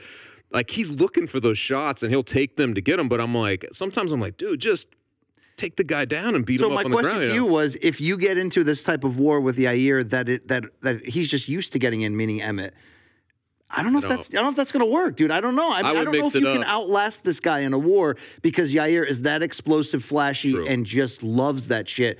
Like 0.51 0.69
he's 0.69 0.91
looking 0.91 1.25
for 1.25 1.39
those 1.39 1.57
shots 1.57 2.03
and 2.03 2.11
he'll 2.11 2.23
take 2.23 2.55
them 2.55 2.75
to 2.75 2.81
get 2.81 2.97
them, 2.97 3.09
but 3.09 3.19
I'm 3.19 3.33
like, 3.33 3.65
sometimes 3.73 4.11
I'm 4.11 4.21
like, 4.21 4.37
dude, 4.37 4.59
just 4.61 4.85
take 5.57 5.75
the 5.75 5.83
guy 5.83 6.05
down 6.05 6.35
and 6.35 6.45
beat 6.45 6.59
So 6.59 6.67
him 6.67 6.77
up 6.77 6.85
on 6.85 6.91
the 6.91 6.97
ground. 6.97 7.05
So 7.05 7.07
my 7.07 7.13
question 7.13 7.29
to 7.29 7.35
you 7.35 7.45
know? 7.45 7.53
was: 7.53 7.77
If 7.81 8.01
you 8.01 8.17
get 8.17 8.37
into 8.37 8.63
this 8.63 8.83
type 8.83 9.03
of 9.03 9.17
war 9.17 9.39
with 9.39 9.57
Yair, 9.57 10.07
that 10.09 10.29
it, 10.29 10.47
that 10.47 10.65
that 10.81 11.05
he's 11.05 11.29
just 11.29 11.47
used 11.47 11.73
to 11.73 11.79
getting 11.79 12.01
in, 12.01 12.15
meaning 12.15 12.41
Emmett. 12.41 12.73
I 13.69 13.83
don't 13.83 13.93
know 13.93 13.99
if 13.99 14.07
that's 14.07 14.29
I 14.29 14.33
don't 14.33 14.43
know 14.43 14.49
if 14.51 14.55
that's 14.55 14.71
going 14.71 14.85
to 14.85 14.91
work, 14.91 15.15
dude. 15.15 15.31
I 15.31 15.41
don't 15.41 15.55
know. 15.55 15.71
I, 15.71 15.77
mean, 15.77 15.85
I, 15.85 15.91
would 15.93 16.05
don't 16.05 16.17
know 16.19 16.27
if 16.27 16.35
you 16.35 16.47
it 16.47 16.53
can 16.53 16.63
outlast 16.63 17.23
this 17.23 17.39
guy 17.39 17.59
in 17.59 17.73
a 17.73 17.79
war 17.79 18.15
because 18.41 18.73
Yair 18.73 19.07
is 19.07 19.23
that 19.23 19.41
explosive, 19.41 20.03
flashy, 20.03 20.53
True. 20.53 20.67
and 20.67 20.85
just 20.85 21.23
loves 21.23 21.69
that 21.69 21.89
shit. 21.89 22.19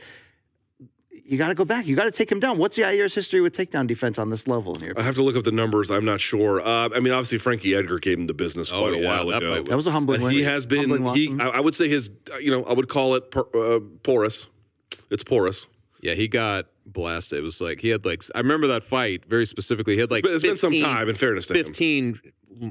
You 1.28 1.40
got 1.40 1.48
to 1.48 1.56
go 1.56 1.66
back. 1.66 1.88
You 1.88 1.96
got 1.96 2.04
to 2.04 2.12
take 2.12 2.32
him 2.32 2.40
down. 2.40 2.60
What's 2.60 2.76
the 2.76 2.84
Yair's 2.84 3.16
history 3.16 3.42
with 3.42 3.58
takedown 3.58 3.88
defense 3.88 4.20
on 4.20 4.30
this 4.30 4.48
level 4.48 4.76
in 4.76 4.82
here? 4.82 4.94
I 4.96 5.02
have 5.02 5.16
to 5.16 5.24
look 5.24 5.36
up 5.36 5.44
the 5.44 5.52
numbers. 5.52 5.90
I'm 5.90 6.06
not 6.06 6.22
sure. 6.22 6.62
Uh, 6.62 6.90
I 6.96 7.00
mean, 7.00 7.14
obviously 7.14 7.40
Frankie 7.40 7.74
Edgar 7.74 7.98
gave 7.98 8.20
him 8.20 8.28
the 8.28 8.34
business 8.36 8.72
Oh, 8.72 8.82
quite 8.82 8.94
a 8.94 9.06
while 9.06 9.28
that 9.28 9.38
ago. 9.38 9.56
fight 9.56 9.66
That 9.66 9.76
was 9.76 9.88
a 9.88 9.92
humbling 9.92 10.18
And 10.18 10.26
win. 10.26 10.36
he 10.36 10.44
has 10.44 10.68
been. 10.68 10.90
He. 11.16 11.36
I, 11.40 11.48
I 11.48 11.60
would 11.62 11.74
say 11.74 11.90
his. 11.90 12.12
You 12.40 12.52
know, 12.52 12.64
I 12.66 12.74
would 12.74 12.90
call 12.90 13.16
it 13.16 13.32
por- 13.32 13.48
uh, 13.56 13.80
porous. 14.04 14.46
It's 15.10 15.24
porous. 15.24 15.66
Yeah, 16.02 16.14
he 16.14 16.28
got 16.28 16.68
blasted. 16.86 17.40
It 17.40 17.42
was 17.42 17.60
like 17.60 17.80
he 17.80 17.90
had 17.90 18.06
like 18.06 18.22
I 18.36 18.38
remember 18.40 18.68
that 18.68 18.84
fight 18.84 19.26
very 19.26 19.48
specifically. 19.48 19.96
He 19.96 20.00
had 20.02 20.12
like 20.12 20.22
But 20.24 20.34
it's 20.34 20.44
been 20.44 20.56
some 20.58 20.76
time. 20.76 21.10
In 21.10 21.16
fairness 21.16 21.48
to 21.48 21.54
him, 21.58 21.66
fifteen 21.66 22.20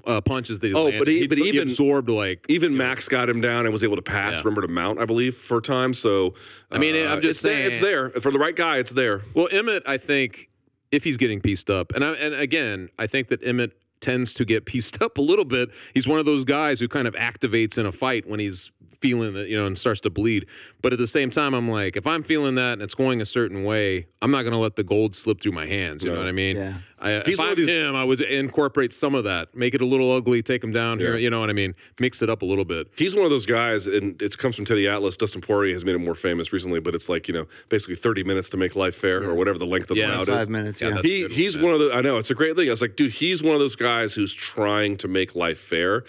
uh, 0.06 0.20
punches 0.20 0.58
that 0.60 0.68
he 0.68 0.74
Oh, 0.74 0.84
landed. 0.84 0.98
but 0.98 1.08
he- 1.08 1.26
but 1.26 1.38
he 1.38 1.48
even- 1.48 1.62
absorbed 1.68 2.08
like 2.08 2.44
even 2.48 2.76
Max 2.76 3.08
got 3.08 3.28
him 3.28 3.40
down 3.40 3.64
and 3.66 3.72
was 3.72 3.84
able 3.84 3.96
to 3.96 4.02
pass. 4.02 4.34
Yeah. 4.36 4.40
Remember 4.44 4.62
to 4.62 4.68
mount, 4.68 4.98
I 5.00 5.04
believe, 5.04 5.36
for 5.36 5.58
a 5.58 5.62
time. 5.62 5.94
So 5.94 6.34
I 6.70 6.78
mean, 6.78 6.94
uh, 6.96 7.10
I'm 7.10 7.20
just 7.20 7.38
it's 7.38 7.42
there, 7.42 7.66
it's 7.66 7.78
there 7.80 8.10
for 8.20 8.30
the 8.30 8.38
right 8.38 8.56
guy. 8.56 8.78
It's 8.78 8.92
there. 8.92 9.22
Well, 9.34 9.48
Emmett, 9.50 9.82
I 9.86 9.96
think 9.98 10.48
if 10.92 11.04
he's 11.04 11.16
getting 11.16 11.40
pieced 11.40 11.70
up, 11.70 11.92
and 11.94 12.04
I, 12.04 12.12
and 12.12 12.34
again, 12.34 12.88
I 12.98 13.06
think 13.06 13.28
that 13.28 13.40
Emmett 13.44 13.72
tends 14.00 14.34
to 14.34 14.44
get 14.44 14.64
pieced 14.66 15.00
up 15.02 15.18
a 15.18 15.22
little 15.22 15.44
bit. 15.44 15.70
He's 15.94 16.06
one 16.06 16.18
of 16.18 16.26
those 16.26 16.44
guys 16.44 16.78
who 16.80 16.88
kind 16.88 17.08
of 17.08 17.14
activates 17.14 17.78
in 17.78 17.86
a 17.86 17.92
fight 17.92 18.26
when 18.28 18.38
he's 18.40 18.70
feeling 19.04 19.34
that 19.34 19.48
you 19.48 19.56
know 19.58 19.66
and 19.66 19.78
starts 19.78 20.00
to 20.00 20.08
bleed. 20.08 20.46
But 20.80 20.94
at 20.94 20.98
the 20.98 21.06
same 21.06 21.28
time, 21.28 21.52
I'm 21.52 21.68
like, 21.70 21.94
if 21.94 22.06
I'm 22.06 22.22
feeling 22.22 22.54
that 22.54 22.72
and 22.74 22.82
it's 22.82 22.94
going 22.94 23.20
a 23.20 23.26
certain 23.26 23.62
way, 23.62 24.06
I'm 24.22 24.30
not 24.30 24.42
going 24.44 24.52
to 24.54 24.58
let 24.58 24.76
the 24.76 24.82
gold 24.82 25.14
slip 25.14 25.42
through 25.42 25.52
my 25.52 25.66
hands. 25.66 26.02
You 26.02 26.10
know 26.10 26.18
what 26.18 26.26
I 26.26 26.32
mean? 26.32 26.56
Yeah. 26.56 26.76
I, 26.98 27.20
He's 27.26 27.34
if 27.34 27.38
one 27.38 27.48
I'm 27.48 27.52
of 27.52 27.58
these- 27.58 27.68
him, 27.68 27.94
I 27.94 28.02
would 28.02 28.22
incorporate 28.22 28.94
some 28.94 29.14
of 29.14 29.24
that, 29.24 29.54
make 29.54 29.74
it 29.74 29.82
a 29.82 29.84
little 29.84 30.10
ugly, 30.10 30.42
take 30.42 30.64
him 30.64 30.72
down 30.72 30.98
here. 30.98 31.18
You 31.18 31.28
know 31.28 31.38
what 31.40 31.50
I 31.50 31.52
mean? 31.52 31.74
Mix 32.00 32.22
it 32.22 32.30
up 32.30 32.40
a 32.40 32.46
little 32.46 32.64
bit. 32.64 32.88
He's 32.96 33.14
one 33.14 33.26
of 33.26 33.30
those 33.30 33.44
guys, 33.44 33.86
and 33.86 34.20
it 34.22 34.38
comes 34.38 34.56
from 34.56 34.64
Teddy 34.64 34.88
Atlas. 34.88 35.18
Dustin 35.18 35.42
Poirier 35.42 35.74
has 35.74 35.84
made 35.84 35.96
him 35.96 36.04
more 36.04 36.14
famous 36.14 36.50
recently, 36.50 36.80
but 36.80 36.94
it's 36.94 37.10
like 37.10 37.28
you 37.28 37.34
know, 37.34 37.46
basically 37.68 37.96
30 37.96 38.24
minutes 38.24 38.48
to 38.50 38.56
make 38.56 38.74
life 38.74 38.94
fair, 38.96 39.22
or 39.22 39.34
whatever 39.34 39.58
the 39.58 39.66
length 39.66 39.90
of 39.90 39.98
Yeah, 39.98 40.06
the 40.06 40.12
bout 40.14 40.22
is. 40.22 40.28
Five 40.30 40.48
minutes. 40.48 40.80
Yeah, 40.80 40.88
Yeah. 40.94 41.02
he 41.02 41.28
he's 41.28 41.56
one, 41.56 41.64
one 41.66 41.74
of 41.74 41.80
the 41.80 41.92
I 41.94 42.00
know 42.00 42.16
it's 42.16 42.30
a 42.30 42.34
great 42.34 42.56
thing. 42.56 42.68
I 42.68 42.70
was 42.70 42.80
like, 42.80 42.96
dude, 42.96 43.12
he's 43.12 43.42
one 43.42 43.52
of 43.54 43.60
those 43.60 43.76
guys 43.76 44.14
who's 44.14 44.32
trying 44.32 44.96
to 44.98 45.08
make 45.08 45.34
life 45.34 45.60
fair. 45.60 46.04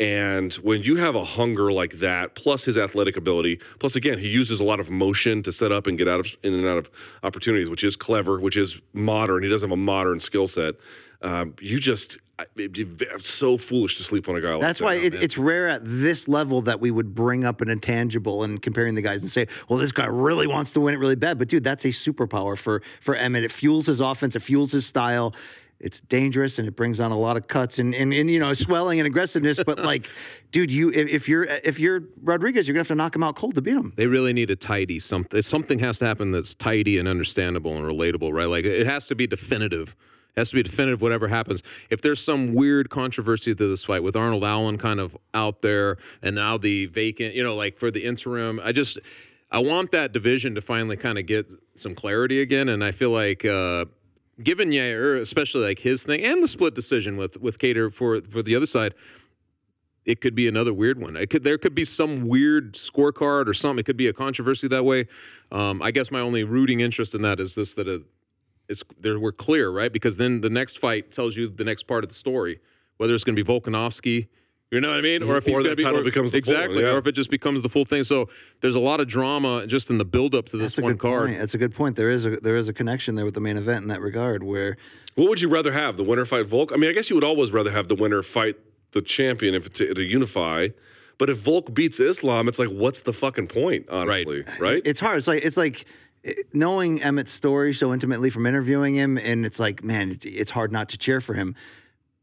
And 0.00 0.54
when 0.54 0.82
you 0.82 0.96
have 0.96 1.14
a 1.14 1.24
hunger 1.24 1.70
like 1.70 1.98
that, 1.98 2.34
plus 2.34 2.64
his 2.64 2.78
athletic 2.78 3.18
ability, 3.18 3.60
plus 3.78 3.96
again, 3.96 4.18
he 4.18 4.28
uses 4.28 4.58
a 4.58 4.64
lot 4.64 4.80
of 4.80 4.90
motion 4.90 5.42
to 5.42 5.52
set 5.52 5.72
up 5.72 5.86
and 5.86 5.98
get 5.98 6.08
out 6.08 6.20
of 6.20 6.26
in 6.42 6.54
and 6.54 6.66
out 6.66 6.78
of 6.78 6.90
opportunities, 7.22 7.68
which 7.68 7.84
is 7.84 7.96
clever, 7.96 8.40
which 8.40 8.56
is 8.56 8.80
modern. 8.94 9.42
He 9.42 9.50
doesn't 9.50 9.68
have 9.68 9.78
a 9.78 9.80
modern 9.80 10.18
skill 10.18 10.46
set. 10.46 10.76
Um, 11.20 11.54
you 11.60 11.78
just 11.78 12.16
I- 12.38 12.46
it'd 12.56 12.96
be 12.96 13.06
so 13.20 13.58
foolish 13.58 13.96
to 13.96 14.02
sleep 14.02 14.26
on 14.26 14.36
a 14.36 14.40
guy 14.40 14.52
like 14.52 14.60
that. 14.60 14.66
That's 14.66 14.78
that. 14.78 14.84
why 14.86 14.94
it, 14.94 15.14
it's 15.16 15.36
rare 15.36 15.68
at 15.68 15.82
this 15.84 16.26
level 16.26 16.62
that 16.62 16.80
we 16.80 16.90
would 16.90 17.14
bring 17.14 17.44
up 17.44 17.60
an 17.60 17.68
intangible 17.68 18.42
and 18.42 18.62
comparing 18.62 18.94
the 18.94 19.02
guys 19.02 19.20
and 19.20 19.30
say, 19.30 19.46
"Well, 19.68 19.78
this 19.78 19.92
guy 19.92 20.06
really 20.06 20.46
wants 20.46 20.70
to 20.72 20.80
win 20.80 20.94
it 20.94 20.96
really 20.96 21.16
bad." 21.16 21.36
But 21.36 21.48
dude, 21.48 21.62
that's 21.64 21.84
a 21.84 21.88
superpower 21.88 22.56
for 22.56 22.80
for 23.02 23.14
Emmett. 23.14 23.44
It 23.44 23.52
fuels 23.52 23.84
his 23.84 24.00
offense. 24.00 24.34
It 24.34 24.40
fuels 24.40 24.72
his 24.72 24.86
style. 24.86 25.34
It's 25.80 26.00
dangerous 26.00 26.58
and 26.58 26.68
it 26.68 26.76
brings 26.76 27.00
on 27.00 27.10
a 27.10 27.18
lot 27.18 27.38
of 27.38 27.48
cuts 27.48 27.78
and, 27.78 27.94
and, 27.94 28.12
and 28.12 28.30
you 28.30 28.38
know 28.38 28.52
swelling 28.52 29.00
and 29.00 29.06
aggressiveness. 29.06 29.60
But 29.64 29.78
like, 29.84 30.08
dude, 30.52 30.70
you 30.70 30.90
if, 30.90 31.08
if 31.08 31.28
you're 31.28 31.44
if 31.44 31.80
you're 31.80 32.02
Rodriguez, 32.22 32.68
you're 32.68 32.74
gonna 32.74 32.80
have 32.80 32.88
to 32.88 32.94
knock 32.94 33.16
him 33.16 33.22
out 33.22 33.36
cold 33.36 33.54
to 33.54 33.62
beat 33.62 33.76
him. 33.76 33.92
They 33.96 34.06
really 34.06 34.32
need 34.32 34.50
a 34.50 34.56
tidy 34.56 34.98
something. 34.98 35.40
Something 35.40 35.78
has 35.78 35.98
to 36.00 36.06
happen 36.06 36.32
that's 36.32 36.54
tidy 36.54 36.98
and 36.98 37.08
understandable 37.08 37.76
and 37.76 37.84
relatable, 37.84 38.32
right? 38.32 38.48
Like 38.48 38.66
it 38.66 38.86
has 38.86 39.06
to 39.06 39.14
be 39.14 39.26
definitive. 39.26 39.96
It 40.36 40.40
has 40.40 40.50
to 40.50 40.56
be 40.56 40.62
definitive. 40.62 41.00
Whatever 41.00 41.28
happens, 41.28 41.62
if 41.88 42.02
there's 42.02 42.22
some 42.22 42.54
weird 42.54 42.90
controversy 42.90 43.54
to 43.54 43.68
this 43.68 43.82
fight 43.82 44.02
with 44.02 44.16
Arnold 44.16 44.44
Allen 44.44 44.76
kind 44.76 45.00
of 45.00 45.16
out 45.32 45.62
there, 45.62 45.96
and 46.22 46.36
now 46.36 46.58
the 46.58 46.86
vacant, 46.86 47.34
you 47.34 47.42
know, 47.42 47.56
like 47.56 47.78
for 47.78 47.90
the 47.90 48.04
interim, 48.04 48.60
I 48.62 48.72
just 48.72 48.98
I 49.50 49.60
want 49.60 49.92
that 49.92 50.12
division 50.12 50.54
to 50.56 50.60
finally 50.60 50.98
kind 50.98 51.18
of 51.18 51.26
get 51.26 51.48
some 51.74 51.94
clarity 51.94 52.42
again, 52.42 52.68
and 52.68 52.84
I 52.84 52.92
feel 52.92 53.10
like. 53.10 53.46
uh 53.46 53.86
Given 54.42 54.70
Yair, 54.70 55.20
especially 55.20 55.66
like 55.66 55.78
his 55.78 56.02
thing, 56.02 56.22
and 56.22 56.42
the 56.42 56.48
split 56.48 56.74
decision 56.74 57.16
with 57.16 57.36
with 57.36 57.58
Kattar 57.58 57.92
for 57.92 58.20
for 58.22 58.42
the 58.42 58.56
other 58.56 58.66
side, 58.66 58.94
it 60.04 60.20
could 60.20 60.34
be 60.34 60.48
another 60.48 60.72
weird 60.72 61.00
one. 61.00 61.14
Could 61.26 61.44
there 61.44 61.58
could 61.58 61.74
be 61.74 61.84
some 61.84 62.26
weird 62.26 62.74
scorecard 62.74 63.46
or 63.46 63.54
something. 63.54 63.80
It 63.80 63.86
could 63.86 63.96
be 63.96 64.08
a 64.08 64.12
controversy 64.12 64.68
that 64.68 64.84
way. 64.84 65.06
Um, 65.52 65.82
I 65.82 65.90
guess 65.90 66.10
my 66.10 66.20
only 66.20 66.44
rooting 66.44 66.80
interest 66.80 67.14
in 67.14 67.22
that 67.22 67.40
is 67.40 67.54
this 67.54 67.74
that 67.74 67.88
it, 67.88 68.02
it's 68.68 68.82
there 68.98 69.18
we're 69.18 69.32
clear 69.32 69.70
right 69.70 69.92
because 69.92 70.16
then 70.16 70.40
the 70.40 70.50
next 70.50 70.78
fight 70.78 71.12
tells 71.12 71.36
you 71.36 71.48
the 71.48 71.64
next 71.64 71.86
part 71.86 72.04
of 72.04 72.08
the 72.08 72.14
story 72.14 72.60
whether 73.00 73.14
it's 73.14 73.24
going 73.24 73.34
to 73.34 73.42
be 73.42 73.50
Volkanovski. 73.50 74.28
You 74.70 74.80
know 74.80 74.90
what 74.90 74.98
I 74.98 75.00
mean? 75.00 75.22
Or 75.24 75.36
if 75.36 75.44
he's 75.46 75.52
Or 75.54 75.58
going 75.58 75.64
that 75.64 75.70
to 75.70 75.76
be 75.76 75.82
title 75.82 75.98
or- 76.00 76.04
becomes 76.04 76.30
the 76.30 76.40
full 76.40 76.54
exactly, 76.54 76.82
yeah. 76.82 76.90
or 76.90 76.98
if 76.98 77.06
it 77.08 77.12
just 77.12 77.28
becomes 77.30 77.60
the 77.62 77.68
full 77.68 77.84
thing. 77.84 78.04
So 78.04 78.28
there's 78.60 78.76
a 78.76 78.80
lot 78.80 79.00
of 79.00 79.08
drama 79.08 79.66
just 79.66 79.90
in 79.90 79.98
the 79.98 80.04
build 80.04 80.34
up 80.34 80.46
to 80.48 80.56
this 80.56 80.76
That's 80.76 80.84
one 80.84 80.96
card. 80.96 81.26
point. 81.28 81.38
That's 81.40 81.54
a 81.54 81.58
good 81.58 81.74
point. 81.74 81.96
There 81.96 82.10
is 82.10 82.24
a 82.24 82.36
there 82.36 82.56
is 82.56 82.68
a 82.68 82.72
connection 82.72 83.16
there 83.16 83.24
with 83.24 83.34
the 83.34 83.40
main 83.40 83.56
event 83.56 83.82
in 83.82 83.88
that 83.88 84.00
regard 84.00 84.44
where 84.44 84.76
What 85.16 85.28
would 85.28 85.40
you 85.40 85.48
rather 85.48 85.72
have? 85.72 85.96
The 85.96 86.04
winner 86.04 86.24
fight 86.24 86.46
Volk? 86.46 86.70
I 86.72 86.76
mean, 86.76 86.88
I 86.88 86.92
guess 86.92 87.10
you 87.10 87.16
would 87.16 87.24
always 87.24 87.50
rather 87.50 87.72
have 87.72 87.88
the 87.88 87.96
winner 87.96 88.22
fight 88.22 88.56
the 88.92 89.02
champion 89.02 89.54
if 89.56 89.72
to, 89.74 89.92
to 89.92 90.02
unify. 90.02 90.68
But 91.18 91.28
if 91.30 91.38
Volk 91.38 91.74
beats 91.74 91.98
Islam, 92.00 92.46
it's 92.48 92.58
like, 92.58 92.68
what's 92.70 93.02
the 93.02 93.12
fucking 93.12 93.48
point? 93.48 93.88
Honestly, 93.90 94.44
right? 94.60 94.80
it's 94.84 95.00
hard. 95.00 95.18
It's 95.18 95.26
like 95.26 95.42
it's 95.44 95.56
like 95.56 95.84
knowing 96.52 97.02
Emmett's 97.02 97.32
story 97.32 97.74
so 97.74 97.92
intimately 97.92 98.30
from 98.30 98.46
interviewing 98.46 98.94
him, 98.94 99.18
and 99.18 99.44
it's 99.44 99.58
like, 99.58 99.82
man, 99.82 100.12
it's, 100.12 100.24
it's 100.24 100.50
hard 100.50 100.70
not 100.72 100.88
to 100.90 100.98
cheer 100.98 101.20
for 101.20 101.34
him. 101.34 101.56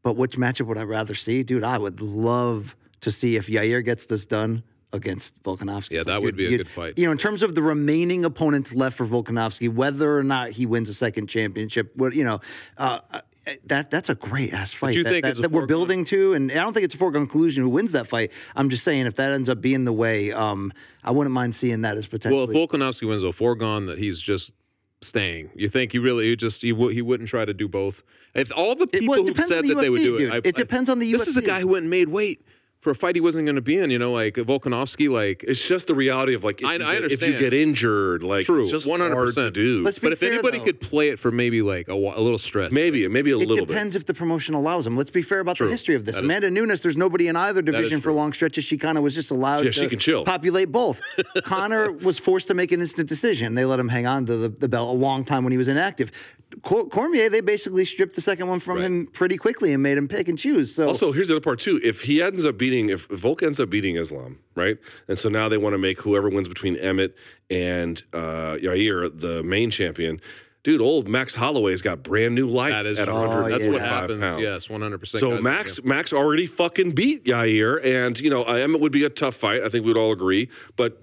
But 0.02 0.16
which 0.16 0.36
matchup 0.36 0.66
would 0.66 0.78
I 0.78 0.84
rather 0.84 1.14
see, 1.14 1.42
dude? 1.42 1.64
I 1.64 1.78
would 1.78 2.00
love 2.00 2.76
to 3.00 3.10
see 3.10 3.36
if 3.36 3.48
Yair 3.48 3.84
gets 3.84 4.06
this 4.06 4.26
done 4.26 4.62
against 4.92 5.40
Volkanovski. 5.42 5.90
Yeah, 5.90 5.98
It's 5.98 6.06
that 6.06 6.14
like, 6.14 6.22
would 6.22 6.36
be 6.36 6.54
a 6.54 6.58
good 6.58 6.68
fight. 6.68 6.94
You 6.96 7.06
know, 7.06 7.12
in 7.12 7.18
terms 7.18 7.42
of 7.42 7.54
the 7.54 7.62
remaining 7.62 8.24
opponents 8.24 8.74
left 8.74 8.96
for 8.96 9.06
Volkanovski, 9.06 9.72
whether 9.72 10.16
or 10.16 10.22
not 10.22 10.50
he 10.50 10.66
wins 10.66 10.88
a 10.88 10.94
second 10.94 11.28
championship, 11.28 11.94
what 11.96 12.14
you 12.14 12.24
know, 12.24 12.40
uh, 12.78 13.00
uh, 13.12 13.20
that 13.64 13.90
that's 13.90 14.08
a 14.08 14.14
great 14.14 14.52
ass 14.52 14.72
fight. 14.72 14.94
that, 15.04 15.22
that, 15.22 15.36
that 15.36 15.50
we're 15.50 15.66
building 15.66 16.04
to, 16.06 16.34
and 16.34 16.50
I 16.50 16.56
don't 16.56 16.72
think 16.72 16.84
it's 16.84 16.94
a 16.94 16.98
foregone 16.98 17.26
conclusion 17.26 17.62
who 17.62 17.70
wins 17.70 17.92
that 17.92 18.06
fight. 18.06 18.32
I'm 18.56 18.68
just 18.68 18.84
saying 18.84 19.06
if 19.06 19.16
that 19.16 19.32
ends 19.32 19.48
up 19.48 19.60
being 19.60 19.84
the 19.84 19.92
way, 19.92 20.32
um, 20.32 20.72
I 21.04 21.10
wouldn't 21.10 21.34
mind 21.34 21.54
seeing 21.54 21.82
that 21.82 21.96
as 21.96 22.06
potentially. 22.06 22.46
Well, 22.46 22.62
if 22.62 22.70
Volkanovski 22.70 23.08
wins, 23.08 23.22
a 23.22 23.32
foregone 23.32 23.86
that 23.86 23.98
he's 23.98 24.20
just 24.20 24.52
staying. 25.00 25.50
You 25.54 25.68
think 25.68 25.92
he 25.92 25.98
really 25.98 26.28
he 26.30 26.36
just 26.36 26.62
he, 26.62 26.70
w- 26.72 26.90
he 26.90 27.02
wouldn't 27.02 27.28
try 27.28 27.44
to 27.44 27.54
do 27.54 27.68
both? 27.68 28.02
If 28.34 28.50
all 28.56 28.74
the 28.74 28.84
It- 28.84 28.92
people 28.92 29.08
well, 29.08 29.20
it 29.28 29.36
who've 29.36 29.46
said 29.46 29.64
the 29.64 29.74
that 29.74 29.80
they 29.80 29.90
would 29.90 29.98
do 30.02 30.16
it. 30.16 30.30
I- 30.32 30.40
It 30.44 30.54
depends 30.54 30.88
on 30.90 30.98
the 30.98 31.10
This 31.12 31.28
is 31.28 31.36
a 31.36 31.42
guy 31.42 31.60
who 31.60 31.68
went 31.68 31.84
and 31.84 31.90
made 31.90 32.08
weight 32.08 32.42
for 32.80 32.90
a 32.90 32.94
fight 32.94 33.16
he 33.16 33.20
wasn't 33.20 33.44
going 33.44 33.56
to 33.56 33.60
be 33.62 33.76
in. 33.76 33.90
You 33.90 33.98
know, 33.98 34.12
like 34.12 34.34
Volkanovski, 34.34 35.10
like 35.10 35.44
It's 35.46 35.66
just 35.66 35.86
the 35.88 35.94
reality 35.94 36.34
of 36.34 36.44
like 36.44 36.60
if, 36.60 36.66
I- 36.66 36.74
you, 36.76 36.84
I 36.84 37.00
get, 37.00 37.12
if 37.12 37.22
you 37.22 37.38
get 37.38 37.52
injured, 37.52 38.22
like 38.22 38.46
true, 38.46 38.62
it's 38.62 38.70
just 38.70 38.86
one 38.86 39.00
hundred 39.00 39.14
hard 39.14 39.34
to 39.34 39.50
do. 39.50 39.82
Let's 39.82 39.98
be 39.98 40.06
But 40.06 40.12
if 40.12 40.20
fair, 40.20 40.32
anybody 40.34 40.58
though. 40.58 40.64
could 40.66 40.80
play 40.80 41.08
it 41.08 41.18
for 41.18 41.30
maybe 41.32 41.60
like 41.62 41.88
a, 41.88 41.92
a 41.92 42.20
little 42.20 42.38
stretch, 42.38 42.70
maybe, 42.70 43.06
maybe 43.08 43.30
a 43.32 43.36
It 43.38 43.48
little 43.48 43.64
It 43.64 43.68
depends 43.68 43.96
if 43.96 44.06
the 44.06 44.14
promotion 44.14 44.54
allows 44.54 44.86
him. 44.86 44.96
Let's 44.96 45.10
be 45.10 45.22
fair 45.22 45.40
about 45.40 45.56
True. 45.56 45.66
the 45.66 45.72
history 45.72 45.96
of 45.96 46.04
this. 46.04 46.14
That 46.14 46.20
is 46.20 46.24
Amanda 46.24 46.50
Nunes, 46.50 46.82
there's 46.82 46.96
nobody 46.96 47.26
in 47.28 47.36
either 47.36 47.62
division 47.62 48.00
for 48.00 48.12
long 48.12 48.32
stretches. 48.32 48.64
She 48.64 48.78
kind 48.78 48.96
of 48.96 49.02
was 49.04 49.14
just 49.14 49.30
allowed 49.30 49.64
Yeah, 49.64 49.70
to 49.70 49.80
she 49.80 49.88
can 49.88 49.98
chill. 49.98 50.24
populate 50.24 50.70
both. 50.70 51.00
Conor 51.42 51.92
was 51.92 52.18
forced 52.18 52.46
to 52.48 52.54
make 52.54 52.72
an 52.72 52.80
instant 52.80 53.08
decision. 53.08 53.54
They 53.54 53.64
let 53.64 53.80
him 53.80 53.88
hang 53.88 54.06
on 54.06 54.26
to 54.26 54.36
the, 54.36 54.48
the 54.48 54.68
belt 54.68 54.88
a 54.94 54.98
long 54.98 55.24
time 55.24 55.42
when 55.44 55.50
he 55.52 55.58
was 55.58 55.68
inactive. 55.68 56.10
Cor- 56.62 56.88
Cormier, 56.88 57.28
they 57.28 57.40
basically 57.40 57.84
stripped 57.84 58.14
the 58.14 58.20
second 58.22 58.48
one 58.48 58.58
from 58.60 58.76
Right. 58.78 58.84
him 58.86 59.06
pretty 59.06 59.36
quickly 59.36 59.72
and 59.74 59.82
made 59.82 59.98
him 59.98 60.08
pick 60.08 60.28
and 60.28 60.38
choose. 60.38 60.74
So 60.74 60.88
Also, 60.88 61.12
here's 61.12 61.28
the 61.28 61.34
other 61.34 61.40
part 61.42 61.58
too. 61.58 61.78
If 61.84 62.02
he 62.02 62.22
ends 62.22 62.44
up 62.46 62.56
beating, 62.68 62.90
if 62.90 63.06
Volk 63.06 63.42
ends 63.42 63.60
up 63.60 63.70
beating 63.70 63.96
Islam, 63.96 64.38
right, 64.54 64.78
and 65.06 65.18
so 65.18 65.28
now 65.28 65.48
they 65.48 65.56
want 65.56 65.74
to 65.74 65.78
make 65.78 66.00
whoever 66.00 66.28
wins 66.28 66.48
between 66.48 66.76
Emmett 66.76 67.14
and 67.50 68.02
uh, 68.12 68.56
Yair 68.60 69.10
the 69.18 69.42
main 69.42 69.70
champion. 69.70 70.20
Dude, 70.64 70.80
old 70.80 71.08
Max 71.08 71.34
Holloway's 71.34 71.82
got 71.82 72.02
brand 72.02 72.34
new 72.34 72.46
life 72.46 72.72
that 72.72 72.84
is 72.84 72.98
at 72.98 73.06
true. 73.06 73.14
100. 73.14 73.50
that's 73.50 73.64
yeah. 73.64 73.70
what 73.70 73.80
happens. 73.80 74.20
pounds. 74.20 74.42
Yes, 74.42 74.68
one 74.68 74.82
hundred 74.82 74.98
percent. 74.98 75.20
So 75.20 75.40
Max 75.40 75.82
Max 75.82 76.12
already 76.12 76.46
fucking 76.46 76.92
beat 76.92 77.24
Yair, 77.24 77.82
and 77.84 78.18
you 78.18 78.28
know 78.28 78.44
uh, 78.44 78.54
Emmett 78.54 78.80
would 78.80 78.92
be 78.92 79.04
a 79.04 79.10
tough 79.10 79.34
fight. 79.34 79.62
I 79.62 79.68
think 79.68 79.86
we'd 79.86 79.96
all 79.96 80.12
agree, 80.12 80.50
but 80.76 81.00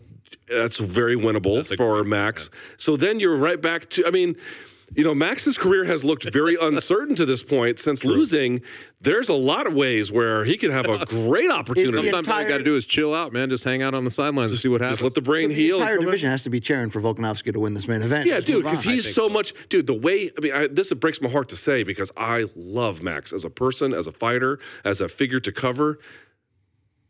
that's 0.47 0.77
very 0.77 1.15
winnable 1.15 1.57
That's 1.57 1.75
for 1.75 2.03
Max. 2.03 2.49
So 2.77 2.95
then 2.95 3.19
you're 3.19 3.37
right 3.37 3.61
back 3.61 3.89
to. 3.91 4.05
I 4.05 4.11
mean. 4.11 4.35
You 4.93 5.03
know, 5.03 5.15
Max's 5.15 5.57
career 5.57 5.83
has 5.85 6.03
looked 6.03 6.31
very 6.31 6.55
uncertain 6.61 7.15
to 7.15 7.25
this 7.25 7.41
point 7.41 7.79
since 7.79 8.03
losing. 8.03 8.61
There's 9.01 9.29
a 9.29 9.33
lot 9.33 9.67
of 9.67 9.73
ways 9.73 10.11
where 10.11 10.45
he 10.45 10.57
could 10.57 10.71
have 10.71 10.85
a 10.85 11.05
great 11.07 11.49
opportunity. 11.51 12.09
Sometimes 12.11 12.27
all 12.27 12.41
you 12.41 12.47
got 12.47 12.59
to 12.59 12.63
do 12.63 12.75
is 12.77 12.85
chill 12.85 13.13
out, 13.13 13.33
man. 13.33 13.49
Just 13.49 13.63
hang 13.63 13.81
out 13.81 13.93
on 13.93 14.03
the 14.03 14.09
sidelines 14.09 14.51
and 14.51 14.59
see 14.59 14.69
what 14.69 14.81
happens. 14.81 14.99
Just 14.99 15.03
let 15.03 15.13
the 15.15 15.21
brain 15.21 15.49
the 15.49 15.55
heal. 15.55 15.77
The 15.77 15.81
entire 15.81 15.95
Come 15.95 16.03
in. 16.03 16.07
division 16.07 16.29
has 16.29 16.43
to 16.43 16.49
be 16.49 16.59
cheering 16.59 16.89
for 16.89 17.01
Volkanovski 17.01 17.51
to 17.51 17.59
win 17.59 17.73
this 17.73 17.87
main 17.87 18.03
event. 18.03 18.27
Yeah, 18.27 18.35
Just 18.35 18.47
dude, 18.47 18.63
because 18.63 18.83
he's 18.83 19.13
so 19.13 19.27
much, 19.27 19.53
dude. 19.69 19.87
The 19.87 19.93
way 19.93 20.31
I 20.37 20.41
mean, 20.41 20.53
I, 20.53 20.67
this 20.67 20.93
breaks 20.93 21.19
my 21.21 21.29
heart 21.29 21.49
to 21.49 21.55
say 21.55 21.83
because 21.83 22.11
I 22.15 22.45
love 22.55 23.01
Max 23.01 23.33
as 23.33 23.43
a 23.43 23.49
person, 23.49 23.93
as 23.93 24.07
a 24.07 24.11
fighter, 24.11 24.59
as 24.83 25.01
a 25.01 25.09
figure 25.09 25.39
to 25.41 25.51
cover. 25.51 25.99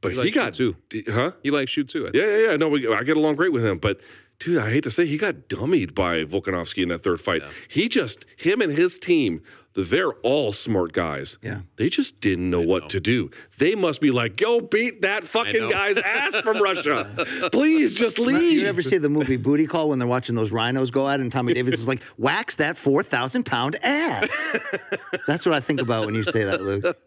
But 0.02 0.12
He 0.12 0.18
he, 0.18 0.24
likes 0.24 0.36
got 0.36 0.60
you 0.60 0.76
huh? 1.08 1.32
He 1.44 1.52
likes 1.52 1.72
shoot 1.72 1.90
too. 1.90 2.08
I 2.08 2.12
think. 2.12 2.16
Yeah, 2.24 2.38
yeah, 2.38 2.50
yeah. 2.52 2.58
No, 2.58 2.70
we, 2.70 2.88
I 2.94 3.04
get 3.04 3.18
along 3.18 3.36
great 3.36 3.52
with 3.54 3.66
him, 3.66 3.80
but 3.80 4.00
dude, 4.40 4.58
I 4.58 4.70
hate 4.70 4.84
to 4.84 4.92
say 4.92 5.06
he 5.06 5.18
got 5.18 5.48
dummied 5.50 5.94
by 5.94 6.24
Volkanovski 6.24 6.84
in 6.84 6.90
that 6.90 7.04
third 7.04 7.22
fight. 7.22 7.42
He 7.68 7.88
just 7.88 8.26
him 8.38 8.62
and 8.62 8.72
his 8.72 9.00
team. 9.00 9.42
They're 9.76 10.14
all 10.24 10.54
smart 10.54 10.94
guys. 10.94 11.38
Yeah. 11.42 11.60
They 11.76 11.90
just 11.90 12.22
didn't 12.22 12.50
know 12.50 12.62
what 12.62 12.90
to 12.92 13.00
do. 13.02 13.30
They 13.58 13.76
must 13.76 14.00
be 14.00 14.10
like, 14.10 14.38
go 14.38 14.62
beat 14.62 15.02
that 15.02 15.26
fucking 15.26 15.70
guy's 15.70 15.98
ass 15.98 16.36
from 16.44 16.62
Russia. 16.62 17.26
Please 17.52 17.94
just 17.94 18.18
leave. 18.18 18.60
You 18.62 18.68
ever 18.68 18.82
see 18.82 18.98
the 18.98 19.10
movie 19.10 19.36
Booty 19.36 19.68
Call 19.68 19.90
when 19.90 20.00
they're 20.00 20.08
watching 20.08 20.36
those 20.36 20.52
rhinos 20.52 20.92
go 20.92 21.10
at 21.10 21.20
it 21.20 21.24
and 21.24 21.32
Tommy 21.32 21.54
Davis 21.56 21.82
is 21.82 21.88
like, 21.90 22.02
wax 22.18 22.56
that 22.56 22.78
4,000 22.78 23.44
pound 23.46 23.76
ass? 23.84 24.30
That's 25.28 25.46
what 25.46 25.54
I 25.54 25.60
think 25.60 25.82
about 25.82 26.06
when 26.06 26.16
you 26.16 26.24
say 26.24 26.46
that, 26.46 26.62
Luke. 26.62 26.98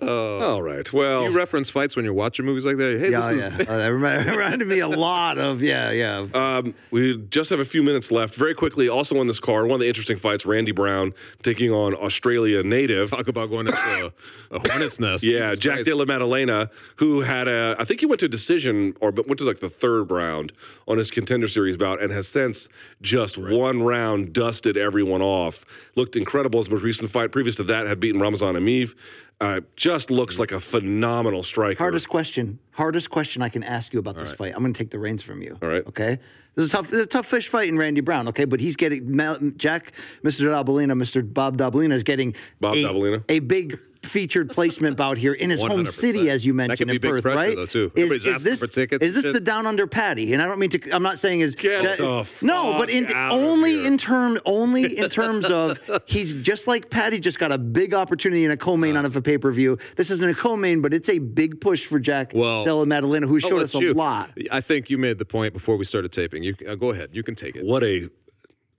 Oh. 0.00 0.40
All 0.40 0.62
right. 0.62 0.90
Well, 0.92 1.24
You 1.24 1.30
reference 1.30 1.68
fights 1.68 1.96
when 1.96 2.04
you're 2.04 2.14
watching 2.14 2.46
movies 2.46 2.64
like 2.64 2.76
that. 2.76 3.00
Hey, 3.00 3.10
Yeah, 3.10 3.32
this 3.32 3.60
is 3.60 3.66
yeah. 3.68 3.74
Uh, 3.74 3.78
that 3.78 3.88
reminded 3.88 4.68
me 4.68 4.78
a 4.78 4.88
lot 4.88 5.38
of, 5.38 5.62
yeah, 5.62 5.90
yeah. 5.90 6.26
Um, 6.32 6.74
we 6.92 7.18
just 7.30 7.50
have 7.50 7.60
a 7.60 7.64
few 7.64 7.82
minutes 7.82 8.10
left. 8.12 8.34
Very 8.36 8.54
quickly, 8.54 8.88
also 8.88 9.18
on 9.18 9.26
this 9.26 9.40
card, 9.40 9.64
one 9.66 9.74
of 9.74 9.80
the 9.80 9.88
interesting 9.88 10.16
fights: 10.16 10.46
Randy 10.46 10.72
Brown 10.72 11.12
taking 11.42 11.71
on 11.72 11.94
Australia 11.94 12.62
native. 12.62 13.10
talk 13.10 13.28
about 13.28 13.50
going 13.50 13.66
into 13.66 14.12
a, 14.50 14.56
a 14.56 14.68
hornet's 14.68 15.00
nest. 15.00 15.24
Yeah, 15.24 15.50
Jesus 15.50 15.58
Jack 15.58 15.74
Christ. 15.74 15.86
Della 15.88 16.06
Maddalena, 16.06 16.70
who 16.96 17.20
had 17.20 17.48
a, 17.48 17.76
I 17.78 17.84
think 17.84 18.00
he 18.00 18.06
went 18.06 18.20
to 18.20 18.26
a 18.26 18.28
decision 18.28 18.94
or 19.00 19.12
but 19.12 19.26
went 19.26 19.38
to 19.38 19.44
like 19.44 19.60
the 19.60 19.70
third 19.70 20.10
round 20.10 20.52
on 20.86 20.98
his 20.98 21.10
contender 21.10 21.48
series 21.48 21.76
bout, 21.76 22.02
and 22.02 22.12
has 22.12 22.28
since 22.28 22.68
just 23.00 23.38
one 23.38 23.82
round 23.82 24.32
dusted 24.32 24.76
everyone 24.76 25.22
off. 25.22 25.64
Looked 25.96 26.16
incredible 26.16 26.58
in 26.60 26.64
his 26.64 26.70
most 26.70 26.82
recent 26.82 27.10
fight. 27.10 27.32
Previous 27.32 27.56
to 27.56 27.64
that, 27.64 27.86
had 27.86 28.00
beaten 28.00 28.20
Ramazan 28.20 28.54
Emeev. 28.56 28.94
Uh, 29.42 29.60
just 29.74 30.12
looks 30.12 30.38
like 30.38 30.52
a 30.52 30.60
phenomenal 30.60 31.42
striker. 31.42 31.76
Hardest 31.76 32.08
question, 32.08 32.60
hardest 32.70 33.10
question 33.10 33.42
I 33.42 33.48
can 33.48 33.64
ask 33.64 33.92
you 33.92 33.98
about 33.98 34.14
this 34.14 34.32
fight. 34.34 34.52
I'm 34.54 34.62
going 34.62 34.72
to 34.72 34.78
take 34.78 34.90
the 34.90 35.00
reins 35.00 35.20
from 35.20 35.42
you. 35.42 35.58
All 35.60 35.68
right. 35.68 35.84
Okay. 35.88 36.20
This 36.54 36.66
is 36.66 36.70
a 36.72 36.76
tough, 36.76 36.90
this 36.90 37.00
is 37.00 37.06
a 37.06 37.08
tough 37.08 37.26
fish 37.26 37.48
fight 37.48 37.68
in 37.68 37.76
Randy 37.76 38.02
Brown. 38.02 38.28
Okay, 38.28 38.44
but 38.44 38.60
he's 38.60 38.76
getting 38.76 39.18
Jack, 39.56 39.92
Mr. 40.22 40.46
Dabalina, 40.46 40.92
Mr. 40.92 41.22
Bob 41.34 41.56
Dabalina 41.56 41.92
is 41.92 42.04
getting 42.04 42.36
Bob 42.60 42.74
a, 42.74 42.84
Dabalina. 42.84 43.24
a 43.28 43.40
big 43.40 43.80
featured 44.02 44.50
placement 44.50 44.96
bout 44.96 45.16
here 45.16 45.32
in 45.32 45.50
his 45.50 45.60
home 45.60 45.84
100%. 45.84 45.88
city, 45.92 46.30
as 46.30 46.44
you 46.44 46.52
That 46.52 46.56
mentioned 46.68 46.88
be 46.88 46.96
in 46.96 47.00
big 47.00 47.10
Perth, 47.10 47.24
right? 47.24 47.54
though, 47.54 47.66
too. 47.66 47.92
Is, 47.94 48.10
is 48.12 48.26
asking 48.26 48.50
this 48.50 48.60
for 48.60 48.66
tickets 48.66 49.04
is 49.04 49.14
this 49.14 49.32
the 49.32 49.40
down 49.40 49.66
under 49.66 49.86
patty? 49.86 50.32
And 50.32 50.42
I 50.42 50.46
don't 50.46 50.58
mean 50.58 50.70
to. 50.70 50.90
I'm 50.92 51.02
not 51.02 51.18
saying 51.18 51.40
is 51.40 51.54
Get 51.54 51.98
the 51.98 52.26
no, 52.42 52.76
but 52.78 52.90
in 52.90 53.06
fuck 53.06 53.14
out 53.16 53.32
of 53.32 53.38
only 53.40 53.86
in 53.86 53.96
term 53.98 54.38
only 54.44 54.96
in 54.98 55.08
terms 55.10 55.44
of 55.46 55.78
he's 56.06 56.32
just 56.32 56.66
like 56.66 56.90
Paddy 56.90 57.18
just 57.20 57.38
got 57.38 57.52
a 57.52 57.58
big 57.58 57.94
opportunity 57.94 58.44
in 58.44 58.50
a 58.50 58.56
co-main 58.56 58.96
Uh. 58.96 59.00
on 59.00 59.04
a 59.06 59.20
pay 59.22 59.38
per 59.38 59.52
view. 59.52 59.78
This 59.96 60.10
isn't 60.10 60.28
a 60.30 60.34
co-main, 60.34 60.80
but 60.80 60.92
it's 60.92 61.08
a 61.08 61.18
big 61.18 61.60
push 61.60 61.86
for 61.86 61.98
Jack 61.98 62.32
Well, 62.34 62.64
Della 62.64 62.86
Maddalena, 62.86 63.26
who 63.26 63.38
showed 63.40 63.54
let 63.54 63.64
us 63.64 63.74
a 63.74 63.78
you- 63.80 63.94
lot. 63.94 64.32
I 64.50 64.60
think 64.60 64.90
you 64.90 64.98
made 64.98 65.18
the 65.18 65.24
point 65.24 65.52
before 65.54 65.76
we 65.76 65.84
started 65.84 66.12
taping. 66.12 66.42
You 66.42 66.54
uh, 66.68 66.74
go 66.74 66.90
ahead. 66.90 67.10
You 67.12 67.22
can 67.22 67.34
take 67.34 67.56
it. 67.56 67.64
What 67.64 67.84
a 67.84 68.08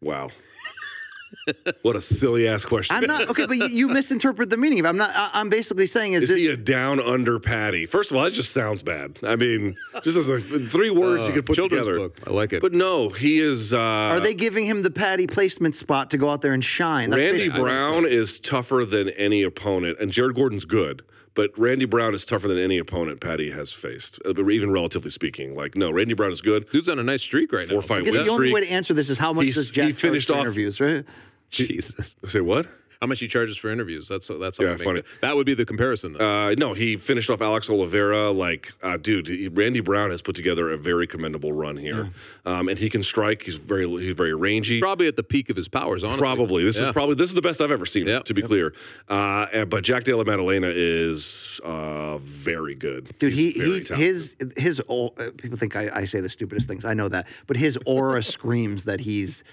wow. 0.01 0.29
what 1.81 1.95
a 1.95 2.01
silly 2.01 2.47
ass 2.47 2.63
question. 2.65 2.95
I'm 2.95 3.05
not 3.05 3.29
okay, 3.29 3.45
but 3.45 3.57
you, 3.57 3.65
you 3.67 3.87
misinterpret 3.89 4.49
the 4.49 4.57
meaning. 4.57 4.79
of. 4.79 4.85
I'm 4.85 4.97
not. 4.97 5.09
I, 5.13 5.29
I'm 5.33 5.49
basically 5.49 5.85
saying 5.85 6.13
is, 6.13 6.23
Is 6.23 6.29
this 6.29 6.39
he 6.39 6.47
a 6.47 6.57
down 6.57 6.99
under 6.99 7.39
patty? 7.39 7.85
First 7.85 8.11
of 8.11 8.17
all, 8.17 8.23
that 8.23 8.33
just 8.33 8.51
sounds 8.51 8.83
bad. 8.83 9.19
I 9.23 9.35
mean, 9.35 9.75
just 10.03 10.17
as 10.17 10.27
a, 10.29 10.39
three 10.39 10.89
words 10.89 11.23
you 11.27 11.33
could 11.33 11.45
put 11.45 11.53
Uh, 11.57 11.61
children's 11.61 11.85
together. 11.87 12.09
book. 12.09 12.19
I 12.27 12.31
like 12.31 12.53
it. 12.53 12.61
But 12.61 12.73
no, 12.73 13.09
he 13.09 13.39
is. 13.39 13.73
Uh, 13.73 13.79
are 13.79 14.19
they 14.19 14.33
giving 14.33 14.65
him 14.65 14.81
the 14.81 14.91
Paddy 14.91 15.27
placement 15.27 15.75
spot 15.75 16.11
to 16.11 16.17
go 16.17 16.29
out 16.29 16.41
there 16.41 16.53
and 16.53 16.63
shine? 16.63 17.09
That's 17.09 17.21
Randy 17.21 17.49
Brown 17.49 18.05
is 18.05 18.39
tougher 18.39 18.85
than 18.85 19.09
any 19.09 19.43
opponent, 19.43 19.97
and 19.99 20.11
Jared 20.11 20.35
Gordon's 20.35 20.65
good. 20.65 21.03
But 21.35 21.49
Randy 21.57 21.85
Brown 21.85 22.13
is 22.13 22.25
tougher 22.25 22.47
than 22.47 22.59
any 22.59 22.77
opponent 22.77 23.19
Paddy 23.19 23.49
has 23.49 23.71
faced, 23.71 24.19
uh, 24.23 24.47
even 24.49 24.69
relatively 24.69 25.09
speaking. 25.09 25.55
Like, 25.55 25.75
no, 25.75 25.89
Randy 25.89 26.13
Brown 26.13 26.31
is 26.31 26.41
good. 26.41 26.69
Dude's 26.69 26.87
on 26.87 26.99
a 26.99 27.03
nice 27.03 27.23
streak 27.23 27.51
right 27.51 27.67
Four 27.67 27.77
now. 27.77 27.81
fight 27.81 27.97
I 27.97 28.01
guess 28.03 28.13
win 28.13 28.23
the 28.25 28.29
only 28.29 28.53
way 28.53 28.61
to 28.61 28.67
answer 28.69 28.93
this 28.93 29.09
is 29.09 29.17
how 29.17 29.33
much 29.33 29.45
He's- 29.45 29.55
does 29.55 29.71
Jack 29.71 29.87
he 29.87 29.93
finished 29.93 30.29
off- 30.29 30.41
interviews, 30.41 30.79
right? 30.79 31.03
Jesus. 31.53 32.15
Say 32.27 32.41
what? 32.41 32.67
How 32.99 33.07
much 33.07 33.19
he 33.19 33.27
charges 33.27 33.57
for 33.57 33.69
interviews? 33.69 34.07
That's 34.07 34.27
that's 34.39 34.57
how 34.57 34.63
Yeah, 34.63 34.69
I 34.69 34.73
make 34.75 34.83
funny. 34.83 34.99
it. 34.99 35.05
That 35.21 35.35
would 35.35 35.45
be 35.45 35.53
the 35.55 35.65
comparison. 35.65 36.13
Though. 36.13 36.19
Uh, 36.51 36.55
no, 36.57 36.73
he 36.73 36.95
finished 36.95 37.29
off 37.29 37.41
Alex 37.41 37.69
Oliveira. 37.69 38.31
Like, 38.31 38.71
uh, 38.81 38.95
dude, 38.95 39.27
he, 39.27 39.49
Randy 39.49 39.81
Brown 39.81 40.09
has 40.11 40.21
put 40.21 40.37
together 40.37 40.71
a 40.71 40.77
very 40.77 41.05
commendable 41.05 41.51
run 41.51 41.75
here, 41.75 42.11
um, 42.45 42.69
and 42.69 42.79
he 42.79 42.89
can 42.89 43.03
strike. 43.03 43.41
He's 43.43 43.55
very, 43.55 43.89
he's 43.99 44.13
very 44.15 44.33
rangy. 44.33 44.79
Probably 44.79 45.09
at 45.09 45.17
the 45.17 45.23
peak 45.23 45.49
of 45.49 45.57
his 45.57 45.67
powers. 45.67 46.05
Honestly, 46.05 46.21
Probably. 46.21 46.63
This 46.63 46.77
is 46.77 46.87
probably 46.91 47.15
this 47.15 47.27
is 47.27 47.35
the 47.35 47.41
best 47.41 47.59
I've 47.59 47.71
ever 47.71 47.85
seen. 47.85 48.07
Yeah. 48.07 48.19
To 48.19 48.33
be 48.33 48.41
clear, 48.41 48.73
uh, 49.09 49.47
and- 49.51 49.69
but 49.69 49.83
Jack 49.83 50.05
Della 50.05 50.23
Maddalena 50.23 50.71
is 50.73 51.59
uh, 51.65 52.19
very 52.19 52.75
good. 52.75 53.13
Dude, 53.19 53.33
he, 53.33 53.51
He's 53.51 53.89
very 53.89 53.99
he 53.99 54.05
his 54.07 54.35
his 54.55 54.81
au- 54.87 55.13
uh, 55.17 55.31
people 55.35 55.57
think 55.57 55.75
I, 55.75 55.89
I 55.93 56.05
say 56.05 56.21
the 56.21 56.29
stupidest 56.29 56.69
things. 56.69 56.85
I 56.85 56.93
know 56.93 57.09
that, 57.09 57.27
but 57.47 57.57
his 57.57 57.77
aura 57.85 58.23
screams 58.35 58.85
that 58.85 59.01
he's 59.01 59.43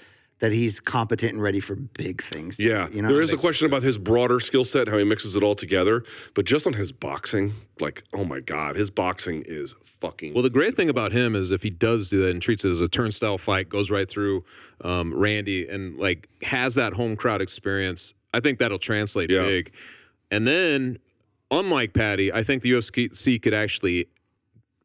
that 0.40 0.52
he's 0.52 0.80
competent 0.80 1.34
and 1.34 1.42
ready 1.42 1.60
for 1.60 1.76
big 1.76 2.22
things. 2.22 2.58
Yeah, 2.58 2.88
you 2.88 3.02
know. 3.02 3.08
there 3.08 3.22
is 3.22 3.30
a 3.30 3.36
question 3.36 3.66
about 3.66 3.82
his 3.82 3.98
broader 3.98 4.40
skill 4.40 4.64
set, 4.64 4.88
how 4.88 4.98
he 4.98 5.04
mixes 5.04 5.36
it 5.36 5.42
all 5.42 5.54
together. 5.54 6.02
But 6.34 6.46
just 6.46 6.66
on 6.66 6.72
his 6.72 6.92
boxing, 6.92 7.52
like, 7.78 8.02
oh 8.14 8.24
my 8.24 8.40
god, 8.40 8.74
his 8.76 8.90
boxing 8.90 9.44
is 9.46 9.74
fucking. 9.84 10.32
Well, 10.34 10.42
the 10.42 10.50
great 10.50 10.76
thing 10.76 10.88
about 10.88 11.12
him 11.12 11.36
is 11.36 11.50
if 11.50 11.62
he 11.62 11.70
does 11.70 12.08
do 12.08 12.20
that 12.22 12.30
and 12.30 12.40
treats 12.42 12.64
it 12.64 12.70
as 12.70 12.80
a 12.80 12.88
turnstile 12.88 13.38
fight, 13.38 13.68
goes 13.68 13.90
right 13.90 14.08
through 14.10 14.44
um, 14.82 15.12
Randy 15.14 15.68
and 15.68 15.98
like 15.98 16.28
has 16.42 16.74
that 16.76 16.94
home 16.94 17.16
crowd 17.16 17.42
experience, 17.42 18.14
I 18.32 18.40
think 18.40 18.58
that'll 18.58 18.78
translate 18.78 19.30
Yeah. 19.30 19.44
big. 19.44 19.72
And 20.30 20.46
then, 20.48 20.98
unlike 21.50 21.92
Paddy, 21.92 22.32
I 22.32 22.42
think 22.44 22.62
the 22.62 22.72
UFC 22.72 23.42
could 23.42 23.52
actually 23.54 24.06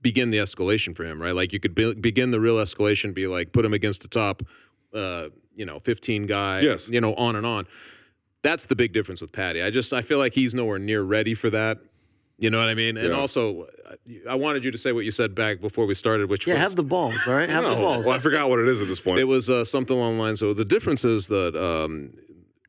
begin 0.01 0.31
the 0.31 0.37
escalation 0.39 0.95
for 0.95 1.05
him, 1.05 1.21
right? 1.21 1.33
Like 1.33 1.53
you 1.53 1.59
could 1.61 1.73
be, 1.73 1.93
begin 1.93 2.31
the 2.31 2.39
real 2.41 2.57
escalation, 2.57 3.13
be 3.13 3.25
like 3.27 3.53
put 3.53 3.63
him 3.63 3.73
against 3.73 4.01
the 4.01 4.07
top 4.07 4.43
uh, 4.93 5.29
you 5.55 5.65
know, 5.65 5.79
15 5.79 6.25
guy, 6.27 6.61
Yes. 6.61 6.87
you 6.89 7.01
know, 7.01 7.13
on 7.15 7.35
and 7.35 7.45
on. 7.45 7.65
That's 8.43 8.65
the 8.65 8.75
big 8.75 8.93
difference 8.93 9.21
with 9.21 9.31
Paddy. 9.31 9.61
I 9.63 9.69
just 9.71 9.91
I 9.93 10.01
feel 10.01 10.19
like 10.19 10.33
he's 10.33 10.53
nowhere 10.53 10.77
near 10.79 11.01
ready 11.01 11.33
for 11.33 11.49
that. 11.49 11.79
You 12.37 12.49
know 12.49 12.59
what 12.59 12.67
I 12.67 12.73
mean? 12.75 12.97
And 12.97 13.07
Yeah. 13.09 13.13
also, 13.15 13.67
I- 13.89 14.31
I 14.31 14.35
wanted 14.35 14.65
you 14.65 14.71
to 14.71 14.77
say 14.77 14.91
what 14.91 15.05
you 15.05 15.11
said 15.11 15.33
back 15.33 15.61
before 15.61 15.85
we 15.85 15.95
started, 15.95 16.29
which 16.29 16.45
Yeah, 16.45 16.55
was 16.55 16.61
have 16.61 16.75
the 16.75 16.83
balls, 16.83 17.15
all 17.25 17.33
right? 17.33 17.49
Have 17.49 17.63
the 17.63 17.69
balls. 17.75 18.05
Well, 18.05 18.13
I 18.15 18.19
forgot 18.19 18.49
what 18.49 18.59
it 18.59 18.67
is 18.67 18.81
at 18.81 18.87
this 18.89 18.99
point. 18.99 19.19
it 19.19 19.23
was 19.23 19.49
uh, 19.49 19.63
something 19.63 19.95
along 19.97 20.17
the 20.17 20.21
lines. 20.23 20.39
So 20.41 20.53
the 20.53 20.65
difference 20.65 21.05
is 21.05 21.27
that 21.29 21.55
um, 21.55 22.11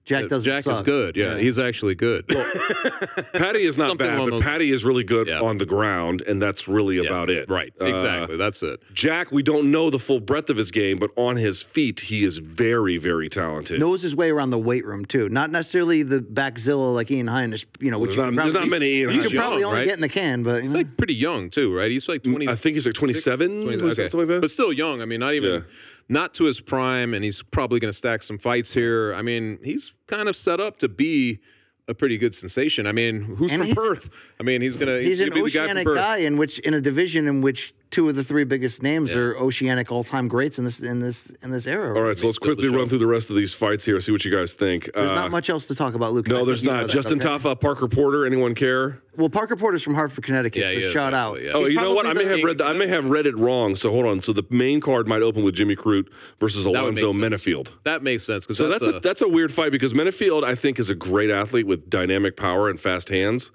Jack 0.06 0.28
doesn't 0.28 0.48
Jack 0.48 0.66
is 0.66 0.80
good. 0.82 1.16
Yeah, 1.16 1.36
he's 1.36 1.58
actually 1.58 1.96
good. 1.96 2.26
Paddy 3.32 3.64
is 3.64 3.76
not 3.76 3.88
Something 3.88 4.06
bad, 4.06 4.18
but 4.18 4.30
those- 4.30 4.42
Paddy 4.42 4.70
is 4.72 4.84
really 4.84 5.02
good 5.04 5.26
Yeah. 5.26 5.40
on 5.40 5.58
the 5.58 5.66
ground, 5.66 6.22
and 6.26 6.40
that's 6.40 6.68
really 6.68 6.96
Yeah, 6.96 7.02
about 7.06 7.28
it. 7.28 7.48
Right. 7.50 7.72
Uh, 7.80 7.86
Exactly. 7.86 8.36
That's 8.36 8.62
it. 8.62 8.80
Jack, 8.94 9.32
we 9.32 9.42
don't 9.42 9.70
know 9.70 9.90
the 9.90 9.98
full 9.98 10.20
breadth 10.20 10.48
of 10.48 10.56
his 10.56 10.70
game, 10.70 10.98
but 10.98 11.10
on 11.16 11.36
his 11.36 11.60
feet, 11.60 12.00
he 12.00 12.22
is 12.24 12.38
very, 12.38 12.96
very 12.98 13.28
talented. 13.28 13.80
knows 13.80 14.00
his 14.02 14.14
way 14.14 14.30
around 14.30 14.50
the 14.50 14.58
weight 14.58 14.84
room 14.86 15.04
too. 15.04 15.28
Not 15.28 15.50
necessarily 15.50 16.02
the 16.04 16.20
backzilla 16.20 16.94
like 16.94 17.10
Ian 17.10 17.26
Heinisch, 17.26 17.64
you 17.80 17.90
know, 17.90 17.98
which 17.98 18.10
There's 18.10 18.16
you 18.16 18.22
not- 18.22 18.30
could 18.30 18.38
there's 18.54 18.54
not 18.54 18.68
many 18.68 18.86
Ian 19.00 19.10
You 19.12 19.20
could 19.22 19.32
probably 19.34 19.60
Young, 19.60 19.70
only 19.70 19.80
right? 19.80 19.86
get 19.86 19.94
in 19.94 20.00
the 20.02 20.08
can, 20.08 20.42
but 20.44 20.62
He's 20.62 20.72
know. 20.72 20.78
like 20.78 20.96
pretty 20.96 21.14
young 21.14 21.50
too, 21.50 21.76
right? 21.76 21.90
He's 21.90 22.08
like 22.08 22.22
20. 22.22 22.46
I 22.48 22.54
think 22.54 22.74
he's 22.74 22.86
like 22.86 22.94
27, 22.94 23.62
20 23.64 23.78
something 23.94 24.18
like 24.20 24.28
that. 24.28 24.40
But 24.40 24.50
still 24.50 24.72
young. 24.72 25.02
I 25.02 25.04
mean, 25.04 25.20
not 25.20 25.34
even 25.34 25.50
Yeah. 25.52 25.60
Not 26.08 26.34
to 26.34 26.44
his 26.44 26.60
prime, 26.60 27.14
and 27.14 27.24
he's 27.24 27.42
probably 27.42 27.80
going 27.80 27.92
to 27.92 27.96
stack 27.96 28.22
some 28.22 28.38
fights 28.38 28.72
here. 28.72 29.14
I 29.14 29.22
mean, 29.22 29.58
he's 29.62 29.92
kind 30.06 30.28
of 30.28 30.36
set 30.36 30.60
up 30.60 30.78
to 30.78 30.88
be 30.88 31.40
a 31.88 31.94
pretty 31.94 32.18
good 32.18 32.34
sensation. 32.34 32.86
I 32.86 32.92
mean, 32.92 33.22
who's 33.22 33.52
And 33.52 33.62
from 33.64 33.74
Perth? 33.74 34.10
I 34.40 34.42
mean, 34.42 34.60
he's 34.60 34.76
gonna 34.76 34.98
He's 35.00 35.20
an 35.20 35.28
gonna 35.28 35.44
be 35.44 35.50
the 35.50 35.56
guy 35.56 35.64
oceanic 35.64 35.86
guy 35.86 36.16
in 36.18 36.36
which 36.36 36.58
in 36.60 36.74
a 36.74 36.80
division 36.80 37.28
in 37.28 37.40
which 37.42 37.74
two 37.90 38.08
of 38.08 38.16
the 38.16 38.24
three 38.24 38.42
biggest 38.42 38.82
names 38.82 39.12
are 39.12 39.36
oceanic 39.38 39.92
all-time 39.92 40.26
greats 40.26 40.58
in 40.58 40.64
this 40.64 40.80
in 40.80 40.98
this 41.00 41.28
in 41.42 41.52
this 41.52 41.66
era. 41.66 41.96
All 41.96 42.02
right, 42.02 42.18
so 42.18 42.26
let's 42.26 42.38
quickly 42.38 42.68
run 42.68 42.88
through 42.88 42.98
the 42.98 43.06
rest 43.06 43.30
of 43.30 43.36
these 43.36 43.54
fights 43.54 43.84
here, 43.84 44.00
see 44.00 44.10
what 44.10 44.24
you 44.24 44.34
guys 44.36 44.52
think. 44.52 44.90
There's 44.92 45.10
Uh, 45.10 45.14
not 45.14 45.30
much 45.30 45.48
else 45.48 45.66
to 45.68 45.74
talk 45.76 45.94
about, 45.94 46.12
Luke. 46.12 46.26
No, 46.26 46.44
there's 46.44 46.64
not. 46.64 46.88
Justin 46.88 47.20
Tafa, 47.20 47.58
Parker 47.60 47.86
Porter. 47.86 48.26
Anyone 48.26 48.54
care? 48.56 49.00
Well, 49.16 49.30
Parker 49.30 49.56
Porter's 49.56 49.82
from 49.82 49.94
Hartford, 49.94 50.24
Connecticut. 50.24 50.60
Yeah, 50.60 50.70
so 50.72 50.76
he 50.78 50.84
is, 50.84 50.92
shout 50.92 51.14
out. 51.14 51.40
yeah. 51.40 51.52
Oh, 51.54 51.60
He's 51.60 51.70
you 51.70 51.80
know 51.80 51.94
what? 51.94 52.04
I 52.06 52.12
may 52.12 52.24
have 52.26 52.42
read. 52.42 52.60
I 52.60 52.72
may 52.74 52.88
have 52.88 53.06
read 53.08 53.26
it 53.26 53.36
wrong. 53.38 53.74
So 53.76 53.90
hold 53.90 54.04
on. 54.04 54.20
So 54.20 54.32
the 54.34 54.44
main 54.50 54.80
card 54.80 55.06
might 55.08 55.22
open 55.22 55.42
with 55.44 55.54
Jimmy 55.54 55.76
Crute 55.76 56.08
versus 56.40 56.64
That 56.64 56.70
would 56.72 56.80
Alonzo 56.98 57.12
sense. 57.12 57.24
Menifield. 57.44 57.70
That 57.84 58.02
makes 58.02 58.24
sense 58.24 58.44
because 58.44 58.58
So 58.58 58.68
that's 58.68 58.86
a, 58.86 59.00
that's 59.00 59.22
a 59.22 59.28
weird 59.28 59.52
fight 59.54 59.70
because 59.72 59.94
Menifield, 59.94 60.42
I 60.44 60.54
think, 60.56 60.78
is 60.80 60.90
a 60.90 60.94
great 60.94 61.30
athlete 61.30 61.66
with 61.66 61.75
dynamic 61.76 62.36
power 62.36 62.68
and 62.68 62.80
fast 62.80 63.08
hands. 63.08 63.50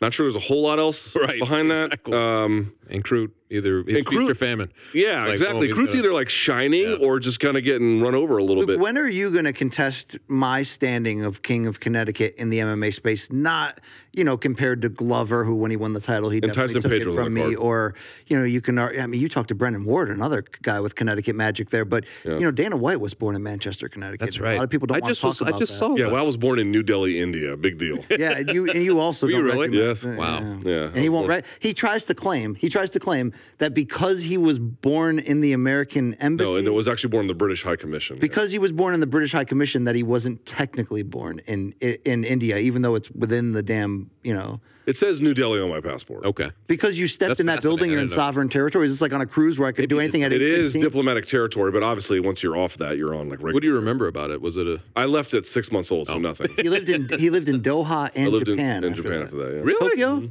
Not 0.00 0.12
sure 0.12 0.24
there's 0.24 0.36
a 0.42 0.46
whole 0.46 0.62
lot 0.62 0.78
else 0.78 1.14
Right, 1.16 1.38
behind 1.38 1.70
that. 1.70 2.12
Um, 2.12 2.72
and 2.90 3.04
Crute 3.04 3.30
either 3.52 3.82
his 3.84 3.98
And 3.98 4.08
feast 4.08 4.30
or 4.30 4.34
famine. 4.34 4.72
yeah, 4.94 5.24
Like, 5.24 5.32
exactly. 5.34 5.70
oh, 5.70 5.74
Crute's 5.74 5.94
either 5.94 6.12
like 6.12 6.28
shining 6.28 6.88
Yeah. 6.90 6.96
or 7.06 7.20
just 7.20 7.38
kind 7.40 7.56
of 7.56 7.64
getting 7.64 8.00
run 8.00 8.14
over 8.14 8.38
a 8.38 8.42
little 8.42 8.60
Luke, 8.62 8.66
bit. 8.68 8.78
when 8.80 8.96
are 8.98 9.08
you 9.08 9.30
going 9.30 9.44
to 9.44 9.52
contest 9.52 10.16
my 10.28 10.62
standing 10.62 11.24
of 11.24 11.42
King 11.42 11.66
of 11.66 11.80
Connecticut 11.80 12.34
in 12.38 12.50
the 12.50 12.58
MMA 12.60 12.92
space? 12.94 13.30
Not, 13.30 13.78
you 14.12 14.24
know, 14.24 14.36
compared 14.36 14.82
to 14.82 14.88
Glover, 14.88 15.44
who 15.44 15.54
when 15.54 15.70
he 15.70 15.76
won 15.76 15.92
the 15.92 16.00
title, 16.00 16.30
he 16.30 16.40
definitely 16.40 16.62
Tyson 16.62 16.82
took 16.82 16.90
Pedro's 16.90 17.14
it 17.16 17.18
from 17.22 17.34
me. 17.34 17.42
card. 17.42 17.56
Or, 17.56 17.94
you 18.26 18.38
know, 18.38 18.44
you 18.44 18.60
can. 18.60 18.78
I 18.78 19.06
mean, 19.06 19.20
you 19.20 19.28
talked 19.28 19.48
to 19.48 19.54
Brendan 19.54 19.84
Ward, 19.84 20.08
another 20.10 20.44
guy 20.62 20.80
with 20.80 20.94
Connecticut 20.94 21.36
magic 21.36 21.70
there. 21.70 21.84
But 21.84 22.04
you 22.24 22.40
know, 22.40 22.50
Dana 22.50 22.76
White 22.76 23.00
was 23.00 23.14
born 23.14 23.36
in 23.36 23.42
Manchester, 23.42 23.88
Connecticut. 23.88 24.20
That's 24.20 24.38
right. 24.40 24.54
A 24.54 24.56
lot 24.58 24.64
of 24.64 24.70
people 24.70 24.86
don't 24.86 24.96
I 24.96 25.00
want 25.00 25.10
just 25.10 25.20
to 25.20 25.26
talk 25.26 25.30
was, 25.30 25.40
about 25.42 25.54
I 25.54 25.58
just 25.58 25.72
that. 25.72 25.78
saw 25.78 25.96
yeah, 25.96 26.04
that. 26.04 26.12
well, 26.12 26.22
I 26.22 26.24
was 26.26 26.36
born 26.36 26.58
in 26.58 26.70
New 26.70 26.82
Delhi, 26.82 27.20
India. 27.20 27.56
Big 27.56 27.78
deal. 27.78 27.98
Yeah, 28.22 28.38
and 28.38 28.50
you 28.52 28.70
and 28.70 28.82
you 28.82 29.00
also 29.00 29.26
Were 29.26 29.30
you 29.32 29.36
don't 29.38 29.46
really? 29.46 29.68
recognize- 29.68 30.04
Yes. 30.04 30.16
Wow. 30.18 30.58
Yeah, 30.64 30.84
And 30.88 30.98
he 30.98 31.08
won't. 31.08 31.28
Re- 31.28 31.42
he 31.60 31.72
tries 31.74 32.04
to 32.04 32.14
claim. 32.14 32.54
He 32.54 32.68
tries 32.68 32.90
to 32.90 33.00
claim 33.00 33.32
that 33.58 33.74
because 33.74 34.22
he 34.22 34.36
was 34.36 34.58
born 34.58 35.18
in 35.18 35.40
the 35.40 35.52
American 35.52 36.14
embassy. 36.14 36.50
No, 36.50 36.56
and 36.56 36.66
it 36.66 36.72
was 36.72 36.88
actually 36.88 37.10
born 37.10 37.24
in 37.24 37.28
the 37.28 37.34
British 37.34 37.62
High 37.62 37.76
Commission. 37.76 38.18
because 38.18 38.50
he 38.52 38.58
was 38.58 38.72
born 38.72 38.94
in 38.94 39.00
the 39.00 39.06
British 39.06 39.32
High 39.32 39.44
Commission 39.44 39.84
that 39.84 39.94
he 39.94 40.02
wasn't 40.02 40.44
technically 40.46 41.02
born 41.02 41.40
in 41.46 41.72
in 41.80 42.24
India, 42.24 42.58
even 42.58 42.82
though 42.82 42.94
it's 42.94 43.10
within 43.10 43.52
the 43.52 43.62
damn 43.62 44.10
you 44.22 44.34
know. 44.34 44.60
it 44.86 44.96
says 44.96 45.20
New 45.20 45.34
Delhi 45.34 45.60
on 45.60 45.68
my 45.68 45.80
passport. 45.80 46.24
Okay. 46.24 46.50
Because 46.66 46.98
you 46.98 47.06
stepped 47.06 47.30
That's 47.30 47.40
in 47.40 47.46
that 47.46 47.62
building, 47.62 47.90
you're 47.90 48.00
in 48.00 48.08
sovereign 48.08 48.48
territory. 48.48 48.86
Is 48.86 48.92
this 48.92 49.00
like 49.00 49.12
on 49.12 49.20
a 49.20 49.26
cruise 49.26 49.58
where 49.58 49.68
I 49.68 49.72
could 49.72 49.88
do 49.88 50.00
anything 50.00 50.22
at 50.22 50.32
It 50.32 50.42
age 50.42 50.58
is 50.58 50.72
16? 50.72 50.82
diplomatic 50.82 51.26
territory, 51.26 51.70
but 51.72 51.82
obviously 51.82 52.20
once 52.20 52.42
you're 52.42 52.56
off 52.56 52.76
that, 52.78 52.96
you're 52.96 53.14
on 53.14 53.28
like 53.28 53.38
regular. 53.38 53.54
What 53.54 53.62
do 53.62 53.68
you 53.68 53.74
remember 53.74 54.06
about 54.06 54.30
it? 54.30 54.40
Was 54.40 54.56
it 54.56 54.66
a 54.66 54.80
I 54.96 55.04
left 55.06 55.34
at 55.34 55.46
six 55.46 55.70
months 55.70 55.90
old, 55.92 56.08
so 56.08 56.14
oh. 56.14 56.18
nothing. 56.18 56.48
He 56.62 56.68
lived 56.68 56.88
in 56.88 57.08
he 57.18 57.30
lived 57.30 57.48
in 57.48 57.60
Doha 57.60 58.10
and 58.14 58.26
I 58.26 58.28
lived 58.28 58.48
in, 58.48 58.56
Japan. 58.56 58.84
in 58.84 58.90
after 58.90 59.02
Japan 59.02 59.18
that. 59.18 59.24
after 59.24 59.36
that. 59.36 59.54
Yeah. 59.54 59.62
really 59.62 59.90
Tokyo. 59.90 60.16
Mm-hmm. 60.16 60.26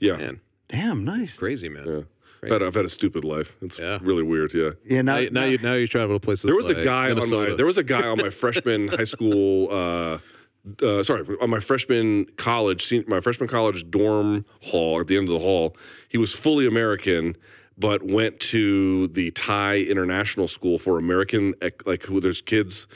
Yeah. 0.00 0.16
man? 0.16 0.40
Damn, 0.68 1.04
nice. 1.04 1.36
Crazy 1.36 1.68
man. 1.68 1.86
Yeah. 1.86 2.00
I've 2.46 2.52
had, 2.52 2.62
I've 2.62 2.74
had 2.74 2.84
a 2.84 2.88
stupid 2.88 3.24
life. 3.24 3.56
It's 3.62 3.78
Yeah. 3.78 3.98
really 4.02 4.22
weird. 4.22 4.52
Yeah. 4.54 4.70
Yeah, 4.84 5.02
now, 5.02 5.14
Now, 5.14 5.18
you- 5.20 5.30
now 5.30 5.44
you 5.44 5.58
now 5.58 5.74
you 5.74 5.86
travel 5.86 6.16
to 6.16 6.20
places. 6.20 6.44
There 6.44 6.56
was 6.56 6.68
a 6.68 6.74
like 6.74 6.84
guy 6.84 7.10
on 7.10 7.28
my 7.30 7.54
there 7.54 7.66
was 7.66 7.78
a 7.78 7.82
guy 7.84 8.02
on 8.02 8.18
my 8.18 8.30
freshman 8.30 8.88
high 8.96 9.04
school 9.04 9.68
uh, 9.70 10.18
uh, 10.82 11.02
sorry 11.02 11.24
on 11.42 11.50
my 11.50 11.60
freshman 11.60 12.24
college 12.36 12.92
my 13.06 13.20
freshman 13.20 13.48
college 13.48 13.90
dorm 13.90 14.44
hall 14.62 14.98
at 15.00 15.06
the 15.08 15.16
end 15.16 15.28
of 15.28 15.32
the 15.34 15.38
hall 15.40 15.76
he 16.08 16.16
was 16.18 16.32
fully 16.32 16.66
American 16.66 17.36
but 17.76 18.02
went 18.02 18.38
to 18.40 19.08
the 19.08 19.30
Thai 19.32 19.78
International 19.80 20.46
School 20.48 20.78
for 20.78 20.96
American 20.98 21.54
like 21.84 22.04
who 22.04 22.18
there's 22.20 22.40
kids 22.40 22.86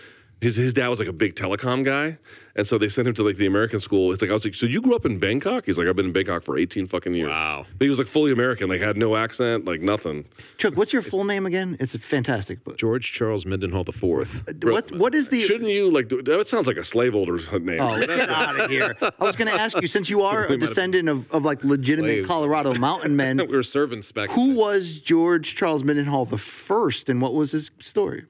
his 0.41 0.57
his 0.57 0.72
dad 0.74 0.89
was 0.89 0.99
like 0.99 1.09
a 1.09 1.12
big 1.12 1.34
telecom 1.34 1.84
guy 1.84 2.16
and 2.57 2.66
so 2.66 2.76
they 2.78 2.89
sent 2.89 3.07
him 3.07 3.14
to 3.14 3.22
like 3.22 3.36
the 3.36 3.47
American 3.47 3.80
school 3.80 4.12
it's 4.12 4.22
like 4.22 4.30
I 4.30 4.34
was 4.34 4.45
like 4.45 4.55
so 4.55 4.66
you 4.66 4.80
grew 4.80 4.95
up 4.95 5.05
in 5.07 5.18
Bangkok 5.18 5.66
he's 5.66 5.78
like 5.78 5.86
I've 5.89 5.97
been 5.97 6.07
in 6.07 6.12
Bangkok 6.12 6.43
for 6.43 6.57
18 6.59 6.86
fucking 6.86 7.14
years 7.14 7.28
Wow. 7.30 7.66
but 7.76 7.84
he 7.84 7.89
was 7.91 7.99
like 7.99 8.09
fully 8.09 8.30
American 8.32 8.68
like 8.68 8.80
had 8.80 8.97
no 8.97 9.16
accent 9.16 9.64
like 9.64 9.80
nothing 9.80 10.24
Chuck, 10.59 10.74
what's 10.76 10.93
your 10.93 11.03
full 11.03 11.24
name 11.24 11.47
again? 11.47 11.76
It's 11.80 11.95
a 11.95 11.99
fantastic 11.99 12.62
book. 12.64 12.76
George 12.78 13.12
Charles 13.12 13.45
Mindenhall 13.45 13.84
the 13.84 13.93
Fourth. 13.93 14.49
Uh, 14.49 14.53
what 14.70 14.91
what 14.93 15.14
is 15.14 15.28
the 15.28 15.41
shouldn't 15.43 15.70
you 15.70 15.91
like 15.91 16.09
that 16.09 16.49
sounds 16.49 16.66
like 16.66 16.76
a 16.76 16.84
slave 16.84 17.12
holder's 17.12 17.51
name 17.53 17.80
Oh, 17.80 17.99
get 17.99 18.11
out 18.28 18.61
of 18.61 18.70
here! 18.70 18.95
I 19.01 19.24
was 19.24 19.36
going 19.36 19.49
to 19.51 19.61
ask 19.61 19.80
you, 19.80 19.86
since 19.86 20.09
you 20.11 20.22
are 20.22 20.45
a 20.45 20.57
descendant 20.57 21.09
of, 21.09 21.30
of 21.32 21.45
like 21.45 21.62
legitimate 21.64 22.09
slaves. 22.12 22.28
Colorado 22.28 22.74
mountain 22.74 23.14
men, 23.16 23.36
we 23.49 23.57
were 23.57 23.62
serving 23.62 24.03
spec. 24.03 24.30
who 24.30 24.55
was 24.55 24.99
George 24.99 25.55
Charles 25.55 25.82
Mindenhall 25.82 26.28
the 26.28 26.39
first, 26.39 27.09
and 27.09 27.20
what 27.22 27.34
was 27.34 27.53
his 27.53 27.70
story? 27.78 28.24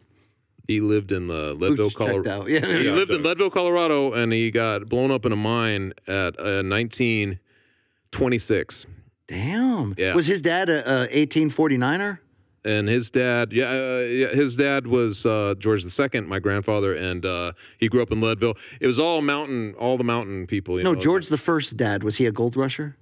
He 0.69 0.81
lived 0.81 1.13
in 1.13 1.29
the 1.29 1.55
Leadville, 1.55 1.91
Colorado. 1.91 2.45
Yeah, 2.47 2.61
He 2.67 2.91
lived 2.91 3.11
in 3.11 3.23
Leadville, 3.23 3.49
Colorado, 3.51 4.13
and 4.13 4.31
he 4.35 4.51
got 4.51 4.87
blown 4.87 5.11
up 5.11 5.25
in 5.25 5.33
a 5.33 5.37
mine 5.37 5.95
at 6.07 6.39
uh, 6.39 6.63
1926. 6.63 8.87
Damn. 9.27 9.95
Yeah. 9.97 10.15
Was 10.15 10.27
his 10.27 10.43
dad 10.43 10.69
a, 10.69 11.05
a 11.05 11.09
1849er? 11.27 12.19
And 12.67 12.87
his 12.87 13.11
dad, 13.11 13.51
yeah, 13.53 13.71
uh, 13.71 13.99
yeah 14.01 14.27
his 14.29 14.57
dad 14.57 14.87
was 14.87 15.25
uh, 15.25 15.55
George 15.59 15.85
II, 15.87 16.21
my 16.23 16.39
grandfather, 16.39 16.93
and 16.93 17.25
uh, 17.25 17.53
he 17.79 17.89
grew 17.89 18.03
up 18.03 18.13
in 18.13 18.21
Leadville. 18.21 18.57
It 18.79 18.87
was 18.87 18.99
all 18.99 19.23
mountain, 19.23 19.75
all 19.79 19.97
the 19.97 20.05
mountain 20.05 20.47
people. 20.47 20.77
You 20.77 20.85
No, 20.85 20.93
know, 20.93 21.01
George 21.01 21.29
the 21.29 21.39
first 21.39 21.79
dad. 21.79 22.03
Was 22.03 22.17
he 22.17 22.27
a 22.27 22.33
gold 22.33 22.57
rusher? 22.57 22.95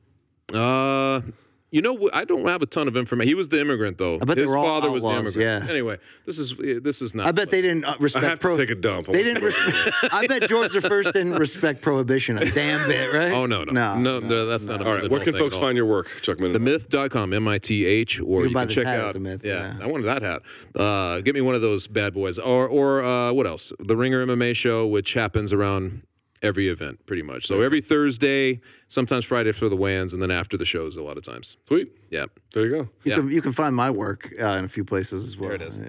Uh, 0.54 1.22
you 1.70 1.82
know, 1.82 2.08
I 2.12 2.24
don't 2.24 2.46
have 2.46 2.62
a 2.62 2.66
ton 2.66 2.86
of 2.86 2.96
information. 2.96 3.28
He 3.28 3.34
was 3.34 3.48
the 3.48 3.60
immigrant, 3.60 3.98
though. 3.98 4.16
I 4.16 4.24
bet 4.24 4.36
they 4.36 4.42
His 4.42 4.50
were 4.50 4.56
all 4.56 4.64
father 4.64 4.90
was 4.90 5.02
the 5.02 5.10
immigrant. 5.10 5.36
yeah. 5.64 5.70
Anyway, 5.70 5.98
this 6.24 6.38
is 6.38 6.54
this 6.82 7.02
is 7.02 7.14
not. 7.14 7.26
I 7.26 7.32
bet 7.32 7.50
they 7.50 7.60
didn't 7.60 7.84
uh, 7.84 7.96
respect. 7.98 8.24
I 8.24 8.28
have 8.30 8.40
to 8.40 8.56
take 8.56 8.70
a 8.70 8.74
dump. 8.74 9.08
They 9.08 9.22
didn't. 9.22 9.42
Respect, 9.42 9.96
I 10.12 10.26
bet 10.26 10.48
George 10.48 10.72
the 10.72 10.80
first 10.80 11.12
didn't 11.12 11.34
respect 11.34 11.82
prohibition 11.82 12.38
a 12.38 12.50
damn 12.50 12.86
bit, 12.88 13.12
right? 13.12 13.32
Oh 13.32 13.46
no, 13.46 13.64
no, 13.64 13.72
no, 13.72 13.96
no, 13.98 14.20
no, 14.20 14.46
that's 14.46 14.64
not. 14.66 14.86
All 14.86 14.94
right 14.94 15.10
where 15.10 15.20
can 15.20 15.32
folks 15.32 15.56
find 15.56 15.76
your 15.76 15.86
work 15.86 16.08
Chuck 16.22 16.38
Minute 16.38 16.60
Themyth.com, 16.60 17.32
M 17.32 17.48
I 17.48 17.58
T 17.58 17.84
H, 17.84 18.20
or 18.20 18.42
You 18.42 18.48
you, 18.48 18.54
can 18.54 18.68
check 18.68 18.86
hat 18.86 19.00
out. 19.00 19.12
The 19.14 19.20
Myth, 19.20 19.44
yeah, 19.44 19.76
yeah. 19.78 19.84
I 19.84 19.86
wanted 19.86 20.04
that 20.04 20.22
hat. 20.22 20.42
Uh, 20.74 21.20
get 21.20 21.34
me 21.34 21.40
one 21.40 21.54
of 21.54 21.62
those 21.62 21.86
bad 21.86 22.14
boys, 22.14 22.38
or 22.38 22.68
or 22.68 23.04
uh, 23.04 23.32
what 23.32 23.46
else? 23.46 23.72
The 23.78 23.96
Ringer 23.96 24.24
MMA 24.26 24.54
show, 24.54 24.86
which 24.86 25.14
happens 25.14 25.52
around 25.52 26.02
every 26.42 26.68
event, 26.68 27.04
pretty 27.06 27.22
much. 27.22 27.46
So 27.46 27.60
every 27.62 27.80
Thursday, 27.80 28.60
sometimes 28.88 29.24
Friday 29.24 29.52
for 29.52 29.68
the 29.68 29.76
weigh-ins, 29.76 30.12
and 30.12 30.20
then 30.22 30.30
after 30.30 30.56
the 30.56 30.64
shows, 30.64 30.96
a 30.96 31.02
lot 31.02 31.16
of 31.16 31.24
times. 31.24 31.56
sweet 31.66 31.90
Yeah, 32.10 32.26
there 32.54 32.64
you 32.64 32.70
go 32.70 32.78
You, 32.78 32.88
Yeah. 33.04 33.14
can, 33.16 33.28
you 33.30 33.42
can 33.42 33.52
find 33.52 33.74
my 33.74 33.90
work 33.90 34.32
uh, 34.40 34.44
in 34.48 34.64
a 34.64 34.68
few 34.68 34.84
places 34.84 35.26
as 35.26 35.36
well. 35.36 35.48
There 35.50 35.56
it 35.56 35.62
is. 35.62 35.78
Yeah. 35.78 35.86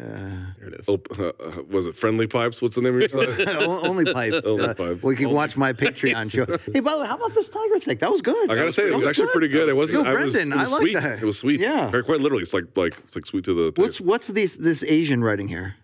there 0.59 0.67
it 0.69 0.73
is. 0.79 0.85
Oh, 0.87 0.99
uh, 1.19 1.27
uh, 1.43 1.63
was 1.69 1.85
it 1.87 1.95
Friendly 1.97 2.27
Pipes? 2.27 2.61
What's 2.61 2.75
the 2.75 2.81
name 2.81 2.95
of 2.95 2.99
your 3.01 3.09
site? 3.09 3.47
Only 3.85 4.11
pipes. 4.11 4.45
Only 4.47 4.65
Uh, 4.65 4.73
pipes. 4.73 5.03
Well, 5.03 5.11
you 5.11 5.17
can 5.17 5.29
watch 5.31 5.57
my 5.57 5.73
Patreon 5.73 6.31
show. 6.31 6.45
Hey, 6.73 6.79
by 6.79 6.93
the 6.93 7.01
way, 7.01 7.07
how 7.07 7.15
about 7.17 7.33
this 7.35 7.49
tiger 7.49 7.79
thing? 7.79 7.97
That 7.97 8.11
was 8.11 8.21
good. 8.21 8.49
I 8.49 8.55
gotta 8.55 8.71
say, 8.71 8.83
it 8.83 8.87
That 8.89 8.95
was 8.95 9.03
actually 9.05 9.25
good. 9.27 9.31
pretty 9.33 9.47
good. 9.49 9.69
It 9.69 9.75
wasn't. 9.75 10.05
Yo, 10.05 10.11
I 10.11 10.23
was, 10.23 10.33
Brendan, 10.33 10.53
it 10.53 10.59
was 10.61 10.67
I 10.69 10.71
like 10.71 10.81
sweet. 10.81 10.93
that. 10.95 11.19
It 11.21 11.25
was 11.25 11.37
sweet. 11.37 11.59
Yeah. 11.59 11.91
Or 11.93 12.03
quite 12.03 12.21
literally, 12.21 12.43
it's 12.43 12.53
like 12.53 12.65
like 12.75 12.97
it's 13.05 13.15
like 13.15 13.25
sweet 13.25 13.43
to 13.45 13.53
the. 13.53 13.81
What's 13.81 13.97
taste. 13.97 14.07
what's 14.07 14.27
these 14.27 14.55
this 14.57 14.81
Asian 14.83 15.23
writing 15.23 15.47
here? 15.47 15.75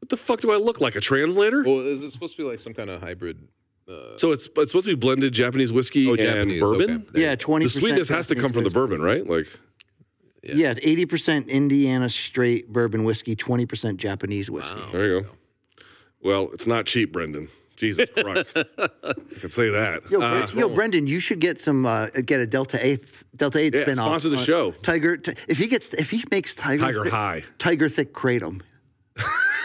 what 0.00 0.10
the 0.10 0.16
fuck 0.18 0.40
do 0.42 0.52
I 0.52 0.56
look 0.56 0.82
like? 0.82 0.96
A 0.96 1.00
translator? 1.00 1.62
Well, 1.62 1.80
is 1.80 2.02
it 2.02 2.10
supposed 2.12 2.36
to 2.36 2.42
be 2.42 2.46
like 2.48 2.58
some 2.58 2.74
kind 2.74 2.90
of 2.90 3.00
hybrid? 3.00 3.38
So 4.16 4.32
it's 4.32 4.46
it's 4.56 4.70
supposed 4.70 4.86
to 4.86 4.92
be 4.92 4.94
blended 4.94 5.32
Japanese 5.32 5.72
whiskey 5.72 6.08
Oh, 6.08 6.12
and 6.14 6.18
Japanese, 6.20 6.60
bourbon. 6.60 7.06
okay. 7.10 7.20
Yeah, 7.22 7.34
twenty. 7.36 7.66
The 7.66 7.70
sweetness 7.70 8.08
has 8.08 8.26
to 8.28 8.34
come 8.34 8.52
from 8.52 8.64
the 8.64 8.70
bourbon, 8.70 9.00
right? 9.02 9.26
Like 9.26 9.46
Yeah, 10.42 10.74
eighty 10.82 11.06
percent 11.06 11.48
Indiana 11.48 12.08
straight 12.08 12.72
bourbon 12.72 13.04
whiskey, 13.04 13.36
twenty 13.36 13.66
percent 13.66 13.98
Japanese 13.98 14.50
whiskey. 14.50 14.80
there 14.92 15.06
you 15.06 15.20
go. 15.22 15.28
Well, 16.22 16.48
it's 16.54 16.66
not 16.66 16.86
cheap, 16.86 17.12
Brendan. 17.12 17.48
Jesus 17.76 18.06
Christ, 18.16 18.56
I 18.56 19.12
can 19.40 19.50
say 19.50 19.68
that. 19.68 20.08
Yo, 20.08 20.20
Uh, 20.20 20.46
yo, 20.54 20.68
Brendan, 20.68 21.06
you 21.08 21.18
should 21.18 21.40
get 21.40 21.60
some 21.60 21.84
uh, 21.84 22.06
get 22.24 22.40
a 22.40 22.46
Delta 22.46 22.78
Eight 22.84 23.22
Delta 23.36 23.58
Eight 23.58 23.74
Yeah, 23.74 23.82
spin 23.82 23.98
off. 23.98 24.06
sponsor 24.06 24.28
the 24.30 24.44
show. 24.44 24.70
Tiger. 24.70 25.16
T- 25.16 25.34
if 25.48 25.58
he 25.58 25.66
gets 25.66 25.88
if 25.94 26.08
he 26.10 26.24
makes 26.30 26.54
Tiger 26.54 26.82
Tiger 26.84 27.02
Thick- 27.04 27.12
High. 27.12 27.44
Tiger 27.58 27.88
Thick 27.88 28.14
kratom. 28.14 28.62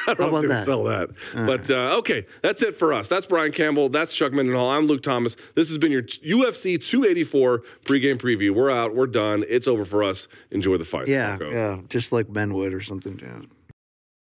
I 0.07 0.13
don't 0.15 0.19
How 0.19 0.29
know 0.31 0.35
if 0.37 0.41
they 0.41 0.47
would 0.47 0.49
that? 0.57 0.65
sell 0.65 0.83
that. 0.85 1.09
But 1.35 1.69
uh, 1.69 1.97
okay, 1.99 2.25
that's 2.41 2.61
it 2.63 2.79
for 2.79 2.93
us. 2.93 3.07
That's 3.07 3.27
Brian 3.27 3.51
Campbell. 3.51 3.89
That's 3.89 4.13
Chuck 4.13 4.31
Mindenhall. 4.31 4.69
I'm 4.75 4.87
Luke 4.87 5.03
Thomas. 5.03 5.35
This 5.55 5.69
has 5.69 5.77
been 5.77 5.91
your 5.91 6.01
UFC 6.03 6.81
284 6.83 7.63
pregame 7.85 8.17
preview. 8.17 8.51
We're 8.51 8.71
out. 8.71 8.95
We're 8.95 9.07
done. 9.07 9.43
It's 9.47 9.67
over 9.67 9.85
for 9.85 10.03
us. 10.03 10.27
Enjoy 10.51 10.77
the 10.77 10.85
fight. 10.85 11.07
Yeah, 11.07 11.29
Marco. 11.37 11.51
yeah, 11.51 11.81
just 11.89 12.11
like 12.11 12.31
Ben 12.31 12.53
would 12.53 12.73
or 12.73 12.81
something. 12.81 13.19
Yeah. 13.21 13.41